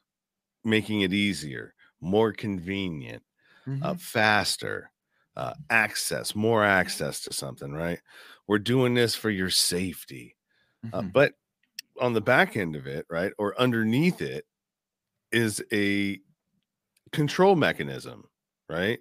making 0.65 1.03
it 1.03 1.13
easier 1.13 1.75
more 2.01 2.33
convenient 2.33 3.23
uh, 3.67 3.71
mm-hmm. 3.71 3.83
uh, 3.83 3.95
faster 3.95 4.91
uh, 5.37 5.55
access 5.71 6.35
more 6.35 6.65
access 6.65 7.21
to 7.21 7.33
something 7.33 7.73
right 7.73 8.01
we're 8.47 8.59
doing 8.59 8.95
this 8.95 9.15
for 9.15 9.31
your 9.31 9.51
safety 9.51 10.37
uh, 10.85 10.87
mm-hmm. 10.87 10.99
uh, 10.99 11.11
but 11.13 11.33
on 12.01 12.13
the 12.13 12.21
back 12.21 12.57
end 12.57 12.77
of 12.77 12.87
it 12.87 13.07
right 13.09 13.33
or 13.39 13.59
underneath 13.61 14.21
it 14.21 14.47
is 15.35 15.63
a 15.73 16.21
control 17.15 17.57
mechanism, 17.57 18.25
right? 18.69 19.01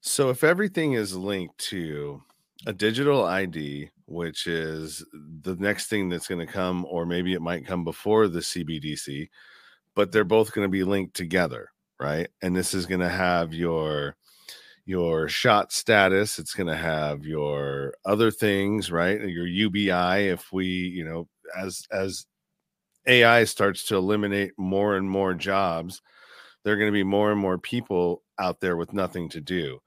So 0.00 0.30
if 0.30 0.44
everything 0.44 0.92
is 0.92 1.16
linked 1.16 1.58
to 1.70 2.22
a 2.66 2.72
digital 2.72 3.24
ID, 3.24 3.90
which 4.06 4.46
is 4.46 5.04
the 5.42 5.56
next 5.56 5.88
thing 5.88 6.08
that's 6.08 6.28
going 6.28 6.44
to 6.44 6.52
come, 6.52 6.86
or 6.88 7.06
maybe 7.06 7.34
it 7.34 7.42
might 7.42 7.66
come 7.66 7.84
before 7.84 8.28
the 8.28 8.40
CBDC, 8.40 9.28
but 9.94 10.12
they're 10.12 10.24
both 10.24 10.52
going 10.52 10.64
to 10.64 10.70
be 10.70 10.84
linked 10.84 11.14
together, 11.14 11.70
right? 12.00 12.28
And 12.42 12.54
this 12.56 12.74
is 12.74 12.86
going 12.86 13.00
to 13.00 13.08
have 13.08 13.54
your 13.54 14.16
your 14.88 15.28
shot 15.28 15.72
status 15.72 16.38
it's 16.38 16.54
going 16.54 16.68
to 16.68 16.76
have 16.76 17.26
your 17.26 17.92
other 18.04 18.30
things 18.30 18.88
right 18.92 19.20
your 19.22 19.44
ubi 19.44 19.90
if 19.90 20.52
we 20.52 20.64
you 20.64 21.04
know 21.04 21.26
as 21.58 21.88
as 21.90 22.26
ai 23.08 23.42
starts 23.42 23.82
to 23.82 23.96
eliminate 23.96 24.52
more 24.56 24.96
and 24.96 25.10
more 25.10 25.34
jobs 25.34 26.00
there 26.66 26.74
are 26.74 26.78
going 26.78 26.90
to 26.90 26.92
be 26.92 27.04
more 27.04 27.30
and 27.30 27.40
more 27.40 27.58
people 27.58 28.24
out 28.40 28.58
there 28.58 28.76
with 28.76 28.92
nothing 28.92 29.28
to 29.28 29.40
do. 29.40 29.78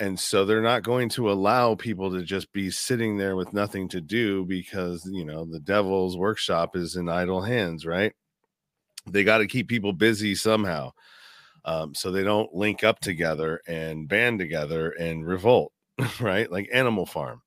And 0.00 0.18
so 0.18 0.44
they're 0.44 0.62
not 0.62 0.84
going 0.84 1.08
to 1.10 1.30
allow 1.30 1.74
people 1.74 2.10
to 2.12 2.22
just 2.22 2.52
be 2.52 2.70
sitting 2.70 3.18
there 3.18 3.34
with 3.34 3.52
nothing 3.52 3.88
to 3.88 4.00
do 4.00 4.44
because, 4.44 5.08
you 5.10 5.24
know, 5.24 5.44
the 5.44 5.58
devil's 5.58 6.16
workshop 6.16 6.76
is 6.76 6.94
in 6.94 7.08
idle 7.08 7.42
hands, 7.42 7.84
right? 7.84 8.12
They 9.06 9.24
got 9.24 9.38
to 9.38 9.46
keep 9.46 9.68
people 9.68 9.92
busy 9.92 10.34
somehow. 10.34 10.92
Um, 11.64 11.94
so 11.94 12.12
they 12.12 12.22
don't 12.22 12.54
link 12.54 12.84
up 12.84 13.00
together 13.00 13.60
and 13.66 14.08
band 14.08 14.38
together 14.38 14.90
and 14.90 15.26
revolt, 15.26 15.72
right? 16.20 16.50
Like 16.50 16.70
Animal 16.72 17.04
Farm. 17.04 17.42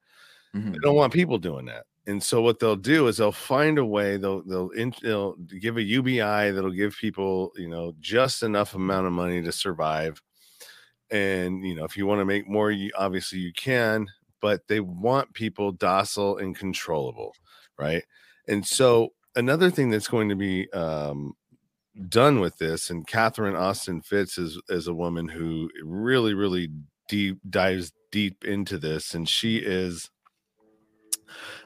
Mm-hmm. 0.53 0.73
They 0.73 0.80
don't 0.80 0.95
want 0.95 1.14
people 1.14 1.38
doing 1.38 1.68
that 1.68 1.86
and 2.07 2.22
so 2.22 2.41
what 2.41 2.60
they'll 2.60 2.76
do 2.76 3.07
is 3.07 3.18
they'll 3.18 3.32
find 3.32 3.78
a 3.78 3.86
way 3.86 4.18
they'll 4.18 4.41
they'll, 4.44 4.69
in, 4.72 4.94
they'll 5.02 5.36
give 5.36 5.78
a 5.78 5.82
ubi 5.82 6.19
that'll 6.19 6.72
give 6.72 6.95
people 6.99 7.52
you 7.56 7.68
know 7.68 7.94
just 7.99 8.44
enough 8.44 8.76
amount 8.76 9.07
of 9.07 9.14
money 9.14 9.41
to 9.41 9.52
survive 9.52 10.22
and 11.12 11.66
you 11.66 11.76
know 11.76 11.84
if 11.84 11.98
you 11.98 12.06
want 12.06 12.20
to 12.20 12.26
make 12.26 12.48
more 12.48 12.72
you 12.72 12.92
obviously 12.98 13.40
you 13.40 13.52
can 13.54 14.08
but 14.42 14.68
they 14.68 14.80
want 14.80 15.34
people 15.34 15.72
docile 15.72 16.38
and 16.38 16.58
controllable, 16.58 17.34
right? 17.78 18.04
And 18.48 18.66
so 18.66 19.14
another 19.36 19.70
thing 19.70 19.90
that's 19.90 20.08
going 20.08 20.30
to 20.30 20.36
be 20.36 20.70
um, 20.74 21.34
done 22.10 22.40
with 22.40 22.58
this, 22.58 22.90
and 22.90 23.08
Catherine 23.08 23.56
Austin 23.56 24.02
Fitts 24.02 24.38
is 24.38 24.60
is 24.68 24.88
a 24.88 24.94
woman 24.94 25.30
who 25.30 25.70
really, 25.84 26.34
really 26.34 26.70
deep 27.08 27.38
dives 27.50 27.94
deep 28.12 28.44
into 28.44 28.78
this, 28.78 29.14
and 29.14 29.30
she 29.30 29.58
is 29.58 30.10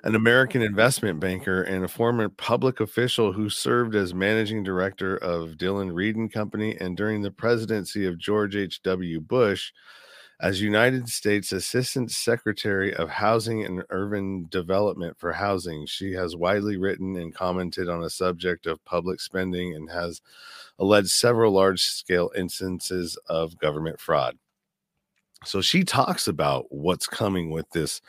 an 0.06 0.14
American 0.14 0.61
investment 0.61 1.19
banker 1.19 1.64
and 1.64 1.84
a 1.84 1.88
former 1.88 2.30
public 2.30 2.80
official 2.80 3.34
who 3.34 3.49
served 3.49 3.95
as 3.95 4.14
managing 4.14 4.61
director 4.61 5.18
of 5.18 5.57
Dillon 5.57 5.91
Read 5.91 6.15
and 6.15 6.32
Company 6.32 6.77
and 6.80 6.95
during 6.95 7.23
the 7.23 7.32
presidency 7.32 8.06
of 8.06 8.19
George 8.19 8.56
H.W. 8.56 9.19
Bush 9.22 9.72
as 10.40 10.61
United 10.61 11.10
States 11.10 11.52
Assistant 11.52 12.11
Secretary 12.11 12.94
of 12.94 13.10
Housing 13.10 13.65
and 13.65 13.84
Urban 13.90 14.45
Development 14.52 15.18
for 15.18 15.34
Housing. 15.34 15.88
She 15.88 16.11
has 16.11 16.36
widely 16.36 16.77
written 16.77 17.15
and 17.15 17.34
commented 17.34 17.90
on 17.90 18.02
the 18.02 18.10
subject 18.11 18.68
of 18.68 18.84
public 18.86 19.19
spending 19.19 19.73
and 19.73 19.90
has 19.90 20.22
alleged 20.77 21.10
several 21.10 21.53
large 21.53 21.82
scale 21.82 22.32
instances 22.38 23.18
of 23.27 23.57
government 23.57 23.99
fraud. 23.99 24.38
So 25.45 25.61
she 25.61 25.84
talks 25.84 26.27
about 26.27 26.65
what's 26.69 27.07
coming 27.07 27.49
with 27.49 27.69
this 27.72 28.02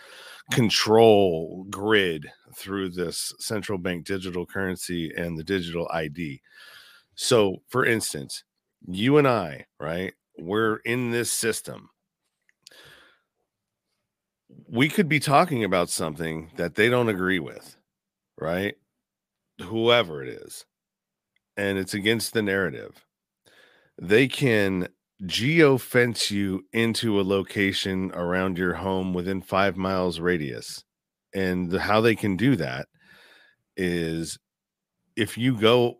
control 0.52 1.66
grid 1.70 2.30
through 2.54 2.90
this 2.90 3.32
central 3.38 3.78
bank 3.78 4.04
digital 4.06 4.46
currency 4.46 5.12
and 5.16 5.36
the 5.36 5.44
digital 5.44 5.88
ID. 5.92 6.40
So, 7.14 7.62
for 7.68 7.84
instance, 7.84 8.44
you 8.86 9.18
and 9.18 9.26
I, 9.26 9.66
right, 9.80 10.14
we're 10.38 10.76
in 10.78 11.10
this 11.10 11.32
system. 11.32 11.90
We 14.68 14.88
could 14.88 15.08
be 15.08 15.20
talking 15.20 15.64
about 15.64 15.90
something 15.90 16.50
that 16.56 16.74
they 16.74 16.88
don't 16.88 17.08
agree 17.08 17.38
with, 17.38 17.76
right? 18.38 18.76
Whoever 19.62 20.22
it 20.22 20.28
is, 20.28 20.66
and 21.56 21.78
it's 21.78 21.94
against 21.94 22.32
the 22.32 22.42
narrative. 22.42 23.04
They 24.00 24.28
can 24.28 24.88
geo 25.24 25.78
fence 25.78 26.30
you 26.30 26.64
into 26.72 27.20
a 27.20 27.22
location 27.22 28.10
around 28.12 28.58
your 28.58 28.74
home 28.74 29.14
within 29.14 29.40
five 29.40 29.76
miles 29.76 30.20
radius. 30.20 30.84
And 31.34 31.70
the, 31.70 31.80
how 31.80 32.00
they 32.00 32.14
can 32.14 32.36
do 32.36 32.56
that 32.56 32.86
is 33.76 34.38
if 35.16 35.38
you 35.38 35.58
go 35.58 35.98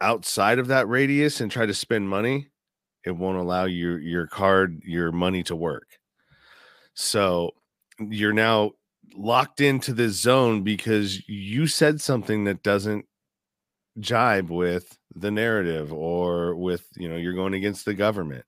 outside 0.00 0.58
of 0.58 0.68
that 0.68 0.88
radius 0.88 1.40
and 1.40 1.50
try 1.50 1.66
to 1.66 1.74
spend 1.74 2.08
money, 2.08 2.48
it 3.04 3.12
won't 3.12 3.38
allow 3.38 3.64
your 3.64 3.98
your 3.98 4.26
card, 4.26 4.82
your 4.84 5.12
money 5.12 5.42
to 5.44 5.56
work. 5.56 5.98
So 6.94 7.52
you're 7.98 8.32
now 8.32 8.72
locked 9.16 9.60
into 9.60 9.92
this 9.92 10.12
zone 10.20 10.62
because 10.62 11.26
you 11.28 11.66
said 11.66 12.00
something 12.00 12.44
that 12.44 12.62
doesn't 12.62 13.06
jibe 13.98 14.50
with 14.50 14.98
the 15.14 15.30
narrative 15.30 15.92
or 15.92 16.54
with 16.54 16.86
you 16.96 17.08
know 17.08 17.16
you're 17.16 17.34
going 17.34 17.54
against 17.54 17.84
the 17.84 17.94
government 17.94 18.44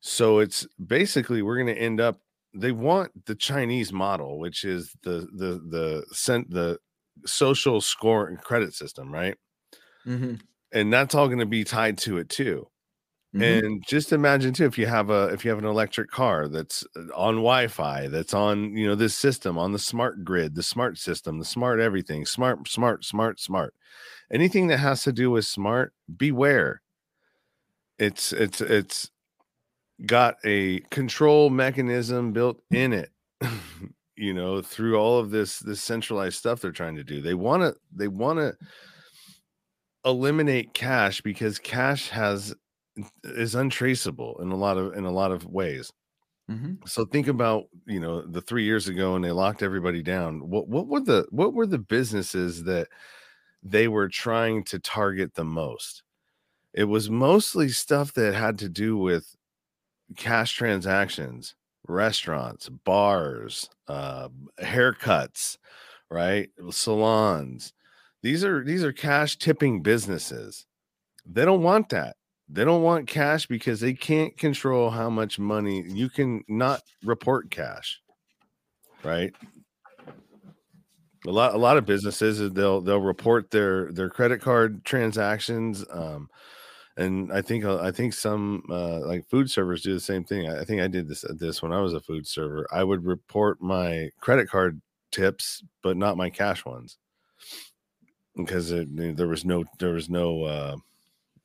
so 0.00 0.38
it's 0.38 0.66
basically 0.86 1.42
we're 1.42 1.56
going 1.56 1.74
to 1.74 1.80
end 1.80 2.00
up 2.00 2.20
they 2.54 2.72
want 2.72 3.10
the 3.26 3.34
chinese 3.34 3.92
model 3.92 4.38
which 4.38 4.64
is 4.64 4.94
the 5.02 5.26
the 5.34 5.60
the 5.70 6.04
sent 6.12 6.48
the 6.50 6.78
social 7.26 7.80
score 7.80 8.28
and 8.28 8.40
credit 8.40 8.72
system 8.74 9.12
right 9.12 9.36
mm-hmm. 10.06 10.34
and 10.72 10.92
that's 10.92 11.14
all 11.14 11.26
going 11.26 11.38
to 11.38 11.46
be 11.46 11.64
tied 11.64 11.98
to 11.98 12.18
it 12.18 12.28
too 12.28 12.68
mm-hmm. 13.34 13.42
and 13.42 13.84
just 13.86 14.12
imagine 14.12 14.52
too 14.52 14.66
if 14.66 14.78
you 14.78 14.86
have 14.86 15.10
a 15.10 15.26
if 15.26 15.44
you 15.44 15.50
have 15.50 15.58
an 15.58 15.64
electric 15.64 16.10
car 16.10 16.46
that's 16.46 16.84
uh, 16.96 17.00
on 17.16 17.36
wi-fi 17.36 18.06
that's 18.08 18.34
on 18.34 18.76
you 18.76 18.86
know 18.86 18.94
this 18.94 19.16
system 19.16 19.58
on 19.58 19.72
the 19.72 19.78
smart 19.78 20.24
grid 20.24 20.54
the 20.54 20.62
smart 20.62 20.98
system 20.98 21.38
the 21.38 21.44
smart 21.44 21.80
everything 21.80 22.24
smart 22.24 22.68
smart 22.68 23.04
smart 23.04 23.40
smart 23.40 23.74
anything 24.32 24.68
that 24.68 24.78
has 24.78 25.02
to 25.02 25.12
do 25.12 25.30
with 25.30 25.44
smart 25.44 25.92
beware. 26.16 26.82
It's 27.98 28.32
it's 28.32 28.60
it's 28.60 29.10
got 30.04 30.36
a 30.44 30.80
control 30.90 31.50
mechanism 31.50 32.32
built 32.32 32.60
in 32.72 32.92
it 32.92 33.10
you 34.16 34.34
know 34.34 34.60
through 34.60 34.96
all 34.96 35.18
of 35.18 35.30
this 35.30 35.60
this 35.60 35.80
centralized 35.80 36.36
stuff 36.36 36.60
they're 36.60 36.72
trying 36.72 36.96
to 36.96 37.04
do. 37.04 37.20
They 37.20 37.34
want 37.34 37.62
to 37.62 37.74
they 37.94 38.08
want 38.08 38.38
to 38.38 38.56
eliminate 40.04 40.74
cash 40.74 41.20
because 41.20 41.58
cash 41.58 42.08
has 42.10 42.54
is 43.24 43.54
untraceable 43.54 44.38
in 44.40 44.50
a 44.50 44.56
lot 44.56 44.76
of 44.76 44.94
in 44.94 45.04
a 45.04 45.10
lot 45.10 45.32
of 45.32 45.46
ways. 45.46 45.92
Mm-hmm. 46.50 46.74
so 46.84 47.06
think 47.06 47.26
about 47.26 47.64
you 47.86 47.98
know 47.98 48.20
the 48.20 48.42
three 48.42 48.64
years 48.64 48.86
ago 48.86 49.14
and 49.14 49.24
they 49.24 49.30
locked 49.30 49.62
everybody 49.62 50.02
down 50.02 50.40
what 50.40 50.68
what 50.68 50.88
were 50.88 51.00
the 51.00 51.26
what 51.30 51.54
were 51.54 51.66
the 51.66 51.78
businesses 51.78 52.64
that 52.64 52.88
they 53.64 53.88
were 53.88 54.08
trying 54.08 54.62
to 54.64 54.78
target 54.78 55.34
the 55.34 55.44
most. 55.44 56.02
It 56.74 56.84
was 56.84 57.08
mostly 57.08 57.70
stuff 57.70 58.12
that 58.14 58.34
had 58.34 58.58
to 58.58 58.68
do 58.68 58.96
with 58.96 59.34
cash 60.16 60.54
transactions, 60.54 61.54
restaurants, 61.88 62.68
bars, 62.68 63.70
uh, 63.88 64.28
haircuts, 64.60 65.56
right? 66.10 66.50
Salons. 66.70 67.72
These 68.22 68.44
are 68.44 68.64
these 68.64 68.84
are 68.84 68.92
cash 68.92 69.36
tipping 69.36 69.82
businesses. 69.82 70.66
They 71.26 71.44
don't 71.44 71.62
want 71.62 71.88
that. 71.90 72.16
They 72.48 72.64
don't 72.64 72.82
want 72.82 73.08
cash 73.08 73.46
because 73.46 73.80
they 73.80 73.94
can't 73.94 74.36
control 74.36 74.90
how 74.90 75.08
much 75.08 75.38
money 75.38 75.82
you 75.86 76.10
can 76.10 76.44
not 76.48 76.82
report 77.02 77.50
cash. 77.50 78.00
Right? 79.02 79.34
A 81.26 81.30
lot 81.30 81.54
a 81.54 81.58
lot 81.58 81.76
of 81.76 81.86
businesses 81.86 82.40
uh, 82.40 82.48
they'll 82.52 82.80
they'll 82.80 83.00
report 83.00 83.50
their 83.50 83.90
their 83.92 84.10
credit 84.10 84.40
card 84.40 84.84
transactions 84.84 85.84
um 85.90 86.28
and 86.96 87.32
i 87.32 87.40
think 87.40 87.64
uh, 87.64 87.78
i 87.80 87.90
think 87.90 88.12
some 88.12 88.62
uh 88.70 89.00
like 89.00 89.26
food 89.28 89.50
servers 89.50 89.82
do 89.82 89.94
the 89.94 90.00
same 90.00 90.24
thing. 90.24 90.48
I 90.48 90.64
think 90.64 90.80
i 90.80 90.88
did 90.88 91.08
this 91.08 91.24
this 91.38 91.62
when 91.62 91.72
i 91.72 91.80
was 91.80 91.94
a 91.94 92.00
food 92.00 92.26
server. 92.26 92.66
I 92.72 92.84
would 92.84 93.04
report 93.04 93.60
my 93.60 94.10
credit 94.20 94.48
card 94.48 94.80
tips 95.10 95.62
but 95.82 95.96
not 95.96 96.16
my 96.16 96.30
cash 96.30 96.64
ones. 96.64 96.98
Because 98.36 98.72
it, 98.72 99.16
there 99.16 99.28
was 99.28 99.44
no 99.44 99.64
there 99.78 99.92
was 99.92 100.10
no 100.10 100.42
uh 100.44 100.76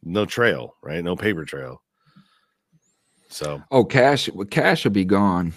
no 0.03 0.25
trail 0.25 0.75
right? 0.81 1.03
No 1.03 1.15
paper 1.15 1.45
trail. 1.45 1.81
So. 3.29 3.61
Oh 3.71 3.85
cash 3.85 4.29
cash 4.49 4.83
will 4.83 4.91
be 4.91 5.05
gone 5.05 5.53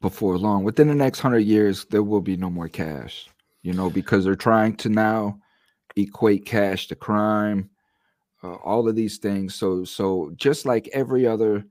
before 0.00 0.38
long. 0.38 0.62
Within 0.62 0.86
the 0.88 0.94
next 0.94 1.24
100 1.24 1.40
years 1.40 1.84
there 1.86 2.02
will 2.02 2.20
be 2.20 2.36
no 2.36 2.48
more 2.50 2.68
cash 2.68 3.28
you 3.66 3.72
know, 3.72 3.90
because 3.90 4.24
they're 4.24 4.36
trying 4.36 4.76
to 4.76 4.88
now 4.88 5.40
equate 5.96 6.46
cash 6.46 6.86
to 6.86 6.94
crime, 6.94 7.68
uh, 8.44 8.54
all 8.54 8.88
of 8.88 8.94
these 8.94 9.18
things. 9.18 9.56
So, 9.56 9.82
so 9.82 10.30
just 10.36 10.66
like 10.66 10.88
every 10.92 11.26
other 11.26 11.64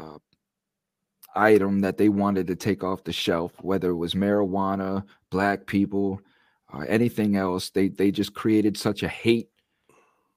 uh, 0.00 0.18
item 1.36 1.80
that 1.82 1.96
they 1.96 2.08
wanted 2.08 2.48
to 2.48 2.56
take 2.56 2.82
off 2.82 3.04
the 3.04 3.12
shelf, 3.12 3.52
whether 3.60 3.90
it 3.90 3.96
was 3.96 4.14
marijuana, 4.14 5.04
black 5.30 5.64
people, 5.66 6.20
uh, 6.72 6.80
anything 6.88 7.36
else, 7.36 7.70
they 7.70 7.86
they 7.86 8.10
just 8.10 8.34
created 8.34 8.76
such 8.76 9.04
a 9.04 9.08
hate 9.08 9.50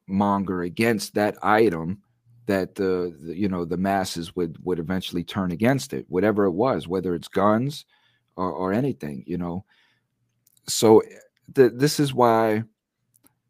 monger 0.06 0.62
against 0.62 1.16
that 1.16 1.36
item 1.42 2.04
that 2.46 2.76
the, 2.76 3.18
the, 3.24 3.36
you 3.36 3.50
know 3.50 3.66
the 3.66 3.76
masses 3.76 4.36
would 4.36 4.64
would 4.64 4.78
eventually 4.78 5.24
turn 5.24 5.52
against 5.52 5.94
it 5.94 6.06
whatever 6.08 6.46
it 6.46 6.52
was 6.52 6.88
whether 6.88 7.14
it's 7.14 7.28
guns 7.28 7.84
or, 8.38 8.50
or 8.50 8.72
anything 8.72 9.22
you 9.28 9.38
know 9.38 9.66
so 10.68 11.02
th- 11.56 11.74
this 11.76 12.00
is 12.00 12.14
why 12.14 12.64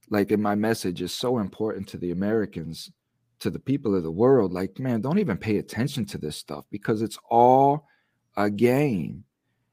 like 0.10 0.32
in 0.32 0.42
my 0.42 0.56
message 0.56 1.02
is 1.02 1.14
so 1.14 1.40
important 1.40 1.88
to 1.88 1.98
the 1.98 2.12
americans 2.12 2.92
to 3.40 3.50
the 3.50 3.60
people 3.60 3.96
of 3.96 4.04
the 4.04 4.12
world 4.12 4.54
like 4.54 4.80
man 4.80 5.02
don't 5.02 5.20
even 5.20 5.38
pay 5.38 5.58
attention 5.58 6.06
to 6.06 6.18
this 6.18 6.38
stuff 6.38 6.66
because 6.72 7.02
it's 7.02 7.18
all 7.30 7.88
a 8.38 8.50
game. 8.50 9.24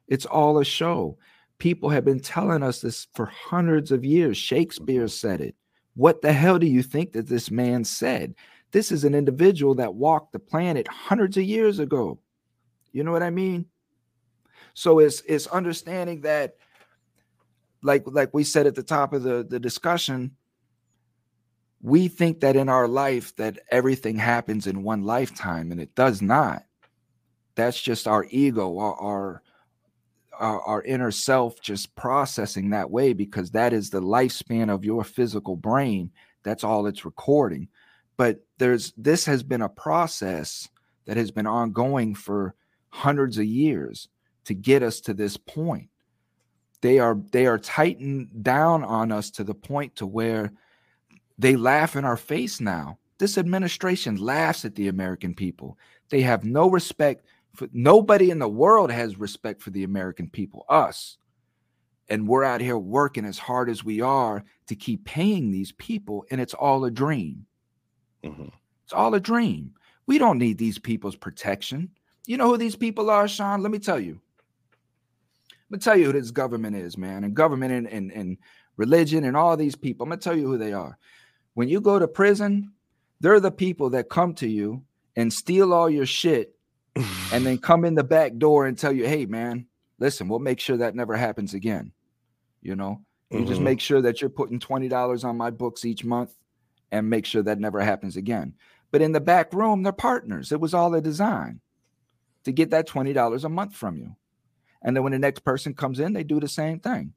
It's 0.08 0.26
all 0.26 0.58
a 0.58 0.64
show. 0.64 1.18
People 1.58 1.90
have 1.90 2.04
been 2.04 2.20
telling 2.20 2.62
us 2.62 2.80
this 2.80 3.06
for 3.14 3.26
hundreds 3.26 3.92
of 3.92 4.04
years. 4.04 4.36
Shakespeare 4.36 5.02
mm-hmm. 5.02 5.08
said 5.08 5.40
it. 5.40 5.54
What 5.94 6.22
the 6.22 6.32
hell 6.32 6.58
do 6.58 6.66
you 6.66 6.82
think 6.82 7.12
that 7.12 7.28
this 7.28 7.50
man 7.50 7.84
said? 7.84 8.34
This 8.72 8.90
is 8.90 9.04
an 9.04 9.14
individual 9.14 9.76
that 9.76 9.94
walked 9.94 10.32
the 10.32 10.40
planet 10.40 10.88
hundreds 10.88 11.36
of 11.36 11.44
years 11.44 11.78
ago. 11.78 12.18
You 12.90 13.04
know 13.04 13.12
what 13.12 13.22
i 13.22 13.30
mean? 13.30 13.66
So 14.72 14.98
it's 14.98 15.20
it's 15.28 15.46
understanding 15.48 16.22
that 16.22 16.56
like 17.85 18.02
like 18.06 18.35
we 18.35 18.43
said 18.43 18.66
at 18.66 18.74
the 18.74 18.82
top 18.82 19.12
of 19.12 19.23
the 19.23 19.47
the 19.48 19.61
discussion 19.61 20.32
we 21.85 22.09
think 22.09 22.40
that 22.40 22.56
in 22.56 22.70
our 22.70 22.89
life 22.89 23.36
that 23.36 23.59
everything 23.70 24.16
happens 24.16 24.66
in 24.66 24.82
one 24.82 25.02
lifetime 25.02 25.70
and 25.70 25.78
it 25.78 25.94
does 25.94 26.23
not. 26.23 26.65
That's 27.56 27.81
just 27.81 28.09
our 28.09 28.27
ego 28.31 28.78
our 28.78 29.43
our 30.40 30.62
our, 30.62 30.82
inner 30.82 31.11
self 31.11 31.61
just 31.61 31.94
processing 31.94 32.70
that 32.70 32.90
way 32.90 33.12
because 33.12 33.51
that 33.51 33.73
is 33.74 33.90
the 33.90 34.01
lifespan 34.01 34.73
of 34.73 34.85
your 34.85 35.05
physical 35.05 35.56
brain. 35.56 36.11
That's 36.43 36.65
all 36.65 36.86
it's 36.86 37.05
recording. 37.05 37.69
But 38.16 38.40
there's 38.59 38.93
this 38.97 39.27
has 39.27 39.43
been 39.43 39.62
a 39.62 39.69
process 39.69 40.69
that 41.05 41.19
has 41.19 41.31
been 41.31 41.47
ongoing 41.47 42.15
for 42.15 42.55
hundreds 42.89 43.36
of 43.36 43.44
years 43.44 44.09
to 44.47 44.55
get 44.55 44.82
us 44.82 45.01
to 45.02 45.12
this 45.15 45.36
point. 45.36 45.90
They 46.85 46.98
are 46.98 47.16
they 47.32 47.47
are 47.47 47.56
tightened 47.56 48.43
down 48.43 48.85
on 48.85 49.11
us 49.11 49.31
to 49.31 49.43
the 49.43 49.55
point 49.55 49.97
to 49.97 50.06
where 50.06 50.52
they 51.39 51.56
laugh 51.56 51.97
in 51.97 52.05
our 52.05 52.19
face 52.19 52.61
now. 52.61 52.98
This 53.16 53.39
administration 53.39 54.16
laughs 54.16 54.66
at 54.66 54.74
the 54.74 54.89
American 54.89 55.35
people. 55.35 55.78
They 56.11 56.20
have 56.20 56.44
no 56.44 56.69
respect 56.69 57.24
for 57.55 57.69
nobody 57.73 58.31
in 58.31 58.39
the 58.39 58.51
world 58.51 58.90
has 58.90 59.19
respect 59.19 59.62
for 59.62 59.70
the 59.70 59.85
American 59.85 60.28
people, 60.28 60.66
us. 60.69 61.16
And 62.11 62.28
we're 62.28 62.44
out 62.44 62.61
here 62.61 62.77
working 62.77 63.24
as 63.24 63.39
hard 63.39 63.70
as 63.70 63.82
we 63.82 64.02
are 64.02 64.44
to 64.66 64.77
keep 64.77 65.06
paying 65.06 65.51
these 65.51 65.73
people, 65.73 66.27
and 66.31 66.39
it's 66.39 66.52
all 66.52 66.85
a 66.85 66.90
dream. 66.90 67.47
Mm-hmm. 68.23 68.48
It's 68.85 68.93
all 68.93 69.15
a 69.15 69.20
dream. 69.20 69.73
We 70.06 70.19
don't 70.19 70.36
need 70.36 70.59
these 70.59 70.78
people's 70.78 71.16
protection. 71.16 71.89
You 72.27 72.36
know 72.36 72.48
who 72.48 72.59
these 72.59 72.77
people 72.77 73.09
are, 73.09 73.27
Sean? 73.27 73.62
Let 73.62 73.73
me 73.73 73.78
tell 73.78 73.98
you. 73.98 74.20
Let 75.74 75.78
me 75.80 75.82
tell 75.82 75.96
you 75.96 76.06
who 76.06 76.12
this 76.12 76.30
government 76.30 76.76
is, 76.76 76.96
man. 76.96 77.24
And 77.24 77.34
government 77.34 77.72
and, 77.72 77.88
and, 77.88 78.12
and 78.12 78.38
religion 78.76 79.24
and 79.24 79.36
all 79.36 79.56
these 79.56 79.74
people. 79.74 80.05
I'm 80.05 80.10
gonna 80.10 80.20
tell 80.20 80.36
you 80.36 80.46
who 80.46 80.56
they 80.56 80.72
are. 80.72 80.96
When 81.55 81.68
you 81.68 81.80
go 81.80 81.98
to 81.98 82.06
prison, 82.06 82.70
they're 83.18 83.40
the 83.40 83.51
people 83.51 83.90
that 83.90 84.09
come 84.09 84.34
to 84.34 84.46
you 84.46 84.84
and 85.16 85.32
steal 85.32 85.74
all 85.74 85.90
your 85.90 86.06
shit 86.06 86.55
and 87.32 87.44
then 87.44 87.59
come 87.70 87.84
in 87.84 87.96
the 87.96 88.05
back 88.05 88.36
door 88.36 88.66
and 88.66 88.78
tell 88.78 88.92
you, 88.92 89.05
hey 89.05 89.26
man, 89.26 89.66
listen, 89.98 90.28
we'll 90.28 90.38
make 90.38 90.60
sure 90.60 90.76
that 90.76 90.94
never 90.94 91.16
happens 91.16 91.55
again. 91.55 91.90
You 92.62 92.76
know, 92.76 93.01
you 93.30 93.38
mm-hmm. 93.38 93.48
just 93.48 93.60
make 93.60 93.80
sure 93.80 94.01
that 94.01 94.20
you're 94.20 94.30
putting 94.30 94.60
$20 94.60 95.24
on 95.24 95.36
my 95.36 95.51
books 95.51 95.84
each 95.84 96.05
month 96.05 96.36
and 96.92 97.10
make 97.10 97.26
sure 97.26 97.42
that 97.42 97.59
never 97.59 97.80
happens 97.80 98.16
again. 98.16 98.55
But 98.92 99.02
in 99.02 99.10
the 99.10 99.20
back 99.20 99.52
room, 99.52 99.82
they're 99.82 99.92
partners. 99.92 100.52
It 100.52 100.60
was 100.60 100.72
all 100.72 100.94
a 100.94 101.01
design 101.01 101.62
to 102.44 102.52
get 102.52 102.70
that 102.70 102.86
$20 102.86 103.42
a 103.42 103.48
month 103.48 103.74
from 103.74 103.96
you. 103.96 104.14
And 104.85 104.94
then 104.94 105.02
when 105.02 105.12
the 105.12 105.19
next 105.19 105.40
person 105.40 105.74
comes 105.74 105.98
in, 105.98 106.12
they 106.12 106.24
do 106.24 106.39
the 106.39 106.48
same 106.48 106.78
thing 106.78 107.15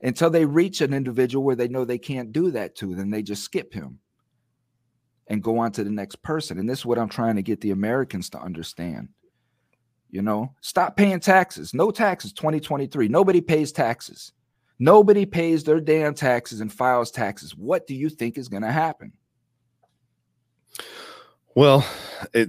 until 0.00 0.30
they 0.30 0.44
reach 0.44 0.80
an 0.80 0.92
individual 0.92 1.44
where 1.44 1.56
they 1.56 1.68
know 1.68 1.84
they 1.84 1.98
can't 1.98 2.32
do 2.32 2.50
that 2.50 2.74
to, 2.76 2.94
then 2.94 3.10
they 3.10 3.22
just 3.22 3.42
skip 3.42 3.72
him 3.72 3.98
and 5.28 5.42
go 5.42 5.58
on 5.58 5.72
to 5.72 5.84
the 5.84 5.90
next 5.90 6.22
person. 6.22 6.58
And 6.58 6.68
this 6.68 6.80
is 6.80 6.86
what 6.86 6.98
I'm 6.98 7.08
trying 7.08 7.36
to 7.36 7.42
get 7.42 7.60
the 7.60 7.70
Americans 7.70 8.30
to 8.30 8.40
understand. 8.40 9.08
You 10.10 10.22
know, 10.22 10.54
stop 10.60 10.96
paying 10.96 11.20
taxes. 11.20 11.74
No 11.74 11.90
taxes 11.90 12.32
2023. 12.32 13.08
Nobody 13.08 13.40
pays 13.40 13.72
taxes. 13.72 14.32
Nobody 14.78 15.26
pays 15.26 15.64
their 15.64 15.80
damn 15.80 16.14
taxes 16.14 16.60
and 16.60 16.72
files 16.72 17.10
taxes. 17.10 17.56
What 17.56 17.86
do 17.86 17.94
you 17.94 18.08
think 18.08 18.38
is 18.38 18.48
going 18.48 18.62
to 18.62 18.72
happen? 18.72 19.12
Well, 21.54 21.86
it, 22.34 22.48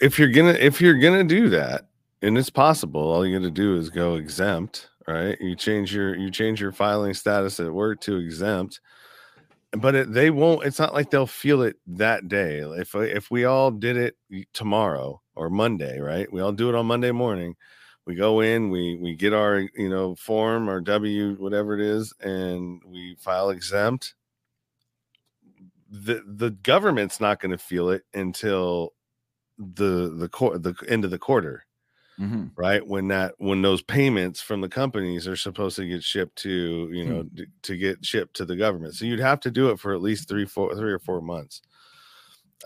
if 0.00 0.18
you're 0.18 0.28
gonna 0.28 0.52
if 0.52 0.78
you're 0.78 0.98
gonna 0.98 1.24
do 1.24 1.48
that, 1.48 1.86
and 2.22 2.38
it's 2.38 2.50
possible, 2.50 3.02
all 3.02 3.26
you 3.26 3.38
got 3.38 3.44
to 3.44 3.50
do 3.50 3.76
is 3.76 3.90
go 3.90 4.14
exempt, 4.14 4.88
right? 5.08 5.36
You 5.40 5.56
change 5.56 5.94
your 5.94 6.14
you 6.16 6.30
change 6.30 6.60
your 6.60 6.72
filing 6.72 7.14
status 7.14 7.60
at 7.60 7.72
work 7.72 8.00
to 8.02 8.16
exempt, 8.16 8.80
but 9.72 9.94
it, 9.94 10.12
they 10.12 10.30
won't. 10.30 10.64
It's 10.64 10.78
not 10.78 10.94
like 10.94 11.10
they'll 11.10 11.26
feel 11.26 11.62
it 11.62 11.76
that 11.86 12.28
day. 12.28 12.60
If 12.60 12.94
if 12.94 13.30
we 13.30 13.44
all 13.44 13.70
did 13.70 13.96
it 13.96 14.16
tomorrow 14.52 15.20
or 15.34 15.50
Monday, 15.50 16.00
right? 16.00 16.32
We 16.32 16.40
all 16.40 16.52
do 16.52 16.68
it 16.68 16.74
on 16.74 16.86
Monday 16.86 17.10
morning. 17.12 17.56
We 18.06 18.14
go 18.14 18.40
in, 18.40 18.70
we 18.70 18.96
we 18.96 19.14
get 19.16 19.32
our 19.32 19.58
you 19.76 19.88
know 19.88 20.14
form 20.14 20.70
or 20.70 20.80
W 20.80 21.34
whatever 21.34 21.74
it 21.74 21.80
is, 21.80 22.14
and 22.20 22.80
we 22.86 23.16
file 23.20 23.50
exempt 23.50 24.14
the 25.92 26.22
the 26.26 26.50
government's 26.50 27.20
not 27.20 27.38
going 27.38 27.52
to 27.52 27.58
feel 27.58 27.90
it 27.90 28.02
until 28.14 28.94
the 29.58 30.14
the 30.16 30.28
core 30.28 30.58
the 30.58 30.74
end 30.88 31.04
of 31.04 31.10
the 31.10 31.18
quarter 31.18 31.66
mm-hmm. 32.18 32.46
right 32.56 32.86
when 32.86 33.08
that 33.08 33.34
when 33.38 33.62
those 33.62 33.82
payments 33.82 34.40
from 34.40 34.60
the 34.60 34.68
companies 34.68 35.26
are 35.26 35.36
supposed 35.36 35.76
to 35.76 35.86
get 35.86 36.02
shipped 36.02 36.36
to 36.36 36.88
you 36.92 37.04
know 37.04 37.22
mm-hmm. 37.22 37.44
to 37.62 37.76
get 37.76 38.04
shipped 38.04 38.34
to 38.34 38.44
the 38.44 38.56
government 38.56 38.94
so 38.94 39.04
you'd 39.04 39.18
have 39.18 39.40
to 39.40 39.50
do 39.50 39.70
it 39.70 39.78
for 39.78 39.94
at 39.94 40.02
least 40.02 40.28
three 40.28 40.46
four 40.46 40.74
three 40.74 40.92
or 40.92 40.98
four 40.98 41.20
months 41.20 41.62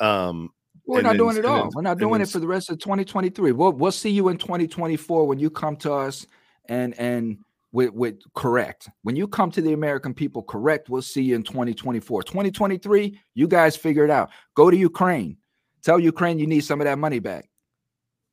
um 0.00 0.50
we're 0.86 1.02
not 1.02 1.10
then, 1.10 1.18
doing 1.18 1.36
it 1.36 1.44
all. 1.44 1.68
We're 1.74 1.82
not 1.82 1.98
doing 1.98 2.20
it 2.20 2.28
for 2.28 2.38
the 2.38 2.46
rest 2.46 2.70
of 2.70 2.78
2023. 2.78 3.50
We'll 3.52 3.72
we'll 3.72 3.90
see 3.90 4.10
you 4.10 4.28
in 4.28 4.38
2024 4.38 5.26
when 5.26 5.38
you 5.38 5.50
come 5.50 5.76
to 5.78 5.92
us 5.92 6.26
and 6.66 6.96
and 6.98 7.38
with, 7.72 7.92
with 7.92 8.20
correct. 8.34 8.88
When 9.02 9.16
you 9.16 9.26
come 9.26 9.50
to 9.50 9.60
the 9.60 9.72
American 9.72 10.14
people 10.14 10.42
correct, 10.42 10.88
we'll 10.88 11.02
see 11.02 11.22
you 11.22 11.34
in 11.34 11.42
2024. 11.42 12.22
2023, 12.22 13.20
you 13.34 13.48
guys 13.48 13.76
figure 13.76 14.04
it 14.04 14.10
out. 14.10 14.30
Go 14.54 14.70
to 14.70 14.76
Ukraine. 14.76 15.36
Tell 15.82 15.98
Ukraine 15.98 16.38
you 16.38 16.46
need 16.46 16.60
some 16.60 16.80
of 16.80 16.86
that 16.86 16.98
money 16.98 17.18
back. 17.18 17.48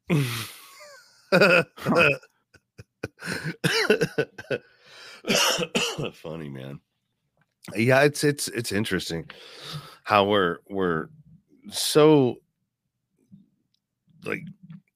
Funny 6.13 6.49
man. 6.49 6.79
Yeah, 7.75 8.01
it's 8.01 8.23
it's 8.23 8.47
it's 8.49 8.71
interesting 8.71 9.29
how 10.03 10.25
we're 10.25 10.57
we're 10.69 11.07
so 11.71 12.37
like 14.25 14.41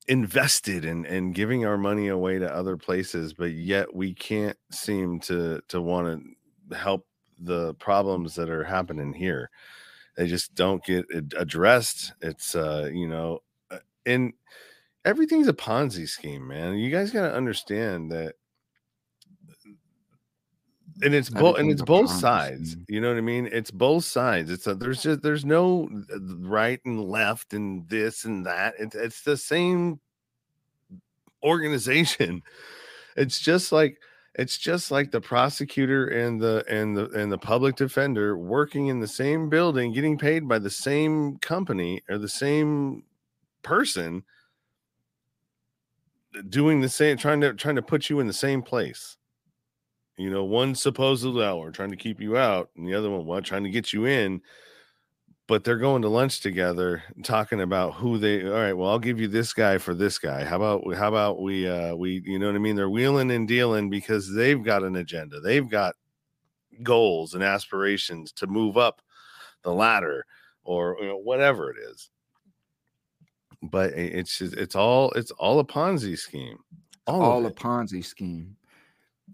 invested 0.07 0.85
in 0.85 1.05
in 1.05 1.31
giving 1.33 1.65
our 1.65 1.77
money 1.77 2.07
away 2.07 2.39
to 2.39 2.53
other 2.53 2.77
places 2.77 3.33
but 3.33 3.51
yet 3.51 3.93
we 3.93 4.13
can't 4.13 4.57
seem 4.71 5.19
to 5.19 5.61
to 5.67 5.81
want 5.81 6.23
to 6.69 6.77
help 6.77 7.05
the 7.39 7.73
problems 7.75 8.35
that 8.35 8.49
are 8.49 8.63
happening 8.63 9.13
here 9.13 9.49
they 10.15 10.25
just 10.25 10.55
don't 10.55 10.83
get 10.85 11.05
addressed 11.37 12.13
it's 12.21 12.55
uh 12.55 12.89
you 12.93 13.07
know 13.07 13.39
uh, 13.69 13.79
and 14.05 14.31
everything's 15.07 15.47
a 15.47 15.53
ponzi 15.53 16.07
scheme 16.07 16.47
man. 16.47 16.77
You 16.77 16.91
guys 16.91 17.11
got 17.11 17.27
to 17.27 17.33
understand 17.33 18.11
that 18.11 18.35
and 21.03 21.13
it's 21.13 21.29
both 21.29 21.59
and 21.59 21.71
it's 21.71 21.81
both 21.81 22.09
sides 22.09 22.75
you 22.87 22.99
know 22.99 23.09
what 23.09 23.17
i 23.17 23.21
mean? 23.21 23.47
It's 23.51 23.71
both 23.71 24.03
sides. 24.03 24.49
It's 24.49 24.67
a 24.67 24.75
there's 24.75 25.01
just 25.01 25.21
there's 25.21 25.45
no 25.45 25.89
uh, 26.13 26.19
right 26.39 26.79
and 26.85 27.03
left 27.03 27.53
and 27.53 27.87
this 27.87 28.25
and 28.25 28.45
that. 28.45 28.73
It's, 28.79 28.95
it's 28.95 29.21
the 29.21 29.37
same 29.37 29.99
organization. 31.43 32.43
It's 33.19 33.39
just 33.39 33.71
like 33.71 33.97
it's 34.35 34.59
just 34.59 34.91
like 34.91 35.09
the 35.09 35.19
prosecutor 35.19 36.05
and 36.05 36.39
the 36.39 36.63
and 36.69 36.95
the 36.95 37.09
and 37.19 37.31
the 37.31 37.37
public 37.39 37.75
defender 37.75 38.37
working 38.37 38.89
in 38.89 38.99
the 38.99 39.07
same 39.07 39.49
building 39.49 39.91
getting 39.91 40.19
paid 40.19 40.47
by 40.47 40.59
the 40.59 40.69
same 40.69 41.37
company 41.39 42.03
or 42.07 42.19
the 42.19 42.29
same 42.29 43.01
person 43.63 44.23
doing 46.49 46.81
the 46.81 46.89
same 46.89 47.17
trying 47.17 47.41
to 47.41 47.53
trying 47.53 47.75
to 47.75 47.81
put 47.81 48.09
you 48.09 48.19
in 48.19 48.27
the 48.27 48.33
same 48.33 48.61
place 48.61 49.17
you 50.17 50.31
know, 50.31 50.43
one 50.43 50.73
supposedly 50.73 51.45
out, 51.45 51.73
trying 51.73 51.91
to 51.91 51.95
keep 51.95 52.19
you 52.19 52.37
out, 52.37 52.71
and 52.75 52.87
the 52.87 52.95
other 52.95 53.09
one 53.09 53.25
well, 53.25 53.41
trying 53.41 53.63
to 53.63 53.69
get 53.69 53.93
you 53.93 54.05
in. 54.05 54.41
But 55.47 55.63
they're 55.63 55.77
going 55.77 56.01
to 56.01 56.09
lunch 56.09 56.41
together, 56.41 57.03
talking 57.23 57.61
about 57.61 57.93
who 57.93 58.17
they. 58.17 58.43
All 58.43 58.51
right, 58.51 58.73
well, 58.73 58.89
I'll 58.89 58.99
give 58.99 59.21
you 59.21 59.29
this 59.29 59.53
guy 59.53 59.77
for 59.77 59.93
this 59.93 60.17
guy. 60.17 60.43
How 60.43 60.57
about 60.57 60.93
how 60.95 61.07
about 61.07 61.41
we 61.41 61.69
uh 61.69 61.95
we 61.95 62.21
you 62.25 62.37
know 62.37 62.47
what 62.47 62.55
I 62.55 62.59
mean? 62.59 62.75
They're 62.75 62.89
wheeling 62.89 63.31
and 63.31 63.47
dealing 63.47 63.89
because 63.89 64.33
they've 64.33 64.61
got 64.61 64.83
an 64.83 64.97
agenda. 64.97 65.39
They've 65.39 65.69
got 65.69 65.95
goals 66.83 67.33
and 67.33 67.43
aspirations 67.43 68.31
to 68.33 68.47
move 68.47 68.75
up 68.75 69.01
the 69.63 69.73
ladder 69.73 70.25
or 70.63 70.97
you 70.99 71.07
know, 71.07 71.17
whatever 71.17 71.71
it 71.71 71.77
is. 71.91 72.09
But 73.63 73.93
it's 73.93 74.37
just, 74.37 74.53
it's 74.53 74.75
all 74.75 75.11
it's 75.11 75.31
all 75.31 75.59
a 75.59 75.65
Ponzi 75.65 76.17
scheme. 76.17 76.59
All, 77.07 77.21
all 77.21 77.45
a 77.45 77.51
Ponzi 77.51 78.05
scheme. 78.05 78.55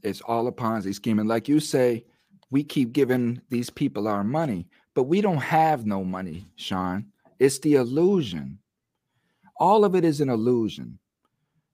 It's 0.01 0.21
all 0.21 0.47
a 0.47 0.51
Ponzi 0.51 0.93
scheme. 0.93 1.19
And 1.19 1.27
like 1.27 1.47
you 1.47 1.59
say, 1.59 2.05
we 2.49 2.63
keep 2.63 2.93
giving 2.93 3.41
these 3.49 3.69
people 3.69 4.07
our 4.07 4.23
money, 4.23 4.67
but 4.93 5.03
we 5.03 5.21
don't 5.21 5.37
have 5.37 5.85
no 5.85 6.03
money, 6.03 6.47
Sean. 6.55 7.07
It's 7.39 7.59
the 7.59 7.75
illusion. 7.75 8.59
All 9.57 9.83
of 9.83 9.95
it 9.95 10.05
is 10.05 10.21
an 10.21 10.29
illusion, 10.29 10.99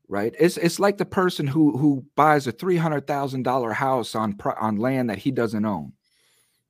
right? 0.08 0.34
It's 0.40 0.58
it's 0.58 0.80
like 0.80 0.98
the 0.98 1.06
person 1.06 1.48
who 1.48 1.78
who 1.78 2.06
buys 2.16 2.48
a 2.48 2.52
three 2.52 2.78
hundred 2.78 3.08
thousand 3.08 3.44
dollar 3.44 3.74
house 3.74 4.16
on 4.16 4.38
on 4.60 4.78
land 4.78 5.10
that 5.10 5.18
he 5.18 5.32
doesn't 5.32 5.66
own, 5.66 5.94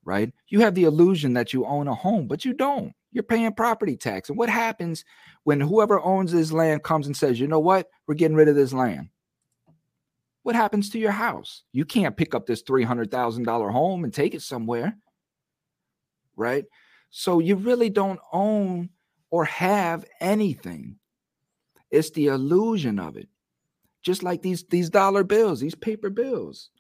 right? 0.04 0.34
You 0.48 0.62
have 0.62 0.76
the 0.76 0.84
illusion 0.84 1.34
that 1.34 1.54
you 1.54 1.66
own 1.66 1.88
a 1.88 1.96
home, 1.96 2.28
but 2.28 2.46
you 2.46 2.54
don't. 2.54 2.94
You're 3.12 3.24
paying 3.24 3.54
property 3.54 3.98
tax. 3.98 4.30
And 4.30 4.38
what 4.38 4.50
happens 4.50 5.04
when 5.44 5.60
whoever 5.60 6.00
owns 6.00 6.32
this 6.32 6.52
land 6.52 6.84
comes 6.84 7.08
and 7.08 7.18
says, 7.18 7.40
you 7.40 7.48
know 7.48 7.60
what, 7.60 7.90
we're 8.08 8.16
getting 8.16 8.38
rid 8.38 8.48
of 8.48 8.56
this 8.56 8.74
land? 8.74 9.10
what 10.44 10.56
happens 10.56 10.90
to 10.90 10.98
your 11.00 11.12
house? 11.12 11.64
You 11.74 11.86
can't 11.86 12.18
pick 12.18 12.34
up 12.34 12.48
this 12.48 12.64
$300,000 12.64 13.72
home 13.72 14.04
and 14.04 14.12
take 14.12 14.34
it 14.34 14.42
somewhere. 14.42 14.98
Right? 16.36 16.66
So 17.12 17.38
you 17.38 17.56
really 17.56 17.92
don't 17.92 18.20
own 18.32 18.90
or 19.30 19.46
have 19.46 20.06
anything. 20.20 20.96
It's 21.92 22.10
the 22.10 22.28
illusion 22.28 22.98
of 22.98 23.16
it. 23.16 23.28
Just 24.02 24.24
like 24.24 24.42
these 24.42 24.64
these 24.70 24.90
dollar 24.90 25.24
bills, 25.24 25.60
these 25.60 25.76
paper 25.76 26.10
bills. 26.10 26.72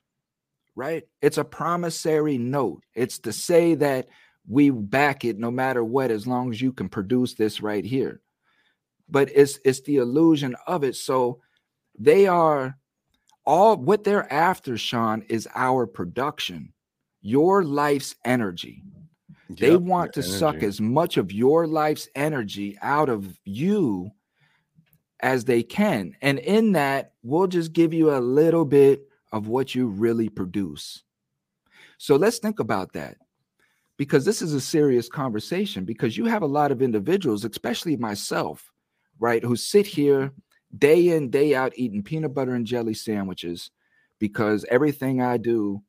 Right? 0.75 1.03
It's 1.21 1.37
a 1.37 1.43
promissory 1.43 2.39
note. 2.39 2.83
It's 2.95 3.19
to 3.19 3.31
say 3.33 3.75
that 3.75 4.07
we 4.49 4.71
back 4.71 5.23
it 5.23 5.37
no 5.37 5.51
matter 5.51 5.83
what 5.83 6.11
as 6.11 6.27
long 6.27 6.51
as 6.51 6.59
you 6.59 6.73
can 6.73 6.89
produce 6.89 7.35
this 7.35 7.61
right 7.61 7.85
here. 7.85 8.19
But 9.07 9.29
it's 9.33 9.59
it's 9.63 9.81
the 9.81 9.97
illusion 9.97 10.55
of 10.67 10.83
it 10.83 10.95
so 10.95 11.39
they 11.97 12.27
are 12.27 12.75
all 13.45 13.77
what 13.77 14.03
they're 14.03 14.31
after, 14.31 14.77
Sean, 14.77 15.23
is 15.29 15.47
our 15.55 15.85
production, 15.85 16.73
your 17.21 17.63
life's 17.63 18.15
energy. 18.25 18.83
Yep, 19.49 19.57
they 19.57 19.75
want 19.75 20.13
to 20.13 20.21
energy. 20.21 20.37
suck 20.37 20.63
as 20.63 20.81
much 20.81 21.17
of 21.17 21.31
your 21.31 21.65
life's 21.65 22.07
energy 22.15 22.77
out 22.81 23.09
of 23.09 23.37
you 23.45 24.11
as 25.21 25.45
they 25.45 25.63
can. 25.63 26.15
And 26.21 26.39
in 26.39 26.73
that, 26.73 27.13
we'll 27.23 27.47
just 27.47 27.73
give 27.73 27.93
you 27.93 28.15
a 28.15 28.19
little 28.19 28.65
bit 28.65 29.01
of 29.31 29.47
what 29.47 29.73
you 29.73 29.87
really 29.87 30.29
produce. 30.29 31.03
So 31.97 32.15
let's 32.15 32.37
think 32.37 32.59
about 32.59 32.93
that 32.93 33.17
because 33.99 34.23
this 34.23 34.41
is 34.41 34.53
a 34.53 34.61
serious 34.61 35.09
conversation 35.09 35.83
because 35.83 36.17
you 36.17 36.23
have 36.23 36.41
a 36.41 36.47
lot 36.47 36.71
of 36.71 36.81
individuals, 36.81 37.43
especially 37.43 37.97
myself, 37.97 38.71
right, 39.19 39.43
who 39.43 39.57
sit 39.57 39.85
here 39.85 40.31
day 40.77 41.09
in, 41.09 41.29
day 41.29 41.53
out 41.53 41.73
eating 41.75 42.01
peanut 42.01 42.33
butter 42.33 42.55
and 42.55 42.65
jelly 42.65 42.93
sandwiches 42.93 43.71
because 44.17 44.65
everything 44.71 45.21
I 45.21 45.35
do, 45.35 45.83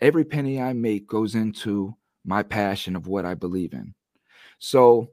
every 0.00 0.24
penny 0.24 0.62
I 0.62 0.74
make 0.74 1.08
goes 1.08 1.34
into 1.34 1.96
my 2.24 2.44
passion 2.44 2.94
of 2.94 3.08
what 3.08 3.26
I 3.26 3.34
believe 3.34 3.72
in. 3.72 3.94
So 4.60 5.10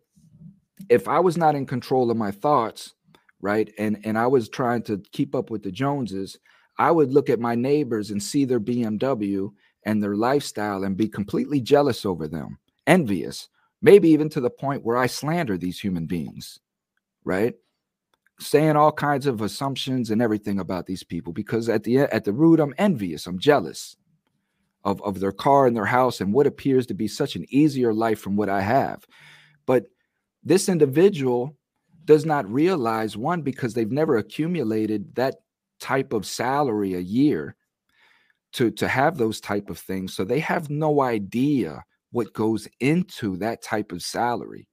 if 0.90 1.08
I 1.08 1.22
was 1.22 1.38
not 1.38 1.56
in 1.56 1.66
control 1.66 2.12
of 2.12 2.18
my 2.18 2.30
thoughts, 2.30 2.94
right, 3.42 3.74
and 3.80 4.00
and 4.04 4.16
I 4.16 4.28
was 4.28 4.48
trying 4.48 4.84
to 4.84 5.02
keep 5.12 5.34
up 5.34 5.50
with 5.50 5.64
the 5.64 5.72
Joneses, 5.72 6.38
I 6.78 6.92
would 6.92 7.12
look 7.14 7.32
at 7.32 7.40
my 7.40 7.56
neighbors 7.56 8.12
and 8.12 8.22
see 8.22 8.46
their 8.46 8.60
BMW 8.60 9.50
and 9.86 10.02
their 10.02 10.16
lifestyle 10.16 10.84
and 10.84 10.98
be 10.98 11.08
completely 11.08 11.62
jealous 11.62 12.06
over 12.06 12.28
them, 12.28 12.58
envious, 12.88 13.50
maybe 13.82 14.10
even 14.10 14.30
to 14.30 14.42
the 14.42 14.50
point 14.50 14.84
where 14.84 14.98
I 14.98 15.08
slander 15.08 15.58
these 15.58 15.80
human 15.80 16.06
beings, 16.06 16.60
right? 17.24 17.56
saying 18.40 18.76
all 18.76 18.92
kinds 18.92 19.26
of 19.26 19.42
assumptions 19.42 20.10
and 20.10 20.22
everything 20.22 20.60
about 20.60 20.86
these 20.86 21.04
people 21.04 21.34
because 21.34 21.70
at 21.70 21.84
the 21.84 22.00
at 22.00 22.24
the 22.24 22.34
root 22.34 22.60
I'm 22.60 22.74
envious, 22.78 23.28
I'm 23.28 23.40
jealous 23.40 23.96
of 24.84 25.02
of 25.02 25.20
their 25.20 25.32
car 25.32 25.68
and 25.68 25.76
their 25.76 25.86
house 25.86 26.22
and 26.22 26.34
what 26.34 26.48
appears 26.48 26.86
to 26.88 26.94
be 26.94 27.08
such 27.08 27.36
an 27.36 27.46
easier 27.50 27.94
life 27.94 28.20
from 28.20 28.36
what 28.36 28.50
I 28.50 28.62
have. 28.62 29.06
But 29.66 29.86
this 30.44 30.68
individual 30.68 31.56
does 32.06 32.26
not 32.26 32.52
realize 32.52 33.16
one 33.16 33.42
because 33.42 33.74
they've 33.74 33.92
never 33.92 34.18
accumulated 34.18 35.16
that 35.16 35.36
type 35.80 36.12
of 36.12 36.26
salary 36.26 36.96
a 36.96 37.00
year 37.00 37.56
to 38.54 38.72
to 38.72 38.88
have 38.88 39.18
those 39.18 39.42
type 39.42 39.70
of 39.70 39.78
things 39.78 40.14
so 40.14 40.24
they 40.24 40.40
have 40.40 40.64
mm-hmm. 40.64 40.80
no 40.80 41.02
idea 41.02 41.84
what 42.12 42.34
goes 42.34 42.68
into 42.80 43.36
that 43.38 43.62
type 43.62 43.92
of 43.92 44.02
salary 44.02 44.68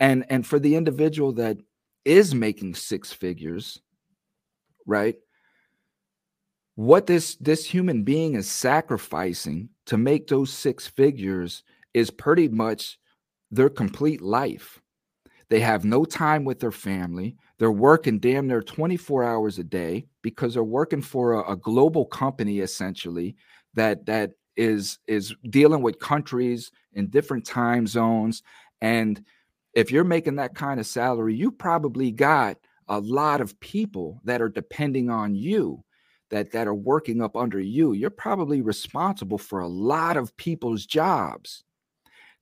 and 0.00 0.24
and 0.30 0.46
for 0.46 0.58
the 0.58 0.74
individual 0.74 1.32
that 1.32 1.58
is 2.04 2.34
making 2.34 2.74
six 2.74 3.12
figures, 3.12 3.80
right? 4.86 5.16
What 6.74 7.06
this 7.06 7.36
this 7.36 7.64
human 7.64 8.02
being 8.02 8.34
is 8.34 8.50
sacrificing 8.50 9.68
to 9.86 9.96
make 9.96 10.26
those 10.26 10.52
six 10.52 10.86
figures 10.88 11.62
is 11.94 12.10
pretty 12.10 12.48
much 12.48 12.98
their 13.50 13.68
complete 13.68 14.20
life. 14.20 14.80
They 15.50 15.60
have 15.60 15.84
no 15.84 16.04
time 16.04 16.44
with 16.44 16.60
their 16.60 16.72
family. 16.72 17.36
They're 17.58 17.70
working 17.70 18.18
damn 18.18 18.48
near 18.48 18.62
24 18.62 19.22
hours 19.22 19.58
a 19.58 19.64
day 19.64 20.06
because 20.22 20.54
they're 20.54 20.64
working 20.64 21.02
for 21.02 21.34
a, 21.34 21.52
a 21.52 21.56
global 21.56 22.04
company 22.04 22.60
essentially 22.60 23.36
that 23.74 24.06
that 24.06 24.32
is 24.56 24.98
is 25.06 25.34
dealing 25.50 25.82
with 25.82 25.98
countries 25.98 26.70
in 26.92 27.08
different 27.08 27.44
time 27.44 27.86
zones 27.86 28.42
and 28.80 29.24
if 29.74 29.90
you're 29.90 30.04
making 30.04 30.36
that 30.36 30.54
kind 30.54 30.78
of 30.78 30.86
salary, 30.86 31.34
you 31.34 31.50
probably 31.50 32.10
got 32.10 32.58
a 32.88 33.00
lot 33.00 33.40
of 33.40 33.58
people 33.60 34.20
that 34.24 34.42
are 34.42 34.48
depending 34.48 35.08
on 35.08 35.34
you 35.34 35.82
that 36.30 36.50
that 36.52 36.66
are 36.66 36.74
working 36.74 37.22
up 37.22 37.36
under 37.36 37.60
you. 37.60 37.92
You're 37.92 38.10
probably 38.10 38.60
responsible 38.60 39.38
for 39.38 39.60
a 39.60 39.68
lot 39.68 40.16
of 40.16 40.36
people's 40.36 40.86
jobs. 40.86 41.64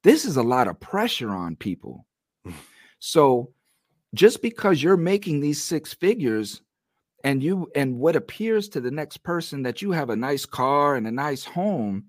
This 0.02 0.24
is 0.24 0.36
a 0.36 0.42
lot 0.42 0.68
of 0.68 0.80
pressure 0.80 1.30
on 1.30 1.56
people. 1.56 2.06
so 2.98 3.52
just 4.14 4.42
because 4.42 4.82
you're 4.82 4.96
making 4.96 5.40
these 5.40 5.62
six 5.62 5.92
figures 5.94 6.62
and 7.24 7.42
you 7.42 7.70
and 7.74 7.98
what 7.98 8.16
appears 8.16 8.68
to 8.70 8.80
the 8.80 8.90
next 8.90 9.18
person 9.18 9.62
that 9.62 9.82
you 9.82 9.92
have 9.92 10.10
a 10.10 10.16
nice 10.16 10.46
car 10.46 10.96
and 10.96 11.06
a 11.06 11.12
nice 11.12 11.44
home, 11.44 12.06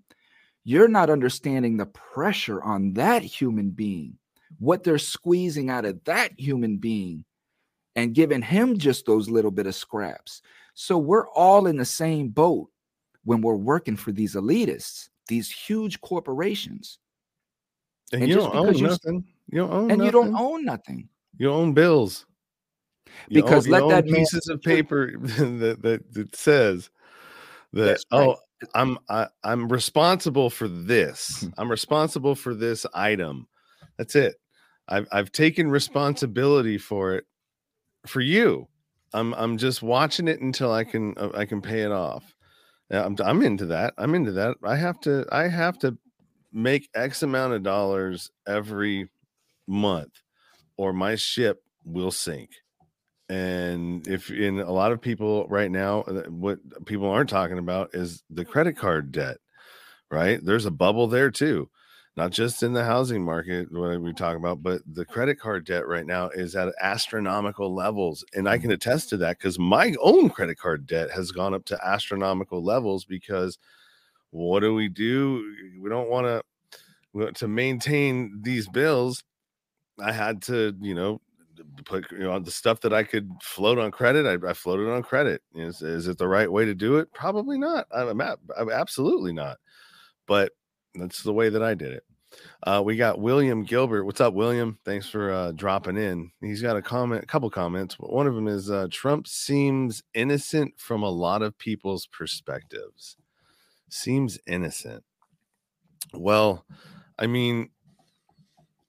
you're 0.64 0.88
not 0.88 1.10
understanding 1.10 1.78
the 1.78 1.86
pressure 1.86 2.62
on 2.62 2.94
that 2.94 3.24
human 3.24 3.72
being 3.72 4.18
what 4.60 4.84
they're 4.84 5.00
squeezing 5.00 5.70
out 5.70 5.86
of 5.86 6.04
that 6.06 6.32
human 6.40 6.78
being 6.78 7.26
and 7.96 8.14
giving 8.14 8.42
him 8.42 8.78
just 8.78 9.06
those 9.06 9.30
little 9.30 9.52
bit 9.52 9.68
of 9.68 9.76
scraps. 9.76 10.42
So 10.74 10.98
we're 10.98 11.28
all 11.30 11.68
in 11.68 11.78
the 11.78 11.86
same 11.86 12.30
boat 12.30 12.70
when 13.24 13.42
we're 13.42 13.56
working 13.56 13.96
for 13.96 14.12
these 14.12 14.36
elitists, 14.36 15.10
these 15.28 15.52
huge 15.52 16.00
corporations. 16.02 17.00
And, 18.14 18.24
and 18.24 18.30
you 18.30 18.38
don't 18.38 18.56
own 18.56 18.82
nothing. 18.82 19.26
You 19.50 19.60
don't 19.60 19.72
own 19.72 19.80
and 19.80 20.00
nothing. 20.00 20.06
you 20.06 20.12
don't 20.12 20.36
own 20.36 20.66
nothing. 20.66 21.10
You 21.38 21.52
own 21.52 21.74
bills. 21.74 22.26
You 23.30 23.42
because 23.42 23.68
own, 23.68 23.90
let 23.90 23.90
that 23.90 24.06
pieces 24.06 24.48
man, 24.48 24.56
of 24.56 24.62
paper 24.62 25.12
that, 25.18 25.82
that, 25.82 26.14
that 26.14 26.36
says 26.36 26.90
that 27.74 28.04
right. 28.12 28.28
oh 28.28 28.36
I'm 28.74 29.00
I, 29.10 29.24
am 29.24 29.30
i 29.44 29.52
am 29.52 29.68
responsible 29.70 30.50
for 30.50 30.68
this. 30.68 31.48
I'm 31.58 31.70
responsible 31.70 32.36
for 32.36 32.54
this 32.54 32.86
item. 32.94 33.48
That's 33.98 34.16
it. 34.16 34.36
I've 34.88 35.08
I've 35.12 35.32
taken 35.32 35.70
responsibility 35.70 36.78
for 36.78 37.16
it 37.16 37.26
for 38.06 38.22
you. 38.22 38.68
I'm 39.14 39.34
I'm 39.34 39.58
just 39.58 39.82
watching 39.82 40.28
it 40.28 40.42
until 40.42 40.72
I 40.72 40.84
can 40.84 41.14
uh, 41.18 41.30
I 41.34 41.46
can 41.46 41.62
pay 41.62 41.82
it 41.82 41.92
off. 41.92 42.34
I'm 42.90 43.16
I'm 43.24 43.42
into 43.42 43.66
that. 43.68 43.94
I'm 43.98 44.16
into 44.16 44.34
that. 44.34 44.58
I 44.64 44.76
have 44.76 45.00
to 45.02 45.26
I 45.32 45.48
have 45.48 45.80
to 45.80 45.98
make 46.52 46.90
X 46.94 47.24
amount 47.24 47.54
of 47.54 47.64
dollars 47.64 48.32
every 48.48 49.10
month, 49.68 50.22
or 50.78 50.94
my 50.94 51.16
ship 51.16 51.64
will 51.86 52.12
sink. 52.12 52.50
And 53.32 54.06
if 54.08 54.30
in 54.30 54.60
a 54.60 54.72
lot 54.72 54.92
of 54.92 55.02
people 55.02 55.48
right 55.48 55.72
now, 55.72 56.02
uh, 56.02 56.24
what 56.30 56.60
people 56.86 57.10
aren't 57.10 57.30
talking 57.30 57.60
about 57.60 57.92
is 57.94 58.24
the 58.30 58.44
credit 58.44 58.78
card 58.78 59.12
debt, 59.12 59.38
right? 60.10 60.40
There's 60.44 60.66
a 60.66 60.72
bubble 60.72 61.08
there 61.08 61.32
too 61.32 61.70
not 62.18 62.32
just 62.32 62.62
in 62.62 62.74
the 62.74 62.84
housing 62.84 63.24
market 63.24 63.72
what 63.72 64.00
we 64.02 64.14
talk 64.14 64.36
about 64.36 64.62
but 64.62 64.82
the 64.94 65.06
credit 65.06 65.40
card 65.40 65.66
debt 65.66 65.88
right 65.88 66.06
now 66.06 66.30
is 66.30 66.56
at 66.56 66.74
astronomical 66.82 67.74
levels 67.74 68.24
and 68.34 68.50
i 68.50 68.58
can 68.58 68.66
mm-hmm. 68.66 68.74
attest 68.74 69.10
to 69.10 69.18
that 69.18 69.38
because 69.38 69.58
my 69.58 69.94
own 70.02 70.30
credit 70.30 70.58
card 70.58 70.86
debt 70.86 71.10
has 71.12 71.32
gone 71.32 71.54
up 71.54 71.66
to 71.66 71.78
astronomical 71.86 72.64
levels 72.64 73.06
because 73.06 73.58
what 74.32 74.60
do 74.62 74.74
we 74.74 74.88
do 74.88 75.56
we 75.82 75.90
don't 75.90 76.10
want 76.10 76.26
to 76.26 77.32
to 77.34 77.48
maintain 77.48 78.40
these 78.42 78.68
bills 78.70 79.24
i 80.00 80.12
had 80.12 80.42
to 80.42 80.76
you 80.82 80.94
know 80.94 81.20
put 81.86 82.12
you 82.12 82.20
know 82.20 82.38
the 82.40 82.52
stuff 82.52 82.82
that 82.82 82.94
i 82.94 83.04
could 83.04 83.30
float 83.42 83.78
on 83.80 83.92
credit 83.92 84.26
i, 84.26 84.50
I 84.50 84.54
floated 84.54 84.90
on 84.90 85.04
credit 85.04 85.42
is, 85.56 85.82
is 85.82 86.08
it 86.08 86.18
the 86.18 86.28
right 86.28 86.52
way 86.52 86.66
to 86.66 86.76
do 86.76 86.98
it 86.98 87.12
probably 87.14 87.58
not 87.58 87.88
i'm, 87.92 88.22
I'm 88.22 88.70
absolutely 88.70 89.32
not 89.32 89.58
but 90.28 90.54
that's 90.96 91.24
the 91.24 91.34
way 91.34 91.50
that 91.50 91.64
I 91.64 91.74
did 91.74 91.94
it. 91.94 92.04
Uh, 92.64 92.82
we 92.84 92.96
got 92.96 93.20
William 93.20 93.64
Gilbert. 93.64 94.06
What's 94.06 94.22
up, 94.22 94.34
William? 94.34 94.80
Thanks 94.86 95.10
for 95.10 95.32
uh, 95.32 95.52
dropping 95.52 95.98
in. 95.98 96.32
He's 96.40 96.62
got 96.62 96.78
a 96.78 96.82
comment, 96.82 97.24
a 97.24 97.28
couple 97.28 97.50
comments. 97.50 97.98
But 98.00 98.14
One 98.14 98.28
of 98.28 98.36
them 98.36 98.48
is 98.48 98.72
uh, 98.72 98.88
Trump 98.90 99.28
seems 99.28 100.02
innocent 100.14 100.74
from 100.78 101.04
a 101.04 101.10
lot 101.10 101.42
of 101.42 101.58
people's 101.58 102.08
perspectives. 102.08 103.18
Seems 103.90 104.40
innocent. 104.48 105.04
Well, 106.14 106.66
I 107.20 107.28
mean, 107.28 107.70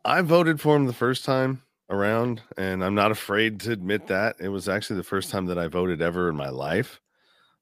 I 0.04 0.22
voted 0.22 0.60
for 0.60 0.76
him 0.76 0.86
the 0.86 0.92
first 0.92 1.24
time 1.24 1.62
around, 1.92 2.42
and 2.56 2.82
I'm 2.82 2.94
not 2.94 3.12
afraid 3.12 3.60
to 3.60 3.72
admit 3.72 4.06
that. 4.08 4.36
It 4.40 4.48
was 4.48 4.68
actually 4.68 4.96
the 4.96 5.04
first 5.04 5.30
time 5.30 5.46
that 5.46 5.58
I 5.58 5.68
voted 5.68 6.00
ever 6.00 6.28
in 6.28 6.34
my 6.34 6.48
life 6.48 7.00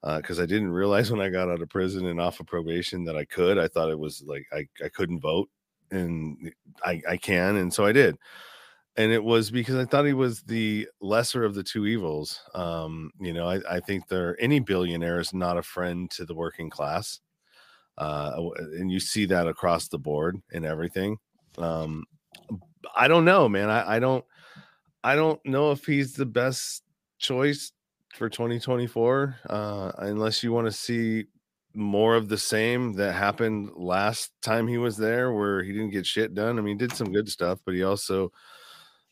because 0.02 0.39
uh, 0.39 0.44
I 0.44 0.47
didn't 0.47 0.73
realize 0.73 1.11
when 1.11 1.20
I 1.20 1.28
got 1.28 1.51
out 1.51 1.61
of 1.61 1.69
prison 1.69 2.07
and 2.07 2.20
off 2.20 2.40
of 2.40 2.47
probation 2.47 3.05
that 3.05 3.16
I 3.16 3.27
could. 3.27 3.59
I 3.59 3.69
thought 3.69 3.90
it 3.90 3.98
was 3.98 4.23
like 4.24 4.47
I, 4.52 4.66
I 4.82 4.89
couldn't 4.89 5.20
vote, 5.20 5.51
and 5.90 6.52
I, 6.82 7.02
I 7.09 7.16
can, 7.16 7.57
and 7.57 7.73
so 7.73 7.85
I 7.85 7.93
did. 7.93 8.16
And 8.97 9.12
it 9.12 9.23
was 9.23 9.51
because 9.51 9.77
I 9.77 9.85
thought 9.85 10.07
he 10.07 10.12
was 10.12 10.43
the 10.43 10.89
lesser 11.01 11.44
of 11.44 11.55
the 11.55 11.62
two 11.62 11.86
evils. 11.86 12.40
Um, 12.55 13.11
you 13.20 13.32
know, 13.32 13.48
I, 13.48 13.61
I 13.69 13.81
think 13.81 14.09
there 14.09 14.36
any 14.40 14.61
billionaire 14.61 15.20
is 15.20 15.32
not 15.32 15.59
a 15.59 15.62
friend 15.62 16.11
to 16.12 16.24
the 16.24 16.35
working 16.35 16.70
class, 16.70 17.20
uh, 17.98 18.32
and 18.57 18.90
you 18.90 19.01
see 19.01 19.27
that 19.27 19.48
across 19.48 19.89
the 19.89 19.98
board 19.98 20.40
in 20.52 20.65
everything. 20.65 21.19
Um, 21.59 22.05
I 22.94 23.09
don't 23.09 23.24
know, 23.24 23.48
man. 23.48 23.70
I, 23.70 23.97
I 23.97 23.98
don't, 23.98 24.24
I 25.02 25.15
don't 25.15 25.44
know 25.47 25.70
if 25.73 25.85
he's 25.85 26.15
the 26.15 26.27
best 26.27 26.82
choice 27.19 27.73
for 28.15 28.28
2024 28.28 29.36
uh, 29.48 29.93
unless 29.98 30.43
you 30.43 30.52
want 30.52 30.66
to 30.66 30.73
see 30.73 31.27
more 31.74 32.16
of 32.16 32.28
the 32.28 32.39
same 32.39 32.93
that 32.94 33.12
happened 33.12 33.70
last 33.77 34.32
time 34.43 34.66
he 34.66 34.78
was 34.78 34.97
there 34.97 35.32
where 35.32 35.62
he 35.62 35.73
didn't 35.73 35.90
get 35.90 36.05
shit 36.05 36.35
done 36.35 36.59
i 36.59 36.61
mean 36.61 36.77
he 36.77 36.86
did 36.86 36.97
some 36.97 37.12
good 37.12 37.28
stuff 37.28 37.61
but 37.65 37.74
he 37.74 37.85
also 37.85 38.32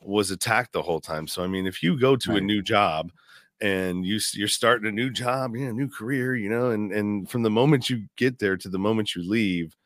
was 0.00 0.32
attacked 0.32 0.72
the 0.72 0.82
whole 0.82 1.00
time 1.00 1.28
so 1.28 1.44
i 1.44 1.46
mean 1.46 1.68
if 1.68 1.84
you 1.84 1.96
go 1.96 2.16
to 2.16 2.30
right. 2.30 2.42
a 2.42 2.44
new 2.44 2.60
job 2.60 3.12
and 3.60 4.04
you 4.04 4.20
you're 4.34 4.48
starting 4.48 4.88
a 4.88 4.92
new 4.92 5.10
job, 5.10 5.56
you 5.56 5.66
know, 5.66 5.72
new 5.72 5.88
career, 5.88 6.36
you 6.36 6.48
know, 6.48 6.70
and 6.70 6.92
and 6.92 7.28
from 7.28 7.42
the 7.42 7.50
moment 7.50 7.90
you 7.90 8.04
get 8.16 8.38
there 8.38 8.56
to 8.56 8.68
the 8.68 8.78
moment 8.78 9.14
you 9.14 9.28
leave, 9.28 9.76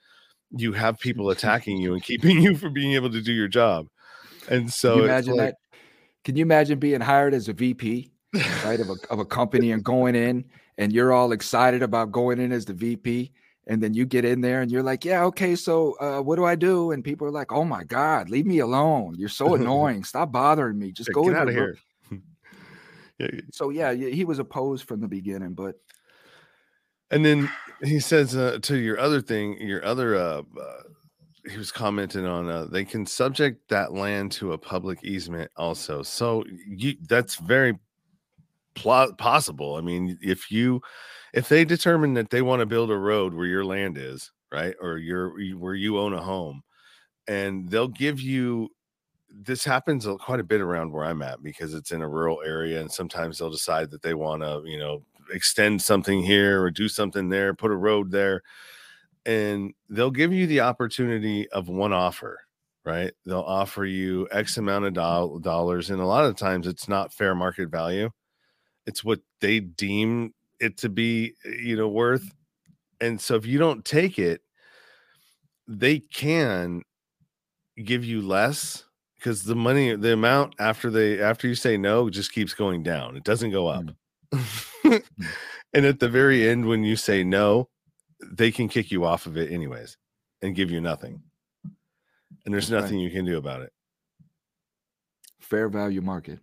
you 0.57 0.73
have 0.73 0.99
people 0.99 1.31
attacking 1.35 1.79
you 1.79 1.95
and 1.95 2.03
keeping 2.03 2.41
you 2.41 2.57
from 2.57 2.73
being 2.73 2.95
able 2.95 3.11
to 3.11 3.21
do 3.21 3.33
your 3.33 3.49
job. 3.49 3.89
And 4.49 4.73
so 4.73 4.91
Can 4.91 4.99
you 4.99 5.05
imagine 5.05 5.37
like, 5.37 5.47
that? 5.51 5.57
Can 6.25 6.37
you 6.37 6.43
imagine 6.43 6.79
being 6.79 7.01
hired 7.01 7.35
as 7.35 7.49
a 7.49 7.53
VP, 7.53 8.13
right, 8.65 8.81
of 8.81 8.91
a 8.91 8.97
of 9.11 9.19
a 9.19 9.25
company 9.25 9.73
and 9.73 9.83
going 9.83 10.15
in 10.15 10.45
and 10.79 10.93
you're 10.93 11.13
all 11.13 11.33
excited 11.33 11.83
about 11.83 12.13
going 12.13 12.41
in 12.41 12.53
as 12.53 12.65
the 12.65 12.73
VP, 12.73 13.33
and 13.67 13.83
then 13.83 13.95
you 13.95 14.05
get 14.05 14.25
in 14.25 14.41
there 14.41 14.63
and 14.63 14.71
you're 14.71 14.83
like, 14.83 15.05
yeah, 15.05 15.25
okay, 15.25 15.55
so 15.55 15.97
uh, 16.01 16.21
what 16.21 16.37
do 16.37 16.45
I 16.45 16.55
do? 16.55 16.91
And 16.91 17.05
people 17.05 17.27
are 17.27 17.33
like, 17.33 17.53
oh 17.53 17.65
my 17.65 17.85
god, 17.85 18.31
leave 18.31 18.47
me 18.47 18.59
alone. 18.59 19.15
You're 19.17 19.29
so 19.29 19.55
annoying. 19.57 20.05
Stop 20.05 20.33
bothering 20.33 20.79
me. 20.79 20.93
Just 20.93 21.09
"Yeah, 21.11 21.15
go 21.15 21.25
get 21.25 21.37
out 21.37 21.49
of 21.49 21.55
your 21.55 21.67
room." 21.67 22.23
here. 23.19 23.41
So 23.53 23.71
yeah, 23.71 23.93
he 23.93 24.25
was 24.25 24.39
opposed 24.39 24.89
from 24.89 25.01
the 25.01 25.09
beginning, 25.09 25.55
but 25.55 25.77
And 27.13 27.25
then 27.25 27.51
he 27.83 28.01
says 28.01 28.35
uh, 28.37 28.59
to 28.63 28.77
your 28.77 28.99
other 28.99 29.21
thing, 29.21 29.61
your 29.61 29.85
other 29.85 30.17
uh, 30.17 30.43
uh 30.61 30.83
he 31.51 31.59
was 31.59 31.73
commenting 31.73 32.25
on 32.25 32.49
uh, 32.49 32.67
they 32.67 32.85
can 32.85 33.05
subject 33.05 33.69
that 33.69 33.93
land 33.93 34.31
to 34.31 34.53
a 34.53 34.59
public 34.59 35.03
easement 35.05 35.51
also. 35.57 36.03
So 36.03 36.45
you 36.67 36.95
that's 37.09 37.37
very 37.37 37.79
pl- 38.75 39.15
possible. 39.15 39.77
I 39.77 39.81
mean, 39.81 40.19
if 40.23 40.51
you 40.51 40.81
if 41.33 41.49
they 41.49 41.65
determine 41.65 42.15
that 42.15 42.31
they 42.31 42.43
want 42.43 42.61
to 42.61 42.67
build 42.67 42.91
a 42.91 42.97
road 42.97 43.35
where 43.35 43.47
your 43.47 43.65
land 43.65 43.99
is, 43.99 44.31
right? 44.53 44.75
Or 44.81 44.99
your 44.99 45.35
where 45.57 45.75
you 45.75 45.99
own 45.99 46.13
a 46.15 46.23
home 46.23 46.63
and 47.29 47.69
they'll 47.71 47.89
give 47.89 48.21
you 48.21 48.71
this 49.35 49.65
happens 49.65 50.07
quite 50.21 50.41
a 50.41 50.45
bit 50.45 50.61
around 50.61 50.93
where 50.93 51.05
I'm 51.05 51.23
at 51.23 51.43
because 51.43 51.75
it's 51.75 51.93
in 51.93 52.03
a 52.03 52.09
rural 52.09 52.43
area, 52.45 52.81
and 52.81 52.93
sometimes 52.93 53.39
they'll 53.39 53.51
decide 53.51 53.91
that 53.91 54.03
they 54.03 54.15
want 54.15 54.43
to, 54.43 54.63
you 54.67 54.79
know, 54.79 55.03
extend 55.33 55.83
something 55.83 56.23
here 56.23 56.63
or 56.63 56.71
do 56.71 56.89
something 56.89 57.29
there, 57.29 57.55
put 57.55 57.71
a 57.71 57.77
road 57.77 58.11
there, 58.11 58.43
and 59.27 59.73
they'll 59.89 60.11
give 60.11 60.33
you 60.33 60.47
the 60.47 60.61
opportunity 60.61 61.49
of 61.51 61.69
one 61.69 61.93
offer, 61.93 62.41
right? 62.85 63.13
They'll 63.25 63.41
offer 63.41 63.85
you 63.85 64.29
X 64.31 64.57
amount 64.57 64.87
of 64.87 64.95
doll- 64.95 65.39
dollars, 65.39 65.91
and 65.91 66.01
a 66.01 66.07
lot 66.07 66.25
of 66.25 66.37
times 66.37 66.67
it's 66.67 66.89
not 66.89 67.13
fair 67.13 67.35
market 67.35 67.69
value. 67.69 68.11
It's 68.87 69.05
what 69.05 69.21
they 69.41 69.61
deem 69.61 70.35
it 70.61 70.77
to 70.79 70.89
be, 70.89 71.35
eh, 71.45 71.51
you 71.63 71.77
know, 71.77 71.89
worth. 71.89 72.33
And 73.01 73.21
so 73.21 73.35
if 73.35 73.47
you 73.47 73.59
don't 73.59 73.85
take 73.85 74.19
it, 74.19 74.43
they 75.67 75.99
can 75.99 76.83
give 77.83 78.05
you 78.05 78.21
less 78.21 78.85
because 79.17 79.45
the 79.45 79.55
money 79.55 79.95
the 79.97 80.13
amount 80.13 80.55
after 80.59 80.91
they 80.91 81.21
after 81.21 81.49
you 81.49 81.55
say 81.55 81.77
no 81.77 82.11
just 82.11 82.33
keeps 82.33 82.53
going 82.53 82.83
down 82.83 83.17
it 83.17 83.25
doesn't 83.25 83.51
go 83.51 83.67
up 83.67 83.85
mm. 84.35 84.69
and 85.75 85.87
at 85.87 86.01
the 86.01 86.09
very 86.09 86.49
end 86.49 86.67
when 86.67 86.85
you 86.85 86.97
say 86.97 87.25
no 87.25 87.69
they 88.31 88.51
can 88.51 88.69
kick 88.69 88.91
you 88.91 89.05
off 89.05 89.27
of 89.27 89.37
it 89.37 89.51
anyways 89.51 89.97
and 90.43 90.55
give 90.55 90.71
you 90.71 90.81
nothing. 90.81 91.23
And 92.45 92.53
there's 92.53 92.69
That's 92.69 92.83
right. 92.83 92.83
nothing 92.83 92.99
you 92.99 93.11
can 93.11 93.25
do 93.25 93.37
about 93.37 93.63
it. 93.63 93.73
Fair 95.41 95.69
value 95.69 96.01
market. 96.01 96.39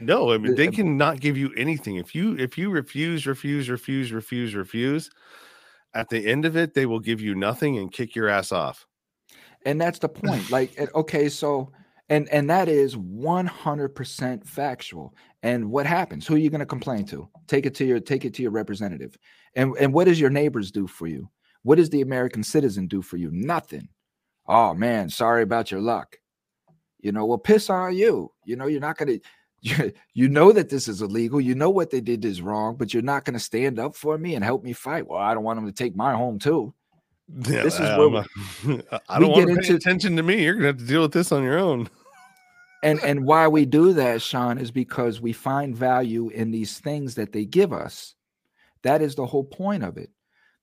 no 0.00 0.32
i 0.32 0.36
mean 0.36 0.54
they 0.56 0.66
um, 0.66 0.72
cannot 0.74 1.20
give 1.20 1.36
you 1.36 1.52
anything. 1.56 1.96
If 1.96 2.14
you 2.14 2.36
if 2.36 2.58
you 2.58 2.70
refuse 2.70 3.26
refuse 3.26 3.70
refuse 3.70 4.12
refuse 4.12 4.54
refuse 4.54 5.10
at 5.94 6.08
the 6.08 6.26
end 6.26 6.44
of 6.44 6.56
it 6.56 6.74
they 6.74 6.86
will 6.86 7.00
give 7.00 7.20
you 7.20 7.34
nothing 7.34 7.78
and 7.78 7.90
kick 7.90 8.14
your 8.14 8.28
ass 8.28 8.52
off. 8.52 8.86
And 9.64 9.80
that's 9.80 9.98
the 9.98 10.08
point. 10.08 10.50
Like 10.50 10.78
okay 10.94 11.28
so 11.28 11.70
and 12.08 12.28
and 12.28 12.50
that 12.50 12.68
is 12.68 12.96
100% 12.96 14.46
factual. 14.46 15.14
And 15.42 15.70
what 15.70 15.86
happens? 15.86 16.26
Who 16.26 16.34
are 16.34 16.38
you 16.38 16.50
going 16.50 16.60
to 16.60 16.66
complain 16.66 17.06
to? 17.06 17.28
Take 17.46 17.66
it 17.66 17.74
to 17.76 17.84
your 17.84 18.00
take 18.00 18.24
it 18.24 18.34
to 18.34 18.42
your 18.42 18.50
representative. 18.50 19.16
And 19.54 19.74
and 19.78 19.92
what 19.92 20.04
does 20.04 20.20
your 20.20 20.30
neighbors 20.30 20.70
do 20.70 20.86
for 20.86 21.06
you? 21.06 21.30
What 21.62 21.76
does 21.76 21.90
the 21.90 22.02
american 22.02 22.42
citizen 22.42 22.86
do 22.86 23.02
for 23.02 23.16
you? 23.16 23.30
Nothing. 23.32 23.88
Oh 24.46 24.74
man 24.74 25.08
sorry 25.08 25.42
about 25.42 25.70
your 25.70 25.80
luck. 25.80 26.16
You 27.00 27.12
know 27.12 27.24
well 27.24 27.38
piss 27.38 27.70
on 27.70 27.96
you. 27.96 28.32
You 28.44 28.56
know 28.56 28.66
you're 28.66 28.80
not 28.80 28.98
going 28.98 29.20
to 29.20 29.20
you, 29.62 29.92
you 30.12 30.28
know 30.28 30.52
that 30.52 30.68
this 30.68 30.88
is 30.88 31.00
illegal. 31.00 31.40
You 31.40 31.54
know 31.54 31.70
what 31.70 31.90
they 31.90 32.02
did 32.02 32.24
is 32.24 32.42
wrong 32.42 32.76
but 32.76 32.92
you're 32.92 33.02
not 33.02 33.24
going 33.24 33.34
to 33.34 33.40
stand 33.40 33.78
up 33.78 33.96
for 33.96 34.18
me 34.18 34.34
and 34.34 34.44
help 34.44 34.62
me 34.62 34.74
fight. 34.74 35.06
Well 35.06 35.20
i 35.20 35.32
don't 35.32 35.44
want 35.44 35.56
them 35.58 35.66
to 35.66 35.72
take 35.72 35.96
my 35.96 36.14
home 36.14 36.38
too 36.38 36.74
Yeah, 37.28 37.62
This 37.62 37.74
is 37.74 37.80
I'm 37.80 38.14
a- 38.14 38.18
I 39.08 39.18
we 39.18 39.24
don't 39.26 39.32
want 39.32 39.46
get 39.46 39.46
to 39.46 39.46
pay 39.46 39.52
into- 39.52 39.74
attention 39.76 40.16
to 40.16 40.22
me. 40.22 40.42
You're 40.44 40.54
gonna 40.54 40.66
have 40.68 40.78
to 40.78 40.84
deal 40.84 41.02
with 41.02 41.12
this 41.12 41.32
on 41.32 41.42
your 41.42 41.58
own. 41.58 41.88
and 42.82 43.00
and 43.04 43.24
why 43.24 43.48
we 43.48 43.64
do 43.64 43.92
that 43.94 44.20
sean 44.22 44.58
is 44.58 44.70
because 44.70 45.20
we 45.20 45.32
find 45.32 45.74
value 45.76 46.28
in 46.28 46.50
these 46.50 46.78
things 46.80 47.14
that 47.14 47.32
they 47.32 47.44
give 47.44 47.72
us. 47.72 48.14
That 48.82 49.00
is 49.00 49.14
the 49.14 49.26
whole 49.26 49.44
point 49.44 49.82
of 49.84 49.96
it. 49.96 50.10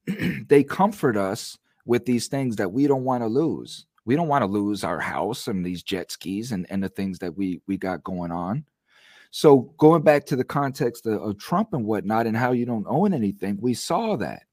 They 0.47 0.63
comfort 0.63 1.17
us 1.17 1.57
with 1.85 2.05
these 2.05 2.27
things 2.27 2.55
that 2.57 2.71
we 2.71 2.85
don't 2.85 3.03
want 3.03 3.23
to 3.23 3.27
lose. 3.27 3.85
We 4.05 4.15
don't 4.15 4.27
want 4.27 4.43
to 4.43 4.47
lose 4.47 4.83
our 4.83 4.99
house 4.99 5.47
and 5.47 5.65
these 5.65 5.81
jet 5.83 6.11
skis 6.11 6.51
and, 6.51 6.65
and 6.69 6.83
the 6.83 6.89
things 6.89 7.17
that 7.19 7.35
we 7.35 7.61
we 7.67 7.77
got 7.77 8.03
going 8.03 8.31
on. 8.31 8.65
So 9.31 9.73
going 9.77 10.03
back 10.03 10.25
to 10.27 10.35
the 10.35 10.43
context 10.43 11.05
of, 11.07 11.21
of 11.23 11.37
trump 11.39 11.73
and 11.73 11.85
whatnot 11.85 12.27
and 12.27 12.37
how 12.37 12.51
you 12.51 12.65
don't 12.67 12.85
own 12.87 13.13
anything 13.13 13.57
we 13.61 13.73
saw 13.73 14.15
that 14.17 14.43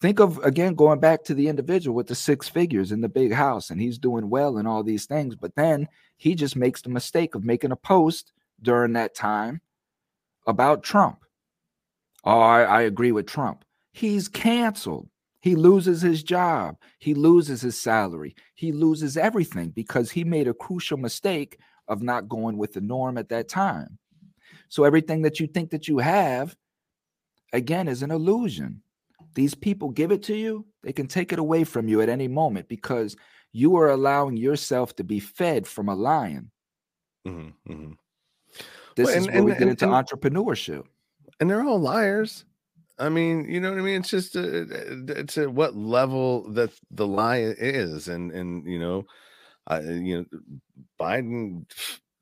think 0.00 0.20
of 0.20 0.38
again 0.38 0.74
going 0.74 1.00
back 1.00 1.24
to 1.24 1.34
the 1.34 1.48
individual 1.48 1.94
with 1.94 2.06
the 2.06 2.14
six 2.14 2.48
figures 2.48 2.92
in 2.92 3.00
the 3.00 3.08
big 3.08 3.32
house 3.32 3.70
and 3.70 3.80
he's 3.80 3.98
doing 3.98 4.28
well 4.28 4.58
and 4.58 4.68
all 4.68 4.82
these 4.82 5.06
things 5.06 5.34
but 5.36 5.54
then 5.54 5.88
he 6.16 6.34
just 6.34 6.56
makes 6.56 6.82
the 6.82 6.90
mistake 6.90 7.34
of 7.34 7.44
making 7.44 7.72
a 7.72 7.76
post 7.76 8.32
during 8.62 8.92
that 8.94 9.14
time 9.14 9.60
about 10.46 10.82
Trump. 10.82 11.24
Oh, 12.24 12.40
I, 12.40 12.62
I 12.62 12.82
agree 12.82 13.12
with 13.12 13.26
Trump. 13.26 13.64
He's 13.92 14.28
canceled. 14.28 15.08
He 15.40 15.56
loses 15.56 16.00
his 16.00 16.22
job. 16.22 16.76
He 16.98 17.14
loses 17.14 17.60
his 17.60 17.78
salary. 17.78 18.34
He 18.54 18.72
loses 18.72 19.16
everything 19.16 19.70
because 19.70 20.10
he 20.10 20.24
made 20.24 20.48
a 20.48 20.54
crucial 20.54 20.96
mistake 20.96 21.58
of 21.86 22.02
not 22.02 22.28
going 22.28 22.56
with 22.56 22.72
the 22.72 22.80
norm 22.80 23.18
at 23.18 23.28
that 23.28 23.48
time. 23.48 23.98
So 24.68 24.84
everything 24.84 25.22
that 25.22 25.38
you 25.38 25.46
think 25.46 25.70
that 25.70 25.86
you 25.86 25.98
have, 25.98 26.56
again, 27.52 27.88
is 27.88 28.02
an 28.02 28.10
illusion. 28.10 28.80
These 29.34 29.54
people 29.54 29.90
give 29.90 30.12
it 30.12 30.22
to 30.24 30.36
you, 30.36 30.64
they 30.82 30.92
can 30.92 31.06
take 31.06 31.32
it 31.32 31.38
away 31.38 31.64
from 31.64 31.88
you 31.88 32.00
at 32.00 32.08
any 32.08 32.28
moment 32.28 32.68
because 32.68 33.16
you 33.52 33.76
are 33.76 33.90
allowing 33.90 34.36
yourself 34.36 34.94
to 34.96 35.04
be 35.04 35.20
fed 35.20 35.66
from 35.66 35.88
a 35.88 35.94
lion. 35.94 36.50
Mhm, 37.26 37.52
mhm. 37.68 37.96
This 38.96 39.06
Well, 39.08 39.16
is 39.18 39.26
and- 39.26 39.44
we 39.44 39.50
and- 39.52 39.58
get 39.58 39.62
and- 39.62 39.70
into 39.70 39.84
and- 39.86 39.94
entrepreneurship. 39.94 40.86
And 41.40 41.50
they're 41.50 41.64
all 41.64 41.80
liars. 41.80 42.44
I 42.96 43.08
mean, 43.08 43.50
you 43.50 43.58
know 43.60 43.70
what 43.70 43.80
I 43.80 43.82
mean? 43.82 44.00
It's 44.00 44.10
just 44.10 44.36
uh, 44.36 44.42
it's 45.08 45.36
at 45.36 45.52
what 45.52 45.74
level 45.74 46.48
that 46.52 46.70
the 46.92 47.06
lie 47.08 47.38
is, 47.38 48.06
and 48.06 48.30
and 48.30 48.64
you 48.70 48.78
know, 48.78 49.04
I 49.66 49.80
you 49.80 50.18
know, 50.18 50.40
Biden. 51.00 51.66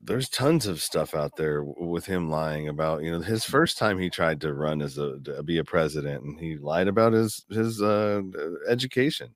There's 0.04 0.28
tons 0.28 0.66
of 0.66 0.82
stuff 0.82 1.14
out 1.14 1.36
there 1.36 1.62
with 1.62 2.06
him 2.06 2.28
lying 2.28 2.68
about 2.68 3.02
you 3.04 3.10
know 3.12 3.20
his 3.20 3.44
first 3.44 3.78
time 3.78 3.98
he 3.98 4.10
tried 4.10 4.40
to 4.40 4.52
run 4.52 4.82
as 4.82 4.98
a 4.98 5.18
be 5.44 5.58
a 5.58 5.64
president, 5.64 6.24
and 6.24 6.40
he 6.40 6.56
lied 6.56 6.88
about 6.88 7.12
his 7.12 7.44
his 7.50 7.80
uh, 7.80 8.22
education. 8.68 9.34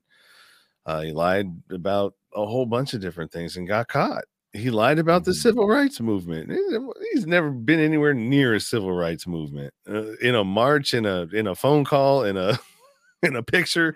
Uh, 0.85 1.01
he 1.01 1.11
lied 1.13 1.47
about 1.71 2.13
a 2.35 2.45
whole 2.45 2.65
bunch 2.65 2.93
of 2.93 3.01
different 3.01 3.31
things 3.31 3.57
and 3.57 3.67
got 3.67 3.87
caught. 3.89 4.25
He 4.53 4.69
lied 4.71 4.99
about 4.99 5.25
the 5.25 5.31
Mhm. 5.31 5.35
civil 5.35 5.67
rights 5.67 5.99
movement. 6.01 6.51
He's 7.13 7.27
never 7.27 7.51
been 7.51 7.79
anywhere 7.79 8.13
near 8.13 8.55
a 8.55 8.59
civil 8.59 8.93
rights 8.93 9.27
movement. 9.27 9.73
Uh, 9.89 10.13
in 10.17 10.35
a 10.35 10.43
march, 10.43 10.93
in 10.93 11.05
a 11.05 11.23
in 11.33 11.47
a 11.47 11.55
phone 11.55 11.85
call, 11.85 12.23
in 12.23 12.37
a 12.37 12.59
in 13.23 13.35
a 13.35 13.43
picture. 13.43 13.95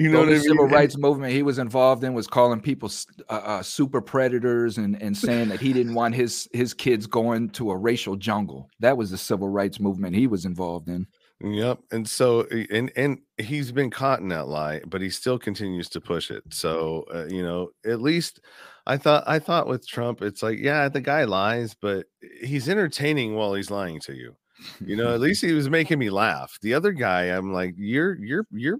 You 0.00 0.08
know 0.10 0.24
mean? 0.24 0.40
civil 0.40 0.66
rights 0.66 0.96
movement 0.96 1.34
he 1.34 1.42
was 1.42 1.58
involved 1.58 2.04
in 2.04 2.14
was 2.14 2.26
calling 2.26 2.58
people 2.58 2.90
uh, 3.28 3.32
uh, 3.32 3.62
super 3.62 4.00
predators 4.00 4.78
and, 4.78 5.00
and 5.02 5.14
saying 5.14 5.50
that 5.50 5.60
he 5.60 5.74
didn't 5.74 5.92
want 5.92 6.14
his 6.14 6.48
his 6.54 6.72
kids 6.72 7.06
going 7.06 7.50
to 7.50 7.70
a 7.70 7.76
racial 7.76 8.16
jungle. 8.16 8.70
That 8.80 8.96
was 8.96 9.10
the 9.10 9.18
civil 9.18 9.50
rights 9.50 9.78
movement 9.78 10.16
he 10.16 10.26
was 10.26 10.46
involved 10.46 10.88
in. 10.88 11.06
Yep. 11.42 11.80
And 11.90 12.08
so 12.08 12.42
eh, 12.50 12.64
and 12.70 12.90
and 12.96 13.18
he's 13.36 13.72
been 13.72 13.90
caught 13.90 14.20
in 14.20 14.28
that 14.28 14.48
lie, 14.48 14.80
but 14.86 15.02
he 15.02 15.10
still 15.10 15.38
continues 15.38 15.90
to 15.90 16.00
push 16.00 16.30
it. 16.30 16.44
So 16.48 17.04
uh, 17.14 17.26
you 17.26 17.42
know, 17.42 17.68
at 17.84 18.00
least 18.00 18.40
I 18.86 18.96
thought 18.96 19.24
I 19.26 19.38
thought 19.38 19.66
with 19.66 19.86
Trump, 19.86 20.22
it's 20.22 20.42
like, 20.42 20.58
yeah, 20.58 20.88
the 20.88 21.02
guy 21.02 21.24
lies, 21.24 21.74
but 21.74 22.06
he's 22.42 22.70
entertaining 22.70 23.34
while 23.34 23.52
he's 23.52 23.70
lying 23.70 24.00
to 24.00 24.14
you. 24.14 24.34
You 24.80 24.96
know, 24.96 25.12
at 25.12 25.20
least 25.26 25.44
he 25.44 25.52
was 25.52 25.68
making 25.68 25.98
me 25.98 26.08
laugh. 26.08 26.58
The 26.62 26.72
other 26.72 26.92
guy, 26.92 27.24
I'm 27.24 27.52
like, 27.52 27.74
you're 27.76 28.14
you're 28.14 28.46
you're 28.50 28.78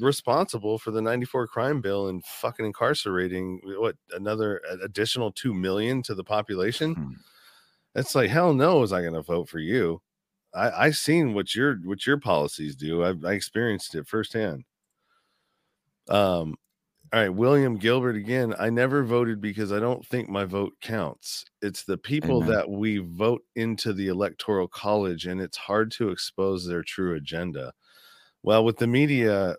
responsible 0.00 0.78
for 0.78 0.90
the 0.90 1.02
94 1.02 1.46
crime 1.48 1.80
bill 1.80 2.08
and 2.08 2.24
fucking 2.24 2.66
incarcerating 2.66 3.60
what 3.64 3.96
another 4.12 4.62
additional 4.82 5.32
two 5.32 5.54
million 5.54 6.02
to 6.02 6.14
the 6.14 6.24
population. 6.24 6.94
Hmm. 6.94 7.12
It's 7.94 8.14
like 8.14 8.30
hell 8.30 8.52
no, 8.52 8.80
was 8.80 8.92
I 8.92 9.02
gonna 9.02 9.22
vote 9.22 9.48
for 9.48 9.58
you? 9.58 10.02
I, 10.54 10.86
I 10.86 10.90
seen 10.90 11.34
what 11.34 11.54
your 11.54 11.76
what 11.84 12.06
your 12.06 12.18
policies 12.18 12.76
do. 12.76 13.02
I, 13.02 13.14
I 13.24 13.32
experienced 13.32 13.94
it 13.94 14.06
firsthand. 14.06 14.64
Um, 16.08 16.56
All 17.12 17.20
right, 17.20 17.28
William 17.28 17.76
Gilbert 17.76 18.16
again. 18.16 18.54
I 18.58 18.70
never 18.70 19.02
voted 19.04 19.40
because 19.40 19.72
I 19.72 19.80
don't 19.80 20.04
think 20.06 20.28
my 20.28 20.44
vote 20.44 20.74
counts. 20.80 21.44
It's 21.62 21.84
the 21.84 21.98
people 21.98 22.42
Amen. 22.42 22.54
that 22.54 22.70
we 22.70 22.98
vote 22.98 23.42
into 23.54 23.92
the 23.92 24.08
electoral 24.08 24.68
college, 24.68 25.26
and 25.26 25.40
it's 25.40 25.56
hard 25.56 25.90
to 25.92 26.10
expose 26.10 26.66
their 26.66 26.82
true 26.82 27.14
agenda. 27.14 27.72
Well, 28.46 28.64
with 28.64 28.78
the 28.78 28.86
media, 28.86 29.56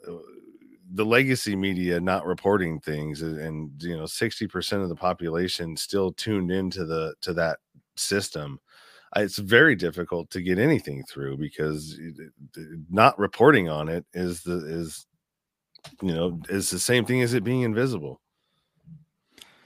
the 0.94 1.06
legacy 1.06 1.58
media 1.58 2.00
not 2.00 2.26
reporting 2.26 2.80
things, 2.80 3.22
and, 3.22 3.38
and 3.38 3.84
you 3.84 3.98
know, 3.98 4.06
sixty 4.06 4.48
percent 4.48 4.82
of 4.82 4.88
the 4.88 4.96
population 4.96 5.76
still 5.76 6.14
tuned 6.14 6.52
into 6.52 6.86
the 6.86 7.14
to 7.22 7.34
that 7.34 7.60
system. 7.98 8.60
It's 9.18 9.40
very 9.40 9.76
difficult 9.76 10.30
to 10.32 10.42
get 10.42 10.58
anything 10.58 11.04
through 11.04 11.38
because 11.38 12.00
not 12.90 13.20
reporting 13.20 13.68
on 13.68 13.90
it 13.90 14.06
is 14.14 14.42
the 14.44 14.66
is 14.66 15.06
you 16.02 16.14
know 16.14 16.40
is 16.50 16.70
the 16.70 16.80
same 16.80 17.06
thing 17.06 17.22
as 17.22 17.34
it 17.34 17.44
being 17.44 17.64
invisible 17.64 18.22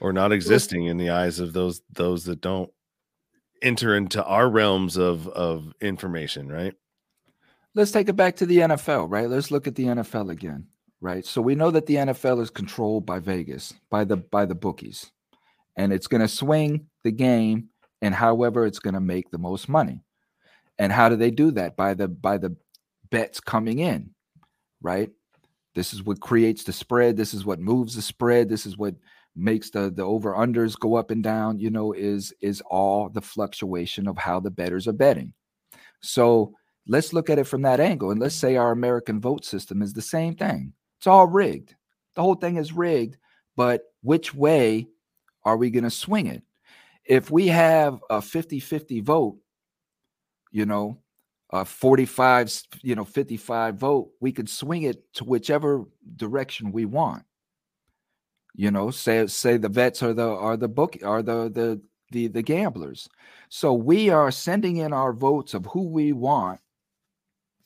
or 0.00 0.12
not 0.12 0.32
existing 0.32 0.86
in 0.86 0.96
the 0.96 1.10
eyes 1.10 1.38
of 1.38 1.52
those 1.52 1.82
those 1.92 2.24
that 2.24 2.40
don't 2.40 2.70
enter 3.62 3.96
into 3.96 4.24
our 4.24 4.48
realms 4.48 4.96
of 4.96 5.28
of 5.28 5.72
information 5.80 6.48
right 6.50 6.74
let's 7.74 7.90
take 7.90 8.08
it 8.08 8.16
back 8.16 8.36
to 8.36 8.46
the 8.46 8.58
NFL, 8.58 9.10
right? 9.10 9.28
Let's 9.28 9.50
look 9.50 9.66
at 9.66 9.74
the 9.74 9.84
NFL 9.84 10.30
again, 10.30 10.66
right? 11.00 11.24
So 11.24 11.40
we 11.40 11.54
know 11.54 11.70
that 11.70 11.86
the 11.86 11.96
NFL 11.96 12.40
is 12.40 12.50
controlled 12.50 13.06
by 13.06 13.18
Vegas, 13.18 13.74
by 13.90 14.04
the 14.04 14.16
by 14.16 14.44
the 14.44 14.54
bookies, 14.54 15.10
and 15.76 15.92
it's 15.92 16.06
going 16.06 16.20
to 16.20 16.28
swing 16.28 16.86
the 17.04 17.12
game 17.12 17.68
and 18.00 18.14
however 18.14 18.66
it's 18.66 18.80
going 18.80 18.94
to 18.94 19.00
make 19.00 19.30
the 19.30 19.38
most 19.38 19.68
money. 19.68 20.00
And 20.78 20.92
how 20.92 21.08
do 21.08 21.16
they 21.16 21.30
do 21.30 21.52
that? 21.52 21.76
By 21.76 21.94
the 21.94 22.08
by 22.08 22.38
the 22.38 22.56
bets 23.10 23.40
coming 23.40 23.78
in, 23.78 24.10
right? 24.80 25.10
This 25.74 25.94
is 25.94 26.02
what 26.02 26.20
creates 26.20 26.64
the 26.64 26.72
spread. 26.72 27.16
This 27.16 27.32
is 27.32 27.44
what 27.44 27.60
moves 27.60 27.94
the 27.94 28.02
spread. 28.02 28.48
This 28.48 28.66
is 28.66 28.76
what 28.76 28.94
makes 29.34 29.70
the 29.70 29.90
the 29.90 30.02
over 30.02 30.34
unders 30.34 30.78
go 30.78 30.96
up 30.96 31.10
and 31.10 31.22
down. 31.22 31.58
You 31.58 31.70
know, 31.70 31.92
is 31.92 32.34
is 32.40 32.60
all 32.62 33.08
the 33.08 33.22
fluctuation 33.22 34.08
of 34.08 34.18
how 34.18 34.40
the 34.40 34.50
bettors 34.50 34.88
are 34.88 34.92
betting. 34.92 35.32
So 36.00 36.54
let's 36.86 37.12
look 37.12 37.30
at 37.30 37.38
it 37.38 37.44
from 37.44 37.62
that 37.62 37.80
angle, 37.80 38.10
and 38.10 38.20
let's 38.20 38.34
say 38.34 38.56
our 38.56 38.72
American 38.72 39.20
vote 39.20 39.44
system 39.44 39.82
is 39.82 39.92
the 39.92 40.02
same 40.02 40.34
thing. 40.34 40.72
It's 40.98 41.06
all 41.06 41.26
rigged. 41.26 41.74
The 42.14 42.22
whole 42.22 42.34
thing 42.34 42.56
is 42.56 42.72
rigged. 42.72 43.16
But 43.56 43.82
which 44.02 44.34
way 44.34 44.88
are 45.44 45.56
we 45.56 45.70
going 45.70 45.84
to 45.84 45.90
swing 45.90 46.26
it? 46.26 46.42
If 47.04 47.30
we 47.30 47.48
have 47.48 48.00
a 48.08 48.18
50-50 48.18 49.02
vote, 49.02 49.36
you 50.50 50.66
know, 50.66 50.98
a 51.50 51.64
45, 51.64 52.62
you 52.82 52.94
know, 52.94 53.04
55 53.04 53.74
vote, 53.76 54.10
we 54.20 54.32
could 54.32 54.48
swing 54.48 54.82
it 54.82 55.12
to 55.14 55.24
whichever 55.24 55.84
direction 56.16 56.72
we 56.72 56.84
want. 56.84 57.24
You 58.54 58.70
know, 58.70 58.90
say 58.90 59.26
say 59.28 59.56
the 59.56 59.70
vets 59.70 60.02
are 60.02 60.12
the 60.12 60.28
are 60.28 60.58
the 60.58 60.68
book 60.68 60.98
are 61.02 61.22
the 61.22 61.50
the 61.50 61.80
the 62.10 62.28
the 62.28 62.42
gamblers. 62.42 63.08
So 63.48 63.72
we 63.72 64.10
are 64.10 64.30
sending 64.30 64.76
in 64.76 64.92
our 64.92 65.14
votes 65.14 65.54
of 65.54 65.66
who 65.66 65.88
we 65.88 66.12
want, 66.12 66.60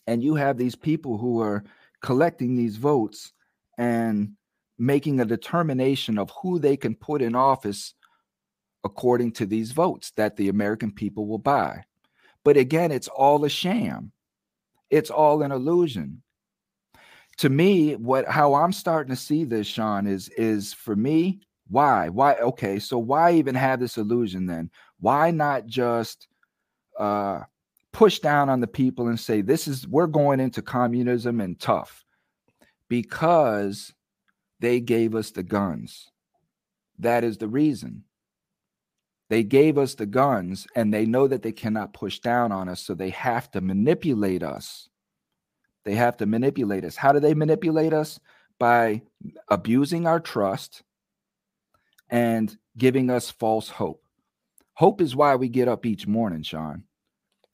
and 0.07 0.23
you 0.23 0.35
have 0.35 0.57
these 0.57 0.77
people 0.77 1.19
who 1.19 1.41
are 1.41 1.65
collecting 2.03 2.57
these 2.57 2.77
votes 2.77 3.33
and 3.79 4.33
making 4.79 5.21
a 5.21 5.25
determination 5.25 6.19
of 6.19 6.31
who 6.43 6.59
they 6.59 6.77
can 6.77 6.95
put 6.95 7.23
in 7.23 7.35
office 7.35 7.95
according 8.85 9.33
to 9.33 9.47
these 9.47 9.73
votes 9.73 10.13
that 10.17 10.37
the 10.37 10.49
American 10.49 10.93
people 10.93 11.27
will 11.27 11.39
buy. 11.39 11.85
But 12.45 12.57
again, 12.57 12.93
it's 12.93 13.09
all 13.09 13.45
a 13.45 13.49
sham. 13.49 14.13
It's 14.91 15.11
all 15.11 15.43
an 15.43 15.51
illusion. 15.51 16.23
To 17.39 17.49
me, 17.49 17.97
what 17.97 18.27
how 18.29 18.55
I'm 18.55 18.73
starting 18.73 19.15
to 19.15 19.21
see 19.21 19.45
this, 19.45 19.67
Sean, 19.67 20.07
is 20.07 20.29
is 20.31 20.73
for 20.73 20.95
me, 20.95 21.41
why? 21.69 22.09
Why 22.09 22.35
okay, 22.35 22.79
so 22.79 22.99
why 22.99 23.33
even 23.33 23.55
have 23.57 23.81
this 23.81 23.99
illusion 23.99 24.47
then? 24.47 24.71
Why 25.01 25.33
not 25.33 25.67
just 25.67 26.29
uh 26.99 27.41
push 27.97 28.19
down 28.19 28.51
on 28.51 28.61
the 28.61 28.67
people 28.67 29.09
and 29.09 29.19
say 29.19 29.41
this 29.41 29.67
is 29.67 29.89
we're 29.89 30.07
going 30.07 30.39
into 30.39 30.61
communism 30.61 31.41
and 31.41 31.59
tough 31.59 32.05
because 32.91 33.95
they 34.61 34.81
gave 34.81 35.15
us 35.15 35.31
the 35.31 35.43
guns. 35.43 36.11
That 36.99 37.25
is 37.25 37.39
the 37.39 37.49
reason. 37.49 38.05
They 39.31 39.45
gave 39.45 39.79
us 39.79 39.95
the 39.95 40.05
guns 40.05 40.67
and 40.77 40.93
they 40.93 41.07
know 41.07 41.27
that 41.27 41.41
they 41.41 41.53
cannot 41.53 41.95
push 41.95 42.19
down 42.19 42.53
on 42.53 42.69
us. 42.69 42.83
So 42.83 42.93
they 42.93 43.09
have 43.11 43.51
to 43.53 43.63
manipulate 43.63 44.43
us. 44.43 44.91
They 45.87 45.95
have 45.95 46.19
to 46.19 46.27
manipulate 46.27 46.85
us. 46.85 46.97
How 46.97 47.13
do 47.13 47.19
they 47.19 47.33
manipulate 47.33 47.95
us? 47.95 48.21
By 48.59 49.01
abusing 49.49 50.07
our 50.07 50.21
trust 50.21 50.83
and 52.11 52.55
giving 52.77 53.09
us 53.09 53.31
false 53.31 53.71
hope. 53.71 54.03
Hope 54.75 55.01
is 55.01 55.17
why 55.17 55.37
we 55.37 55.49
get 55.49 55.67
up 55.67 55.87
each 55.87 56.07
morning, 56.07 56.43
Sean, 56.43 56.83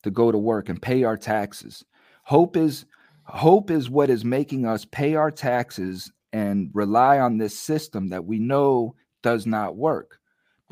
to 0.02 0.10
go 0.10 0.32
to 0.32 0.38
work 0.38 0.68
and 0.68 0.80
pay 0.80 1.04
our 1.04 1.16
taxes. 1.16 1.84
Hope 2.24 2.56
is 2.56 2.84
hope 3.24 3.70
is 3.70 3.88
what 3.88 4.10
is 4.10 4.24
making 4.24 4.66
us 4.66 4.84
pay 4.84 5.14
our 5.14 5.30
taxes 5.30 6.10
and 6.32 6.70
rely 6.74 7.18
on 7.18 7.38
this 7.38 7.58
system 7.58 8.08
that 8.08 8.24
we 8.24 8.38
know 8.38 8.94
does 9.22 9.46
not 9.46 9.76
work 9.76 10.18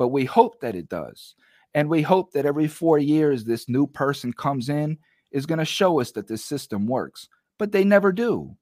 but 0.01 0.07
we 0.07 0.25
hope 0.25 0.61
that 0.61 0.73
it 0.73 0.89
does. 0.89 1.35
And 1.75 1.87
we 1.87 2.01
hope 2.01 2.31
that 2.31 2.47
every 2.47 2.67
four 2.67 2.97
years, 2.97 3.43
this 3.43 3.69
new 3.69 3.85
person 3.85 4.33
comes 4.33 4.67
in, 4.67 4.97
is 5.29 5.45
going 5.45 5.59
to 5.59 5.63
show 5.63 5.99
us 5.99 6.11
that 6.13 6.27
this 6.27 6.43
system 6.43 6.87
works. 6.87 7.29
But 7.59 7.71
they 7.71 7.83
never 7.83 8.11
do. 8.11 8.57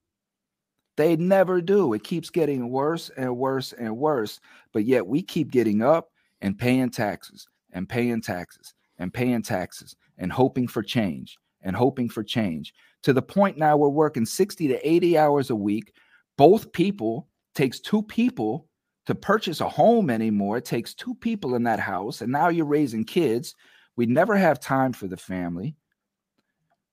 They 0.98 1.16
never 1.16 1.62
do. 1.62 1.94
It 1.94 2.04
keeps 2.04 2.30
getting 2.30 2.70
worse 2.72 3.10
and 3.16 3.38
worse 3.38 3.72
and 3.72 3.96
worse. 3.96 4.42
But 4.74 4.84
yet 4.84 5.08
we 5.08 5.22
keep 5.22 5.50
getting 5.50 5.82
up 5.82 6.10
and 6.42 6.60
paying 6.60 6.90
taxes 6.90 7.48
and 7.72 7.88
paying 7.88 8.22
taxes 8.22 8.74
and 8.98 9.14
paying 9.14 9.42
taxes 9.42 9.96
and 10.20 10.32
hoping 10.32 10.68
for 10.68 10.84
change 10.84 11.38
and 11.64 11.76
hoping 11.76 12.08
for 12.10 12.24
change 12.24 12.74
to 13.04 13.14
the 13.14 13.22
point 13.22 13.58
now 13.58 13.78
we're 13.78 13.90
working 13.90 14.26
60 14.26 14.68
to 14.68 14.88
80 14.88 15.18
hours 15.18 15.50
a 15.50 15.56
week. 15.56 15.94
Both 16.38 16.72
people 16.72 17.28
takes 17.56 17.80
two 17.80 18.04
people 18.04 18.68
to 19.06 19.16
purchase 19.16 19.62
a 19.62 19.70
home 19.70 20.10
anymore. 20.10 20.58
It 20.58 20.66
takes 20.66 20.94
two 20.94 21.16
people 21.16 21.56
in 21.56 21.64
that 21.64 21.80
house, 21.80 22.22
and 22.22 22.32
now 22.32 22.50
you're 22.50 22.66
raising 22.66 23.04
kids. 23.04 23.56
We 23.96 24.06
never 24.06 24.36
have 24.36 24.60
time 24.60 24.94
for 24.94 25.08
the 25.08 25.18
family, 25.18 25.76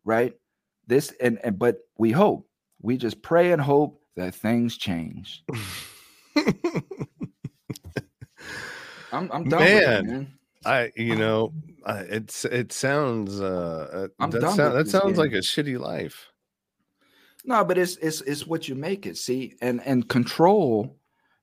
right? 0.05 0.35
This 0.87 1.13
and 1.21 1.39
and 1.45 1.59
but 1.59 1.79
we 1.99 2.13
hope. 2.13 2.49
We 2.81 2.97
just 2.97 3.23
pray 3.23 3.53
and 3.53 3.61
hope 3.61 4.01
that 4.17 4.35
things 4.35 4.77
change. 4.77 5.45
I'm 9.13 9.31
I'm 9.33 9.49
done 9.49 9.61
with 9.61 9.83
it, 9.83 10.05
Man. 10.07 10.33
I 10.67 10.93
you 10.97 11.17
know 11.17 11.53
I, 11.87 12.01
it's 12.01 12.45
it 12.45 12.73
sounds 12.73 13.41
uh 13.41 14.09
I'm 14.19 14.31
that, 14.31 14.43
sound, 14.43 14.77
that 14.77 14.89
sounds 14.89 15.13
game. 15.13 15.17
like 15.17 15.33
a 15.33 15.39
shitty 15.39 15.79
life 15.79 16.27
No, 17.45 17.65
but 17.65 17.79
it's 17.79 17.97
it's 17.99 18.21
it's 18.23 18.47
what 18.47 18.69
you 18.69 18.75
make 18.75 19.07
it. 19.07 19.17
See, 19.17 19.55
and 19.63 19.81
and 19.87 20.09
control, 20.09 20.97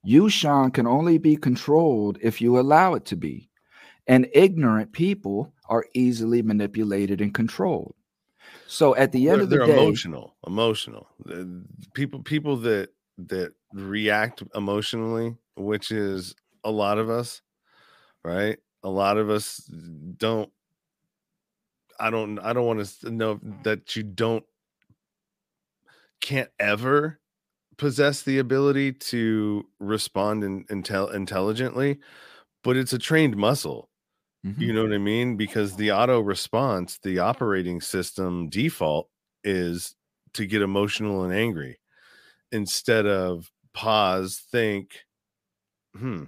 you, 0.03 0.29
Sean, 0.29 0.69
can 0.71 0.85
only 0.85 1.17
be 1.17 1.37
controlled 1.37 2.17
if 2.21 2.41
you 2.41 2.59
allow 2.59 2.93
it 2.95 3.05
to 3.05 3.15
be. 3.15 3.49
And 4.05 4.27
ignorant 4.33 4.91
people 4.91 5.53
are 5.69 5.85
easily 5.93 6.41
manipulated 6.41 7.21
and 7.21 7.33
controlled. 7.33 7.95
So 8.67 8.95
at 8.95 9.11
the 9.11 9.29
end 9.29 9.37
they're, 9.37 9.43
of 9.43 9.49
the 9.49 9.57
they're 9.57 9.65
day, 9.67 9.81
emotional 9.81 10.35
emotional 10.45 11.07
people 11.93 12.21
people 12.21 12.57
that 12.57 12.89
that 13.17 13.53
react 13.73 14.43
emotionally 14.55 15.35
which 15.55 15.91
is 15.91 16.35
a 16.63 16.71
lot 16.71 16.97
of 16.97 17.09
us 17.09 17.41
right 18.23 18.57
a 18.83 18.89
lot 18.89 19.17
of 19.17 19.29
us 19.29 19.57
don't 20.17 20.51
i 21.99 22.09
don't 22.09 22.39
i 22.39 22.53
don't 22.53 22.65
want 22.65 22.85
to 22.85 23.09
know 23.11 23.39
that 23.63 23.95
you 23.95 24.03
don't 24.03 24.45
can't 26.21 26.49
ever 26.59 27.19
possess 27.77 28.21
the 28.21 28.37
ability 28.39 28.93
to 28.93 29.65
respond 29.79 30.43
in, 30.43 30.63
intel, 30.65 31.13
intelligently 31.13 31.99
but 32.63 32.77
it's 32.77 32.93
a 32.93 32.99
trained 32.99 33.35
muscle 33.37 33.89
Mhm. 34.45 34.61
you 34.61 34.73
know 34.73 34.83
what 34.83 34.93
I 34.93 34.97
mean? 34.97 35.37
Because 35.37 35.77
the 35.77 35.91
auto 35.93 36.19
response, 36.19 36.99
the 36.99 37.19
operating 37.19 37.81
system 37.81 38.49
default 38.49 39.09
is 39.43 39.95
to 40.33 40.45
get 40.45 40.61
emotional 40.61 41.23
and 41.23 41.33
angry 41.33 41.79
instead 42.51 43.05
of 43.07 43.51
pause, 43.73 44.39
think, 44.51 45.05
hmm, 45.95 46.25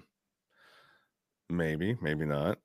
maybe, 1.49 1.97
maybe 2.01 2.25
not. 2.25 2.59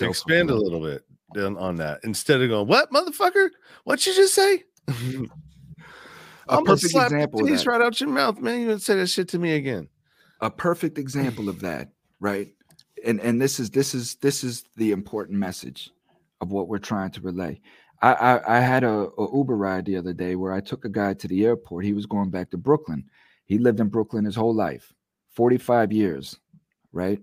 Expand 0.00 0.50
a 0.50 0.54
little 0.54 0.80
bit 0.80 1.04
on, 1.36 1.56
on 1.58 1.76
that 1.76 2.00
instead 2.04 2.40
of 2.40 2.48
going, 2.48 2.66
what, 2.68 2.90
motherfucker? 2.90 3.50
What 3.84 4.06
you 4.06 4.14
just 4.14 4.34
say? 4.34 4.64
A 6.48 6.56
I'm 6.56 6.64
gonna 6.64 6.76
perfect 6.76 6.92
slap 6.92 7.06
example 7.06 7.40
of 7.40 7.48
that. 7.48 7.66
right 7.66 7.80
out 7.80 8.00
your 8.00 8.10
mouth, 8.10 8.38
man. 8.38 8.60
You 8.60 8.66
didn't 8.68 8.82
say 8.82 8.96
that 8.96 9.06
shit 9.08 9.28
to 9.28 9.38
me 9.38 9.54
again. 9.54 9.88
a 10.40 10.50
perfect 10.50 10.98
example 10.98 11.48
of 11.48 11.60
that 11.60 11.88
right 12.20 12.52
and 13.04 13.20
and 13.20 13.40
this 13.40 13.58
is 13.60 13.70
this 13.70 13.94
is 13.94 14.16
this 14.16 14.44
is 14.44 14.64
the 14.76 14.92
important 14.92 15.38
message 15.38 15.90
of 16.40 16.50
what 16.52 16.68
we're 16.68 16.78
trying 16.78 17.10
to 17.10 17.20
relay 17.20 17.60
i 18.02 18.12
i, 18.12 18.56
I 18.58 18.60
had 18.60 18.84
a, 18.84 19.08
a 19.18 19.36
uber 19.36 19.56
ride 19.56 19.86
the 19.86 19.96
other 19.96 20.12
day 20.12 20.36
where 20.36 20.52
i 20.52 20.60
took 20.60 20.84
a 20.84 20.88
guy 20.90 21.14
to 21.14 21.28
the 21.28 21.44
airport 21.46 21.84
he 21.84 21.92
was 21.94 22.06
going 22.06 22.30
back 22.30 22.50
to 22.50 22.58
brooklyn 22.58 23.04
he 23.46 23.58
lived 23.58 23.80
in 23.80 23.88
brooklyn 23.88 24.24
his 24.24 24.36
whole 24.36 24.54
life 24.54 24.92
45 25.34 25.92
years, 25.92 26.38
right? 26.92 27.20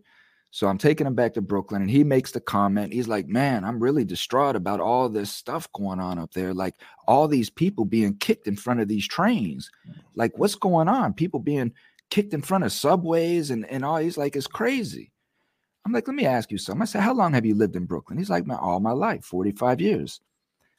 So 0.53 0.67
I'm 0.67 0.77
taking 0.77 1.07
him 1.07 1.15
back 1.15 1.33
to 1.33 1.41
Brooklyn 1.41 1.81
and 1.81 1.89
he 1.89 2.03
makes 2.03 2.31
the 2.31 2.41
comment. 2.41 2.91
He's 2.91 3.07
like, 3.07 3.25
Man, 3.25 3.63
I'm 3.63 3.79
really 3.79 4.03
distraught 4.03 4.57
about 4.57 4.81
all 4.81 5.07
this 5.07 5.31
stuff 5.31 5.71
going 5.71 6.01
on 6.01 6.19
up 6.19 6.33
there. 6.33 6.53
Like 6.53 6.75
all 7.07 7.29
these 7.29 7.49
people 7.49 7.85
being 7.85 8.17
kicked 8.17 8.47
in 8.47 8.57
front 8.57 8.81
of 8.81 8.89
these 8.89 9.07
trains. 9.07 9.71
Like, 10.13 10.37
what's 10.37 10.55
going 10.55 10.89
on? 10.89 11.13
People 11.13 11.39
being 11.39 11.71
kicked 12.09 12.33
in 12.33 12.41
front 12.41 12.65
of 12.65 12.73
subways 12.73 13.49
and, 13.49 13.65
and 13.67 13.85
all. 13.85 13.97
He's 13.97 14.17
like, 14.17 14.35
It's 14.35 14.45
crazy. 14.45 15.13
I'm 15.85 15.93
like, 15.93 16.05
Let 16.05 16.15
me 16.15 16.25
ask 16.25 16.51
you 16.51 16.57
something. 16.57 16.81
I 16.81 16.85
said, 16.85 17.01
How 17.01 17.13
long 17.13 17.33
have 17.33 17.45
you 17.45 17.55
lived 17.55 17.77
in 17.77 17.85
Brooklyn? 17.85 18.17
He's 18.17 18.29
like, 18.29 18.43
All 18.49 18.81
my 18.81 18.91
life, 18.91 19.23
45 19.23 19.79
years. 19.79 20.19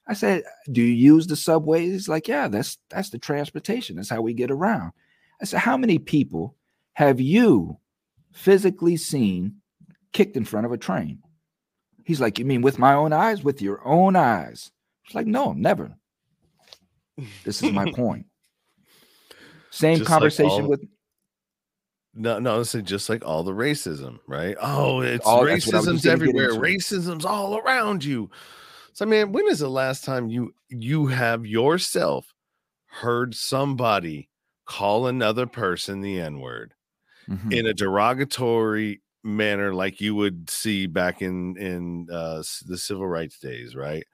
I 0.07 0.13
said, 0.13 0.43
Do 0.71 0.83
you 0.83 0.93
use 1.15 1.27
the 1.27 1.37
subways? 1.37 1.93
He's 1.93 2.09
like, 2.11 2.29
Yeah, 2.29 2.49
that's 2.49 2.77
that's 2.91 3.09
the 3.09 3.19
transportation. 3.19 3.97
That's 3.97 4.11
how 4.11 4.21
we 4.21 4.35
get 4.35 4.51
around. 4.51 4.93
I 5.41 5.47
said, 5.47 5.61
How 5.61 5.79
many 5.79 5.99
people 5.99 6.57
have 6.93 7.23
you 7.23 7.79
physically 8.33 8.99
seen 8.99 9.62
kicked 10.13 10.37
in 10.37 10.45
front 10.45 10.67
of 10.67 10.73
a 10.73 10.79
train. 10.79 11.21
He's 12.05 12.21
like, 12.21 12.39
You 12.39 12.45
mean 12.45 12.63
with 12.63 12.79
my 12.79 12.95
own 12.95 13.13
eyes? 13.13 13.43
With 13.43 13.63
your 13.63 13.87
own 13.87 14.17
eyes? 14.17 14.71
It's 15.05 15.15
like, 15.15 15.27
No, 15.27 15.53
never. 15.53 15.97
This 17.45 17.63
is 17.63 17.73
my 17.73 17.91
point. 17.95 18.27
Same 19.71 19.99
just 19.99 20.11
conversation 20.11 20.51
like 20.51 20.63
all, 20.63 20.69
with. 20.69 20.85
No, 22.15 22.39
no, 22.39 22.61
it's 22.61 22.73
just 22.73 23.09
like 23.09 23.25
all 23.25 23.43
the 23.43 23.53
racism, 23.55 24.19
right? 24.27 24.55
Oh, 24.61 25.01
it's 25.01 25.25
all, 25.25 25.43
racism's 25.45 26.05
everywhere. 26.05 26.51
Racism's 26.51 27.25
all 27.25 27.57
around 27.57 28.05
you. 28.05 28.31
So, 28.93 29.07
I 29.07 29.09
mean, 29.09 29.33
when 29.33 29.49
is 29.49 29.61
the 29.61 29.71
last 29.71 30.05
time 30.05 30.29
you 30.29 30.55
you 30.69 31.07
have 31.07 31.47
yourself 31.47 32.35
heard 32.87 33.35
somebody 33.35 34.29
call 34.67 35.07
another 35.07 35.47
person 35.47 36.03
the 36.03 36.21
N 36.21 36.41
word 36.41 36.75
mm-hmm. 37.29 37.51
in 37.51 37.67
a 37.67 37.73
derogatory 37.73 39.01
manner 39.25 39.75
like 39.75 40.01
you 40.01 40.15
would 40.15 40.51
see 40.51 40.87
back 40.87 41.23
in 41.23 41.57
in 41.57 42.09
uh, 42.11 42.43
the 42.67 42.79
civil 42.79 43.07
rights 43.07 43.39
days, 43.39 43.75
right? 43.75 44.05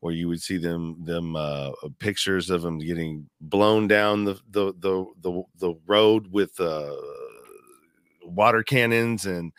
Where 0.00 0.14
you 0.14 0.28
would 0.28 0.42
see 0.42 0.58
them 0.58 1.04
them 1.04 1.36
uh, 1.36 1.72
pictures 1.98 2.50
of 2.50 2.62
them 2.62 2.78
getting 2.78 3.28
blown 3.40 3.88
down 3.88 4.24
the 4.24 4.34
the 4.50 4.72
the 4.78 5.06
the, 5.20 5.42
the 5.58 5.74
road 5.86 6.28
with 6.30 6.58
uh, 6.60 6.94
water 8.22 8.62
cannons 8.62 9.26
and 9.26 9.52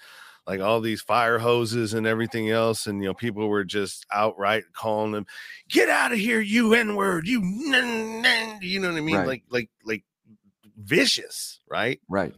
like 0.47 0.61
all 0.61 0.81
these 0.81 1.01
fire 1.01 1.37
hoses 1.37 1.93
and 1.93 2.07
everything 2.07 2.49
else, 2.49 2.87
and 2.87 3.01
you 3.03 3.09
know 3.09 3.13
people 3.13 3.47
were 3.47 3.63
just 3.63 4.05
outright 4.11 4.63
calling 4.73 5.11
them, 5.11 5.27
"Get 5.69 5.89
out 5.89 6.11
of 6.11 6.17
here, 6.17 6.39
you 6.39 6.73
n 6.73 6.95
word, 6.95 7.27
you," 7.27 7.41
you 7.43 8.79
know 8.79 8.89
what 8.89 8.97
I 8.97 9.01
mean? 9.01 9.15
Right. 9.15 9.27
Like 9.27 9.43
like 9.49 9.69
like 9.83 10.03
vicious, 10.77 11.59
right? 11.69 12.01
Right. 12.09 12.33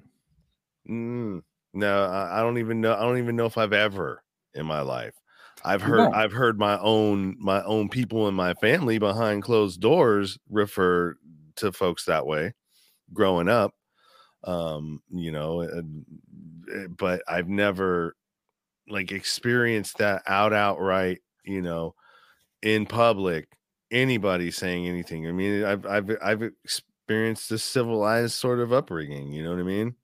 Mm. 0.90 1.44
No, 1.74 2.06
I, 2.06 2.42
don't 2.42 2.58
even 2.58 2.82
know. 2.82 2.94
I 2.94 3.02
don't 3.02 3.18
even 3.18 3.36
know 3.36 3.46
if 3.46 3.58
I've 3.58 3.74
ever 3.74 4.24
in 4.54 4.66
my 4.66 4.82
life. 4.82 5.14
I've 5.64 5.82
heard 5.82 6.12
no. 6.12 6.12
I've 6.12 6.32
heard 6.32 6.60
my 6.60 6.78
own 6.80 7.36
my 7.40 7.64
own 7.64 7.88
people 7.88 8.28
in 8.28 8.34
my 8.34 8.54
family 8.56 8.98
behind 8.98 9.44
closed 9.44 9.80
doors 9.80 10.38
refer 10.50 11.16
to 11.58 11.72
folks 11.72 12.06
that 12.06 12.26
way 12.26 12.54
growing 13.14 13.48
up. 13.48 13.74
Um, 14.44 15.02
you 15.10 15.32
know, 15.32 15.62
eh, 15.62 16.88
but 16.98 17.22
I've 17.28 17.48
never 17.48 18.16
like 18.90 19.12
experienced 19.12 20.00
that 20.00 20.24
out 20.28 20.54
outright, 20.54 21.20
you 21.46 21.62
know, 21.62 21.96
in 22.62 22.86
public 22.86 23.48
anybody 23.92 24.52
saying 24.52 24.88
anything. 24.88 25.28
I 25.28 25.32
mean, 25.32 25.64
I've 25.64 25.86
I've 25.86 26.18
I've 26.24 26.44
experienced 26.64 27.50
this 27.50 27.64
civilized 27.64 28.34
sort 28.34 28.60
of 28.60 28.74
upbringing, 28.74 29.32
you 29.32 29.44
know 29.44 29.52
what 29.52 29.60
I 29.60 29.64
mean? 29.64 29.96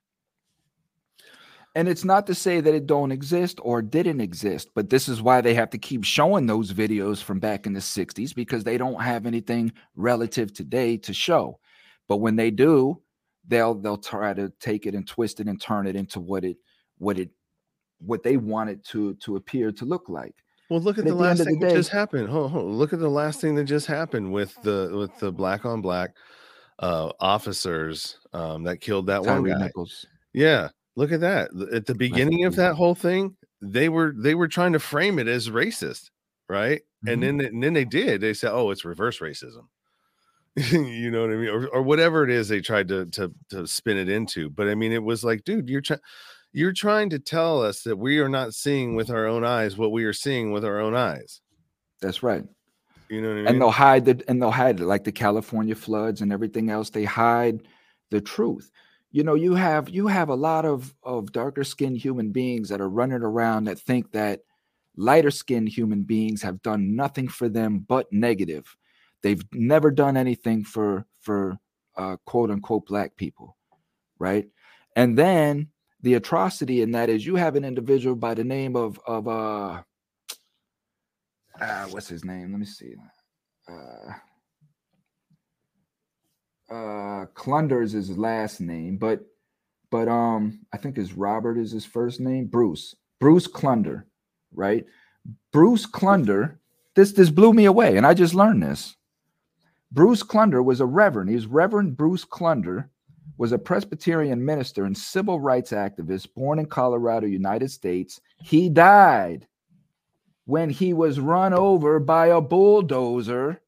And 1.77 1.87
it's 1.87 2.03
not 2.03 2.25
to 2.25 2.33
say 2.33 2.59
that 2.59 2.73
it 2.73 2.87
don't 2.87 3.11
exist 3.11 3.59
or 3.61 3.83
didn't 3.83 4.19
exist, 4.19 4.69
but 4.73 4.89
this 4.89 5.07
is 5.07 5.21
why 5.21 5.41
they 5.41 5.53
have 5.53 5.69
to 5.69 5.77
keep 5.77 6.03
showing 6.03 6.47
those 6.47 6.73
videos 6.73 7.21
from 7.21 7.39
back 7.39 7.67
in 7.67 7.73
the 7.73 7.79
60s 7.79 8.33
because 8.33 8.63
they 8.63 8.79
don't 8.79 8.99
have 8.99 9.27
anything 9.27 9.71
relative 9.95 10.51
today 10.51 10.97
to 10.97 11.13
show. 11.13 11.59
But 12.07 12.17
when 12.17 12.35
they 12.35 12.49
do, 12.49 12.99
they'll 13.47 13.75
they'll 13.75 13.99
try 13.99 14.33
to 14.33 14.51
take 14.59 14.87
it 14.87 14.95
and 14.95 15.07
twist 15.07 15.39
it 15.39 15.45
and 15.45 15.61
turn 15.61 15.85
it 15.85 15.95
into 15.95 16.19
what 16.19 16.43
it 16.43 16.57
what 16.97 17.19
it 17.19 17.29
what 17.99 18.23
they 18.23 18.37
want 18.37 18.71
it 18.71 18.83
to 18.85 19.13
to 19.17 19.35
appear 19.35 19.71
to 19.73 19.85
look 19.85 20.09
like. 20.09 20.33
Well, 20.71 20.81
look 20.81 20.97
at 20.97 21.03
the, 21.03 21.11
the 21.11 21.15
last 21.15 21.43
thing 21.43 21.59
the 21.59 21.67
that 21.67 21.75
just 21.75 21.91
happened. 21.91 22.27
Hold, 22.27 22.53
hold, 22.53 22.73
look 22.73 22.91
at 22.91 22.99
the 22.99 23.07
last 23.07 23.39
thing 23.39 23.53
that 23.53 23.65
just 23.65 23.85
happened 23.85 24.33
with 24.33 24.59
the 24.63 24.91
with 24.97 25.15
the 25.19 25.31
black 25.31 25.63
on 25.63 25.81
black 25.81 26.15
uh 26.79 27.11
officers 27.19 28.17
um 28.33 28.63
that 28.63 28.81
killed 28.81 29.05
that 29.05 29.23
Tyree 29.23 29.51
one 29.51 29.59
guy. 29.59 29.65
Nichols. 29.67 30.07
Yeah. 30.33 30.69
Look 30.97 31.11
at 31.11 31.21
that. 31.21 31.51
At 31.71 31.85
the 31.85 31.93
beginning 31.93 32.45
of 32.45 32.55
that 32.55 32.73
whole 32.73 32.95
thing, 32.95 33.37
they 33.61 33.87
were 33.87 34.15
they 34.17 34.33
were 34.33 34.47
trying 34.47 34.73
to 34.73 34.79
frame 34.79 35.19
it 35.19 35.27
as 35.27 35.47
racist, 35.47 36.09
right? 36.49 36.81
Mm-hmm. 37.05 37.09
And 37.09 37.23
then 37.23 37.41
and 37.41 37.63
then 37.63 37.73
they 37.73 37.85
did. 37.85 38.19
They 38.19 38.33
said, 38.33 38.51
"Oh, 38.51 38.71
it's 38.71 38.83
reverse 38.83 39.19
racism." 39.19 39.67
you 40.55 41.11
know 41.11 41.21
what 41.21 41.29
I 41.29 41.35
mean? 41.35 41.49
Or, 41.49 41.67
or 41.67 41.81
whatever 41.83 42.23
it 42.23 42.31
is 42.31 42.47
they 42.49 42.61
tried 42.61 42.87
to 42.87 43.05
to 43.11 43.31
to 43.51 43.67
spin 43.67 43.97
it 43.97 44.09
into. 44.09 44.49
But 44.49 44.69
I 44.69 44.75
mean, 44.75 44.91
it 44.91 45.03
was 45.03 45.23
like, 45.23 45.43
dude, 45.43 45.69
you're 45.69 45.81
trying 45.81 45.99
you're 46.51 46.73
trying 46.73 47.11
to 47.11 47.19
tell 47.19 47.61
us 47.61 47.83
that 47.83 47.95
we 47.95 48.17
are 48.17 48.29
not 48.29 48.55
seeing 48.55 48.95
with 48.95 49.11
our 49.11 49.27
own 49.27 49.45
eyes 49.45 49.77
what 49.77 49.91
we 49.91 50.03
are 50.03 50.13
seeing 50.13 50.51
with 50.51 50.65
our 50.65 50.79
own 50.79 50.95
eyes. 50.95 51.41
That's 52.01 52.23
right. 52.23 52.43
You 53.07 53.21
know 53.21 53.27
what 53.27 53.33
I 53.33 53.37
mean? 53.37 53.47
And 53.49 53.61
they'll 53.61 53.69
hide 53.69 54.05
the 54.05 54.23
and 54.27 54.41
they'll 54.41 54.49
hide 54.49 54.79
it, 54.79 54.85
like 54.85 55.03
the 55.03 55.11
California 55.11 55.75
floods 55.75 56.21
and 56.21 56.33
everything 56.33 56.71
else. 56.71 56.89
They 56.89 57.03
hide 57.03 57.59
the 58.09 58.19
truth 58.19 58.71
you 59.11 59.23
know 59.23 59.35
you 59.35 59.55
have 59.55 59.89
you 59.89 60.07
have 60.07 60.29
a 60.29 60.35
lot 60.35 60.65
of 60.65 60.93
of 61.03 61.31
darker 61.31 61.63
skinned 61.63 61.97
human 61.97 62.31
beings 62.31 62.69
that 62.69 62.81
are 62.81 62.89
running 62.89 63.21
around 63.21 63.65
that 63.65 63.79
think 63.79 64.11
that 64.11 64.41
lighter 64.95 65.31
skinned 65.31 65.69
human 65.69 66.03
beings 66.03 66.41
have 66.41 66.61
done 66.61 66.95
nothing 66.95 67.27
for 67.27 67.49
them 67.49 67.85
but 67.87 68.11
negative. 68.11 68.75
They've 69.21 69.43
never 69.53 69.91
done 69.91 70.17
anything 70.17 70.63
for 70.63 71.05
for 71.19 71.57
uh, 71.95 72.17
quote 72.25 72.51
unquote 72.51 72.85
black 72.85 73.15
people 73.15 73.57
right? 74.19 74.47
And 74.95 75.17
then 75.17 75.69
the 76.01 76.15
atrocity 76.15 76.81
in 76.81 76.91
that 76.91 77.09
is 77.09 77.25
you 77.25 77.35
have 77.35 77.55
an 77.55 77.65
individual 77.65 78.15
by 78.15 78.33
the 78.33 78.43
name 78.43 78.75
of 78.75 78.99
of 79.05 79.27
uh, 79.27 79.81
uh 81.59 81.85
what's 81.89 82.07
his 82.07 82.23
name? 82.23 82.51
Let 82.51 82.59
me 82.59 82.65
see. 82.65 82.93
Uh 83.67 84.13
uh 86.69 87.25
Klunder 87.35 87.83
is 87.83 87.93
his 87.93 88.17
last 88.17 88.59
name, 88.59 88.97
but 88.97 89.21
but 89.89 90.07
um 90.07 90.59
I 90.73 90.77
think 90.77 90.97
is 90.97 91.13
Robert 91.13 91.57
is 91.57 91.71
his 91.71 91.85
first 91.85 92.19
name, 92.19 92.47
Bruce. 92.47 92.95
Bruce 93.19 93.47
Klunder, 93.47 94.03
right? 94.53 94.85
Bruce 95.51 95.85
Klunder, 95.85 96.57
this 96.95 97.13
this 97.13 97.29
blew 97.29 97.53
me 97.53 97.65
away, 97.65 97.97
and 97.97 98.05
I 98.05 98.13
just 98.13 98.35
learned 98.35 98.63
this. 98.63 98.95
Bruce 99.91 100.23
Klunder 100.23 100.63
was 100.63 100.81
a 100.81 100.85
reverend. 100.85 101.29
He 101.29 101.35
was 101.35 101.45
Reverend 101.45 101.95
Bruce 101.95 102.25
Klunder, 102.25 102.89
was 103.37 103.51
a 103.51 103.57
Presbyterian 103.57 104.43
minister 104.43 104.85
and 104.85 104.97
civil 104.97 105.39
rights 105.39 105.71
activist 105.71 106.33
born 106.35 106.59
in 106.59 106.65
Colorado, 106.65 107.27
United 107.27 107.71
States. 107.71 108.19
He 108.43 108.69
died 108.69 109.47
when 110.45 110.69
he 110.69 110.93
was 110.93 111.19
run 111.19 111.53
over 111.53 111.99
by 111.99 112.27
a 112.27 112.41
bulldozer 112.41 113.61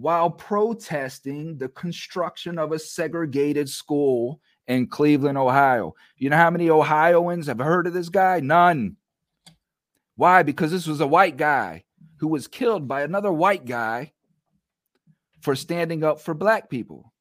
while 0.00 0.30
protesting 0.30 1.58
the 1.58 1.68
construction 1.68 2.58
of 2.58 2.72
a 2.72 2.78
segregated 2.78 3.68
school 3.68 4.40
in 4.66 4.86
Cleveland, 4.86 5.36
Ohio. 5.36 5.94
You 6.16 6.30
know 6.30 6.38
how 6.38 6.48
many 6.48 6.70
Ohioans 6.70 7.48
have 7.48 7.58
heard 7.58 7.86
of 7.86 7.92
this 7.92 8.08
guy? 8.08 8.40
None. 8.40 8.96
Why? 10.16 10.42
Because 10.42 10.70
this 10.70 10.86
was 10.86 11.02
a 11.02 11.06
white 11.06 11.36
guy 11.36 11.84
who 12.16 12.28
was 12.28 12.48
killed 12.48 12.88
by 12.88 13.02
another 13.02 13.30
white 13.30 13.66
guy 13.66 14.12
for 15.42 15.54
standing 15.54 16.02
up 16.02 16.18
for 16.18 16.32
black 16.32 16.70
people. 16.70 17.12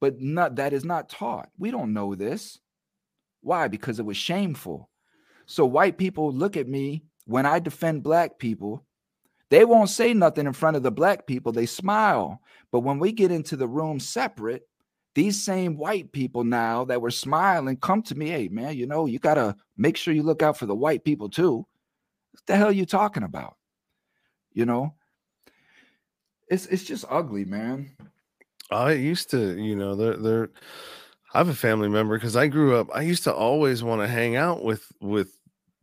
But 0.00 0.20
not 0.20 0.56
that 0.56 0.72
is 0.72 0.84
not 0.84 1.08
taught. 1.08 1.50
We 1.56 1.70
don't 1.70 1.92
know 1.92 2.16
this. 2.16 2.58
Why? 3.42 3.68
Because 3.68 4.00
it 4.00 4.04
was 4.04 4.16
shameful. 4.16 4.90
So 5.46 5.66
white 5.66 5.98
people 5.98 6.32
look 6.32 6.56
at 6.56 6.66
me 6.66 7.04
when 7.26 7.46
I 7.46 7.60
defend 7.60 8.02
black 8.02 8.40
people 8.40 8.84
they 9.52 9.66
won't 9.66 9.90
say 9.90 10.14
nothing 10.14 10.46
in 10.46 10.54
front 10.54 10.78
of 10.78 10.82
the 10.82 10.90
black 10.90 11.26
people. 11.26 11.52
They 11.52 11.66
smile. 11.66 12.40
But 12.70 12.80
when 12.80 12.98
we 12.98 13.12
get 13.12 13.30
into 13.30 13.54
the 13.54 13.68
room 13.68 14.00
separate, 14.00 14.66
these 15.14 15.44
same 15.44 15.76
white 15.76 16.10
people 16.10 16.42
now 16.42 16.86
that 16.86 17.02
were 17.02 17.10
smiling 17.10 17.76
come 17.76 18.00
to 18.04 18.14
me, 18.14 18.30
hey 18.30 18.48
man, 18.48 18.74
you 18.78 18.86
know, 18.86 19.04
you 19.04 19.18
gotta 19.18 19.54
make 19.76 19.98
sure 19.98 20.14
you 20.14 20.22
look 20.22 20.42
out 20.42 20.56
for 20.56 20.64
the 20.64 20.74
white 20.74 21.04
people 21.04 21.28
too. 21.28 21.66
What 22.30 22.46
the 22.46 22.56
hell 22.56 22.68
are 22.68 22.72
you 22.72 22.86
talking 22.86 23.24
about? 23.24 23.56
You 24.54 24.64
know, 24.64 24.94
it's 26.48 26.64
it's 26.64 26.84
just 26.84 27.04
ugly, 27.10 27.44
man. 27.44 27.94
I 28.70 28.92
used 28.92 29.28
to, 29.32 29.62
you 29.62 29.76
know, 29.76 29.94
they're 29.94 30.16
they're 30.16 30.50
I 31.34 31.38
have 31.38 31.50
a 31.50 31.54
family 31.54 31.90
member 31.90 32.16
because 32.16 32.36
I 32.36 32.46
grew 32.46 32.76
up, 32.76 32.88
I 32.94 33.02
used 33.02 33.24
to 33.24 33.34
always 33.34 33.82
want 33.82 34.00
to 34.00 34.08
hang 34.08 34.34
out 34.34 34.64
with 34.64 34.90
with 35.02 35.36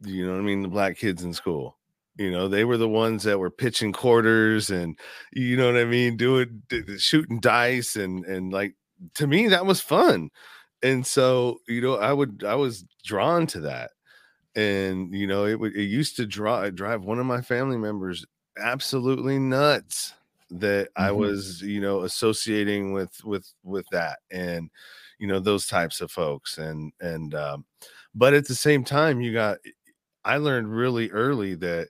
you 0.04 0.26
know 0.26 0.40
I 0.40 0.41
mean, 0.41 0.64
the 0.64 0.70
black 0.70 0.98
kids 0.98 1.24
in 1.24 1.34
school. 1.34 1.78
You 2.20 2.32
know, 2.32 2.48
they 2.50 2.66
were 2.66 2.78
the 2.78 2.90
ones 2.90 3.24
that 3.24 3.40
were 3.40 3.52
pitching 3.52 3.94
quarters 3.94 4.70
and 4.72 5.00
you 5.34 5.58
know 5.58 5.68
what 5.74 5.82
I 5.82 5.86
mean, 5.86 6.18
doing 6.18 6.64
shooting 7.00 7.40
dice 7.41 7.96
and 7.98 8.26
and 8.26 8.54
like 8.54 8.76
to 9.16 9.28
me 9.28 9.48
that 9.50 9.66
was 9.66 9.82
fun. 9.82 10.30
and 10.84 11.06
so 11.08 11.60
you 11.70 11.82
know 11.82 11.96
i 11.98 12.14
would 12.14 12.44
i 12.46 12.56
was 12.56 12.86
drawn 13.06 13.48
to 13.48 13.62
that 13.62 13.91
and 14.56 15.14
you 15.16 15.28
know 15.28 15.46
it 15.46 15.60
would 15.60 15.76
it 15.76 15.84
used 15.86 16.16
to 16.18 16.26
draw 16.26 16.70
drive 16.70 17.04
one 17.04 17.20
of 17.20 17.26
my 17.26 17.41
family 17.41 17.78
members 17.78 18.26
absolutely 18.60 19.40
nuts 19.40 20.14
that 20.50 20.90
i 20.96 21.12
Mhm. 21.12 21.14
was 21.14 21.62
you 21.62 21.80
know 21.82 22.02
associating 22.02 22.94
with 22.94 23.14
with 23.24 23.54
with 23.64 23.86
that 23.91 24.20
and 24.32 24.70
you 25.20 25.28
know 25.28 25.40
those 25.40 25.68
types 25.68 26.02
of 26.02 26.12
folks 26.12 26.58
and 26.58 26.91
and 27.00 27.36
um 27.36 27.66
but 28.16 28.34
at 28.34 28.48
the 28.48 28.56
same 28.56 28.84
time 28.84 29.22
you 29.22 29.32
got 29.34 29.58
i 30.26 30.38
learned 30.38 30.74
really 30.76 31.10
early 31.12 31.56
that 31.56 31.90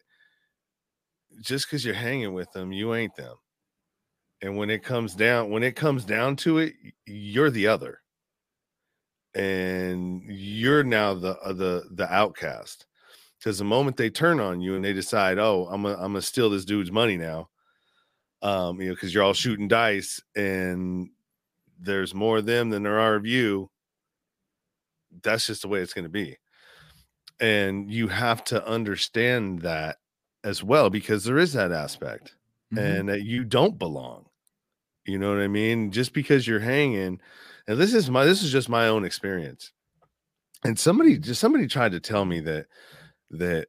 just 1.42 1.68
because 1.68 1.84
you're 1.84 1.94
hanging 1.94 2.34
with 2.34 2.52
them 2.52 2.72
you 2.72 2.94
ain't 2.94 3.16
them. 3.16 3.36
And 4.42 4.58
when 4.58 4.70
it 4.70 4.84
comes 4.84 5.16
down 5.16 5.50
when 5.50 5.64
it 5.64 5.76
comes 5.76 6.06
down 6.06 6.36
to 6.38 6.60
it 6.60 6.74
you're 7.06 7.50
the 7.50 7.68
other. 7.68 8.02
And 9.36 10.24
you're 10.26 10.84
now 10.84 11.14
the 11.14 11.38
uh, 11.40 11.54
the 11.54 11.84
the 11.92 12.12
outcast. 12.12 12.86
Because 13.38 13.58
the 13.58 13.64
moment 13.66 13.96
they 13.96 14.10
turn 14.10 14.40
on 14.40 14.60
you 14.60 14.76
and 14.76 14.84
they 14.84 14.92
decide 14.94 15.40
oh 15.40 15.68
i'm 15.72 15.84
gonna 15.84 15.96
i'm 15.96 16.12
gonna 16.12 16.22
steal 16.22 16.50
this 16.50 16.66
dude's 16.66 16.92
money 16.92 17.16
now 17.16 17.48
um 18.42 18.82
you 18.82 18.90
know 18.90 18.94
because 18.94 19.14
you're 19.14 19.24
all 19.24 19.34
shooting 19.34 19.70
dice 19.70 20.22
and 20.36 21.10
there's 21.80 22.14
more 22.14 22.40
of 22.40 22.46
them 22.46 22.70
than 22.70 22.84
there 22.84 23.00
are 23.00 23.16
of 23.16 23.26
you 23.26 23.70
that's 25.24 25.48
just 25.48 25.62
the 25.62 25.68
way 25.68 25.80
it's 25.80 25.94
to 25.94 26.10
be. 26.10 26.38
And 27.40 27.92
you 27.92 28.08
have 28.08 28.44
to 28.46 28.66
understand 28.68 29.62
that 29.62 29.98
as 30.44 30.64
well 30.64 30.90
because 30.90 31.24
there 31.24 31.38
is 31.38 31.54
that 31.54 31.72
aspect 31.72 32.36
Mhm. 32.74 32.78
and 33.00 33.10
that 33.10 33.24
you 33.24 33.44
don't 33.44 33.78
belong 33.80 34.26
you 35.06 35.18
know 35.18 35.30
what 35.34 35.42
i 35.42 35.48
mean? 35.48 35.92
Just 35.92 36.14
because 36.14 36.46
you're 36.48 36.60
hanging 36.60 37.20
and 37.68 37.80
this 37.80 37.94
is 37.94 38.10
my 38.12 38.26
this 38.26 38.44
is 38.44 38.52
just 38.52 38.70
my 38.70 38.88
own 38.88 39.04
experience. 39.06 39.72
And 40.64 40.78
somebody 40.78 41.18
just 41.18 41.40
somebody 41.42 41.66
tried 41.68 41.94
to 41.94 42.00
tell 42.00 42.26
me 42.26 42.42
that 42.42 42.68
that 43.32 43.68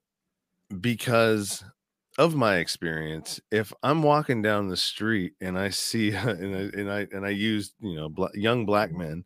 because 0.80 1.64
of 2.18 2.34
my 2.34 2.56
experience 2.56 3.40
if 3.51 3.72
i'm 3.82 4.02
walking 4.02 4.42
down 4.42 4.68
the 4.68 4.76
street 4.76 5.32
and 5.40 5.59
i 5.59 5.70
see 5.70 6.10
and 6.12 6.55
i 6.56 6.78
and 6.78 6.90
i, 6.90 7.06
and 7.12 7.24
I 7.24 7.30
use 7.30 7.72
you 7.80 7.94
know 7.97 8.28
young 8.34 8.66
black 8.66 8.92
men 8.92 9.24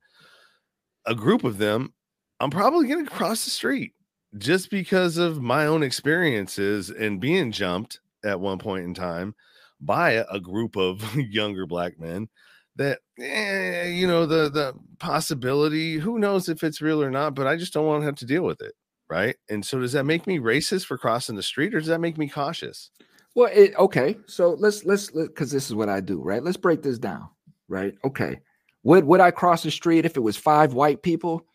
a 1.06 1.14
group 1.14 1.42
of 1.44 1.58
them 1.58 1.92
i'm 2.40 2.50
probably 2.50 2.86
going 2.86 3.04
to 3.04 3.10
cross 3.10 3.44
the 3.44 3.50
street 3.50 3.92
just 4.38 4.70
because 4.70 5.16
of 5.16 5.40
my 5.40 5.66
own 5.66 5.82
experiences 5.82 6.90
and 6.90 7.20
being 7.20 7.52
jumped 7.52 8.00
at 8.24 8.40
one 8.40 8.58
point 8.58 8.84
in 8.84 8.94
time 8.94 9.34
by 9.80 10.24
a, 10.30 10.40
group 10.40 10.76
of 10.76 11.02
younger 11.16 11.66
black 11.66 11.98
men 11.98 12.28
that 12.76 12.98
eh, 13.20 13.88
you 13.88 14.06
know 14.06 14.26
the 14.26 14.48
the 14.48 14.72
possibility 14.98 15.98
who 15.98 16.18
knows 16.18 16.48
if 16.48 16.64
it's 16.64 16.80
real 16.80 17.02
or 17.02 17.10
not 17.10 17.34
but 17.34 17.46
i 17.46 17.54
just 17.54 17.72
don't 17.72 17.86
want 17.86 18.00
to 18.00 18.06
have 18.06 18.16
to 18.16 18.24
deal 18.24 18.42
with 18.42 18.60
it 18.62 18.72
right 19.10 19.36
and 19.50 19.64
so 19.64 19.78
does 19.78 19.92
that 19.92 20.04
make 20.04 20.26
me 20.26 20.38
racist 20.38 20.86
for 20.86 20.96
crossing 20.96 21.36
the 21.36 21.42
street 21.42 21.74
or 21.74 21.78
does 21.78 21.88
that 21.88 22.00
make 22.00 22.16
me 22.16 22.28
cautious 22.28 22.90
Well, 23.34 23.50
it 23.52 23.74
okay. 23.76 24.16
So 24.26 24.50
let's 24.58 24.84
let's 24.84 25.10
because 25.10 25.50
this 25.50 25.66
is 25.66 25.74
what 25.74 25.88
I 25.88 26.00
do, 26.00 26.22
right? 26.22 26.42
Let's 26.42 26.56
break 26.56 26.82
this 26.82 26.98
down, 26.98 27.28
right? 27.68 27.94
Okay. 28.04 28.40
Would 28.84 29.04
would 29.04 29.20
I 29.20 29.30
cross 29.30 29.62
the 29.62 29.70
street 29.70 30.04
if 30.04 30.16
it 30.16 30.20
was 30.20 30.36
five 30.36 30.72
white 30.72 31.02
people? 31.02 31.46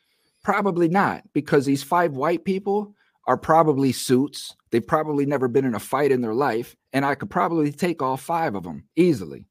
Probably 0.43 0.87
not, 0.87 1.23
because 1.33 1.65
these 1.65 1.83
five 1.83 2.13
white 2.13 2.45
people 2.45 2.95
are 3.27 3.37
probably 3.37 3.91
suits. 3.91 4.55
They've 4.71 4.85
probably 4.85 5.25
never 5.25 5.47
been 5.47 5.65
in 5.65 5.75
a 5.75 5.79
fight 5.79 6.11
in 6.11 6.21
their 6.21 6.33
life, 6.33 6.75
and 6.93 7.05
I 7.05 7.15
could 7.15 7.29
probably 7.29 7.71
take 7.71 8.01
all 8.01 8.17
five 8.17 8.55
of 8.55 8.63
them 8.63 8.85
easily, 8.95 9.47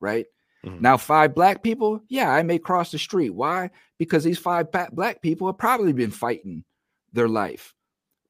right? 0.00 0.26
Mhm. 0.64 0.80
Now, 0.80 0.96
five 0.96 1.34
black 1.34 1.62
people, 1.62 2.02
yeah, 2.08 2.30
I 2.30 2.42
may 2.42 2.58
cross 2.58 2.92
the 2.92 2.98
street. 2.98 3.30
Why? 3.30 3.70
Because 3.98 4.24
these 4.24 4.38
five 4.38 4.68
black 4.92 5.22
people 5.22 5.46
have 5.48 5.58
probably 5.58 5.92
been 5.92 6.10
fighting 6.10 6.64
their 7.12 7.28
life 7.28 7.74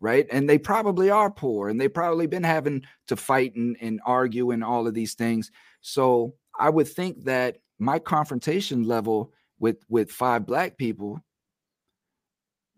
right? 0.01 0.27
And 0.31 0.48
they 0.48 0.59
probably 0.59 1.10
are 1.10 1.31
poor 1.31 1.68
and 1.68 1.81
they've 1.81 1.93
probably 1.93 2.27
been 2.27 2.43
having 2.43 2.82
to 3.06 3.16
fight 3.16 3.55
and, 3.55 3.77
and 3.81 4.01
argue 4.05 4.51
and 4.51 4.64
all 4.64 4.86
of 4.86 4.94
these 4.94 5.14
things. 5.14 5.51
So 5.82 6.35
I 6.59 6.70
would 6.70 6.89
think 6.89 7.24
that 7.24 7.59
my 7.78 7.98
confrontation 7.98 8.85
level 8.85 9.32
with 9.59 9.77
with 9.89 10.10
five 10.10 10.47
black 10.47 10.78
people 10.78 11.22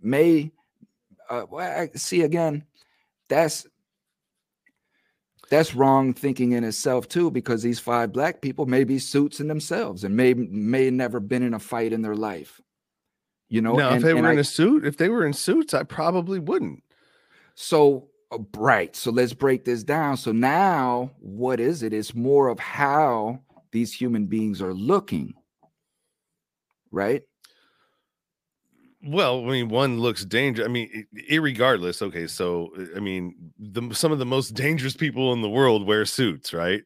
may 0.02 0.50
uh 1.30 1.46
well, 1.50 1.80
I 1.80 1.88
see 1.96 2.22
again 2.22 2.64
that's 3.28 3.66
that's 5.50 5.74
wrong 5.74 6.14
thinking 6.14 6.52
in 6.52 6.64
itself 6.64 7.08
too 7.08 7.30
because 7.30 7.62
these 7.62 7.78
five 7.78 8.12
black 8.12 8.40
people 8.40 8.66
may 8.66 8.84
be 8.84 8.98
suits 8.98 9.40
in 9.40 9.48
themselves 9.48 10.04
and 10.04 10.16
may 10.16 10.34
may 10.34 10.90
never 10.90 11.20
been 11.20 11.42
in 11.42 11.54
a 11.54 11.58
fight 11.58 11.92
in 11.92 12.02
their 12.02 12.16
life 12.16 12.60
you 13.48 13.60
know 13.60 13.76
now 13.76 13.88
and, 13.90 13.98
if 13.98 14.02
they 14.02 14.14
were 14.14 14.28
I- 14.28 14.32
in 14.32 14.38
a 14.38 14.44
suit 14.44 14.86
if 14.86 14.96
they 14.96 15.08
were 15.08 15.26
in 15.26 15.32
suits 15.32 15.74
i 15.74 15.82
probably 15.82 16.38
wouldn't 16.38 16.82
So, 17.54 18.08
uh, 18.30 18.38
right. 18.56 18.96
So 18.96 19.10
let's 19.10 19.34
break 19.34 19.64
this 19.64 19.84
down. 19.84 20.16
So 20.16 20.32
now, 20.32 21.10
what 21.20 21.60
is 21.60 21.82
it? 21.82 21.92
It's 21.92 22.14
more 22.14 22.48
of 22.48 22.58
how 22.58 23.40
these 23.72 23.92
human 23.92 24.24
beings 24.26 24.62
are 24.62 24.72
looking, 24.72 25.34
right? 26.90 27.22
Well, 29.04 29.44
I 29.44 29.50
mean, 29.50 29.68
one 29.68 29.98
looks 30.00 30.24
dangerous. 30.24 30.66
I 30.66 30.70
mean, 30.70 31.06
irregardless. 31.30 32.02
Okay, 32.02 32.26
so 32.26 32.70
uh, 32.78 32.96
I 32.96 33.00
mean, 33.00 33.34
the 33.58 33.92
some 33.94 34.12
of 34.12 34.18
the 34.18 34.26
most 34.26 34.50
dangerous 34.54 34.96
people 34.96 35.32
in 35.32 35.42
the 35.42 35.48
world 35.50 35.86
wear 35.86 36.04
suits, 36.04 36.52
right? 36.52 36.82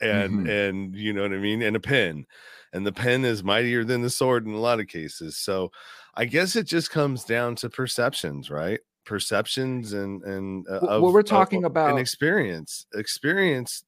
And 0.00 0.46
Mhm. 0.46 0.68
and 0.68 0.94
you 0.96 1.12
know 1.12 1.22
what 1.22 1.32
I 1.32 1.38
mean, 1.38 1.62
and 1.62 1.74
a 1.76 1.80
pen, 1.80 2.26
and 2.72 2.86
the 2.86 2.92
pen 2.92 3.24
is 3.24 3.42
mightier 3.44 3.84
than 3.84 4.02
the 4.02 4.10
sword 4.10 4.46
in 4.46 4.52
a 4.52 4.58
lot 4.60 4.80
of 4.80 4.86
cases. 4.88 5.36
So, 5.38 5.70
I 6.14 6.24
guess 6.24 6.56
it 6.56 6.66
just 6.66 6.90
comes 6.90 7.24
down 7.24 7.56
to 7.56 7.68
perceptions, 7.70 8.50
right? 8.50 8.80
Perceptions 9.04 9.92
and 9.92 10.22
and 10.24 10.66
uh, 10.68 10.78
Well, 10.82 10.90
of, 11.06 11.12
we're 11.14 11.20
of- 11.20 11.26
talking 11.26 11.60
an 11.60 11.64
about- 11.66 11.98
experience. 11.98 12.86
Experience 12.94 13.84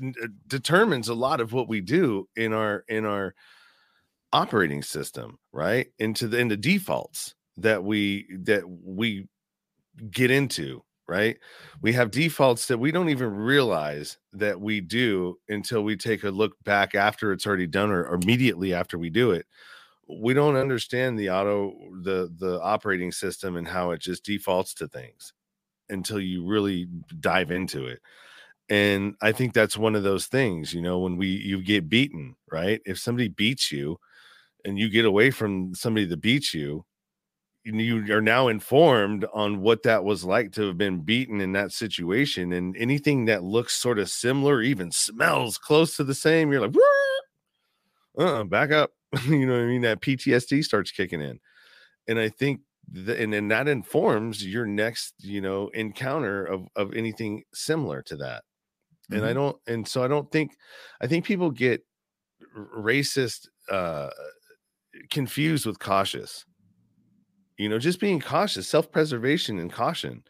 d- 0.00 0.12
d- 0.12 0.26
determines 0.46 1.08
a 1.08 1.14
lot 1.14 1.40
of 1.40 1.52
what 1.52 1.68
we 1.68 1.80
do 1.80 2.28
in 2.36 2.52
our 2.52 2.84
in 2.88 3.04
our 3.04 3.34
operating 4.32 4.82
system 4.82 5.38
right 5.52 5.88
into 5.98 6.28
the 6.28 6.38
into 6.38 6.56
defaults 6.56 7.34
that 7.56 7.82
we 7.84 8.26
that 8.44 8.62
we 8.68 9.28
get 10.10 10.30
into 10.30 10.82
right? 11.08 11.38
We 11.82 11.92
have 11.94 12.12
defaults 12.12 12.68
that 12.68 12.78
we 12.78 12.92
don't 12.92 13.08
even 13.08 13.34
realize 13.34 14.16
that 14.32 14.60
we 14.60 14.80
do 14.80 15.36
until 15.48 15.82
we 15.82 15.96
take 15.96 16.22
a 16.22 16.30
look 16.30 16.52
back 16.62 16.94
after 16.94 17.32
it's 17.32 17.48
already 17.48 17.66
done 17.66 17.90
or, 17.90 18.04
or 18.04 18.14
immediately 18.14 18.72
after 18.74 18.96
we 18.96 19.10
do 19.10 19.32
it. 19.32 19.44
We 20.08 20.34
don't 20.34 20.56
understand 20.56 21.18
the 21.18 21.30
auto 21.30 21.74
the 22.02 22.32
the 22.38 22.60
operating 22.62 23.12
system 23.12 23.56
and 23.56 23.66
how 23.68 23.90
it 23.92 24.00
just 24.00 24.24
defaults 24.24 24.74
to 24.74 24.88
things 24.88 25.32
until 25.90 26.20
you 26.20 26.46
really 26.46 26.88
dive 27.20 27.50
into 27.50 27.86
it. 27.86 28.00
And 28.68 29.14
i 29.22 29.32
think 29.32 29.52
that's 29.54 29.76
one 29.76 29.96
of 29.96 30.02
those 30.04 30.26
things 30.26 30.72
you 30.74 30.82
know 30.82 31.00
when 31.00 31.16
we 31.16 31.28
you 31.28 31.62
get 31.62 31.88
beaten 31.88 32.36
right? 32.52 32.80
If 32.86 32.98
somebody 32.98 33.28
beats 33.28 33.72
you 33.72 33.98
and 34.64 34.78
you 34.78 34.88
get 34.88 35.04
away 35.04 35.30
from 35.30 35.74
somebody 35.74 36.06
that 36.06 36.20
beats 36.20 36.54
you 36.54 36.84
you 37.64 38.12
are 38.14 38.22
now 38.22 38.48
informed 38.48 39.26
on 39.34 39.60
what 39.60 39.82
that 39.82 40.02
was 40.04 40.24
like 40.24 40.52
to 40.52 40.62
have 40.62 40.78
been 40.78 41.00
beaten 41.02 41.40
in 41.42 41.52
that 41.52 41.72
situation 41.72 42.52
and 42.52 42.76
anything 42.76 43.26
that 43.26 43.44
looks 43.44 43.74
sort 43.76 43.98
of 43.98 44.08
similar 44.08 44.62
even 44.62 44.90
smells 44.90 45.58
close 45.58 45.96
to 45.96 46.04
the 46.04 46.14
same 46.14 46.50
you're 46.52 46.62
like 46.62 46.74
uh 48.18 48.44
back 48.44 48.70
up. 48.70 48.92
You 49.26 49.46
know 49.46 49.54
what 49.54 49.62
i 49.62 49.66
mean? 49.66 49.82
That 49.82 50.00
ptsd 50.00 50.62
starts 50.64 50.90
kicking 50.92 51.20
in. 51.20 51.40
And 52.08 52.18
i 52.18 52.28
think 52.28 52.62
the, 52.92 53.20
and 53.20 53.32
then 53.32 53.48
that 53.48 53.68
informs 53.68 54.46
your 54.46 54.66
next 54.66 55.14
you 55.20 55.40
know 55.40 55.68
encounter 55.70 56.44
of 56.44 56.68
of 56.76 56.94
anything 56.94 57.44
similar 57.54 58.02
to 58.04 58.16
that. 58.18 58.44
And 59.12 59.24
i 59.26 59.32
Mhm. 59.32 59.34
don't 59.34 59.58
and 59.66 59.88
so 59.88 60.04
i 60.04 60.08
don't 60.08 60.30
think 60.32 60.56
i 61.00 61.06
think 61.06 61.24
people 61.26 61.50
get 61.50 61.84
racist 62.56 63.48
uh 63.70 64.10
confused 65.10 65.66
with 65.66 65.78
cautious. 65.78 66.44
You 67.58 67.68
know 67.68 67.78
just 67.78 68.00
being 68.00 68.20
cautious 68.20 68.68
self-preservation 68.68 69.58
and 69.58 69.72
caution 69.72 70.22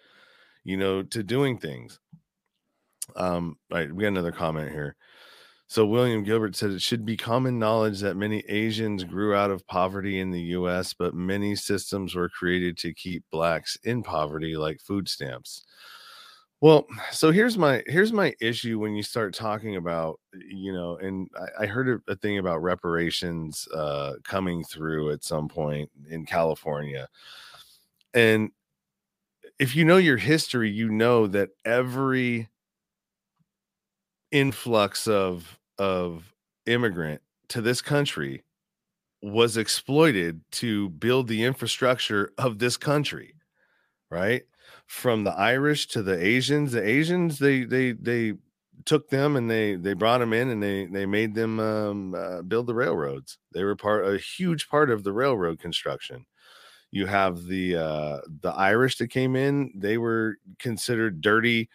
you 0.65 0.77
know 0.77 1.03
to 1.03 1.23
doing 1.23 1.59
things. 1.59 1.99
Um 3.17 3.57
right 3.71 3.93
we 3.93 4.03
got 4.03 4.09
another 4.09 4.33
comment 4.33 4.71
here. 4.71 4.97
So 5.69 5.87
william 5.87 6.25
gilbert 6.25 6.57
said 6.57 6.71
it 6.71 6.83
should 6.83 7.07
be 7.07 7.17
common 7.17 7.59
knowledge 7.59 8.01
that 8.01 8.17
many 8.17 8.43
asians 8.49 9.05
grew 9.05 9.35
out 9.35 9.53
of 9.53 9.67
poverty 9.69 10.19
in 10.19 10.33
the 10.33 10.41
us 10.41 10.93
but 10.93 11.15
many 11.15 11.55
systems 11.55 12.15
were 12.15 12.29
created 12.29 12.77
to 12.79 12.93
keep 12.93 13.25
blacks 13.31 13.77
in 13.85 14.03
poverty 14.03 14.57
like 14.57 14.81
food 14.81 15.09
stamps 15.09 15.65
well 16.61 16.87
so 17.11 17.31
here's 17.31 17.57
my 17.57 17.83
here's 17.87 18.13
my 18.13 18.35
issue 18.41 18.79
when 18.79 18.95
you 18.95 19.03
start 19.03 19.35
talking 19.35 19.77
about 19.77 20.21
you 20.35 20.73
know 20.73 20.97
and 20.99 21.29
i, 21.59 21.65
I 21.65 21.67
heard 21.67 21.89
a, 21.89 22.13
a 22.13 22.17
thing 22.17 22.39
about 22.39 22.63
reparations 22.63 23.67
uh 23.75 24.15
coming 24.25 24.65
through 24.65 25.11
at 25.13 25.25
some 25.25 25.49
point 25.49 25.91
in 26.09 26.27
california 26.27 27.09
and 28.15 28.51
if 29.59 29.77
you 29.77 29.85
know 29.85 29.97
your 29.97 30.17
history 30.17 30.71
you 30.71 30.89
know 30.89 31.27
that 31.27 31.51
every 31.65 32.49
influx 34.31 35.07
of 35.07 35.59
of 35.79 36.33
immigrant 36.67 37.21
to 37.49 37.61
this 37.61 37.81
country 37.83 38.45
was 39.23 39.57
exploited 39.57 40.41
to 40.53 40.91
build 40.91 41.29
the 41.29 41.45
infrastructure 41.45 42.33
of 42.39 42.59
this 42.59 42.77
country, 42.77 43.35
right? 44.11 44.43
From 44.91 45.23
the 45.23 45.31
Irish 45.31 45.87
to 45.89 46.03
the 46.03 46.21
Asians, 46.21 46.73
the 46.73 46.85
Asians 46.85 47.39
they 47.39 47.63
they 47.63 47.93
they 47.93 48.35
took 48.85 49.09
them 49.09 49.37
and 49.37 49.49
they 49.49 49.77
they 49.77 49.93
brought 49.93 50.19
them 50.19 50.33
in 50.33 50.49
and 50.49 50.61
they 50.61 50.87
they 50.87 51.07
made 51.07 51.33
them 51.33 51.61
um, 51.61 52.13
uh, 52.15 52.43
build 52.43 52.67
the 52.67 52.75
railroads. 52.75 53.39
They 53.55 53.63
were 53.63 53.77
part 53.77 54.05
a 54.05 54.19
huge 54.19 54.69
part 54.69 54.91
of 54.91 55.05
the 55.05 55.13
railroad 55.13 55.61
construction. 55.61 56.27
You 56.91 57.07
have 57.07 57.45
the 57.45 57.77
uh, 57.77 58.19
the 58.43 58.51
Irish 58.51 58.99
that 58.99 59.09
came 59.09 59.37
in; 59.37 59.73
they 59.77 59.97
were 59.97 60.39
considered 60.59 61.21
dirty. 61.21 61.69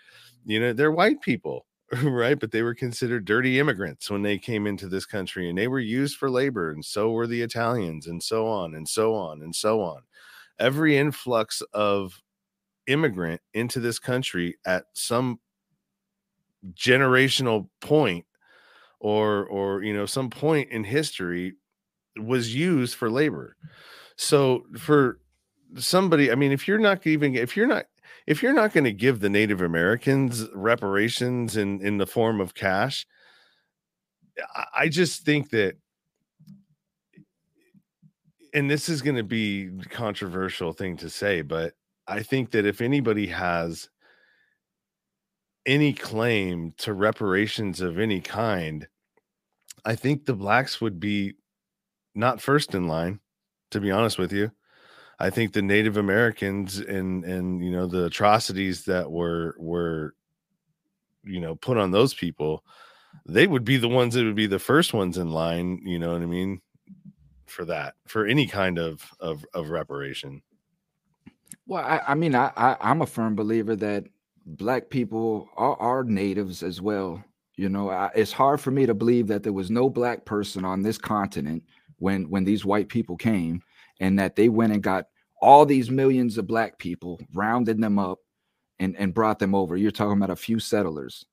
You 0.46 0.60
know, 0.60 0.74
they're 0.74 0.92
white 0.92 1.22
people, 1.22 1.68
right? 2.04 2.38
But 2.40 2.52
they 2.52 2.64
were 2.64 2.76
considered 2.76 3.26
dirty 3.26 3.60
immigrants 3.60 4.10
when 4.12 4.24
they 4.24 4.38
came 4.38 4.68
into 4.68 4.90
this 4.90 5.06
country, 5.06 5.50
and 5.50 5.58
they 5.58 5.70
were 5.70 5.80
used 5.80 6.18
for 6.18 6.30
labor. 6.30 6.72
And 6.72 6.84
so 6.84 7.12
were 7.12 7.28
the 7.28 7.42
Italians, 7.44 8.08
and 8.08 8.22
so 8.22 8.46
on 8.48 8.76
and 8.76 8.90
so 8.90 9.16
on 9.16 9.42
and 9.42 9.56
so 9.56 9.82
on. 9.82 10.02
Every 10.60 10.98
influx 10.98 11.62
of 11.74 12.22
immigrant 12.88 13.42
into 13.54 13.80
this 13.80 14.00
country 14.00 14.58
at 14.66 14.86
some 14.94 15.40
generational 16.74 17.70
point 17.82 18.26
or 19.00 19.46
or 19.48 19.84
you 19.84 19.94
know 19.94 20.06
some 20.06 20.30
point 20.30 20.70
in 20.72 20.84
history 20.84 21.54
was 22.18 22.56
used 22.56 22.96
for 22.96 23.10
labor. 23.10 23.56
So 24.18 24.64
for 24.78 25.20
somebody 25.78 26.32
i 26.32 26.36
mean 26.36 26.52
if 26.52 26.68
you're 26.68 26.80
not 26.80 27.06
even 27.06 27.36
if 27.36 27.58
you're 27.58 27.68
not 27.68 27.86
if 28.28 28.42
you're 28.42 28.54
not 28.54 28.74
going 28.74 28.84
to 28.84 28.94
give 28.94 29.20
the 29.20 29.30
native 29.30 29.62
americans 29.62 30.48
reparations 30.54 31.58
in 31.58 31.82
in 31.82 31.98
the 31.98 32.06
form 32.06 32.40
of 32.40 32.54
cash 32.54 33.06
i 34.74 34.88
just 34.88 35.24
think 35.24 35.50
that 35.50 35.76
and 38.54 38.70
this 38.70 38.88
is 38.88 39.02
going 39.02 39.16
to 39.16 39.24
be 39.24 39.70
controversial 39.90 40.72
thing 40.72 40.96
to 40.96 41.10
say 41.10 41.42
but 41.42 41.74
i 42.08 42.22
think 42.22 42.52
that 42.52 42.66
if 42.66 42.82
anybody 42.82 43.28
has 43.28 43.90
any 45.66 45.94
claim 45.94 46.74
to 46.78 46.94
reparations 46.94 47.82
of 47.82 48.00
any 48.00 48.22
kind, 48.22 48.88
I 49.84 49.96
think 49.96 50.26
the 50.26 50.34
blacks 50.34 50.80
would 50.80 51.00
be 51.00 51.34
not 52.14 52.42
first 52.42 52.76
in 52.76 52.88
line, 52.88 53.20
to 53.72 53.80
be 53.80 53.92
honest 53.92 54.18
with 54.18 54.32
you. 54.32 54.52
I 55.20 55.30
think 55.30 55.54
the 55.54 55.62
Native 55.62 55.98
Americans 55.98 56.78
and 56.78 57.24
and 57.24 57.64
you 57.64 57.72
know 57.72 57.88
the 57.88 58.06
atrocities 58.06 58.86
that 58.86 59.10
were 59.10 59.56
were 59.58 60.14
you 61.24 61.40
know 61.40 61.56
put 61.56 61.78
on 61.78 61.92
those 61.92 62.14
people, 62.14 62.64
they 63.26 63.48
would 63.48 63.64
be 63.64 63.78
the 63.78 63.88
ones 63.88 64.14
that 64.14 64.26
would 64.26 64.36
be 64.36 64.48
the 64.48 64.60
first 64.60 64.94
ones 64.94 65.18
in 65.18 65.32
line, 65.32 65.82
you 65.86 66.00
know 66.00 66.14
what 66.14 66.22
I 66.22 66.26
mean, 66.26 66.62
for 67.46 67.64
that, 67.66 67.96
for 68.08 68.26
any 68.26 68.46
kind 68.46 68.78
of 68.78 69.10
of, 69.20 69.46
of 69.54 69.70
reparation. 69.70 70.42
Well, 71.68 71.84
I, 71.84 72.02
I 72.08 72.16
mean, 72.16 72.36
I, 72.36 72.52
I 72.56 72.78
I'm 72.82 73.02
a 73.02 73.08
firm 73.08 73.36
believer 73.36 73.76
that 73.78 74.06
black 74.46 74.90
people 74.90 75.50
are, 75.58 75.76
are 75.78 76.04
natives 76.04 76.64
as 76.64 76.82
well. 76.82 77.24
You 77.56 77.70
know, 77.70 77.90
I, 77.90 78.12
it's 78.16 78.32
hard 78.32 78.62
for 78.62 78.72
me 78.72 78.86
to 78.86 78.94
believe 78.94 79.28
that 79.28 79.44
there 79.44 79.54
was 79.54 79.72
no 79.72 79.90
black 79.90 80.26
person 80.26 80.66
on 80.66 80.82
this 80.82 80.98
continent 80.98 81.64
when 82.00 82.30
when 82.30 82.44
these 82.44 82.66
white 82.66 82.90
people 82.90 83.18
came, 83.18 83.62
and 84.00 84.20
that 84.20 84.36
they 84.36 84.50
went 84.50 84.74
and 84.74 84.84
got 84.84 85.08
all 85.42 85.66
these 85.66 85.90
millions 85.90 86.38
of 86.38 86.48
black 86.48 86.78
people, 86.80 87.20
rounded 87.34 87.82
them 87.82 88.00
up, 88.00 88.20
and 88.80 88.96
and 88.98 89.14
brought 89.14 89.40
them 89.40 89.56
over. 89.56 89.78
You're 89.78 89.92
talking 89.92 90.18
about 90.18 90.30
a 90.32 90.36
few 90.36 90.60
settlers. 90.60 91.26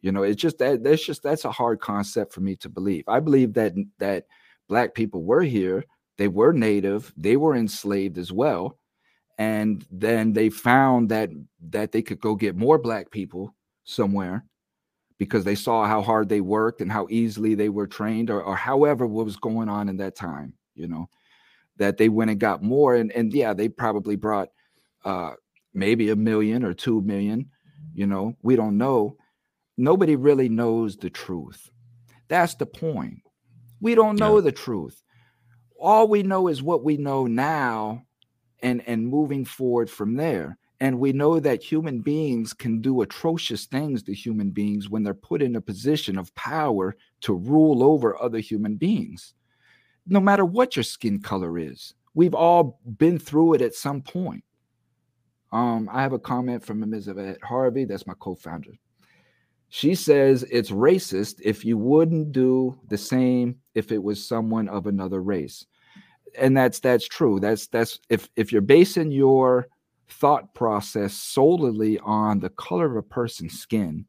You 0.00 0.12
know, 0.12 0.22
it's 0.22 0.40
just 0.40 0.58
that 0.58 0.84
that's 0.84 1.04
just 1.04 1.22
that's 1.22 1.44
a 1.44 1.52
hard 1.52 1.80
concept 1.80 2.32
for 2.32 2.40
me 2.40 2.56
to 2.56 2.68
believe. 2.68 3.04
I 3.08 3.20
believe 3.20 3.54
that 3.54 3.74
that 3.98 4.26
black 4.68 4.94
people 4.94 5.24
were 5.24 5.42
here, 5.42 5.84
they 6.18 6.28
were 6.28 6.52
native, 6.52 7.12
they 7.16 7.36
were 7.36 7.54
enslaved 7.56 8.18
as 8.18 8.32
well, 8.32 8.78
and 9.38 9.84
then 9.90 10.32
they 10.32 10.48
found 10.50 11.08
that 11.08 11.30
that 11.70 11.92
they 11.92 12.02
could 12.02 12.20
go 12.20 12.34
get 12.34 12.56
more 12.56 12.78
black 12.78 13.10
people 13.10 13.54
somewhere 13.84 14.44
because 15.18 15.44
they 15.44 15.54
saw 15.54 15.86
how 15.86 16.02
hard 16.02 16.28
they 16.28 16.40
worked 16.40 16.80
and 16.80 16.90
how 16.90 17.06
easily 17.10 17.54
they 17.54 17.68
were 17.68 17.86
trained 17.86 18.30
or, 18.30 18.42
or 18.42 18.56
however 18.56 19.06
what 19.06 19.24
was 19.24 19.36
going 19.36 19.68
on 19.68 19.88
in 19.88 19.96
that 19.96 20.14
time 20.16 20.52
you 20.74 20.86
know 20.86 21.08
that 21.76 21.96
they 21.96 22.08
went 22.08 22.30
and 22.30 22.40
got 22.40 22.62
more. 22.62 22.94
And 22.94 23.10
and 23.12 23.32
yeah 23.32 23.52
they 23.54 23.68
probably 23.68 24.16
brought 24.16 24.48
uh 25.04 25.32
maybe 25.72 26.10
a 26.10 26.16
million 26.16 26.64
or 26.64 26.72
two 26.72 27.02
million 27.02 27.50
you 27.94 28.06
know 28.06 28.36
we 28.42 28.56
don't 28.56 28.78
know. 28.78 29.16
Nobody 29.76 30.14
really 30.14 30.48
knows 30.48 30.96
the 30.96 31.10
truth. 31.10 31.68
That's 32.28 32.54
the 32.54 32.66
point. 32.66 33.18
We 33.80 33.96
don't 33.96 34.18
know 34.18 34.36
yeah. 34.36 34.42
the 34.42 34.52
truth. 34.52 35.02
All 35.80 36.06
we 36.06 36.22
know 36.22 36.46
is 36.46 36.62
what 36.62 36.84
we 36.84 36.96
know 36.96 37.26
now 37.26 38.04
and 38.62 38.82
and 38.86 39.06
moving 39.06 39.44
forward 39.44 39.90
from 39.90 40.14
there. 40.14 40.58
And 40.80 40.98
we 40.98 41.12
know 41.12 41.40
that 41.40 41.62
human 41.62 42.00
beings 42.00 42.52
can 42.52 42.80
do 42.80 43.02
atrocious 43.02 43.66
things 43.66 44.02
to 44.02 44.14
human 44.14 44.50
beings 44.50 44.90
when 44.90 45.02
they're 45.02 45.14
put 45.14 45.40
in 45.40 45.56
a 45.56 45.60
position 45.60 46.18
of 46.18 46.34
power 46.34 46.96
to 47.22 47.32
rule 47.32 47.82
over 47.82 48.20
other 48.20 48.40
human 48.40 48.76
beings. 48.76 49.34
No 50.06 50.20
matter 50.20 50.44
what 50.44 50.76
your 50.76 50.82
skin 50.82 51.22
color 51.22 51.58
is 51.58 51.94
we've 52.14 52.34
all 52.34 52.80
been 52.96 53.18
through 53.18 53.54
it 53.54 53.62
at 53.62 53.74
some 53.74 54.00
point. 54.00 54.44
Um, 55.52 55.88
i 55.92 56.02
have 56.02 56.12
a 56.12 56.18
comment 56.18 56.64
from 56.64 56.82
elizabeth 56.82 57.40
harvey 57.42 57.84
that's 57.84 58.06
my 58.06 58.14
co-founder. 58.18 58.72
She 59.68 59.94
says 59.94 60.44
it's 60.50 60.70
racist 60.70 61.40
if 61.42 61.64
you 61.64 61.76
wouldn't 61.76 62.32
do 62.32 62.78
the 62.88 62.98
same 62.98 63.56
if 63.74 63.90
it 63.92 64.02
was 64.02 64.26
someone 64.26 64.68
of 64.68 64.86
another 64.86 65.20
race 65.20 65.66
and 66.38 66.56
that's 66.56 66.80
that's 66.80 67.06
true. 67.06 67.40
That's 67.40 67.66
that's 67.68 68.00
if 68.08 68.28
if 68.36 68.52
you're 68.52 68.62
basing 68.62 69.10
your 69.10 69.68
thought 70.08 70.54
process 70.54 71.14
solely 71.14 71.98
on 72.00 72.40
the 72.40 72.50
color 72.50 72.86
of 72.86 72.96
a 72.96 73.02
person's 73.02 73.58
skin, 73.58 74.06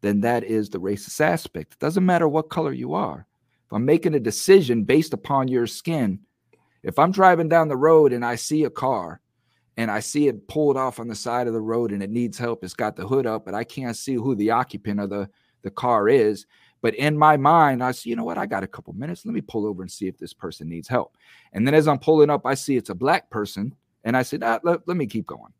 then 0.00 0.20
that 0.20 0.44
is 0.44 0.68
the 0.68 0.80
racist 0.80 1.20
aspect. 1.20 1.74
It 1.74 1.78
doesn't 1.78 2.04
matter 2.04 2.28
what 2.28 2.50
color 2.50 2.72
you 2.72 2.94
are. 2.94 3.26
If 3.66 3.72
I'm 3.72 3.84
making 3.84 4.14
a 4.14 4.20
decision 4.20 4.84
based 4.84 5.12
upon 5.12 5.48
your 5.48 5.66
skin, 5.66 6.20
if 6.82 6.98
I'm 6.98 7.10
driving 7.10 7.48
down 7.48 7.68
the 7.68 7.76
road 7.76 8.12
and 8.12 8.24
I 8.24 8.36
see 8.36 8.64
a 8.64 8.70
car 8.70 9.20
and 9.76 9.90
I 9.90 10.00
see 10.00 10.28
it 10.28 10.46
pulled 10.46 10.76
off 10.76 11.00
on 11.00 11.08
the 11.08 11.14
side 11.14 11.48
of 11.48 11.52
the 11.52 11.60
road 11.60 11.90
and 11.90 12.02
it 12.02 12.10
needs 12.10 12.38
help, 12.38 12.62
it's 12.62 12.74
got 12.74 12.94
the 12.96 13.06
hood 13.06 13.26
up, 13.26 13.44
but 13.44 13.54
I 13.54 13.64
can't 13.64 13.96
see 13.96 14.14
who 14.14 14.34
the 14.34 14.52
occupant 14.52 15.00
of 15.00 15.10
the, 15.10 15.28
the 15.62 15.70
car 15.70 16.08
is. 16.08 16.46
But 16.82 16.94
in 16.94 17.16
my 17.16 17.36
mind, 17.36 17.82
I 17.82 17.92
see, 17.92 18.10
you 18.10 18.16
know 18.16 18.24
what? 18.24 18.38
I 18.38 18.46
got 18.46 18.62
a 18.62 18.68
couple 18.68 18.92
minutes. 18.92 19.24
Let 19.24 19.34
me 19.34 19.40
pull 19.40 19.66
over 19.66 19.82
and 19.82 19.90
see 19.90 20.06
if 20.06 20.18
this 20.18 20.32
person 20.32 20.68
needs 20.68 20.88
help. 20.88 21.16
And 21.52 21.66
then 21.66 21.74
as 21.74 21.88
I'm 21.88 21.98
pulling 21.98 22.30
up, 22.30 22.44
I 22.44 22.54
see 22.54 22.76
it's 22.76 22.90
a 22.90 22.94
black 22.94 23.30
person. 23.30 23.74
And 24.04 24.16
I 24.16 24.22
said, 24.22 24.42
ah, 24.42 24.60
let, 24.62 24.86
let 24.86 24.96
me 24.96 25.06
keep 25.06 25.26
going. 25.26 25.52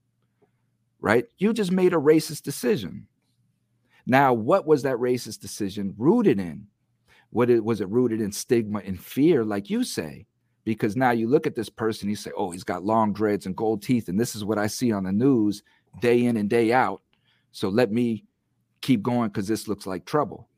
Right? 1.01 1.24
You 1.38 1.52
just 1.52 1.72
made 1.72 1.93
a 1.93 1.97
racist 1.97 2.43
decision. 2.43 3.06
Now, 4.06 4.32
what 4.32 4.66
was 4.66 4.82
that 4.82 4.97
racist 4.97 5.40
decision 5.40 5.94
rooted 5.98 6.38
in? 6.38 6.68
What 7.30 7.51
it 7.51 7.64
was 7.64 7.80
it 7.80 7.88
rooted 7.88 8.20
in 8.20 8.30
stigma 8.30 8.80
and 8.84 9.02
fear, 9.02 9.44
like 9.44 9.68
you 9.68 9.82
say? 9.82 10.26
Because 10.64 10.97
now 10.97 11.10
you 11.10 11.28
look 11.28 11.47
at 11.47 11.55
this 11.55 11.68
person, 11.68 12.09
you 12.09 12.16
say, 12.16 12.30
oh, 12.36 12.51
he's 12.51 12.64
got 12.64 12.84
long 12.84 13.12
dreads 13.12 13.47
and 13.47 13.56
gold 13.56 13.82
teeth, 13.82 14.09
and 14.09 14.18
this 14.18 14.34
is 14.34 14.44
what 14.44 14.59
I 14.59 14.68
see 14.68 14.93
on 14.93 15.05
the 15.05 15.12
news 15.12 15.62
day 16.01 16.24
in 16.24 16.36
and 16.36 16.48
day 16.48 16.72
out. 16.72 17.02
So 17.52 17.68
let 17.68 17.90
me 17.90 18.24
keep 18.80 19.02
going 19.02 19.28
because 19.28 19.48
this 19.48 19.68
looks 19.68 19.86
like 19.86 20.05
trouble. 20.05 20.48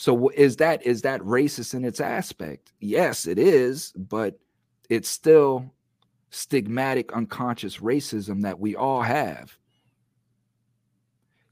So 0.00 0.28
is 0.28 0.58
that 0.58 0.86
is 0.86 1.02
that 1.02 1.20
racist 1.22 1.74
in 1.74 1.84
its 1.84 1.98
aspect? 1.98 2.72
Yes, 2.78 3.26
it 3.26 3.36
is, 3.36 3.92
but 3.96 4.38
it's 4.88 5.08
still 5.08 5.74
stigmatic 6.30 7.12
unconscious 7.12 7.78
racism 7.78 8.42
that 8.42 8.60
we 8.60 8.76
all 8.76 9.02
have. 9.02 9.58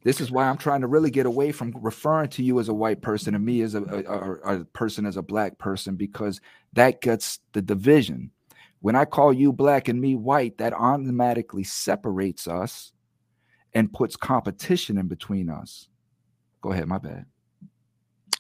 This 0.05 0.21
is 0.21 0.31
why 0.31 0.49
I'm 0.49 0.59
trying 0.59 0.83
to 0.83 0.87
really 0.87 1.11
get 1.11 1.27
away 1.27 1.51
from 1.51 1.75
referring 1.81 2.29
to 2.31 2.45
you 2.45 2.61
as 2.61 2.69
a 2.69 2.75
white 2.75 3.03
person 3.03 3.35
and 3.35 3.45
me 3.45 3.63
as 3.63 3.75
a, 3.75 3.83
a, 3.83 4.61
a 4.61 4.65
person 4.67 5.07
as 5.07 5.17
a 5.17 5.23
black 5.23 5.59
person 5.59 5.97
because 5.97 6.41
that 6.75 7.01
gets 7.01 7.41
the 7.53 7.63
division. 7.63 8.31
When 8.79 8.95
I 8.95 9.07
call 9.07 9.33
you 9.33 9.53
black 9.53 9.89
and 9.89 10.01
me 10.01 10.15
white, 10.15 10.59
that 10.59 10.73
automatically 10.73 11.65
separates 11.65 12.47
us 12.47 12.93
and 13.75 13.93
puts 13.93 14.15
competition 14.15 14.99
in 14.99 15.09
between 15.09 15.51
us. 15.51 15.89
Go 16.61 16.71
ahead, 16.71 16.87
my 16.87 16.99
bad. 16.99 17.27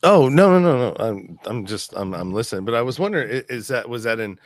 Oh 0.02 0.28
no 0.28 0.59
no 0.59 0.60
no 0.60 0.90
no! 0.90 0.97
I'm 0.98 1.39
I'm 1.47 1.66
just 1.66 1.93
I'm 1.97 2.14
I'm 2.14 2.32
listening. 2.32 2.64
But 2.64 2.74
I 2.74 2.82
was 2.82 2.98
wondering, 2.98 3.28
is 3.48 3.68
that 3.68 3.89
was 3.89 4.05
that 4.05 4.20
in 4.20 4.39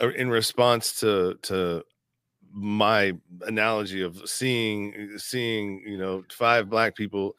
uh, 0.00 0.10
in 0.10 0.30
response 0.30 1.00
to 1.00 1.34
to 1.42 1.84
my 2.52 3.12
analogy 3.42 4.02
of 4.02 4.20
seeing 4.28 5.10
seeing 5.18 5.82
you 5.86 5.98
know 5.98 6.24
five 6.30 6.70
black 6.70 6.96
people 6.96 7.36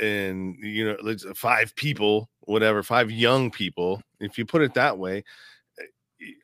and 0.00 0.56
you 0.60 0.84
know 0.84 1.16
five 1.34 1.74
people 1.76 2.28
whatever 2.42 2.82
five 2.82 3.10
young 3.10 3.50
people 3.50 4.02
if 4.20 4.38
you 4.38 4.44
put 4.44 4.62
it 4.62 4.74
that 4.74 4.98
way 4.98 5.24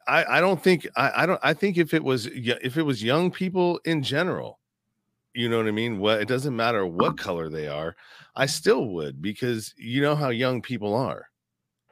i 0.08 0.38
i 0.38 0.40
don't 0.40 0.62
think 0.62 0.86
i 0.96 1.22
i 1.22 1.26
don't 1.26 1.40
i 1.42 1.52
think 1.52 1.78
if 1.78 1.94
it 1.94 2.02
was 2.02 2.26
if 2.26 2.76
it 2.76 2.82
was 2.82 3.02
young 3.02 3.30
people 3.30 3.80
in 3.84 4.02
general 4.02 4.58
you 5.34 5.48
know 5.48 5.58
what 5.58 5.68
I 5.68 5.70
mean? 5.72 6.00
What 6.00 6.20
it 6.20 6.28
doesn't 6.28 6.56
matter 6.56 6.86
what 6.86 7.16
color 7.16 7.48
they 7.48 7.68
are, 7.68 7.94
I 8.36 8.46
still 8.46 8.86
would 8.86 9.20
because 9.20 9.74
you 9.76 10.00
know 10.00 10.14
how 10.14 10.30
young 10.30 10.62
people 10.62 10.94
are. 10.94 11.26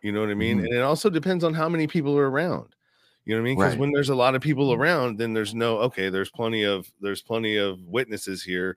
You 0.03 0.13
know 0.13 0.21
what 0.21 0.31
I 0.31 0.35
mean? 0.35 0.59
Mm-hmm. 0.59 0.67
And 0.67 0.75
it 0.75 0.83
also 0.83 1.11
depends 1.11 1.45
on 1.45 1.55
how 1.55 1.69
many 1.69 1.87
people 1.87 2.17
are 2.17 2.31
around. 2.31 2.75
You 3.25 3.35
know 3.35 3.43
what 3.43 3.49
I 3.49 3.51
mean? 3.51 3.59
Because 3.59 3.73
right. 3.73 3.81
when 3.81 3.93
there's 3.93 4.09
a 4.09 4.15
lot 4.15 4.35
of 4.35 4.41
people 4.41 4.73
around, 4.73 5.19
then 5.19 5.35
there's 5.35 5.55
no 5.55 5.79
okay. 5.81 6.09
There's 6.09 6.31
plenty 6.31 6.65
of 6.65 6.91
there's 7.01 7.21
plenty 7.21 7.57
of 7.57 7.79
witnesses 7.83 8.43
here. 8.43 8.77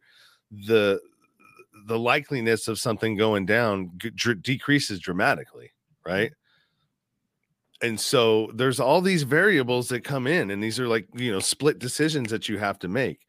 The 0.67 0.99
the 1.87 1.97
likeliness 1.97 2.67
of 2.67 2.77
something 2.77 3.15
going 3.15 3.45
down 3.45 3.91
g- 3.97 4.33
decreases 4.41 4.99
dramatically, 4.99 5.71
right? 6.05 6.33
And 7.81 7.99
so 7.99 8.51
there's 8.53 8.79
all 8.79 9.01
these 9.01 9.23
variables 9.23 9.87
that 9.89 10.03
come 10.03 10.27
in, 10.27 10.51
and 10.51 10.61
these 10.61 10.79
are 10.79 10.87
like 10.87 11.07
you 11.15 11.31
know 11.31 11.39
split 11.39 11.79
decisions 11.79 12.29
that 12.31 12.49
you 12.49 12.57
have 12.57 12.77
to 12.79 12.89
make. 12.89 13.21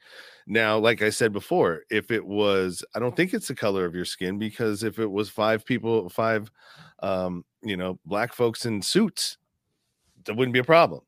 Now, 0.46 0.78
like 0.78 1.02
I 1.02 1.10
said 1.10 1.32
before, 1.32 1.82
if 1.90 2.10
it 2.10 2.24
was, 2.24 2.84
I 2.94 2.98
don't 2.98 3.14
think 3.14 3.32
it's 3.32 3.48
the 3.48 3.54
color 3.54 3.84
of 3.84 3.94
your 3.94 4.04
skin 4.04 4.38
because 4.38 4.82
if 4.82 4.98
it 4.98 5.10
was 5.10 5.28
five 5.28 5.64
people, 5.64 6.08
five, 6.08 6.50
um, 7.02 7.44
you 7.62 7.76
know, 7.76 7.98
black 8.04 8.32
folks 8.32 8.66
in 8.66 8.82
suits, 8.82 9.38
that 10.24 10.36
wouldn't 10.36 10.52
be 10.52 10.60
a 10.60 10.64
problem, 10.64 11.02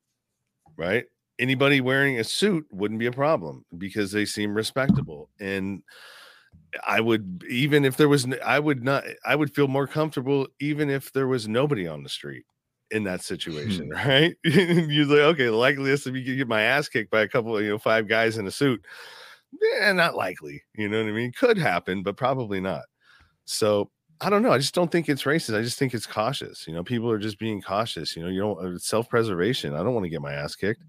right? 0.76 1.04
Anybody 1.38 1.80
wearing 1.80 2.20
a 2.20 2.24
suit 2.24 2.66
wouldn't 2.70 3.00
be 3.00 3.06
a 3.06 3.12
problem 3.12 3.64
because 3.76 4.12
they 4.12 4.24
seem 4.24 4.54
respectable. 4.54 5.30
And 5.40 5.82
I 6.86 7.00
would, 7.00 7.44
even 7.48 7.84
if 7.84 7.96
there 7.96 8.08
was, 8.08 8.26
I 8.44 8.60
would 8.60 8.84
not, 8.84 9.04
I 9.24 9.34
would 9.34 9.54
feel 9.54 9.68
more 9.68 9.88
comfortable 9.88 10.46
even 10.60 10.90
if 10.90 11.12
there 11.12 11.26
was 11.26 11.48
nobody 11.48 11.88
on 11.88 12.04
the 12.04 12.08
street 12.08 12.44
in 12.92 13.02
that 13.04 13.22
situation, 13.22 13.86
hmm. 13.86 13.92
right? 14.08 14.36
You're 14.44 15.06
like, 15.06 15.18
okay, 15.18 15.46
the 15.46 15.52
likeliest 15.52 16.06
of 16.06 16.16
you 16.16 16.36
get 16.36 16.46
my 16.46 16.62
ass 16.62 16.88
kicked 16.88 17.10
by 17.10 17.22
a 17.22 17.28
couple 17.28 17.56
of, 17.56 17.64
you 17.64 17.70
know, 17.70 17.78
five 17.78 18.06
guys 18.06 18.38
in 18.38 18.46
a 18.46 18.50
suit 18.52 18.84
yeah, 19.60 19.92
not 19.92 20.14
likely. 20.14 20.62
You 20.74 20.88
know 20.88 21.02
what 21.02 21.08
I 21.08 21.12
mean? 21.12 21.32
Could 21.32 21.58
happen, 21.58 22.02
but 22.02 22.16
probably 22.16 22.60
not. 22.60 22.82
So 23.44 23.90
I 24.20 24.30
don't 24.30 24.42
know. 24.42 24.52
I 24.52 24.58
just 24.58 24.74
don't 24.74 24.90
think 24.90 25.08
it's 25.08 25.24
racist. 25.24 25.58
I 25.58 25.62
just 25.62 25.78
think 25.78 25.94
it's 25.94 26.06
cautious. 26.06 26.66
You 26.66 26.74
know, 26.74 26.84
people 26.84 27.10
are 27.10 27.18
just 27.18 27.38
being 27.38 27.60
cautious. 27.60 28.16
You 28.16 28.22
know, 28.22 28.28
you 28.28 28.40
don't 28.40 28.74
uh, 28.76 28.78
self 28.78 29.08
preservation. 29.08 29.74
I 29.74 29.82
don't 29.82 29.94
want 29.94 30.04
to 30.04 30.10
get 30.10 30.22
my 30.22 30.32
ass 30.32 30.54
kicked. 30.54 30.82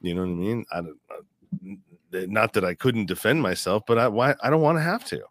You 0.00 0.14
know 0.14 0.22
what 0.22 0.30
I 0.30 0.34
mean? 0.34 0.64
I 0.72 0.80
don't. 0.82 0.98
Uh, 1.10 2.26
not 2.26 2.52
that 2.54 2.64
I 2.64 2.74
couldn't 2.74 3.06
defend 3.06 3.42
myself, 3.42 3.82
but 3.86 3.98
I 3.98 4.08
why 4.08 4.34
I 4.42 4.50
don't 4.50 4.62
want 4.62 4.78
to 4.78 4.82
have 4.82 5.04
to. 5.06 5.22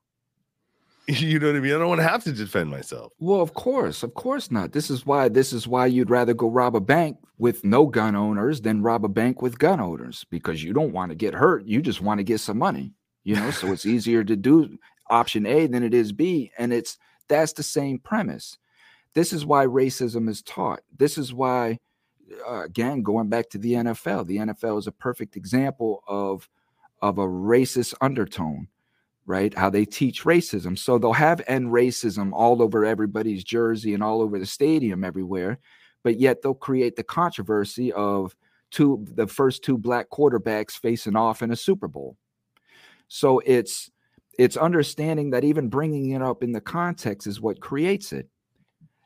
You 1.18 1.40
know 1.40 1.48
what 1.48 1.56
I 1.56 1.60
mean? 1.62 1.74
I 1.74 1.78
don't 1.78 1.88
want 1.88 2.02
to 2.02 2.08
have 2.08 2.26
to 2.26 2.34
defend 2.34 2.70
myself. 2.70 3.14
Well, 3.18 3.40
of 3.40 3.54
course, 3.54 4.04
of 4.04 4.14
course 4.14 4.52
not. 4.52 4.74
This 4.74 4.90
is 4.90 5.06
why 5.06 5.30
this 5.30 5.54
is 5.54 5.66
why 5.66 5.86
you'd 5.86 6.10
rather 6.10 6.34
go 6.34 6.50
rob 6.50 6.76
a 6.76 6.82
bank 6.82 7.18
with 7.38 7.64
no 7.64 7.86
gun 7.86 8.14
owners 8.14 8.60
than 8.60 8.82
rob 8.82 9.06
a 9.06 9.08
bank 9.08 9.42
with 9.42 9.58
gun 9.58 9.80
owners 9.80 10.26
because 10.30 10.62
you 10.62 10.74
don't 10.74 10.92
want 10.92 11.12
to 11.12 11.16
get 11.16 11.34
hurt. 11.34 11.66
You 11.66 11.82
just 11.82 12.02
want 12.02 12.18
to 12.18 12.26
get 12.26 12.42
some 12.42 12.58
money. 12.58 12.94
You 13.24 13.36
know, 13.36 13.52
so 13.52 13.72
it's 13.72 13.86
easier 13.86 14.24
to 14.26 14.36
do 14.36 14.78
option 15.10 15.46
A 15.46 15.68
than 15.68 15.82
it 15.82 15.94
is 15.94 16.12
B, 16.12 16.52
and 16.58 16.74
it's 16.74 16.98
that's 17.30 17.54
the 17.54 17.64
same 17.64 18.00
premise. 18.00 18.58
This 19.14 19.32
is 19.32 19.46
why 19.46 19.66
racism 19.66 20.28
is 20.30 20.42
taught. 20.42 20.82
This 20.98 21.18
is 21.18 21.34
why, 21.34 21.80
uh, 22.48 22.64
again, 22.64 23.02
going 23.02 23.30
back 23.30 23.50
to 23.52 23.58
the 23.58 23.74
NFL, 23.74 24.28
the 24.28 24.38
NFL 24.38 24.78
is 24.80 24.88
a 24.88 24.92
perfect 24.92 25.38
example 25.38 26.04
of 26.06 26.50
of 27.02 27.18
a 27.18 27.26
racist 27.26 27.94
undertone 28.02 28.68
right? 29.28 29.54
How 29.54 29.70
they 29.70 29.86
teach 29.86 30.24
racism. 30.24 30.78
So 30.80 30.98
they'll 30.98 31.14
have 31.14 31.42
end 31.48 31.68
racism 31.68 32.32
all 32.34 32.62
over 32.62 32.86
everybody's 32.86 33.44
jersey 33.44 33.94
and 33.94 34.02
all 34.02 34.22
over 34.22 34.40
the 34.40 34.46
stadium 34.46 35.04
everywhere, 35.04 35.60
but 36.04 36.20
yet 36.20 36.42
they'll 36.42 36.56
create 36.56 36.96
the 36.96 37.04
controversy 37.04 37.92
of 37.92 38.36
two 38.72 39.06
the 39.14 39.28
first 39.28 39.64
two 39.64 39.78
black 39.78 40.10
quarterbacks 40.10 40.72
facing 40.72 41.16
off 41.16 41.42
in 41.42 41.52
a 41.52 41.56
Super 41.56 41.88
Bowl. 41.88 42.18
So 43.10 43.40
it's 43.46 43.92
it's 44.40 44.58
understanding 44.58 45.32
that 45.32 45.44
even 45.44 45.68
bringing 45.68 46.12
it 46.12 46.22
up 46.22 46.42
in 46.42 46.54
the 46.54 46.62
context 46.62 47.28
is 47.28 47.42
what 47.42 47.60
creates 47.60 48.14
it. 48.14 48.30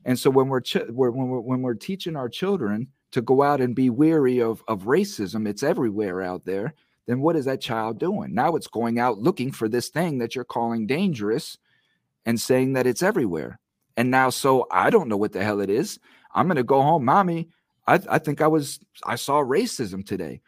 And 0.06 0.18
so 0.18 0.30
when 0.30 0.48
we're, 0.48 0.61
ch- 0.61 0.88
when 0.89 1.14
we're 1.14 1.39
when 1.39 1.61
we're 1.61 1.73
teaching 1.73 2.15
our 2.15 2.30
children 2.30 2.88
to 3.11 3.22
go 3.22 3.41
out 3.41 3.60
and 3.60 3.76
be 3.76 3.89
weary 3.89 4.39
of 4.39 4.64
of 4.68 4.84
racism, 4.84 5.48
it's 5.48 5.64
everywhere 5.64 6.22
out 6.22 6.45
there 6.45 6.76
then 7.07 7.21
what 7.21 7.35
is 7.35 7.45
that 7.45 7.61
child 7.61 7.99
doing? 7.99 8.33
Now 8.33 8.55
it's 8.55 8.67
going 8.67 8.99
out 8.99 9.19
looking 9.19 9.51
for 9.51 9.67
this 9.67 9.89
thing 9.89 10.19
that 10.19 10.35
you're 10.35 10.43
calling 10.43 10.87
dangerous 10.87 11.57
and 12.25 12.39
saying 12.39 12.73
that 12.73 12.87
it's 12.87 13.03
everywhere. 13.03 13.59
And 13.97 14.11
now, 14.11 14.29
so 14.29 14.67
I 14.71 14.89
don't 14.89 15.09
know 15.09 15.17
what 15.17 15.33
the 15.33 15.43
hell 15.43 15.59
it 15.59 15.69
is. 15.69 15.99
I'm 16.33 16.47
going 16.47 16.57
to 16.57 16.63
go 16.63 16.81
home, 16.81 17.05
mommy. 17.05 17.49
I, 17.87 17.99
I 18.09 18.19
think 18.19 18.41
I 18.41 18.47
was, 18.47 18.79
I 19.05 19.15
saw 19.15 19.43
racism 19.43 20.05
today. 20.05 20.41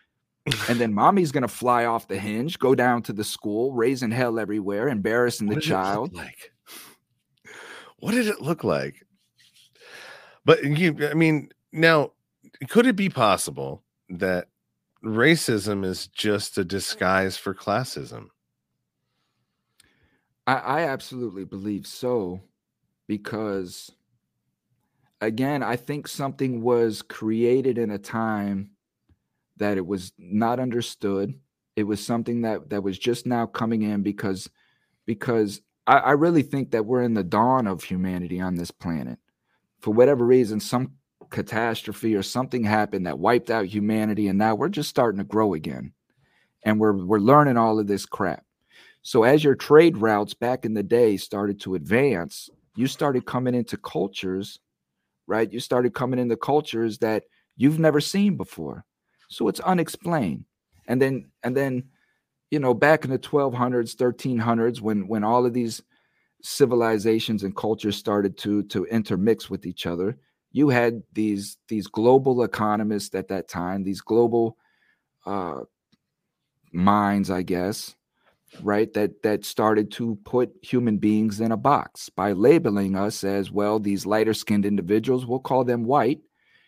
and 0.70 0.80
then 0.80 0.94
mommy's 0.94 1.32
going 1.32 1.42
to 1.42 1.48
fly 1.48 1.86
off 1.86 2.08
the 2.08 2.18
hinge, 2.18 2.60
go 2.60 2.76
down 2.76 3.02
to 3.04 3.14
the 3.14 3.24
school, 3.24 3.74
raising 3.74 4.12
hell 4.12 4.40
everywhere, 4.40 4.88
embarrassing 4.88 5.48
the 5.48 5.60
child. 5.60 6.14
like? 6.14 6.52
What 8.00 8.12
did 8.12 8.28
it 8.28 8.42
look 8.42 8.64
like? 8.64 9.06
But 10.46 10.64
you, 10.64 11.08
I 11.10 11.14
mean, 11.14 11.50
now, 11.72 12.12
could 12.70 12.86
it 12.86 12.96
be 12.96 13.10
possible 13.10 13.82
that 14.10 14.48
racism 15.04 15.86
is 15.86 16.08
just 16.08 16.58
a 16.58 16.62
mm-hmm. 16.62 16.70
disguise 16.70 17.38
for 17.38 17.54
classism. 17.54 18.28
I, 20.48 20.56
I 20.56 20.82
absolutely 20.82 21.46
believe 21.46 21.88
so, 21.88 22.42
because 23.08 23.92
again, 25.22 25.64
I 25.64 25.76
think 25.76 26.08
something 26.08 26.62
was 26.62 27.02
created 27.02 27.78
in 27.78 27.92
a 27.92 27.98
time 27.98 28.72
that 29.58 29.78
it 29.78 29.86
was 29.86 30.12
not 30.18 30.60
understood. 30.60 31.40
It 31.76 31.84
was 31.84 32.06
something 32.06 32.42
that 32.42 32.70
that 32.70 32.84
was 32.84 33.00
just 33.00 33.26
now 33.26 33.46
coming 33.46 33.84
in 33.84 34.04
because 34.04 34.50
because 35.06 35.62
I, 35.88 35.98
I 35.98 36.12
really 36.12 36.44
think 36.44 36.72
that 36.72 36.86
we're 36.86 37.04
in 37.04 37.14
the 37.14 37.24
dawn 37.24 37.68
of 37.68 37.84
humanity 37.84 38.40
on 38.40 38.56
this 38.56 38.72
planet. 38.72 39.20
For 39.80 39.92
whatever 39.92 40.26
reason, 40.26 40.60
some 40.60 40.94
catastrophe 41.34 42.16
or 42.16 42.24
something 42.24 42.64
happened 42.64 43.06
that 43.06 43.20
wiped 43.20 43.50
out 43.50 43.66
humanity 43.66 44.30
and 44.30 44.40
now 44.40 44.56
we're 44.56 44.70
just 44.70 44.90
starting 44.90 45.18
to 45.18 45.26
grow 45.26 45.54
again. 45.54 45.92
And 46.64 46.80
we're 46.80 46.94
we're 46.94 47.20
learning 47.20 47.58
all 47.58 47.78
of 47.80 47.88
this 47.88 48.06
crap. 48.06 48.46
So 49.02 49.24
as 49.24 49.44
your 49.44 49.56
trade 49.56 49.98
routes 49.98 50.34
back 50.34 50.64
in 50.64 50.74
the 50.74 50.84
day 50.84 51.18
started 51.18 51.60
to 51.62 51.76
advance 51.76 52.50
you 52.76 52.88
started 52.88 53.26
coming 53.26 53.54
into 53.54 53.78
cultures 53.78 54.60
right? 55.28 55.52
You 55.52 55.60
started 55.60 55.94
coming 55.94 56.20
into 56.20 56.38
cultures 56.38 56.98
that 57.00 57.24
you've 57.56 57.80
never 57.80 58.02
seen 58.02 58.36
before. 58.36 58.86
So 59.30 59.48
it's 59.48 59.60
unexplained. 59.62 60.46
And 60.88 61.02
then 61.02 61.30
and 61.44 61.56
then 61.56 61.86
you 62.52 62.60
know 62.60 62.74
back 62.74 63.06
in 63.06 63.12
the 63.12 63.20
1200s 63.20 63.96
1300s 63.96 64.82
when 64.82 65.08
when 65.08 65.24
all 65.24 65.46
of 65.46 65.54
these 65.54 65.82
civilizations 66.42 67.44
and 67.44 67.56
cultures 67.56 67.96
started 67.96 68.38
to 68.40 68.64
to 68.64 68.86
intermix 68.86 69.50
with 69.50 69.66
each 69.66 69.86
other 69.86 70.18
you 70.54 70.70
had 70.70 71.02
these 71.12 71.58
these 71.68 71.88
global 71.88 72.44
economists 72.44 73.14
at 73.16 73.28
that 73.28 73.50
time, 73.50 73.84
these 73.84 74.02
global 74.02 74.58
uh, 75.26 75.62
minds, 76.72 77.32
I 77.32 77.42
guess, 77.42 77.96
right? 78.62 78.94
That 78.94 79.24
that 79.24 79.44
started 79.46 79.92
to 79.94 80.16
put 80.24 80.54
human 80.62 80.98
beings 80.98 81.42
in 81.42 81.52
a 81.52 81.58
box 81.58 82.10
by 82.10 82.32
labeling 82.34 82.96
us 82.96 83.24
as 83.24 83.52
well. 83.52 83.80
These 83.80 84.06
lighter 84.06 84.34
skinned 84.34 84.66
individuals, 84.66 85.26
we'll 85.26 85.40
call 85.40 85.64
them 85.64 85.84
white. 85.84 86.22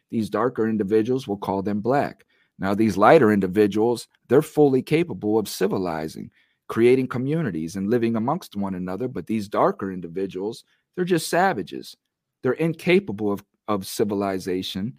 These 0.09 0.29
darker 0.29 0.67
individuals, 0.67 1.27
we'll 1.27 1.37
call 1.37 1.61
them 1.61 1.79
black. 1.79 2.25
Now, 2.57 2.73
these 2.73 2.97
lighter 2.97 3.31
individuals, 3.31 4.07
they're 4.29 4.41
fully 4.41 4.81
capable 4.81 5.37
of 5.37 5.47
civilizing, 5.47 6.31
creating 6.67 7.07
communities, 7.07 7.75
and 7.75 7.89
living 7.89 8.15
amongst 8.15 8.55
one 8.55 8.75
another. 8.75 9.07
But 9.07 9.27
these 9.27 9.47
darker 9.47 9.91
individuals, 9.91 10.63
they're 10.95 11.05
just 11.05 11.29
savages. 11.29 11.97
They're 12.41 12.53
incapable 12.53 13.31
of 13.31 13.43
of 13.67 13.87
civilization 13.87 14.97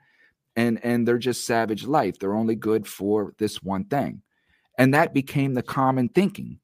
and 0.57 0.83
and 0.85 1.07
they're 1.07 1.19
just 1.19 1.47
savage 1.47 1.85
life. 1.85 2.19
They're 2.19 2.35
only 2.35 2.57
good 2.57 2.87
for 2.87 3.35
this 3.39 3.63
one 3.63 3.85
thing. 3.85 4.23
And 4.79 4.95
that 4.95 5.15
became 5.15 5.55
the 5.55 5.63
common 5.63 6.09
thinking. 6.09 6.59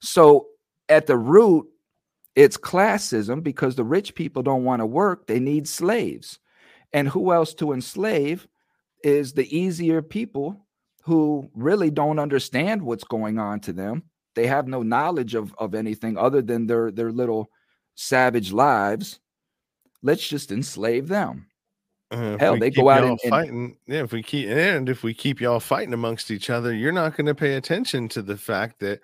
So 0.00 0.48
at 0.88 1.06
the 1.06 1.16
root 1.16 1.68
it's 2.36 2.56
classism 2.56 3.42
because 3.42 3.74
the 3.74 3.84
rich 3.84 4.14
people 4.14 4.42
don't 4.42 4.64
want 4.64 4.80
to 4.80 4.86
work 4.86 5.26
they 5.26 5.40
need 5.40 5.68
slaves. 5.68 6.38
And 6.92 7.08
who 7.08 7.32
else 7.32 7.54
to 7.54 7.72
enslave 7.72 8.46
is 9.04 9.32
the 9.32 9.56
easier 9.56 10.02
people 10.02 10.66
who 11.02 11.50
really 11.54 11.90
don't 11.90 12.18
understand 12.18 12.82
what's 12.82 13.04
going 13.04 13.38
on 13.38 13.60
to 13.60 13.72
them. 13.72 14.02
They 14.34 14.46
have 14.46 14.68
no 14.68 14.82
knowledge 14.82 15.34
of, 15.34 15.54
of 15.58 15.74
anything 15.74 16.16
other 16.16 16.42
than 16.42 16.66
their 16.66 16.90
their 16.90 17.12
little 17.12 17.50
savage 17.94 18.52
lives 18.52 19.20
let's 20.02 20.26
just 20.26 20.52
enslave 20.52 21.08
them. 21.08 21.46
Uh, 22.10 22.36
Hell, 22.38 22.58
they 22.58 22.70
go 22.70 22.88
out 22.88 23.04
and, 23.04 23.18
and, 23.22 23.30
fighting. 23.30 23.76
Yeah, 23.86 24.02
if 24.02 24.12
we 24.12 24.22
keep 24.22 24.48
and 24.48 24.88
if 24.88 25.02
we 25.02 25.14
keep 25.14 25.40
y'all 25.40 25.60
fighting 25.60 25.94
amongst 25.94 26.30
each 26.30 26.50
other, 26.50 26.74
you're 26.74 26.90
not 26.90 27.16
going 27.16 27.26
to 27.26 27.34
pay 27.34 27.54
attention 27.54 28.08
to 28.08 28.22
the 28.22 28.36
fact 28.36 28.80
that 28.80 29.00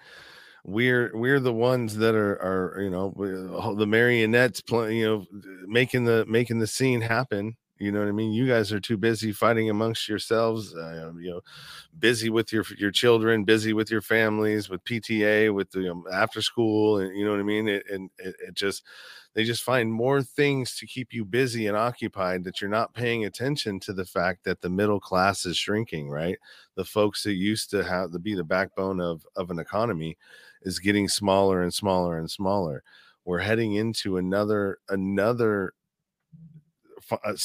we're 0.65 1.13
we're 1.15 1.39
the 1.39 1.53
ones 1.53 1.97
that 1.97 2.17
are 2.17 2.35
are 2.43 2.83
you 2.83 2.91
know 2.91 3.75
the 3.79 3.87
marionettes 3.87 4.61
playing 4.61 4.99
you 4.99 5.07
know 5.07 5.27
making 5.69 6.05
the 6.05 6.27
making 6.27 6.59
the 6.59 6.67
scene 6.67 7.01
happen 7.01 7.57
You 7.79 7.93
know 7.93 7.99
what 7.99 8.09
I 8.09 8.13
mean? 8.13 8.33
You 8.33 8.47
guys 8.47 8.73
are 8.73 8.81
too 8.81 8.97
busy 8.97 9.33
fighting 9.33 9.69
amongst 9.69 10.09
yourselves. 10.09 10.75
Uh, 10.75 11.13
you 11.19 11.31
know, 11.31 11.41
busy 11.99 12.31
with 12.31 12.51
your 12.53 12.65
your 12.79 12.91
children, 12.91 13.45
busy 13.45 13.75
with 13.75 13.91
your 13.91 14.01
families, 14.01 14.71
with 14.71 14.83
PTA, 14.85 15.53
with 15.53 15.71
the 15.73 15.91
um, 15.91 16.05
after 16.13 16.41
school, 16.41 16.99
and 16.99 17.15
you 17.17 17.25
know 17.25 17.33
what 17.33 17.41
I 17.41 17.45
mean. 17.45 17.69
It, 17.69 17.85
and 17.91 18.11
it, 18.19 18.35
it 18.49 18.55
just 18.55 18.83
they 19.35 19.45
just 19.45 19.63
find 19.63 19.93
more 19.93 20.23
things 20.23 20.77
to 20.79 20.87
keep 20.87 21.13
you 21.13 21.25
busy 21.27 21.67
and 21.67 21.77
occupied 21.77 22.45
that 22.45 22.63
you're 22.63 22.71
not 22.71 22.95
paying 22.95 23.27
attention 23.27 23.79
to 23.81 23.93
the 23.93 24.07
fact 24.07 24.45
that 24.45 24.63
the 24.63 24.71
middle 24.71 25.01
class 25.01 25.45
is 25.45 25.59
shrinking. 25.59 26.09
Right, 26.09 26.39
the 26.77 26.85
folks 26.85 27.25
that 27.25 27.35
used 27.35 27.69
to 27.71 27.85
have 27.85 28.11
to 28.13 28.19
be 28.19 28.35
the 28.35 28.45
backbone 28.45 29.01
of 29.03 29.27
of 29.37 29.51
an 29.51 29.59
economy 29.59 30.17
is 30.63 30.79
getting 30.79 31.09
smaller 31.09 31.63
and 31.63 31.75
smaller 31.75 32.19
and 32.19 32.31
smaller. 32.31 32.83
We're 33.27 33.41
heading 33.41 33.75
into 33.75 34.17
another 34.17 34.79
another 34.89 35.75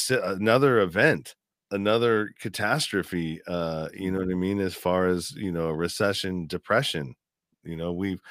another 0.10 0.80
event 0.80 1.36
another 1.72 2.32
catastrophe 2.40 3.40
uh 3.48 3.88
you 3.94 4.12
know 4.12 4.20
what 4.20 4.30
i 4.30 4.34
mean 4.34 4.60
as 4.60 4.74
far 4.74 5.08
as 5.08 5.32
you 5.32 5.52
know 5.52 5.70
recession 5.70 6.48
depression. 6.48 7.16
You 7.64 7.76
know 7.76 7.94
we've 7.94 8.22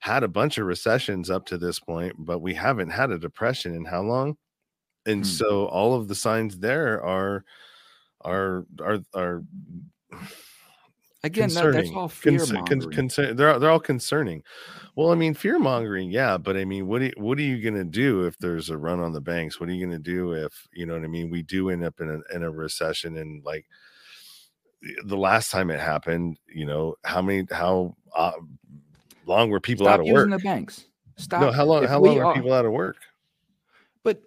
had 0.00 0.22
a 0.22 0.28
bunch 0.28 0.58
of 0.58 0.66
recessions 0.66 1.30
up 1.30 1.46
to 1.46 1.58
this 1.58 1.78
point 1.78 2.14
but 2.18 2.40
we 2.40 2.54
haven't 2.54 2.90
had 2.90 3.10
a 3.10 3.18
depression 3.18 3.74
in 3.74 3.84
how 3.84 4.02
long? 4.02 4.36
And 5.06 5.20
hmm. 5.20 5.30
so 5.30 5.66
all 5.66 5.94
of 5.94 6.08
the 6.08 6.14
signs 6.14 6.58
there 6.58 7.02
are 7.02 7.44
are 8.22 8.66
are 8.80 8.98
are 9.14 9.42
Again, 11.22 11.50
that, 11.50 11.72
that's 11.72 11.90
all 11.90 12.08
fear 12.08 12.38
mongering. 12.46 12.80
Con, 12.80 12.90
concern, 12.92 13.36
they're 13.36 13.58
they're 13.58 13.70
all 13.70 13.78
concerning. 13.78 14.42
Well, 14.96 15.12
I 15.12 15.14
mean, 15.16 15.34
fear 15.34 15.58
mongering, 15.58 16.10
yeah, 16.10 16.38
but 16.38 16.56
I 16.56 16.64
mean, 16.64 16.86
what 16.86 17.02
are, 17.02 17.12
what 17.16 17.38
are 17.38 17.42
you 17.42 17.60
going 17.60 17.74
to 17.74 17.84
do 17.84 18.24
if 18.24 18.38
there's 18.38 18.70
a 18.70 18.78
run 18.78 19.00
on 19.00 19.12
the 19.12 19.20
banks? 19.20 19.60
What 19.60 19.68
are 19.68 19.72
you 19.72 19.86
going 19.86 19.96
to 19.96 20.02
do 20.02 20.32
if 20.32 20.66
you 20.72 20.86
know 20.86 20.94
what 20.94 21.04
I 21.04 21.08
mean? 21.08 21.30
We 21.30 21.42
do 21.42 21.68
end 21.68 21.84
up 21.84 22.00
in 22.00 22.08
a 22.10 22.34
in 22.34 22.42
a 22.42 22.50
recession, 22.50 23.18
and 23.18 23.44
like 23.44 23.66
the 25.04 25.16
last 25.16 25.50
time 25.50 25.70
it 25.70 25.78
happened, 25.78 26.38
you 26.48 26.64
know, 26.64 26.96
how 27.04 27.20
many 27.20 27.46
how 27.50 27.96
uh, 28.16 28.32
long 29.26 29.50
were 29.50 29.60
people 29.60 29.84
Stop 29.86 29.94
out 29.94 30.00
of 30.00 30.06
work? 30.06 30.30
the 30.30 30.38
banks. 30.38 30.86
Stop. 31.16 31.42
No, 31.42 31.52
how 31.52 31.64
long? 31.66 31.84
How 31.84 32.00
long 32.00 32.18
are 32.18 32.34
people 32.34 32.54
out 32.54 32.64
of 32.64 32.72
work? 32.72 32.96
But 34.02 34.22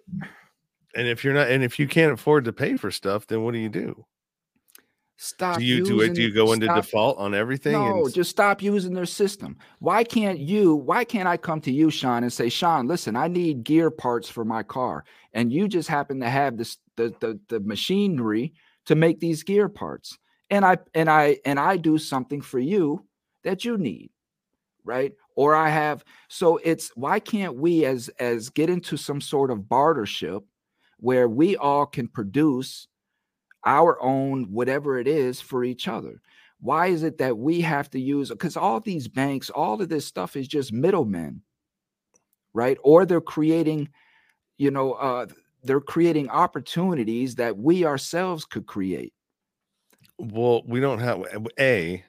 and 0.94 1.08
if 1.08 1.24
you're 1.24 1.34
not, 1.34 1.48
and 1.48 1.64
if 1.64 1.78
you 1.78 1.88
can't 1.88 2.12
afford 2.12 2.44
to 2.44 2.52
pay 2.52 2.76
for 2.76 2.92
stuff, 2.92 3.26
then 3.26 3.42
what 3.42 3.52
do 3.52 3.58
you 3.58 3.68
do? 3.68 4.06
Stop. 5.16 5.58
Do 5.58 5.64
you 5.64 5.84
do 5.84 6.00
it? 6.00 6.14
Do 6.14 6.22
you 6.22 6.32
go 6.32 6.52
into 6.52 6.66
stop, 6.66 6.76
default 6.76 7.18
on 7.18 7.34
everything? 7.34 7.72
No, 7.72 8.04
and... 8.04 8.14
just 8.14 8.30
stop 8.30 8.60
using 8.60 8.94
their 8.94 9.06
system. 9.06 9.56
Why 9.78 10.02
can't 10.02 10.40
you? 10.40 10.74
Why 10.74 11.04
can't 11.04 11.28
I 11.28 11.36
come 11.36 11.60
to 11.62 11.72
you, 11.72 11.90
Sean, 11.90 12.24
and 12.24 12.32
say, 12.32 12.48
Sean, 12.48 12.88
listen, 12.88 13.14
I 13.14 13.28
need 13.28 13.62
gear 13.62 13.90
parts 13.90 14.28
for 14.28 14.44
my 14.44 14.64
car, 14.64 15.04
and 15.32 15.52
you 15.52 15.68
just 15.68 15.88
happen 15.88 16.18
to 16.20 16.28
have 16.28 16.56
this 16.56 16.78
the 16.96 17.14
the, 17.20 17.38
the 17.48 17.60
machinery 17.60 18.54
to 18.86 18.96
make 18.96 19.20
these 19.20 19.44
gear 19.44 19.68
parts, 19.68 20.18
and 20.50 20.64
I 20.64 20.78
and 20.94 21.08
I 21.08 21.38
and 21.44 21.60
I 21.60 21.76
do 21.76 21.96
something 21.96 22.40
for 22.40 22.58
you 22.58 23.06
that 23.44 23.64
you 23.64 23.78
need, 23.78 24.10
right? 24.84 25.12
Or 25.36 25.54
I 25.54 25.68
have. 25.68 26.04
So 26.28 26.58
it's 26.64 26.90
why 26.96 27.20
can't 27.20 27.54
we 27.54 27.84
as 27.84 28.08
as 28.18 28.50
get 28.50 28.68
into 28.68 28.96
some 28.96 29.20
sort 29.20 29.52
of 29.52 29.60
bartership 29.60 30.42
where 30.98 31.28
we 31.28 31.56
all 31.56 31.86
can 31.86 32.08
produce 32.08 32.88
our 33.66 34.00
own 34.02 34.44
whatever 34.52 34.98
it 34.98 35.08
is 35.08 35.40
for 35.40 35.64
each 35.64 35.88
other. 35.88 36.20
Why 36.60 36.86
is 36.88 37.02
it 37.02 37.18
that 37.18 37.38
we 37.38 37.60
have 37.60 37.90
to 37.90 38.00
use 38.00 38.30
because 38.30 38.56
all 38.56 38.80
these 38.80 39.08
banks 39.08 39.50
all 39.50 39.80
of 39.80 39.88
this 39.88 40.06
stuff 40.06 40.36
is 40.36 40.48
just 40.48 40.72
middlemen 40.72 41.42
right? 42.54 42.78
Or 42.82 43.04
they're 43.04 43.20
creating 43.20 43.88
you 44.56 44.70
know 44.70 44.92
uh 44.92 45.26
they're 45.64 45.80
creating 45.80 46.28
opportunities 46.30 47.34
that 47.36 47.58
we 47.58 47.84
ourselves 47.84 48.44
could 48.44 48.66
create. 48.66 49.12
Well 50.18 50.62
we 50.66 50.80
don't 50.80 51.00
have 51.00 51.26
a 51.58 52.02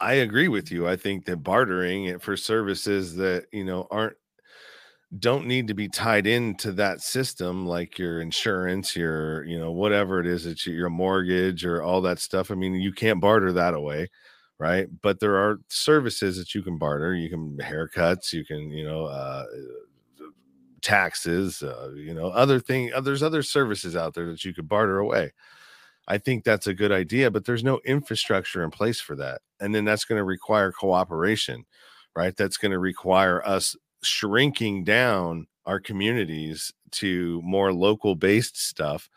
i 0.00 0.14
agree 0.14 0.48
with 0.48 0.70
you. 0.70 0.86
I 0.86 0.96
think 0.96 1.24
that 1.24 1.38
bartering 1.38 2.18
for 2.18 2.36
services 2.36 3.16
that 3.16 3.46
you 3.52 3.64
know 3.64 3.88
aren't 3.90 4.16
don't 5.18 5.46
need 5.46 5.68
to 5.68 5.74
be 5.74 5.88
tied 5.88 6.26
into 6.26 6.72
that 6.72 7.00
system 7.00 7.66
like 7.66 7.98
your 7.98 8.20
insurance 8.20 8.96
your 8.96 9.44
you 9.44 9.58
know 9.58 9.70
whatever 9.70 10.20
it 10.20 10.26
is 10.26 10.46
it's 10.46 10.66
your 10.66 10.90
mortgage 10.90 11.64
or 11.64 11.82
all 11.82 12.00
that 12.00 12.18
stuff 12.18 12.50
i 12.50 12.54
mean 12.54 12.74
you 12.74 12.92
can't 12.92 13.20
barter 13.20 13.52
that 13.52 13.74
away 13.74 14.08
right? 14.58 14.88
But 15.02 15.18
there 15.18 15.36
are 15.36 15.58
services 15.68 16.38
that 16.38 16.54
you 16.54 16.62
can 16.62 16.78
barter. 16.78 17.12
You 17.14 17.28
can 17.28 17.58
haircuts 17.58 18.32
you 18.32 18.44
can 18.44 18.70
you 18.70 18.84
know 18.84 19.06
uh 19.06 19.44
taxes 20.82 21.62
uh, 21.62 21.90
you 21.96 22.12
know 22.12 22.26
other 22.28 22.60
thing 22.60 22.92
uh, 22.92 23.00
there's 23.00 23.22
other 23.22 23.42
services 23.42 23.96
out 23.96 24.12
there 24.14 24.26
that 24.26 24.44
you 24.44 24.52
could 24.52 24.68
barter 24.68 24.98
away. 24.98 25.32
I 26.08 26.18
think 26.18 26.44
that's 26.44 26.66
a 26.66 26.74
good 26.74 26.92
idea 26.92 27.30
but 27.30 27.44
there's 27.46 27.64
no 27.64 27.80
infrastructure 27.86 28.64
in 28.64 28.70
place 28.70 29.00
for 29.00 29.16
that 29.16 29.42
and 29.60 29.74
then 29.74 29.84
that's 29.84 30.04
going 30.04 30.18
to 30.18 30.24
require 30.24 30.72
cooperation 30.72 31.64
right? 32.16 32.36
That's 32.36 32.58
going 32.58 32.72
to 32.72 32.78
require 32.78 33.46
us 33.46 33.76
shrinking 34.04 34.84
down 34.84 35.46
our 35.66 35.80
communities 35.80 36.72
to 36.92 37.40
more 37.42 37.72
local 37.72 38.14
based 38.14 38.56
stuff 38.56 39.08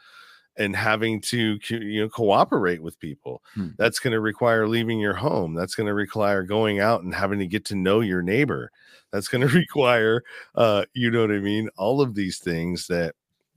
and 0.58 0.76
having 0.76 1.22
to 1.22 1.60
you 1.70 2.02
know 2.02 2.10
cooperate 2.10 2.82
with 2.82 3.00
people. 3.00 3.44
Hmm. 3.54 3.70
that's 3.78 4.00
going 4.00 4.14
to 4.14 4.20
require 4.20 4.68
leaving 4.68 5.00
your 5.00 5.14
home. 5.14 5.54
That's 5.54 5.76
going 5.76 5.88
to 5.88 5.94
require 5.94 6.44
going 6.44 6.80
out 6.80 7.04
and 7.04 7.14
having 7.14 7.40
to 7.40 7.48
get 7.48 7.66
to 7.66 7.76
know 7.76 8.02
your 8.02 8.22
neighbor. 8.22 8.72
That's 9.12 9.28
going 9.28 9.48
to 9.48 9.54
require 9.54 10.24
uh 10.56 10.86
you 10.94 11.12
know 11.12 11.22
what 11.22 11.32
i 11.32 11.40
mean? 11.40 11.70
All 11.78 12.02
of 12.02 12.16
these 12.16 12.40
things 12.40 12.88
that 12.88 13.16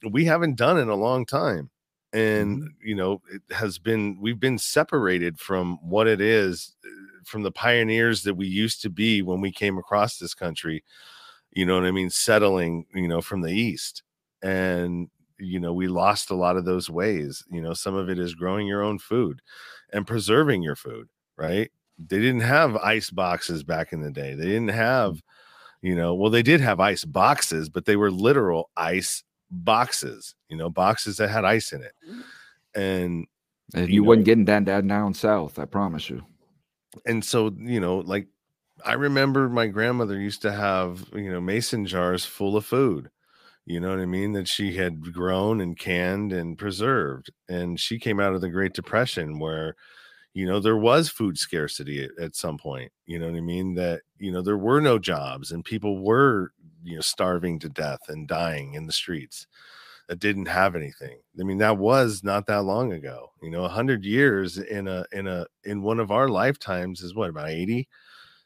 we 0.09 0.24
haven't 0.24 0.57
done 0.57 0.78
in 0.78 0.89
a 0.89 0.94
long 0.94 1.27
time. 1.27 1.70
And 2.12 2.62
mm-hmm. 2.62 2.89
you 2.89 2.94
know 2.94 3.23
it 3.32 3.43
has 3.55 3.78
been 3.78 4.19
we've 4.20 4.40
been 4.40 4.59
separated 4.59 5.39
from 5.39 5.78
what 5.82 6.07
it 6.07 6.20
is 6.20 6.77
uh, 6.85 6.89
from 7.24 7.43
the 7.43 7.52
pioneers 7.52 8.24
that 8.24 8.35
we 8.35 8.47
used 8.47 8.82
to 8.82 8.90
be 8.90 9.23
when 9.23 9.40
we 9.40 9.52
came 9.52 9.78
across 9.78 10.19
this 10.19 10.35
country 10.35 10.82
you 11.52 11.66
know 11.66 11.74
what 11.74 11.85
I 11.85 11.90
mean, 11.90 12.10
settling, 12.10 12.86
you 12.94 13.09
know, 13.09 13.20
from 13.20 13.40
the 13.40 13.52
east. 13.52 14.02
And, 14.43 15.09
you 15.39 15.60
know, 15.60 15.72
we 15.72 15.89
lost 15.89 16.31
a 16.31 16.36
lot 16.36 16.56
of 16.56 16.64
those 16.64 16.89
ways. 16.89 17.43
You 17.51 17.60
know, 17.60 17.74
some 17.74 17.94
of 17.94 18.09
it 18.09 18.18
is 18.18 18.35
growing 18.35 18.66
your 18.66 18.82
own 18.82 18.98
food 18.98 19.40
and 19.93 20.06
preserving 20.06 20.62
your 20.62 20.77
food, 20.77 21.09
right? 21.36 21.70
They 21.98 22.18
didn't 22.18 22.40
have 22.40 22.77
ice 22.77 23.10
boxes 23.10 23.62
back 23.62 23.93
in 23.93 24.01
the 24.01 24.10
day. 24.10 24.35
They 24.35 24.47
didn't 24.47 24.68
have, 24.68 25.14
mm. 25.14 25.20
you 25.82 25.94
know, 25.94 26.14
well, 26.14 26.31
they 26.31 26.43
did 26.43 26.60
have 26.60 26.81
ice 26.81 27.05
boxes, 27.05 27.68
but 27.68 27.85
they 27.85 27.97
were 27.97 28.10
literal 28.10 28.70
ice 28.77 29.22
boxes, 29.51 30.35
you 30.48 30.56
know, 30.56 30.70
boxes 30.70 31.16
that 31.16 31.28
had 31.28 31.44
ice 31.44 31.72
in 31.72 31.82
it. 31.82 31.93
Mm. 32.09 32.22
And, 32.74 33.27
and 33.74 33.89
you, 33.89 33.94
you 33.94 34.01
know, 34.02 34.09
wasn't 34.09 34.27
getting 34.27 34.44
that 34.47 34.64
down 34.64 34.86
down 34.86 35.14
south, 35.14 35.59
I 35.59 35.64
promise 35.64 36.09
you. 36.09 36.22
And 37.06 37.24
so, 37.24 37.55
you 37.59 37.81
know, 37.81 37.98
like 37.98 38.28
I 38.85 38.94
remember 38.94 39.48
my 39.48 39.66
grandmother 39.66 40.19
used 40.19 40.43
to 40.43 40.52
have, 40.52 41.07
you 41.15 41.31
know, 41.31 41.40
mason 41.40 41.86
jars 41.86 42.24
full 42.24 42.57
of 42.57 42.65
food. 42.65 43.11
You 43.66 43.81
know 43.81 43.90
what 43.90 44.01
I 44.01 44.07
mean? 44.07 44.32
That 44.32 44.48
she 44.48 44.77
had 44.77 45.12
grown 45.12 45.61
and 45.61 45.78
canned 45.78 46.32
and 46.32 46.59
preserved. 46.59 47.31
And 47.48 47.78
she 47.78 47.98
came 47.98 48.19
out 48.19 48.35
of 48.35 48.40
the 48.40 48.48
Great 48.48 48.73
Depression 48.73 49.39
where, 49.39 49.77
you 50.35 50.47
know, 50.47 50.61
there 50.61 50.77
was 50.77 51.09
food 51.09 51.39
scarcity 51.39 52.05
at, 52.05 52.11
at 52.20 52.36
some 52.36 52.59
point. 52.59 52.93
You 53.07 53.19
know 53.19 53.27
what 53.27 53.36
I 53.36 53.43
mean? 53.43 53.74
That, 53.74 54.02
you 54.19 54.32
know, 54.32 54.43
there 54.43 54.59
were 54.59 54.81
no 54.81 54.98
jobs 54.98 55.52
and 55.52 55.65
people 55.65 56.02
were, 56.02 56.52
you 56.82 56.97
know, 56.97 57.01
starving 57.02 57.59
to 57.61 57.69
death 57.69 58.01
and 58.09 58.27
dying 58.27 58.74
in 58.74 58.86
the 58.86 58.93
streets 58.93 59.47
that 60.09 60.19
didn't 60.19 60.47
have 60.47 60.74
anything. 60.74 61.20
I 61.39 61.44
mean, 61.44 61.59
that 61.59 61.78
was 61.78 62.24
not 62.24 62.47
that 62.47 62.62
long 62.65 62.93
ago. 62.93 63.31
You 63.40 63.51
know, 63.51 63.65
a 63.65 63.69
hundred 63.69 64.05
years 64.05 64.59
in 64.59 64.89
a 64.89 65.05
in 65.12 65.28
a 65.28 65.47
in 65.62 65.82
one 65.82 66.01
of 66.01 66.11
our 66.11 66.28
lifetimes 66.28 67.01
is 67.02 67.15
what 67.15 67.31
about 67.31 67.51
80? 67.51 67.89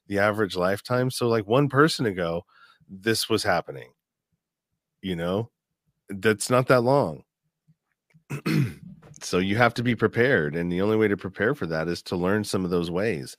The 0.06 0.18
average 0.18 0.56
lifetime. 0.56 1.10
So, 1.10 1.28
like 1.28 1.46
one 1.46 1.68
person 1.68 2.06
ago, 2.06 2.44
this 2.88 3.28
was 3.28 3.42
happening. 3.42 3.90
You 5.02 5.16
know, 5.16 5.50
that's 6.08 6.50
not 6.50 6.68
that 6.68 6.82
long. 6.82 7.24
so, 9.22 9.38
you 9.38 9.56
have 9.56 9.74
to 9.74 9.82
be 9.82 9.94
prepared. 9.94 10.56
And 10.56 10.70
the 10.70 10.82
only 10.82 10.96
way 10.96 11.08
to 11.08 11.16
prepare 11.16 11.54
for 11.54 11.66
that 11.66 11.88
is 11.88 12.02
to 12.04 12.16
learn 12.16 12.44
some 12.44 12.64
of 12.64 12.70
those 12.70 12.90
ways. 12.90 13.36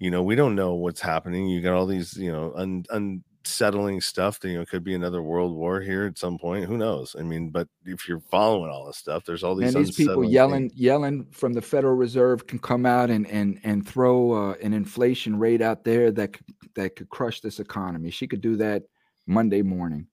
You 0.00 0.10
know, 0.10 0.22
we 0.22 0.36
don't 0.36 0.54
know 0.54 0.74
what's 0.74 1.00
happening. 1.00 1.48
You 1.48 1.60
got 1.60 1.74
all 1.74 1.86
these, 1.86 2.16
you 2.16 2.30
know, 2.30 2.52
un, 2.54 2.84
un 2.90 3.24
settling 3.48 4.00
stuff 4.00 4.38
that 4.40 4.48
you 4.50 4.58
know 4.58 4.64
could 4.64 4.84
be 4.84 4.94
another 4.94 5.22
world 5.22 5.54
war 5.54 5.80
here 5.80 6.06
at 6.06 6.18
some 6.18 6.38
point 6.38 6.66
who 6.66 6.76
knows? 6.76 7.16
I 7.18 7.22
mean 7.22 7.50
but 7.50 7.68
if 7.84 8.08
you're 8.08 8.20
following 8.20 8.70
all 8.70 8.86
this 8.86 8.96
stuff 8.96 9.24
there's 9.24 9.42
all 9.42 9.54
these 9.54 9.74
and 9.74 9.86
these 9.86 9.96
people 9.96 10.24
yelling 10.24 10.70
things. 10.70 10.80
yelling 10.80 11.26
from 11.30 11.52
the 11.52 11.62
federal 11.62 11.94
reserve 11.94 12.46
can 12.46 12.58
come 12.58 12.86
out 12.86 13.10
and 13.10 13.26
and 13.28 13.60
and 13.64 13.86
throw 13.86 14.32
uh, 14.32 14.54
an 14.62 14.72
inflation 14.72 15.38
rate 15.38 15.62
out 15.62 15.84
there 15.84 16.10
that 16.12 16.32
could, 16.34 16.46
that 16.74 16.96
could 16.96 17.08
crush 17.08 17.40
this 17.40 17.60
economy. 17.60 18.10
She 18.10 18.26
could 18.26 18.40
do 18.40 18.56
that 18.56 18.84
monday 19.26 19.62
morning. 19.62 20.06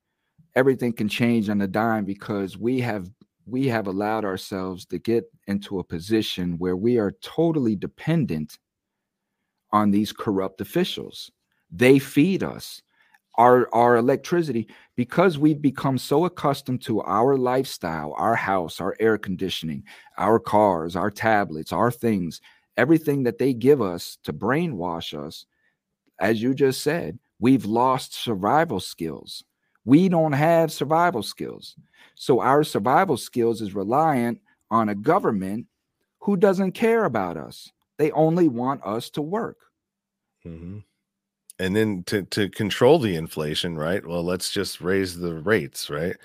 Everything 0.55 0.93
can 0.93 1.09
change 1.09 1.49
on 1.49 1.61
a 1.61 1.67
dime 1.67 2.05
because 2.05 2.57
we 2.57 2.79
have 2.81 3.09
we 3.45 3.67
have 3.67 3.87
allowed 3.87 4.25
ourselves 4.25 4.85
to 4.87 4.99
get 4.99 5.25
into 5.47 5.79
a 5.79 5.83
position 5.83 6.57
where 6.57 6.75
we 6.75 6.97
are 6.97 7.11
totally 7.21 7.75
dependent 7.75 8.57
on 9.71 9.91
these 9.91 10.11
corrupt 10.11 10.61
officials. 10.61 11.31
They 11.71 11.99
feed 11.99 12.43
us 12.43 12.81
our 13.37 13.73
our 13.73 13.97
electricity 13.97 14.67
because 14.95 15.37
we've 15.37 15.61
become 15.61 15.97
so 15.97 16.25
accustomed 16.25 16.81
to 16.81 17.01
our 17.01 17.37
lifestyle 17.37 18.13
our 18.17 18.35
house 18.35 18.79
our 18.79 18.95
air 18.99 19.17
conditioning 19.17 19.83
our 20.17 20.39
cars 20.39 20.95
our 20.95 21.11
tablets 21.11 21.73
our 21.73 21.91
things 21.91 22.41
everything 22.77 23.23
that 23.23 23.37
they 23.37 23.53
give 23.53 23.81
us 23.81 24.17
to 24.23 24.31
brainwash 24.31 25.17
us 25.17 25.45
as 26.19 26.41
you 26.41 26.53
just 26.53 26.81
said 26.81 27.19
we've 27.39 27.65
lost 27.65 28.13
survival 28.13 28.79
skills. 28.79 29.43
We 29.83 30.09
don't 30.09 30.33
have 30.33 30.71
survival 30.71 31.23
skills. 31.23 31.75
So 32.15 32.41
our 32.41 32.63
survival 32.63 33.17
skills 33.17 33.61
is 33.61 33.75
reliant 33.75 34.39
on 34.71 34.89
a 34.89 34.95
government 34.95 35.67
who 36.21 36.37
doesn't 36.37 36.71
care 36.71 37.05
about 37.05 37.37
us. 37.37 37.71
They 37.97 38.11
only 38.11 38.47
want 38.47 38.83
us 38.85 39.09
to 39.11 39.21
work. 39.21 39.57
Mm-hmm 40.45 40.79
and 41.59 41.75
then 41.75 42.03
to 42.05 42.23
to 42.23 42.49
control 42.49 42.99
the 42.99 43.15
inflation 43.15 43.77
right? 43.77 44.05
Well 44.05 44.23
let's 44.23 44.51
just 44.51 44.81
raise 44.81 45.17
the 45.17 45.35
rates 45.35 45.89
right? 45.89 46.15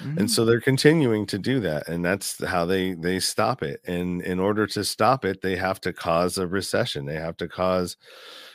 Mm-hmm. 0.00 0.18
and 0.18 0.30
so 0.30 0.44
they're 0.44 0.60
continuing 0.60 1.26
to 1.26 1.38
do 1.38 1.60
that 1.60 1.88
and 1.88 2.04
that's 2.04 2.44
how 2.44 2.64
they 2.66 2.94
they 2.94 3.18
stop 3.20 3.62
it. 3.62 3.80
And 3.86 4.22
in 4.22 4.38
order 4.40 4.66
to 4.68 4.84
stop 4.84 5.24
it 5.24 5.42
they 5.42 5.56
have 5.56 5.80
to 5.82 5.92
cause 5.92 6.38
a 6.38 6.46
recession. 6.46 7.06
They 7.06 7.16
have 7.16 7.36
to 7.38 7.48
cause 7.48 7.96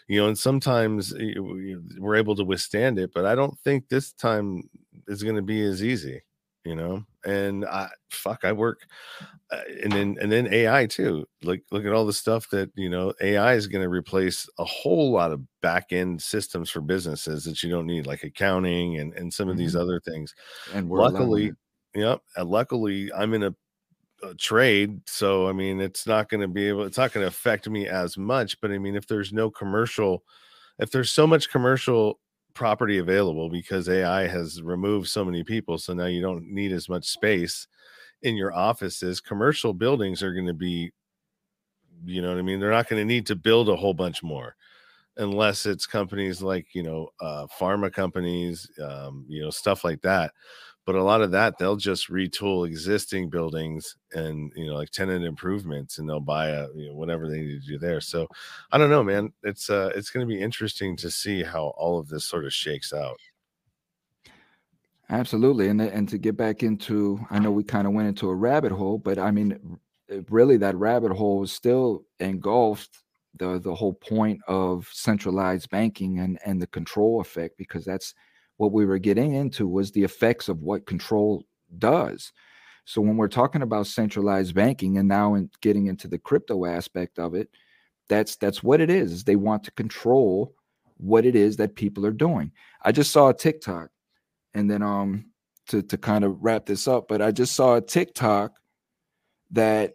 you 0.07 0.19
know 0.19 0.27
and 0.27 0.37
sometimes 0.37 1.13
we're 1.97 2.15
able 2.15 2.35
to 2.35 2.43
withstand 2.43 2.99
it 2.99 3.11
but 3.13 3.25
i 3.25 3.35
don't 3.35 3.57
think 3.59 3.87
this 3.87 4.11
time 4.13 4.63
is 5.07 5.23
going 5.23 5.35
to 5.35 5.41
be 5.41 5.61
as 5.61 5.83
easy 5.83 6.21
you 6.63 6.75
know 6.75 7.03
and 7.25 7.65
i 7.65 7.87
fuck 8.09 8.43
i 8.43 8.51
work 8.51 8.81
uh, 9.51 9.61
and 9.83 9.91
then 9.91 10.17
and 10.21 10.31
then 10.31 10.51
ai 10.53 10.85
too 10.85 11.25
like 11.43 11.63
look 11.71 11.85
at 11.85 11.91
all 11.91 12.05
the 12.05 12.13
stuff 12.13 12.49
that 12.49 12.69
you 12.75 12.89
know 12.89 13.13
ai 13.21 13.53
is 13.53 13.67
going 13.67 13.81
to 13.81 13.89
replace 13.89 14.47
a 14.59 14.63
whole 14.63 15.11
lot 15.11 15.31
of 15.31 15.41
back 15.61 15.91
end 15.91 16.21
systems 16.21 16.69
for 16.69 16.81
businesses 16.81 17.43
that 17.43 17.61
you 17.63 17.69
don't 17.69 17.87
need 17.87 18.05
like 18.05 18.23
accounting 18.23 18.99
and 18.99 19.13
and 19.13 19.33
some 19.33 19.47
of 19.47 19.53
mm-hmm. 19.53 19.63
these 19.63 19.75
other 19.75 19.99
things 20.01 20.35
and 20.73 20.89
luckily 20.89 21.51
yep 21.95 22.21
and 22.35 22.49
luckily 22.49 23.11
i'm 23.13 23.33
in 23.33 23.43
a, 23.43 23.55
a 24.23 24.35
trade 24.35 24.99
so 25.07 25.47
i 25.47 25.51
mean 25.51 25.81
it's 25.81 26.05
not 26.05 26.29
going 26.29 26.41
to 26.41 26.47
be 26.47 26.67
able 26.67 26.83
it's 26.83 26.97
not 26.97 27.11
going 27.11 27.23
to 27.23 27.27
affect 27.27 27.67
me 27.67 27.87
as 27.87 28.17
much 28.17 28.59
but 28.61 28.71
i 28.71 28.77
mean 28.77 28.95
if 28.95 29.07
there's 29.07 29.33
no 29.33 29.49
commercial 29.49 30.23
if 30.79 30.91
there's 30.91 31.11
so 31.11 31.25
much 31.25 31.49
commercial 31.49 32.19
property 32.53 32.97
available 32.97 33.49
because 33.49 33.89
AI 33.89 34.27
has 34.27 34.61
removed 34.61 35.07
so 35.07 35.25
many 35.25 35.43
people. 35.43 35.77
So 35.77 35.93
now 35.93 36.05
you 36.05 36.21
don't 36.21 36.51
need 36.51 36.71
as 36.71 36.89
much 36.89 37.07
space 37.07 37.67
in 38.21 38.35
your 38.35 38.53
offices. 38.53 39.21
Commercial 39.21 39.73
buildings 39.73 40.21
are 40.23 40.33
going 40.33 40.47
to 40.47 40.53
be, 40.53 40.91
you 42.05 42.21
know 42.21 42.29
what 42.29 42.37
I 42.37 42.41
mean? 42.41 42.59
They're 42.59 42.71
not 42.71 42.87
going 42.87 43.01
to 43.01 43.05
need 43.05 43.25
to 43.27 43.35
build 43.35 43.69
a 43.69 43.75
whole 43.75 43.93
bunch 43.93 44.23
more 44.23 44.55
unless 45.17 45.65
it's 45.65 45.85
companies 45.85 46.41
like, 46.41 46.67
you 46.73 46.83
know, 46.83 47.09
uh, 47.19 47.45
pharma 47.59 47.91
companies, 47.91 48.69
um, 48.81 49.25
you 49.27 49.41
know, 49.41 49.49
stuff 49.49 49.83
like 49.83 50.01
that 50.01 50.31
but 50.91 50.99
a 50.99 51.03
lot 51.03 51.21
of 51.21 51.31
that 51.31 51.57
they'll 51.57 51.77
just 51.77 52.09
retool 52.09 52.67
existing 52.67 53.29
buildings 53.29 53.95
and 54.11 54.51
you 54.57 54.65
know 54.65 54.73
like 54.73 54.89
tenant 54.89 55.23
improvements 55.23 55.99
and 55.99 56.09
they'll 56.09 56.19
buy 56.19 56.49
a 56.49 56.67
you 56.75 56.89
know 56.89 56.95
whatever 56.95 57.29
they 57.29 57.39
need 57.39 57.61
to 57.61 57.67
do 57.67 57.77
there. 57.77 58.01
So 58.01 58.27
i 58.73 58.77
don't 58.77 58.89
know 58.89 59.03
man 59.03 59.31
it's 59.43 59.69
uh 59.69 59.91
it's 59.95 60.09
going 60.09 60.27
to 60.27 60.33
be 60.33 60.41
interesting 60.41 60.97
to 60.97 61.09
see 61.09 61.43
how 61.43 61.67
all 61.77 61.97
of 61.97 62.09
this 62.09 62.25
sort 62.25 62.43
of 62.45 62.53
shakes 62.53 62.91
out. 62.91 63.17
Absolutely 65.09 65.69
and 65.69 65.81
and 65.81 66.09
to 66.09 66.17
get 66.17 66.35
back 66.35 66.61
into 66.61 67.25
i 67.29 67.39
know 67.39 67.51
we 67.51 67.63
kind 67.63 67.87
of 67.87 67.93
went 67.93 68.09
into 68.09 68.29
a 68.29 68.35
rabbit 68.35 68.73
hole 68.73 68.97
but 68.97 69.17
i 69.17 69.31
mean 69.31 69.79
really 70.29 70.57
that 70.57 70.75
rabbit 70.75 71.13
hole 71.13 71.41
is 71.43 71.53
still 71.53 72.03
engulfed 72.19 72.97
the 73.37 73.59
the 73.59 73.73
whole 73.73 73.93
point 73.93 74.41
of 74.49 74.89
centralized 74.91 75.69
banking 75.69 76.19
and 76.19 76.37
and 76.45 76.61
the 76.61 76.67
control 76.67 77.21
effect 77.21 77.57
because 77.57 77.85
that's 77.85 78.13
what 78.61 78.71
we 78.71 78.85
were 78.85 78.99
getting 78.99 79.33
into 79.33 79.67
was 79.67 79.91
the 79.91 80.03
effects 80.03 80.47
of 80.47 80.61
what 80.61 80.85
control 80.85 81.43
does. 81.79 82.31
So 82.85 83.01
when 83.01 83.17
we're 83.17 83.27
talking 83.27 83.63
about 83.63 83.87
centralized 83.87 84.53
banking 84.53 84.99
and 84.99 85.07
now 85.07 85.33
in 85.33 85.49
getting 85.61 85.87
into 85.87 86.07
the 86.07 86.19
crypto 86.19 86.65
aspect 86.65 87.17
of 87.17 87.33
it, 87.33 87.49
that's 88.07 88.35
that's 88.35 88.61
what 88.61 88.79
it 88.79 88.91
is. 88.91 89.23
They 89.23 89.35
want 89.35 89.63
to 89.63 89.71
control 89.71 90.53
what 90.97 91.25
it 91.25 91.35
is 91.35 91.57
that 91.57 91.75
people 91.75 92.05
are 92.05 92.11
doing. 92.11 92.51
I 92.83 92.91
just 92.91 93.11
saw 93.11 93.29
a 93.29 93.33
TikTok, 93.33 93.89
and 94.53 94.69
then 94.69 94.83
um 94.83 95.25
to 95.69 95.81
to 95.81 95.97
kind 95.97 96.23
of 96.23 96.37
wrap 96.43 96.67
this 96.67 96.87
up, 96.87 97.07
but 97.07 97.19
I 97.19 97.31
just 97.31 97.55
saw 97.55 97.75
a 97.77 97.81
TikTok 97.81 98.51
that 99.51 99.93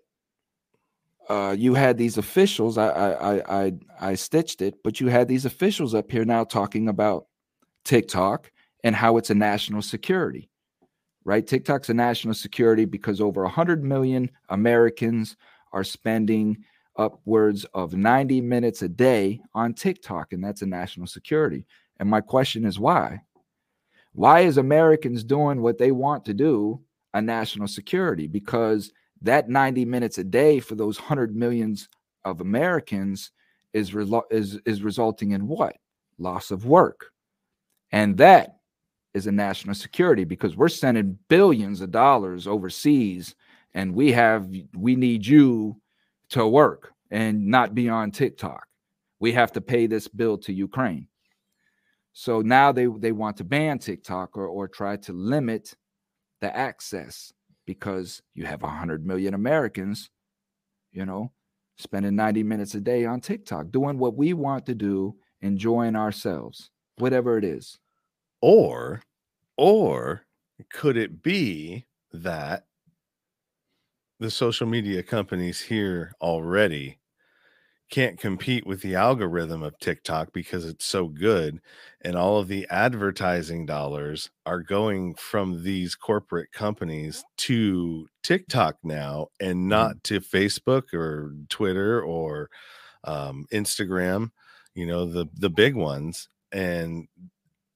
uh, 1.28 1.54
you 1.56 1.74
had 1.74 1.98
these 1.98 2.18
officials. 2.18 2.78
I, 2.78 2.88
I 2.88 3.64
I 3.64 3.72
I 4.00 4.14
stitched 4.16 4.60
it, 4.60 4.82
but 4.82 5.00
you 5.00 5.06
had 5.08 5.28
these 5.28 5.44
officials 5.44 5.94
up 5.94 6.10
here 6.10 6.24
now 6.24 6.42
talking 6.42 6.88
about 6.88 7.26
TikTok 7.84 8.50
and 8.86 8.94
how 8.94 9.16
it's 9.16 9.30
a 9.30 9.34
national 9.34 9.82
security, 9.82 10.48
right? 11.24 11.44
TikTok's 11.44 11.90
a 11.90 11.94
national 11.94 12.34
security 12.34 12.84
because 12.84 13.20
over 13.20 13.42
100 13.42 13.82
million 13.82 14.30
Americans 14.50 15.36
are 15.72 15.82
spending 15.82 16.56
upwards 16.96 17.64
of 17.74 17.94
90 17.94 18.40
minutes 18.42 18.82
a 18.82 18.88
day 18.88 19.40
on 19.56 19.74
TikTok, 19.74 20.32
and 20.32 20.42
that's 20.42 20.62
a 20.62 20.66
national 20.66 21.08
security. 21.08 21.66
And 21.98 22.08
my 22.08 22.20
question 22.20 22.64
is 22.64 22.78
why? 22.78 23.22
Why 24.12 24.42
is 24.42 24.56
Americans 24.56 25.24
doing 25.24 25.62
what 25.62 25.78
they 25.78 25.90
want 25.90 26.24
to 26.26 26.32
do 26.32 26.80
a 27.12 27.20
national 27.20 27.66
security? 27.66 28.28
Because 28.28 28.92
that 29.22 29.48
90 29.48 29.84
minutes 29.84 30.18
a 30.18 30.24
day 30.24 30.60
for 30.60 30.76
those 30.76 31.00
100 31.00 31.34
millions 31.34 31.88
of 32.24 32.40
Americans 32.40 33.32
is, 33.72 33.92
is, 34.30 34.60
is 34.64 34.82
resulting 34.84 35.32
in 35.32 35.48
what? 35.48 35.76
Loss 36.18 36.52
of 36.52 36.66
work. 36.66 37.10
And 37.90 38.16
that 38.18 38.55
is 39.16 39.26
a 39.26 39.32
national 39.32 39.74
security 39.74 40.24
because 40.24 40.56
we're 40.56 40.68
sending 40.68 41.18
billions 41.28 41.80
of 41.80 41.90
dollars 41.90 42.46
overseas 42.46 43.34
and 43.72 43.94
we 43.94 44.12
have 44.12 44.46
we 44.74 44.94
need 44.94 45.26
you 45.26 45.80
to 46.28 46.46
work 46.46 46.92
and 47.10 47.46
not 47.46 47.74
be 47.74 47.88
on 47.88 48.10
TikTok. 48.10 48.66
We 49.18 49.32
have 49.32 49.52
to 49.52 49.62
pay 49.62 49.86
this 49.86 50.06
bill 50.06 50.36
to 50.38 50.52
Ukraine. 50.52 51.08
So 52.12 52.42
now 52.42 52.72
they, 52.72 52.86
they 52.86 53.12
want 53.12 53.38
to 53.38 53.44
ban 53.44 53.78
TikTok 53.78 54.36
or, 54.36 54.46
or 54.46 54.68
try 54.68 54.96
to 54.96 55.12
limit 55.14 55.74
the 56.42 56.54
access 56.54 57.32
because 57.64 58.20
you 58.34 58.44
have 58.44 58.62
100 58.62 59.06
million 59.06 59.32
Americans, 59.32 60.10
you 60.92 61.06
know, 61.06 61.32
spending 61.78 62.16
90 62.16 62.42
minutes 62.42 62.74
a 62.74 62.80
day 62.80 63.06
on 63.06 63.20
TikTok, 63.20 63.70
doing 63.70 63.98
what 63.98 64.14
we 64.14 64.34
want 64.34 64.66
to 64.66 64.74
do, 64.74 65.16
enjoying 65.40 65.96
ourselves, 65.96 66.70
whatever 66.98 67.38
it 67.38 67.44
is. 67.44 67.78
Or, 68.48 69.02
or 69.56 70.22
could 70.70 70.96
it 70.96 71.20
be 71.20 71.84
that 72.12 72.66
the 74.20 74.30
social 74.30 74.68
media 74.68 75.02
companies 75.02 75.60
here 75.60 76.12
already 76.20 77.00
can't 77.90 78.20
compete 78.20 78.64
with 78.64 78.82
the 78.82 78.94
algorithm 78.94 79.64
of 79.64 79.76
TikTok 79.80 80.32
because 80.32 80.64
it's 80.64 80.84
so 80.84 81.08
good 81.08 81.60
and 82.02 82.14
all 82.14 82.38
of 82.38 82.46
the 82.46 82.68
advertising 82.70 83.66
dollars 83.66 84.30
are 84.46 84.62
going 84.62 85.16
from 85.16 85.64
these 85.64 85.96
corporate 85.96 86.52
companies 86.52 87.24
to 87.38 88.06
TikTok 88.22 88.76
now 88.84 89.26
and 89.40 89.56
mm-hmm. 89.56 89.70
not 89.70 90.04
to 90.04 90.20
Facebook 90.20 90.94
or 90.94 91.34
Twitter 91.48 92.00
or 92.00 92.48
um, 93.02 93.48
Instagram, 93.52 94.30
you 94.76 94.86
know, 94.86 95.04
the 95.04 95.26
the 95.34 95.50
big 95.50 95.74
ones 95.74 96.28
and 96.52 97.08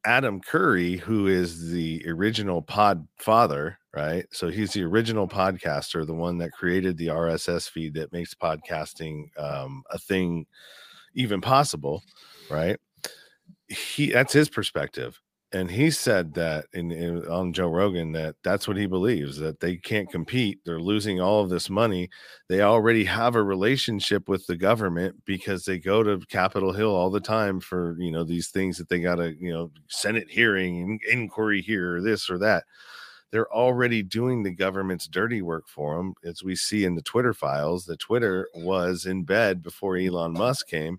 Adam 0.05 0.40
Curry, 0.40 0.97
who 0.97 1.27
is 1.27 1.70
the 1.70 2.02
original 2.06 2.62
pod 2.62 3.06
father, 3.18 3.78
right? 3.94 4.27
So 4.32 4.48
he's 4.48 4.72
the 4.72 4.82
original 4.82 5.28
podcaster, 5.28 6.06
the 6.06 6.14
one 6.14 6.39
that 6.39 6.52
created 6.52 6.97
the 6.97 7.09
RSS 7.09 7.68
feed 7.68 7.94
that 7.94 8.12
makes 8.12 8.35
podcasting 8.35 9.36
um, 9.39 9.82
a 9.90 9.98
thing 9.98 10.47
even 11.14 11.40
possible, 11.40 12.02
right? 12.51 12.78
He 13.68 14.10
that's 14.10 14.32
his 14.32 14.48
perspective 14.48 15.20
and 15.52 15.70
he 15.70 15.90
said 15.90 16.35
that 16.35 16.66
in, 16.72 16.93
in, 16.93 17.27
on 17.27 17.52
Joe 17.52 17.68
Rogan 17.68 18.12
that 18.12 18.36
that's 18.44 18.68
what 18.68 18.77
he 18.77 18.86
believes 18.86 19.36
that 19.39 19.59
they 19.59 19.77
can't 19.77 20.10
compete. 20.10 20.60
They're 20.64 20.78
losing 20.78 21.20
all 21.20 21.43
of 21.43 21.51
this 21.51 21.68
money. 21.68 22.09
They 22.48 22.60
already 22.62 23.05
have 23.05 23.35
a 23.35 23.43
relationship 23.43 24.28
with 24.28 24.47
the 24.47 24.56
government 24.56 25.16
because 25.24 25.64
they 25.64 25.78
go 25.78 26.05
to 26.05 26.24
Capitol 26.28 26.72
Hill 26.72 26.94
all 26.94 27.10
the 27.10 27.20
time 27.20 27.59
for 27.59 27.97
you 27.98 28.12
know 28.12 28.22
these 28.22 28.48
things 28.48 28.78
that 28.78 28.89
they 28.89 29.01
got 29.01 29.16
to 29.16 29.35
you 29.40 29.52
know 29.52 29.72
Senate 29.89 30.31
hearing, 30.31 31.01
inquiry 31.10 31.62
here, 31.62 31.97
or 31.97 32.01
this 32.01 32.31
or 32.31 32.39
that. 32.39 32.64
They're 33.32 33.52
already 33.52 34.02
doing 34.02 34.43
the 34.43 34.52
government's 34.52 35.06
dirty 35.06 35.40
work 35.40 35.68
for 35.68 35.97
them, 35.97 36.14
as 36.24 36.43
we 36.43 36.56
see 36.56 36.85
in 36.85 36.97
the 36.97 37.02
Twitter 37.02 37.32
files. 37.32 37.86
That 37.86 38.01
Twitter 38.01 38.48
was 38.55 39.06
in 39.06 39.24
bed 39.24 39.62
before 39.62 39.97
Elon 39.97 40.32
Musk 40.32 40.68
came. 40.68 40.98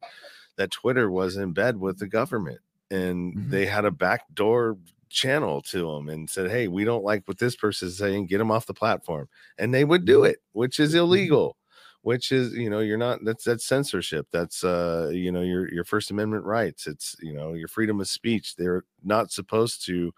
That 0.58 0.72
Twitter 0.72 1.10
was 1.10 1.38
in 1.38 1.54
bed 1.54 1.78
with 1.78 2.00
the 2.00 2.08
government 2.08 2.60
and 2.92 3.36
mm-hmm. 3.36 3.50
they 3.50 3.66
had 3.66 3.86
a 3.86 3.92
backdoor 3.92 4.78
channel 5.10 5.62
to 5.62 5.92
them 5.92 6.10
and 6.10 6.30
said, 6.30 6.52
"Hey, 6.52 6.68
we 6.68 6.84
don't 6.84 7.04
like 7.04 7.28
what 7.28 7.40
this 7.40 7.56
person 7.56 7.88
is 7.88 7.98
saying. 7.98 8.28
Get 8.28 8.38
them 8.38 8.52
off 8.52 8.66
the 8.68 8.74
platform." 8.74 9.28
And 9.58 9.74
they 9.74 9.84
would 9.84 10.06
do 10.06 10.20
mm-hmm. 10.20 10.32
it, 10.32 10.40
which 10.54 10.80
is 10.80 10.92
mm-hmm. 10.92 11.00
illegal. 11.00 11.58
which 12.04 12.32
is 12.32 12.54
you 12.54 12.70
know 12.70 12.80
you're 12.80 12.98
not 12.98 13.20
that's 13.24 13.44
that's 13.44 13.66
censorship 13.66 14.28
that's 14.32 14.64
uh 14.64 15.10
you 15.14 15.32
know 15.32 15.42
your 15.42 15.72
your 15.72 15.86
first 15.86 16.10
amendment 16.12 16.44
rights 16.44 16.88
it's 16.88 17.16
you 17.22 17.34
know 17.34 17.54
your 17.54 17.68
freedom 17.68 18.02
of 18.02 18.08
speech 18.08 18.56
they're 18.56 18.84
not 19.04 19.32
supposed 19.32 19.86
to 19.86 20.12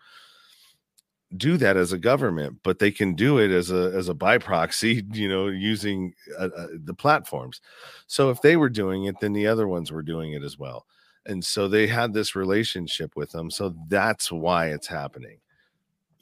do 1.35 1.57
that 1.57 1.75
as 1.77 1.91
a 1.91 1.97
government 1.97 2.57
but 2.63 2.79
they 2.79 2.91
can 2.91 3.15
do 3.15 3.37
it 3.37 3.51
as 3.51 3.71
a 3.71 3.91
as 3.95 4.07
a 4.07 4.13
by 4.13 4.37
proxy 4.37 5.03
you 5.11 5.27
know 5.27 5.47
using 5.47 6.13
uh, 6.39 6.49
uh, 6.55 6.67
the 6.85 6.93
platforms 6.93 7.59
so 8.07 8.29
if 8.29 8.41
they 8.41 8.55
were 8.55 8.69
doing 8.69 9.05
it 9.05 9.19
then 9.19 9.33
the 9.33 9.47
other 9.47 9.67
ones 9.67 9.91
were 9.91 10.03
doing 10.03 10.33
it 10.33 10.43
as 10.43 10.57
well 10.57 10.85
and 11.25 11.43
so 11.43 11.67
they 11.67 11.87
had 11.87 12.13
this 12.13 12.35
relationship 12.35 13.15
with 13.15 13.31
them 13.31 13.49
so 13.49 13.73
that's 13.87 14.31
why 14.31 14.67
it's 14.67 14.87
happening 14.87 15.37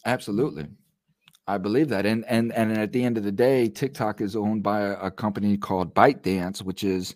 absolutely 0.05 0.67
I 1.47 1.57
believe 1.57 1.89
that, 1.89 2.05
and 2.05 2.23
and 2.25 2.53
and 2.53 2.77
at 2.77 2.91
the 2.91 3.03
end 3.03 3.17
of 3.17 3.23
the 3.23 3.31
day, 3.31 3.67
TikTok 3.67 4.21
is 4.21 4.35
owned 4.35 4.63
by 4.63 4.81
a, 4.81 4.93
a 4.93 5.11
company 5.11 5.57
called 5.57 5.93
ByteDance, 5.93 6.61
which 6.61 6.83
is, 6.83 7.15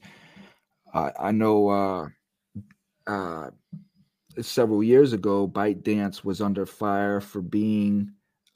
uh, 0.93 1.11
I 1.17 1.31
know, 1.31 1.69
uh, 1.69 2.07
uh, 3.07 3.51
several 4.41 4.83
years 4.83 5.13
ago, 5.13 5.47
ByteDance 5.47 6.23
was 6.23 6.41
under 6.41 6.65
fire 6.65 7.21
for 7.21 7.41
being 7.41 8.11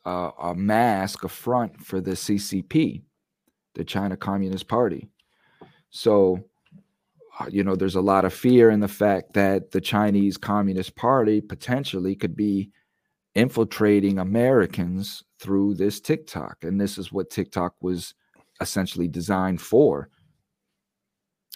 uh, 0.06 0.32
a 0.42 0.56
mask, 0.56 1.24
a 1.24 1.30
front 1.30 1.80
for 1.82 2.02
the 2.02 2.12
CCP, 2.12 3.04
the 3.76 3.84
China 3.84 4.18
Communist 4.18 4.68
Party. 4.68 5.08
So, 5.92 6.44
Uh, 7.40 7.46
you 7.50 7.64
know, 7.64 7.76
there's 7.76 7.96
a 7.96 8.02
lot 8.02 8.26
of 8.26 8.34
fear 8.34 8.70
in 8.70 8.80
the 8.80 8.88
fact 8.88 9.34
that 9.34 9.72
the 9.72 9.82
Chinese 9.82 10.38
Communist 10.38 10.96
Party 10.96 11.42
potentially 11.42 12.16
could 12.16 12.36
be 12.36 12.72
infiltrating 13.36 14.20
Americans 14.20 15.24
through 15.40 15.76
this 15.76 16.00
TikTok. 16.00 16.58
And 16.64 16.80
this 16.80 16.98
is 16.98 17.12
what 17.12 17.30
TikTok 17.30 17.76
was 17.82 18.14
essentially 18.62 19.08
designed 19.08 19.62
for. 19.62 20.10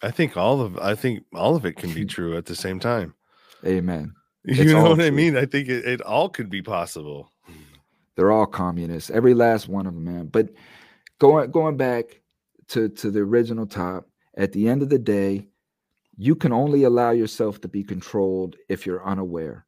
I 0.02 0.12
think 0.12 0.36
all 0.38 0.62
of 0.62 0.78
I 0.78 0.96
think 0.96 1.24
all 1.34 1.56
of 1.56 1.66
it 1.66 1.78
can 1.78 1.94
be 1.94 2.06
true 2.16 2.38
at 2.38 2.46
the 2.46 2.56
same 2.56 2.80
time. 2.80 3.14
Amen. 3.66 4.14
You 4.46 4.64
it's 4.64 4.72
know 4.74 4.84
what 4.84 4.96
true. 4.96 5.06
I 5.06 5.10
mean? 5.10 5.38
I 5.38 5.46
think 5.46 5.70
it, 5.70 5.86
it 5.86 6.02
all 6.02 6.28
could 6.28 6.50
be 6.50 6.62
possible. 6.62 7.32
They're 8.18 8.34
all 8.34 8.46
communists, 8.46 9.10
every 9.10 9.34
last 9.34 9.70
one 9.70 9.88
of 9.88 9.94
them, 9.94 10.04
man. 10.04 10.26
But 10.26 10.50
going 11.18 11.50
going 11.50 11.78
back 11.78 12.20
to 12.68 12.90
to 12.90 13.10
the 13.10 13.22
original 13.22 13.66
top, 13.66 14.06
at 14.36 14.52
the 14.52 14.68
end 14.68 14.82
of 14.82 14.90
the 14.90 15.00
day, 15.00 15.48
you 16.18 16.36
can 16.36 16.54
only 16.54 16.84
allow 16.84 17.12
yourself 17.12 17.60
to 17.62 17.68
be 17.68 17.84
controlled 17.84 18.56
if 18.70 18.86
you're 18.86 19.06
unaware 19.06 19.66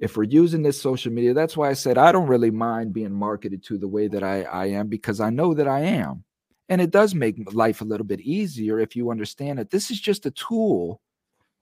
if 0.00 0.16
we're 0.16 0.24
using 0.24 0.62
this 0.62 0.80
social 0.80 1.12
media, 1.12 1.34
that's 1.34 1.56
why 1.56 1.68
I 1.68 1.74
said 1.74 1.98
I 1.98 2.10
don't 2.10 2.26
really 2.26 2.50
mind 2.50 2.94
being 2.94 3.12
marketed 3.12 3.62
to 3.64 3.76
the 3.76 3.86
way 3.86 4.08
that 4.08 4.22
I, 4.22 4.42
I 4.44 4.66
am 4.66 4.88
because 4.88 5.20
I 5.20 5.28
know 5.28 5.52
that 5.54 5.68
I 5.68 5.80
am. 5.80 6.24
And 6.70 6.80
it 6.80 6.90
does 6.90 7.14
make 7.14 7.52
life 7.52 7.82
a 7.82 7.84
little 7.84 8.06
bit 8.06 8.20
easier 8.20 8.80
if 8.80 8.96
you 8.96 9.10
understand 9.10 9.58
that 9.58 9.70
this 9.70 9.90
is 9.90 10.00
just 10.00 10.24
a 10.24 10.30
tool 10.30 11.02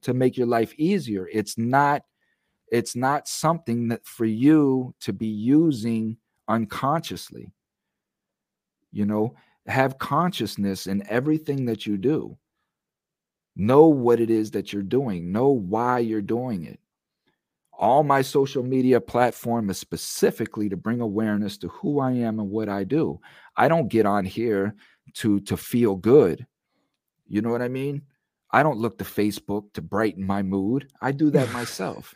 to 0.03 0.15
make 0.15 0.37
your 0.37 0.47
life 0.47 0.73
easier. 0.79 1.29
It's 1.33 1.59
not 1.59 2.03
it's 2.71 2.95
not 2.95 3.27
something 3.27 3.89
that 3.89 4.07
for 4.07 4.27
you 4.27 4.95
to 5.01 5.13
be 5.13 5.27
using 5.27 6.19
unconsciously. 6.47 7.51
You 8.93 9.07
know, 9.07 9.35
have 9.67 9.99
consciousness 9.99 10.87
in 10.87 11.03
everything 11.09 11.65
that 11.65 11.87
you 11.87 11.97
do. 11.97 12.37
Know 13.59 13.89
what 13.89 14.20
it 14.20 14.30
is 14.30 14.52
that 14.52 14.72
you're 14.72 14.82
doing, 14.82 15.30
know 15.30 15.48
why 15.48 15.98
you're 15.98 16.22
doing 16.22 16.64
it 16.64 16.80
all 17.78 18.02
my 18.02 18.20
social 18.20 18.64
media 18.64 19.01
platform 19.01 19.70
is 19.70 19.78
specifically 19.78 20.68
to 20.68 20.76
bring 20.76 21.01
awareness 21.01 21.56
to 21.59 21.68
who 21.68 22.01
I 22.01 22.10
am 22.10 22.40
and 22.40 22.51
what 22.51 22.68
I 22.68 22.82
do. 22.82 23.20
I 23.56 23.68
don't 23.68 23.89
get 23.89 24.05
on 24.05 24.24
here 24.24 24.74
to 25.14 25.40
to 25.40 25.56
feel 25.56 25.94
good. 25.94 26.44
You 27.28 27.40
know 27.40 27.51
what 27.51 27.62
I 27.62 27.68
mean? 27.68 28.02
I 28.51 28.62
don't 28.62 28.78
look 28.78 28.98
to 28.98 29.05
Facebook 29.05 29.72
to 29.74 29.82
brighten 29.82 30.26
my 30.26 30.43
mood. 30.43 30.90
I 31.01 31.12
do 31.12 31.30
that 31.30 31.52
myself. 31.52 32.14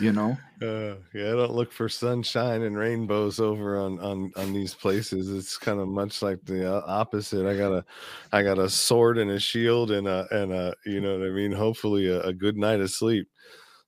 You 0.00 0.12
know? 0.12 0.36
Uh, 0.60 0.96
yeah, 1.14 1.28
I 1.28 1.36
don't 1.36 1.54
look 1.54 1.70
for 1.70 1.88
sunshine 1.88 2.62
and 2.62 2.76
rainbows 2.76 3.38
over 3.38 3.78
on 3.78 4.00
on 4.00 4.32
on 4.36 4.52
these 4.52 4.74
places. 4.74 5.30
It's 5.30 5.56
kind 5.56 5.78
of 5.78 5.86
much 5.88 6.20
like 6.20 6.44
the 6.44 6.74
uh, 6.76 6.82
opposite. 6.86 7.46
I 7.46 7.56
got 7.56 7.72
a 7.72 7.84
I 8.32 8.42
got 8.42 8.58
a 8.58 8.68
sword 8.68 9.18
and 9.18 9.30
a 9.30 9.38
shield 9.38 9.92
and 9.92 10.08
a 10.08 10.26
and 10.32 10.52
a 10.52 10.74
you 10.84 11.00
know 11.00 11.18
what 11.18 11.26
I 11.28 11.30
mean. 11.30 11.52
Hopefully, 11.52 12.08
a, 12.08 12.20
a 12.22 12.32
good 12.32 12.56
night 12.56 12.80
of 12.80 12.90
sleep 12.90 13.28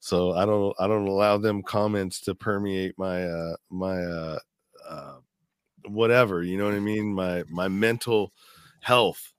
so 0.01 0.32
i 0.32 0.44
don't 0.47 0.74
i 0.81 0.86
don't 0.86 1.06
allow 1.06 1.36
them 1.36 1.62
comments 1.62 2.20
to 2.20 2.35
permeate 2.35 2.98
my 2.98 3.24
uh 3.24 3.55
my 3.70 4.02
uh, 4.02 4.39
uh 4.89 5.16
whatever 5.89 6.43
you 6.43 6.56
know 6.56 6.64
what 6.64 6.74
i 6.74 6.81
mean 6.81 7.12
my 7.12 7.44
my 7.51 7.68
mental 7.68 8.32
health 8.81 9.32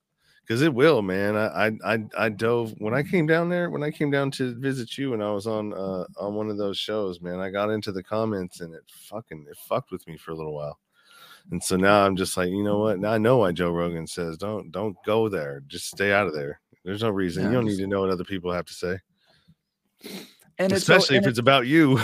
because 0.52 0.64
it 0.64 0.74
will 0.74 1.02
man. 1.02 1.38
I, 1.38 1.72
I 1.82 2.04
i 2.18 2.28
dove 2.28 2.74
when 2.80 2.94
i 2.94 3.04
came 3.04 3.26
down 3.26 3.48
there 3.48 3.70
when 3.70 3.84
i 3.84 3.90
came 3.90 4.12
down 4.12 4.32
to 4.32 4.54
visit 4.56 4.98
you 4.98 5.14
and 5.14 5.24
i 5.24 5.32
was 5.32 5.48
on 5.48 5.72
uh 5.74 6.04
on 6.20 6.34
one 6.34 6.50
of 6.50 6.58
those 6.58 6.78
shows 6.78 7.22
man 7.22 7.40
i 7.40 7.50
got 7.50 7.70
into 7.70 7.94
the 7.94 8.04
comments 8.04 8.60
and 8.60 8.74
it 8.74 8.84
fucking 8.90 9.46
it 9.50 9.56
fucked 9.56 9.92
with 9.92 10.06
me 10.10 10.18
for 10.18 10.32
a 10.32 10.36
little 10.36 10.54
while. 10.54 10.78
And 11.52 11.64
so 11.64 11.78
now 11.78 12.06
i'm 12.06 12.18
just 12.18 12.36
like 12.36 12.50
you 12.50 12.66
know 12.66 12.80
what? 12.80 13.00
Now 13.00 13.14
i 13.14 13.18
know 13.18 13.38
why 13.38 13.54
joe 13.54 13.72
rogan 13.72 14.06
says 14.08 14.38
don't 14.38 14.74
don't 14.74 14.98
go 15.06 15.30
there. 15.30 15.64
Just 15.68 15.88
stay 15.88 16.12
out 16.12 16.28
of 16.28 16.34
there. 16.34 16.60
There's 16.84 17.02
no 17.02 17.12
reason. 17.12 17.44
Yeah, 17.44 17.50
you 17.50 17.56
don't 17.56 17.66
need 17.66 17.78
to 17.78 17.88
know 17.88 18.02
what 18.02 18.10
other 18.10 18.26
people 18.26 18.52
have 18.52 18.66
to 18.66 18.74
say. 18.74 19.00
And 20.58 20.74
especially 20.74 21.16
if 21.16 21.28
it's 21.28 21.40
about 21.40 21.66
you. 21.66 21.98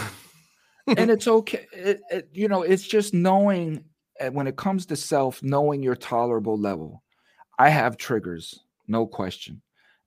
and 0.87 1.11
it's 1.11 1.27
okay 1.39 1.65
it, 1.73 1.99
it, 2.09 2.29
you 2.31 2.47
know 2.47 2.61
it's 2.61 2.87
just 2.87 3.13
knowing 3.13 3.83
eh, 4.21 4.29
when 4.29 4.47
it 4.47 4.55
comes 4.55 4.85
to 4.85 4.95
self 4.95 5.43
knowing 5.43 5.83
your 5.83 5.95
tolerable 5.95 6.57
level 6.57 7.03
i 7.57 7.69
have 7.69 7.97
triggers 7.97 8.61
no 8.87 9.05
question 9.05 9.61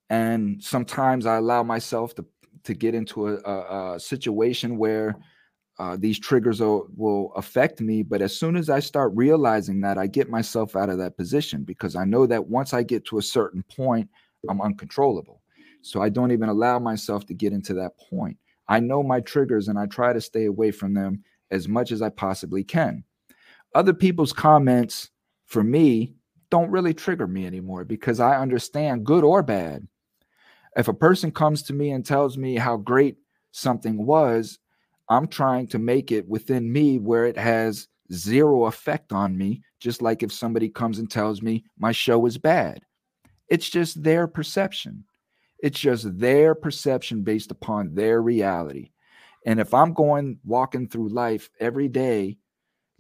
and 0.09 0.63
sometimes 0.63 1.27
i 1.27 1.37
allow 1.37 1.63
myself 1.63 2.15
to 2.15 2.25
to 2.63 2.75
get 2.75 2.95
into 2.95 3.29
a, 3.29 3.37
a, 3.37 3.95
a 3.95 4.01
situation 4.01 4.77
where 4.77 5.17
uh, 5.79 5.97
these 5.99 6.19
triggers 6.19 6.61
will, 6.61 6.87
will 6.95 7.33
affect 7.35 7.81
me 7.81 8.03
but 8.03 8.21
as 8.21 8.37
soon 8.37 8.57
as 8.57 8.69
i 8.69 8.79
start 8.79 9.13
realizing 9.15 9.81
that 9.81 9.97
i 9.97 10.07
get 10.07 10.29
myself 10.29 10.77
out 10.77 10.91
of 10.91 10.99
that 10.99 11.17
position 11.17 11.63
because 11.63 11.97
i 11.97 12.05
know 12.05 12.27
that 12.27 12.47
once 12.47 12.75
i 12.75 12.83
get 12.83 13.05
to 13.05 13.19
a 13.19 13.23
certain 13.23 13.65
point 13.75 14.09
i'm 14.49 14.61
uncontrollable 14.61 15.41
so 15.83 16.03
I 16.03 16.09
don't 16.09 16.33
even 16.33 16.49
allow 16.49 16.79
myself 16.79 17.27
to 17.27 17.35
get 17.35 17.53
into 17.53 17.75
that 17.75 17.93
point. 18.11 18.37
I 18.69 18.81
know 18.81 19.03
my 19.03 19.21
triggers 19.21 19.69
and 19.69 19.79
I 19.79 19.87
try 19.87 20.13
to 20.13 20.21
stay 20.21 20.45
away 20.45 20.71
from 20.71 20.95
them 20.95 21.25
as 21.51 21.69
much 21.69 21.91
as 21.91 22.03
I 22.03 22.11
possibly 22.11 22.63
can. 22.63 23.05
Other 23.75 23.95
people's 23.95 24.33
comments 24.33 25.11
for 25.47 25.65
me 25.65 26.15
don't 26.51 26.71
really 26.71 26.95
trigger 26.95 27.27
me 27.27 27.47
anymore 27.47 27.85
because 27.85 28.21
I 28.21 28.39
understand 28.39 29.07
good 29.07 29.25
or 29.25 29.43
bad. 29.43 29.87
If 30.77 30.89
a 30.89 30.95
person 30.95 31.31
comes 31.31 31.63
to 31.65 31.73
me 31.73 31.91
and 31.91 32.05
tells 32.05 32.37
me 32.37 32.57
how 32.57 32.77
great 32.77 33.17
something 33.53 34.05
was, 34.05 34.59
I'm 35.09 35.27
trying 35.27 35.67
to 35.69 35.79
make 35.79 36.13
it 36.13 36.29
within 36.29 36.73
me 36.73 36.99
where 36.99 37.27
it 37.27 37.37
has 37.37 37.89
zero 38.13 38.67
effect 38.67 39.13
on 39.13 39.37
me, 39.37 39.63
just 39.81 40.03
like 40.03 40.23
if 40.23 40.33
somebody 40.33 40.69
comes 40.69 40.99
and 40.99 41.11
tells 41.11 41.43
me 41.43 41.65
my 41.79 41.93
show 41.93 42.27
is 42.27 42.39
bad. 42.39 42.83
It's 43.49 43.69
just 43.69 44.03
their 44.03 44.29
perception. 44.29 45.05
It's 45.59 45.79
just 45.79 46.19
their 46.19 46.55
perception 46.55 47.23
based 47.23 47.51
upon 47.51 47.95
their 47.95 48.23
reality. 48.23 48.91
And 49.45 49.59
if 49.59 49.75
I'm 49.75 49.93
going 49.93 50.39
walking 50.45 50.89
through 50.89 51.09
life 51.09 51.51
every 51.59 51.89
day, 51.89 52.39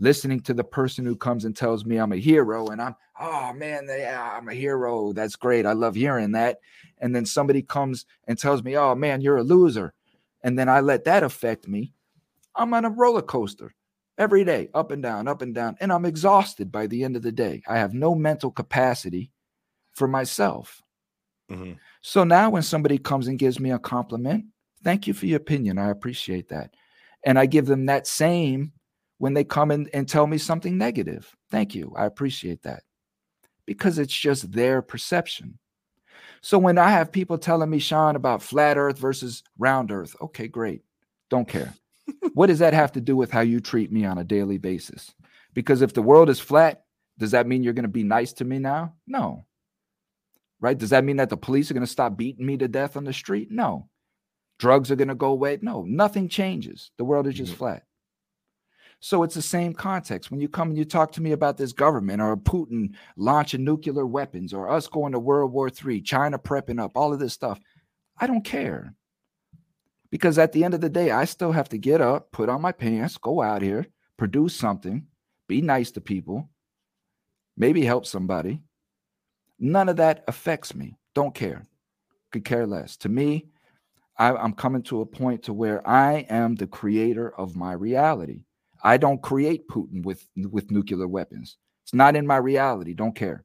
listening 0.00 0.40
to 0.40 0.54
the 0.54 0.64
person 0.64 1.04
who 1.04 1.14
comes 1.14 1.44
and 1.44 1.54
tells 1.56 1.84
me 1.84 1.98
I'm 1.98 2.12
a 2.12 2.16
hero, 2.16 2.66
and 2.68 2.82
I'm, 2.82 2.96
oh 3.20 3.52
man, 3.52 3.86
yeah, 3.88 4.36
I'm 4.36 4.48
a 4.48 4.54
hero. 4.54 5.12
That's 5.12 5.36
great. 5.36 5.66
I 5.66 5.72
love 5.72 5.94
hearing 5.94 6.32
that. 6.32 6.58
And 6.98 7.14
then 7.14 7.24
somebody 7.24 7.62
comes 7.62 8.06
and 8.26 8.38
tells 8.38 8.64
me, 8.64 8.76
oh 8.76 8.94
man, 8.94 9.20
you're 9.20 9.36
a 9.36 9.42
loser. 9.42 9.94
And 10.42 10.58
then 10.58 10.68
I 10.68 10.80
let 10.80 11.04
that 11.04 11.22
affect 11.22 11.68
me. 11.68 11.92
I'm 12.56 12.74
on 12.74 12.84
a 12.84 12.90
roller 12.90 13.22
coaster 13.22 13.74
every 14.18 14.44
day, 14.44 14.68
up 14.74 14.90
and 14.90 15.02
down, 15.02 15.28
up 15.28 15.42
and 15.42 15.54
down. 15.54 15.76
And 15.80 15.92
I'm 15.92 16.04
exhausted 16.04 16.72
by 16.72 16.86
the 16.86 17.04
end 17.04 17.16
of 17.16 17.22
the 17.22 17.32
day. 17.32 17.62
I 17.68 17.78
have 17.78 17.94
no 17.94 18.14
mental 18.14 18.50
capacity 18.50 19.30
for 19.92 20.08
myself. 20.08 20.82
Mm-hmm. 21.50 21.72
So 22.02 22.24
now 22.24 22.50
when 22.50 22.62
somebody 22.62 22.98
comes 22.98 23.28
and 23.28 23.38
gives 23.38 23.60
me 23.60 23.70
a 23.70 23.78
compliment, 23.78 24.46
thank 24.82 25.06
you 25.06 25.14
for 25.14 25.26
your 25.26 25.38
opinion. 25.38 25.78
I 25.78 25.90
appreciate 25.90 26.48
that. 26.48 26.74
And 27.24 27.38
I 27.38 27.46
give 27.46 27.66
them 27.66 27.86
that 27.86 28.06
same 28.06 28.72
when 29.20 29.34
they 29.34 29.44
come 29.44 29.70
in 29.70 29.88
and 29.94 30.08
tell 30.08 30.26
me 30.26 30.38
something 30.38 30.76
negative. 30.76 31.36
Thank 31.50 31.74
you. 31.74 31.92
I 31.96 32.06
appreciate 32.06 32.62
that. 32.62 32.82
Because 33.66 33.98
it's 33.98 34.12
just 34.12 34.50
their 34.50 34.82
perception. 34.82 35.58
So 36.42 36.58
when 36.58 36.78
I 36.78 36.90
have 36.90 37.12
people 37.12 37.38
telling 37.38 37.70
me, 37.70 37.78
Sean, 37.78 38.16
about 38.16 38.42
flat 38.42 38.76
earth 38.76 38.98
versus 38.98 39.44
round 39.58 39.92
earth, 39.92 40.16
okay, 40.20 40.48
great. 40.48 40.82
Don't 41.28 41.46
care. 41.46 41.74
what 42.34 42.46
does 42.46 42.58
that 42.58 42.74
have 42.74 42.92
to 42.92 43.00
do 43.00 43.14
with 43.14 43.30
how 43.30 43.42
you 43.42 43.60
treat 43.60 43.92
me 43.92 44.04
on 44.04 44.18
a 44.18 44.24
daily 44.24 44.58
basis? 44.58 45.14
Because 45.54 45.82
if 45.82 45.92
the 45.92 46.02
world 46.02 46.28
is 46.28 46.40
flat, 46.40 46.84
does 47.18 47.30
that 47.32 47.46
mean 47.46 47.62
you're 47.62 47.74
going 47.74 47.82
to 47.84 47.88
be 47.88 48.02
nice 48.02 48.32
to 48.34 48.44
me 48.44 48.58
now? 48.58 48.94
No 49.06 49.44
right? 50.60 50.76
Does 50.76 50.90
that 50.90 51.04
mean 51.04 51.16
that 51.16 51.30
the 51.30 51.36
police 51.36 51.70
are 51.70 51.74
going 51.74 51.86
to 51.86 51.90
stop 51.90 52.16
beating 52.16 52.46
me 52.46 52.56
to 52.58 52.68
death 52.68 52.96
on 52.96 53.04
the 53.04 53.12
street? 53.12 53.50
No. 53.50 53.88
Drugs 54.58 54.90
are 54.90 54.96
going 54.96 55.08
to 55.08 55.14
go 55.14 55.28
away? 55.28 55.58
No, 55.62 55.84
nothing 55.84 56.28
changes. 56.28 56.90
The 56.98 57.04
world 57.04 57.26
is 57.26 57.34
just 57.34 57.52
mm-hmm. 57.52 57.58
flat. 57.58 57.82
So 59.00 59.22
it's 59.22 59.34
the 59.34 59.42
same 59.42 59.72
context. 59.72 60.30
When 60.30 60.40
you 60.40 60.48
come 60.48 60.68
and 60.68 60.78
you 60.78 60.84
talk 60.84 61.10
to 61.12 61.22
me 61.22 61.32
about 61.32 61.56
this 61.56 61.72
government 61.72 62.20
or 62.20 62.36
Putin 62.36 62.94
launching 63.16 63.64
nuclear 63.64 64.06
weapons 64.06 64.52
or 64.52 64.68
us 64.68 64.86
going 64.86 65.12
to 65.12 65.18
World 65.18 65.52
War 65.52 65.70
III, 65.70 66.02
China 66.02 66.38
prepping 66.38 66.78
up, 66.78 66.92
all 66.94 67.12
of 67.12 67.18
this 67.18 67.32
stuff, 67.32 67.58
I 68.18 68.26
don't 68.26 68.44
care. 68.44 68.94
Because 70.10 70.38
at 70.38 70.52
the 70.52 70.64
end 70.64 70.74
of 70.74 70.82
the 70.82 70.90
day, 70.90 71.10
I 71.12 71.24
still 71.24 71.52
have 71.52 71.70
to 71.70 71.78
get 71.78 72.02
up, 72.02 72.30
put 72.30 72.50
on 72.50 72.60
my 72.60 72.72
pants, 72.72 73.16
go 73.16 73.40
out 73.40 73.62
here, 73.62 73.86
produce 74.18 74.54
something, 74.54 75.06
be 75.48 75.62
nice 75.62 75.90
to 75.92 76.00
people, 76.02 76.50
maybe 77.56 77.84
help 77.84 78.04
somebody. 78.04 78.60
None 79.58 79.88
of 79.88 79.96
that 79.96 80.24
affects 80.28 80.74
me. 80.74 80.96
Don't 81.14 81.34
care. 81.34 81.62
Could 82.32 82.44
care 82.44 82.66
less. 82.66 82.96
To 82.98 83.08
me, 83.08 83.46
I, 84.18 84.34
I'm 84.34 84.52
coming 84.52 84.82
to 84.84 85.00
a 85.00 85.06
point 85.06 85.44
to 85.44 85.54
where 85.54 85.86
I 85.88 86.26
am 86.28 86.54
the 86.54 86.66
creator 86.66 87.30
of 87.30 87.56
my 87.56 87.72
reality. 87.72 88.44
I 88.82 88.96
don't 88.96 89.22
create 89.22 89.68
Putin 89.68 90.04
with 90.04 90.26
with 90.36 90.70
nuclear 90.70 91.08
weapons. 91.08 91.56
It's 91.84 91.94
not 91.94 92.16
in 92.16 92.26
my 92.26 92.36
reality. 92.36 92.94
Don't 92.94 93.14
care. 93.14 93.44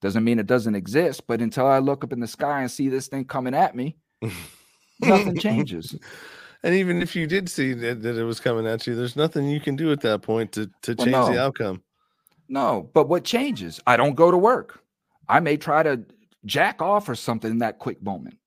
Doesn't 0.00 0.24
mean 0.24 0.38
it 0.38 0.46
doesn't 0.46 0.74
exist, 0.74 1.26
but 1.26 1.40
until 1.40 1.66
I 1.66 1.78
look 1.78 2.04
up 2.04 2.12
in 2.12 2.20
the 2.20 2.26
sky 2.26 2.60
and 2.60 2.70
see 2.70 2.88
this 2.88 3.08
thing 3.08 3.24
coming 3.24 3.54
at 3.54 3.74
me, 3.74 3.96
nothing 5.00 5.38
changes. 5.38 5.96
And 6.62 6.74
even 6.74 7.02
if 7.02 7.16
you 7.16 7.26
did 7.26 7.48
see 7.48 7.74
that, 7.74 8.02
that, 8.02 8.16
it 8.16 8.24
was 8.24 8.40
coming 8.40 8.66
at 8.66 8.86
you, 8.86 8.94
there's 8.94 9.16
nothing 9.16 9.48
you 9.48 9.60
can 9.60 9.76
do 9.76 9.92
at 9.92 10.00
that 10.02 10.22
point 10.22 10.52
to, 10.52 10.70
to 10.82 10.94
change 10.94 11.12
well, 11.12 11.28
no. 11.28 11.34
the 11.34 11.40
outcome. 11.40 11.82
No, 12.48 12.90
but 12.92 13.08
what 13.08 13.24
changes? 13.24 13.80
I 13.86 13.96
don't 13.96 14.14
go 14.14 14.30
to 14.30 14.36
work. 14.36 14.82
I 15.28 15.40
may 15.40 15.56
try 15.56 15.82
to 15.82 16.04
jack 16.44 16.80
off 16.82 17.08
or 17.08 17.14
something 17.14 17.50
in 17.50 17.58
that 17.58 17.78
quick 17.78 18.02
moment. 18.02 18.38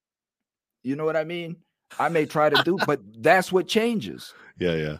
You 0.83 0.95
know 0.95 1.05
what 1.05 1.15
I 1.15 1.23
mean? 1.23 1.57
I 1.99 2.09
may 2.09 2.25
try 2.25 2.49
to 2.49 2.63
do, 2.63 2.77
but 2.85 3.01
that's 3.19 3.51
what 3.51 3.67
changes. 3.67 4.33
Yeah, 4.59 4.73
yeah. 4.73 4.97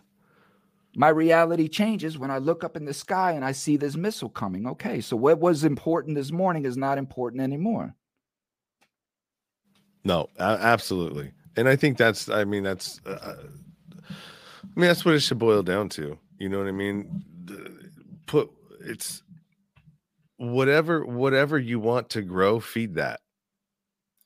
My 1.00 1.10
reality 1.10 1.68
changes 1.68 2.18
when 2.18 2.32
I 2.32 2.40
look 2.40 2.64
up 2.64 2.76
in 2.76 2.86
the 2.86 2.94
sky 2.94 3.34
and 3.34 3.46
I 3.46 3.52
see 3.52 3.78
this 3.78 3.96
missile 3.96 4.30
coming. 4.30 4.66
Okay, 4.66 5.00
so 5.00 5.16
what 5.16 5.38
was 5.38 5.64
important 5.64 6.16
this 6.16 6.32
morning 6.32 6.66
is 6.66 6.76
not 6.76 6.98
important 6.98 7.44
anymore. 7.44 7.94
No, 10.04 10.28
absolutely. 10.40 11.34
And 11.56 11.70
I 11.70 11.76
think 11.76 12.00
that's, 12.00 12.30
I 12.30 12.46
mean, 12.46 12.64
that's, 12.64 13.00
uh, 13.06 13.10
uh, 13.12 13.36
I 14.10 14.80
mean, 14.80 14.88
that's 14.88 15.06
what 15.06 15.14
it 15.14 15.20
should 15.20 15.38
boil 15.38 15.62
down 15.62 15.90
to. 15.90 16.18
You 16.40 16.50
know 16.50 16.58
what 16.58 16.68
I 16.68 16.72
mean? 16.72 17.24
Put 18.26 18.50
it's 18.82 19.22
whatever, 20.38 21.06
whatever 21.06 21.60
you 21.60 21.80
want 21.80 22.10
to 22.12 22.24
grow, 22.24 22.60
feed 22.60 22.96
that. 22.96 23.20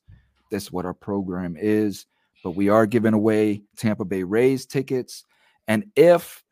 That's 0.51 0.71
what 0.71 0.85
our 0.85 0.93
program 0.93 1.55
is. 1.59 2.05
But 2.43 2.51
we 2.51 2.69
are 2.69 2.85
giving 2.85 3.13
away 3.13 3.63
Tampa 3.75 4.05
Bay 4.05 4.23
Rays 4.23 4.65
tickets. 4.65 5.25
And 5.67 5.85
if 5.95 6.43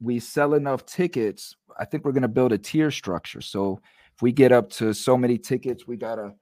we 0.00 0.20
sell 0.20 0.54
enough 0.54 0.86
tickets, 0.86 1.56
I 1.78 1.84
think 1.84 2.04
we're 2.04 2.12
going 2.12 2.22
to 2.22 2.28
build 2.28 2.52
a 2.52 2.58
tier 2.58 2.90
structure. 2.90 3.40
So 3.40 3.80
if 4.14 4.22
we 4.22 4.32
get 4.32 4.52
up 4.52 4.70
to 4.72 4.92
so 4.92 5.16
many 5.16 5.38
tickets, 5.38 5.86
we 5.86 5.96
got 5.96 6.16
to 6.16 6.34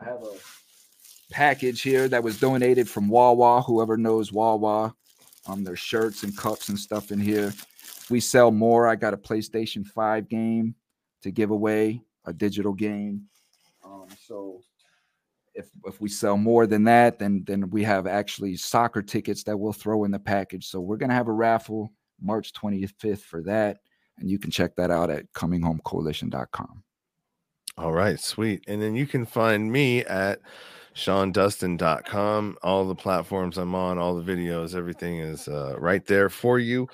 have 0.00 0.22
a 0.22 0.34
package 1.32 1.82
here 1.82 2.08
that 2.08 2.22
was 2.22 2.38
donated 2.38 2.88
from 2.88 3.08
Wawa. 3.08 3.62
Whoever 3.62 3.96
knows 3.96 4.32
Wawa, 4.32 4.94
um, 5.48 5.64
their 5.64 5.76
shirts 5.76 6.22
and 6.22 6.36
cups 6.36 6.68
and 6.68 6.78
stuff 6.78 7.10
in 7.10 7.18
here. 7.18 7.48
If 7.48 8.10
we 8.10 8.20
sell 8.20 8.52
more, 8.52 8.86
I 8.86 8.94
got 8.94 9.14
a 9.14 9.16
PlayStation 9.16 9.84
5 9.84 10.28
game 10.28 10.74
to 11.26 11.32
give 11.32 11.50
away 11.50 12.00
a 12.24 12.32
digital 12.32 12.72
game. 12.72 13.22
Um, 13.84 14.06
so 14.16 14.62
if 15.54 15.66
if 15.84 16.00
we 16.00 16.08
sell 16.08 16.36
more 16.36 16.68
than 16.68 16.84
that, 16.84 17.18
then 17.18 17.42
then 17.46 17.68
we 17.70 17.82
have 17.82 18.06
actually 18.06 18.56
soccer 18.56 19.02
tickets 19.02 19.42
that 19.42 19.56
we'll 19.56 19.72
throw 19.72 20.04
in 20.04 20.12
the 20.12 20.20
package. 20.20 20.68
So 20.68 20.80
we're 20.80 20.98
gonna 20.98 21.14
have 21.14 21.26
a 21.26 21.32
raffle 21.32 21.92
March 22.22 22.52
25th 22.52 23.22
for 23.22 23.42
that, 23.42 23.78
and 24.18 24.30
you 24.30 24.38
can 24.38 24.52
check 24.52 24.76
that 24.76 24.92
out 24.92 25.10
at 25.10 25.30
cominghomecoalition.com. 25.32 26.84
All 27.76 27.92
right, 27.92 28.20
sweet. 28.20 28.62
And 28.68 28.80
then 28.80 28.94
you 28.94 29.06
can 29.08 29.26
find 29.26 29.70
me 29.70 30.04
at 30.04 30.40
seandustin.com. 30.94 32.56
All 32.62 32.86
the 32.86 32.94
platforms 32.94 33.58
I'm 33.58 33.74
on, 33.74 33.98
all 33.98 34.14
the 34.14 34.32
videos, 34.32 34.76
everything 34.76 35.18
is 35.18 35.48
uh, 35.48 35.74
right 35.76 36.06
there 36.06 36.30
for 36.30 36.60
you. 36.60 36.88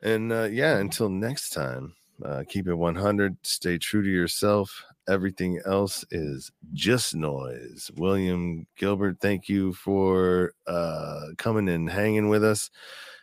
And 0.00 0.32
uh, 0.32 0.44
yeah, 0.44 0.76
until 0.76 1.08
next 1.08 1.50
time. 1.50 1.94
Uh, 2.22 2.44
keep 2.48 2.68
it 2.68 2.74
100. 2.74 3.36
Stay 3.42 3.78
true 3.78 4.02
to 4.02 4.08
yourself. 4.08 4.84
Everything 5.08 5.60
else 5.66 6.04
is 6.10 6.50
just 6.72 7.14
noise. 7.14 7.90
William 7.96 8.66
Gilbert, 8.76 9.18
thank 9.20 9.48
you 9.48 9.72
for 9.74 10.52
uh, 10.66 11.26
coming 11.36 11.68
and 11.68 11.90
hanging 11.90 12.28
with 12.28 12.44
us. 12.44 12.70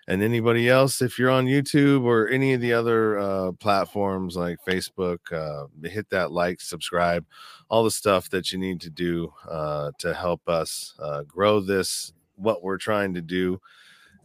And 0.08 0.22
anybody 0.22 0.68
else, 0.68 1.02
if 1.02 1.18
you're 1.18 1.30
on 1.30 1.46
YouTube 1.46 2.04
or 2.04 2.28
any 2.28 2.54
of 2.54 2.62
the 2.62 2.74
other 2.74 3.18
uh, 3.18 3.52
platforms 3.54 4.36
like 4.36 4.58
Facebook, 4.68 5.20
uh, 5.32 5.68
hit 5.88 6.10
that 6.10 6.32
like, 6.32 6.60
subscribe, 6.60 7.26
all 7.70 7.84
the 7.84 7.92
stuff 7.92 8.30
that 8.32 8.52
you 8.52 8.60
need 8.60 8.82
to 8.82 8.90
do 8.90 9.32
uh, 9.50 9.92
to 10.00 10.14
help 10.14 10.48
us 10.50 10.96
uh, 11.00 11.24
grow 11.24 11.60
this, 11.60 12.14
what 12.36 12.64
we're 12.64 12.78
trying 12.78 13.14
to 13.14 13.22
do. 13.22 13.62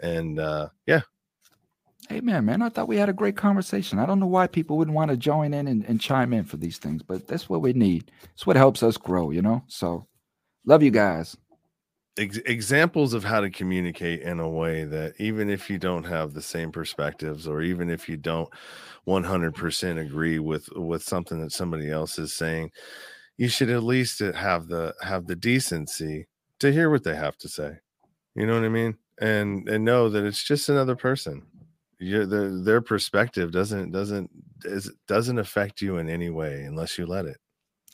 And 0.00 0.40
uh, 0.40 0.68
yeah, 2.10 2.16
Amen, 2.16 2.44
man. 2.44 2.62
I 2.62 2.68
thought 2.68 2.88
we 2.88 2.96
had 2.96 3.08
a 3.08 3.14
great 3.14 3.36
conversation. 3.36 3.98
I 3.98 4.06
don't 4.06 4.20
know 4.20 4.26
why 4.26 4.46
people 4.46 4.76
wouldn't 4.76 4.94
want 4.96 5.10
to 5.10 5.16
join 5.16 5.54
in 5.54 5.66
and, 5.66 5.84
and 5.84 6.00
chime 6.00 6.32
in 6.32 6.44
for 6.44 6.56
these 6.56 6.78
things, 6.78 7.02
but 7.02 7.26
that's 7.26 7.48
what 7.48 7.62
we 7.62 7.72
need. 7.72 8.10
It's 8.34 8.46
what 8.46 8.56
helps 8.56 8.82
us 8.82 8.96
grow, 8.96 9.30
you 9.30 9.42
know? 9.42 9.62
So 9.68 10.06
love 10.64 10.82
you 10.82 10.90
guys. 10.90 11.36
Ex- 12.18 12.38
examples 12.38 13.12
of 13.12 13.24
how 13.24 13.40
to 13.40 13.50
communicate 13.50 14.22
in 14.22 14.40
a 14.40 14.48
way 14.48 14.84
that 14.84 15.14
even 15.18 15.50
if 15.50 15.68
you 15.68 15.78
don't 15.78 16.04
have 16.04 16.32
the 16.32 16.42
same 16.42 16.72
perspectives 16.72 17.46
or 17.46 17.60
even 17.60 17.90
if 17.90 18.08
you 18.08 18.16
don't 18.16 18.48
100% 19.06 20.00
agree 20.00 20.38
with 20.38 20.68
with 20.74 21.02
something 21.02 21.40
that 21.40 21.52
somebody 21.52 21.90
else 21.90 22.18
is 22.18 22.32
saying 22.32 22.70
you 23.36 23.48
should 23.48 23.70
at 23.70 23.82
least 23.82 24.20
have 24.20 24.66
the 24.66 24.94
have 25.02 25.26
the 25.26 25.36
decency 25.36 26.26
to 26.58 26.72
hear 26.72 26.90
what 26.90 27.04
they 27.04 27.14
have 27.14 27.36
to 27.38 27.48
say 27.48 27.72
you 28.34 28.46
know 28.46 28.54
what 28.54 28.64
i 28.64 28.68
mean 28.68 28.96
and 29.20 29.68
and 29.68 29.84
know 29.84 30.08
that 30.08 30.24
it's 30.24 30.42
just 30.42 30.68
another 30.68 30.96
person 30.96 31.42
your 31.98 32.26
their, 32.26 32.50
their 32.50 32.80
perspective 32.80 33.52
doesn't 33.52 33.92
doesn't 33.92 34.30
is, 34.64 34.90
doesn't 35.08 35.38
affect 35.38 35.80
you 35.80 35.98
in 35.98 36.08
any 36.08 36.30
way 36.30 36.64
unless 36.64 36.98
you 36.98 37.06
let 37.06 37.26
it. 37.26 37.38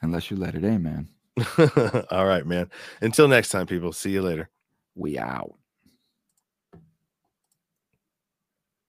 Unless 0.03 0.31
you 0.31 0.37
let 0.37 0.55
it 0.55 0.65
amen 0.65 1.09
all 2.11 2.27
right 2.27 2.47
man. 2.47 2.71
Until 3.01 3.29
next 3.29 3.51
time 3.51 3.67
people. 3.67 3.93
See 3.93 4.11
you 4.11 4.23
later. 4.23 4.51
We 4.95 5.19
out 5.19 5.55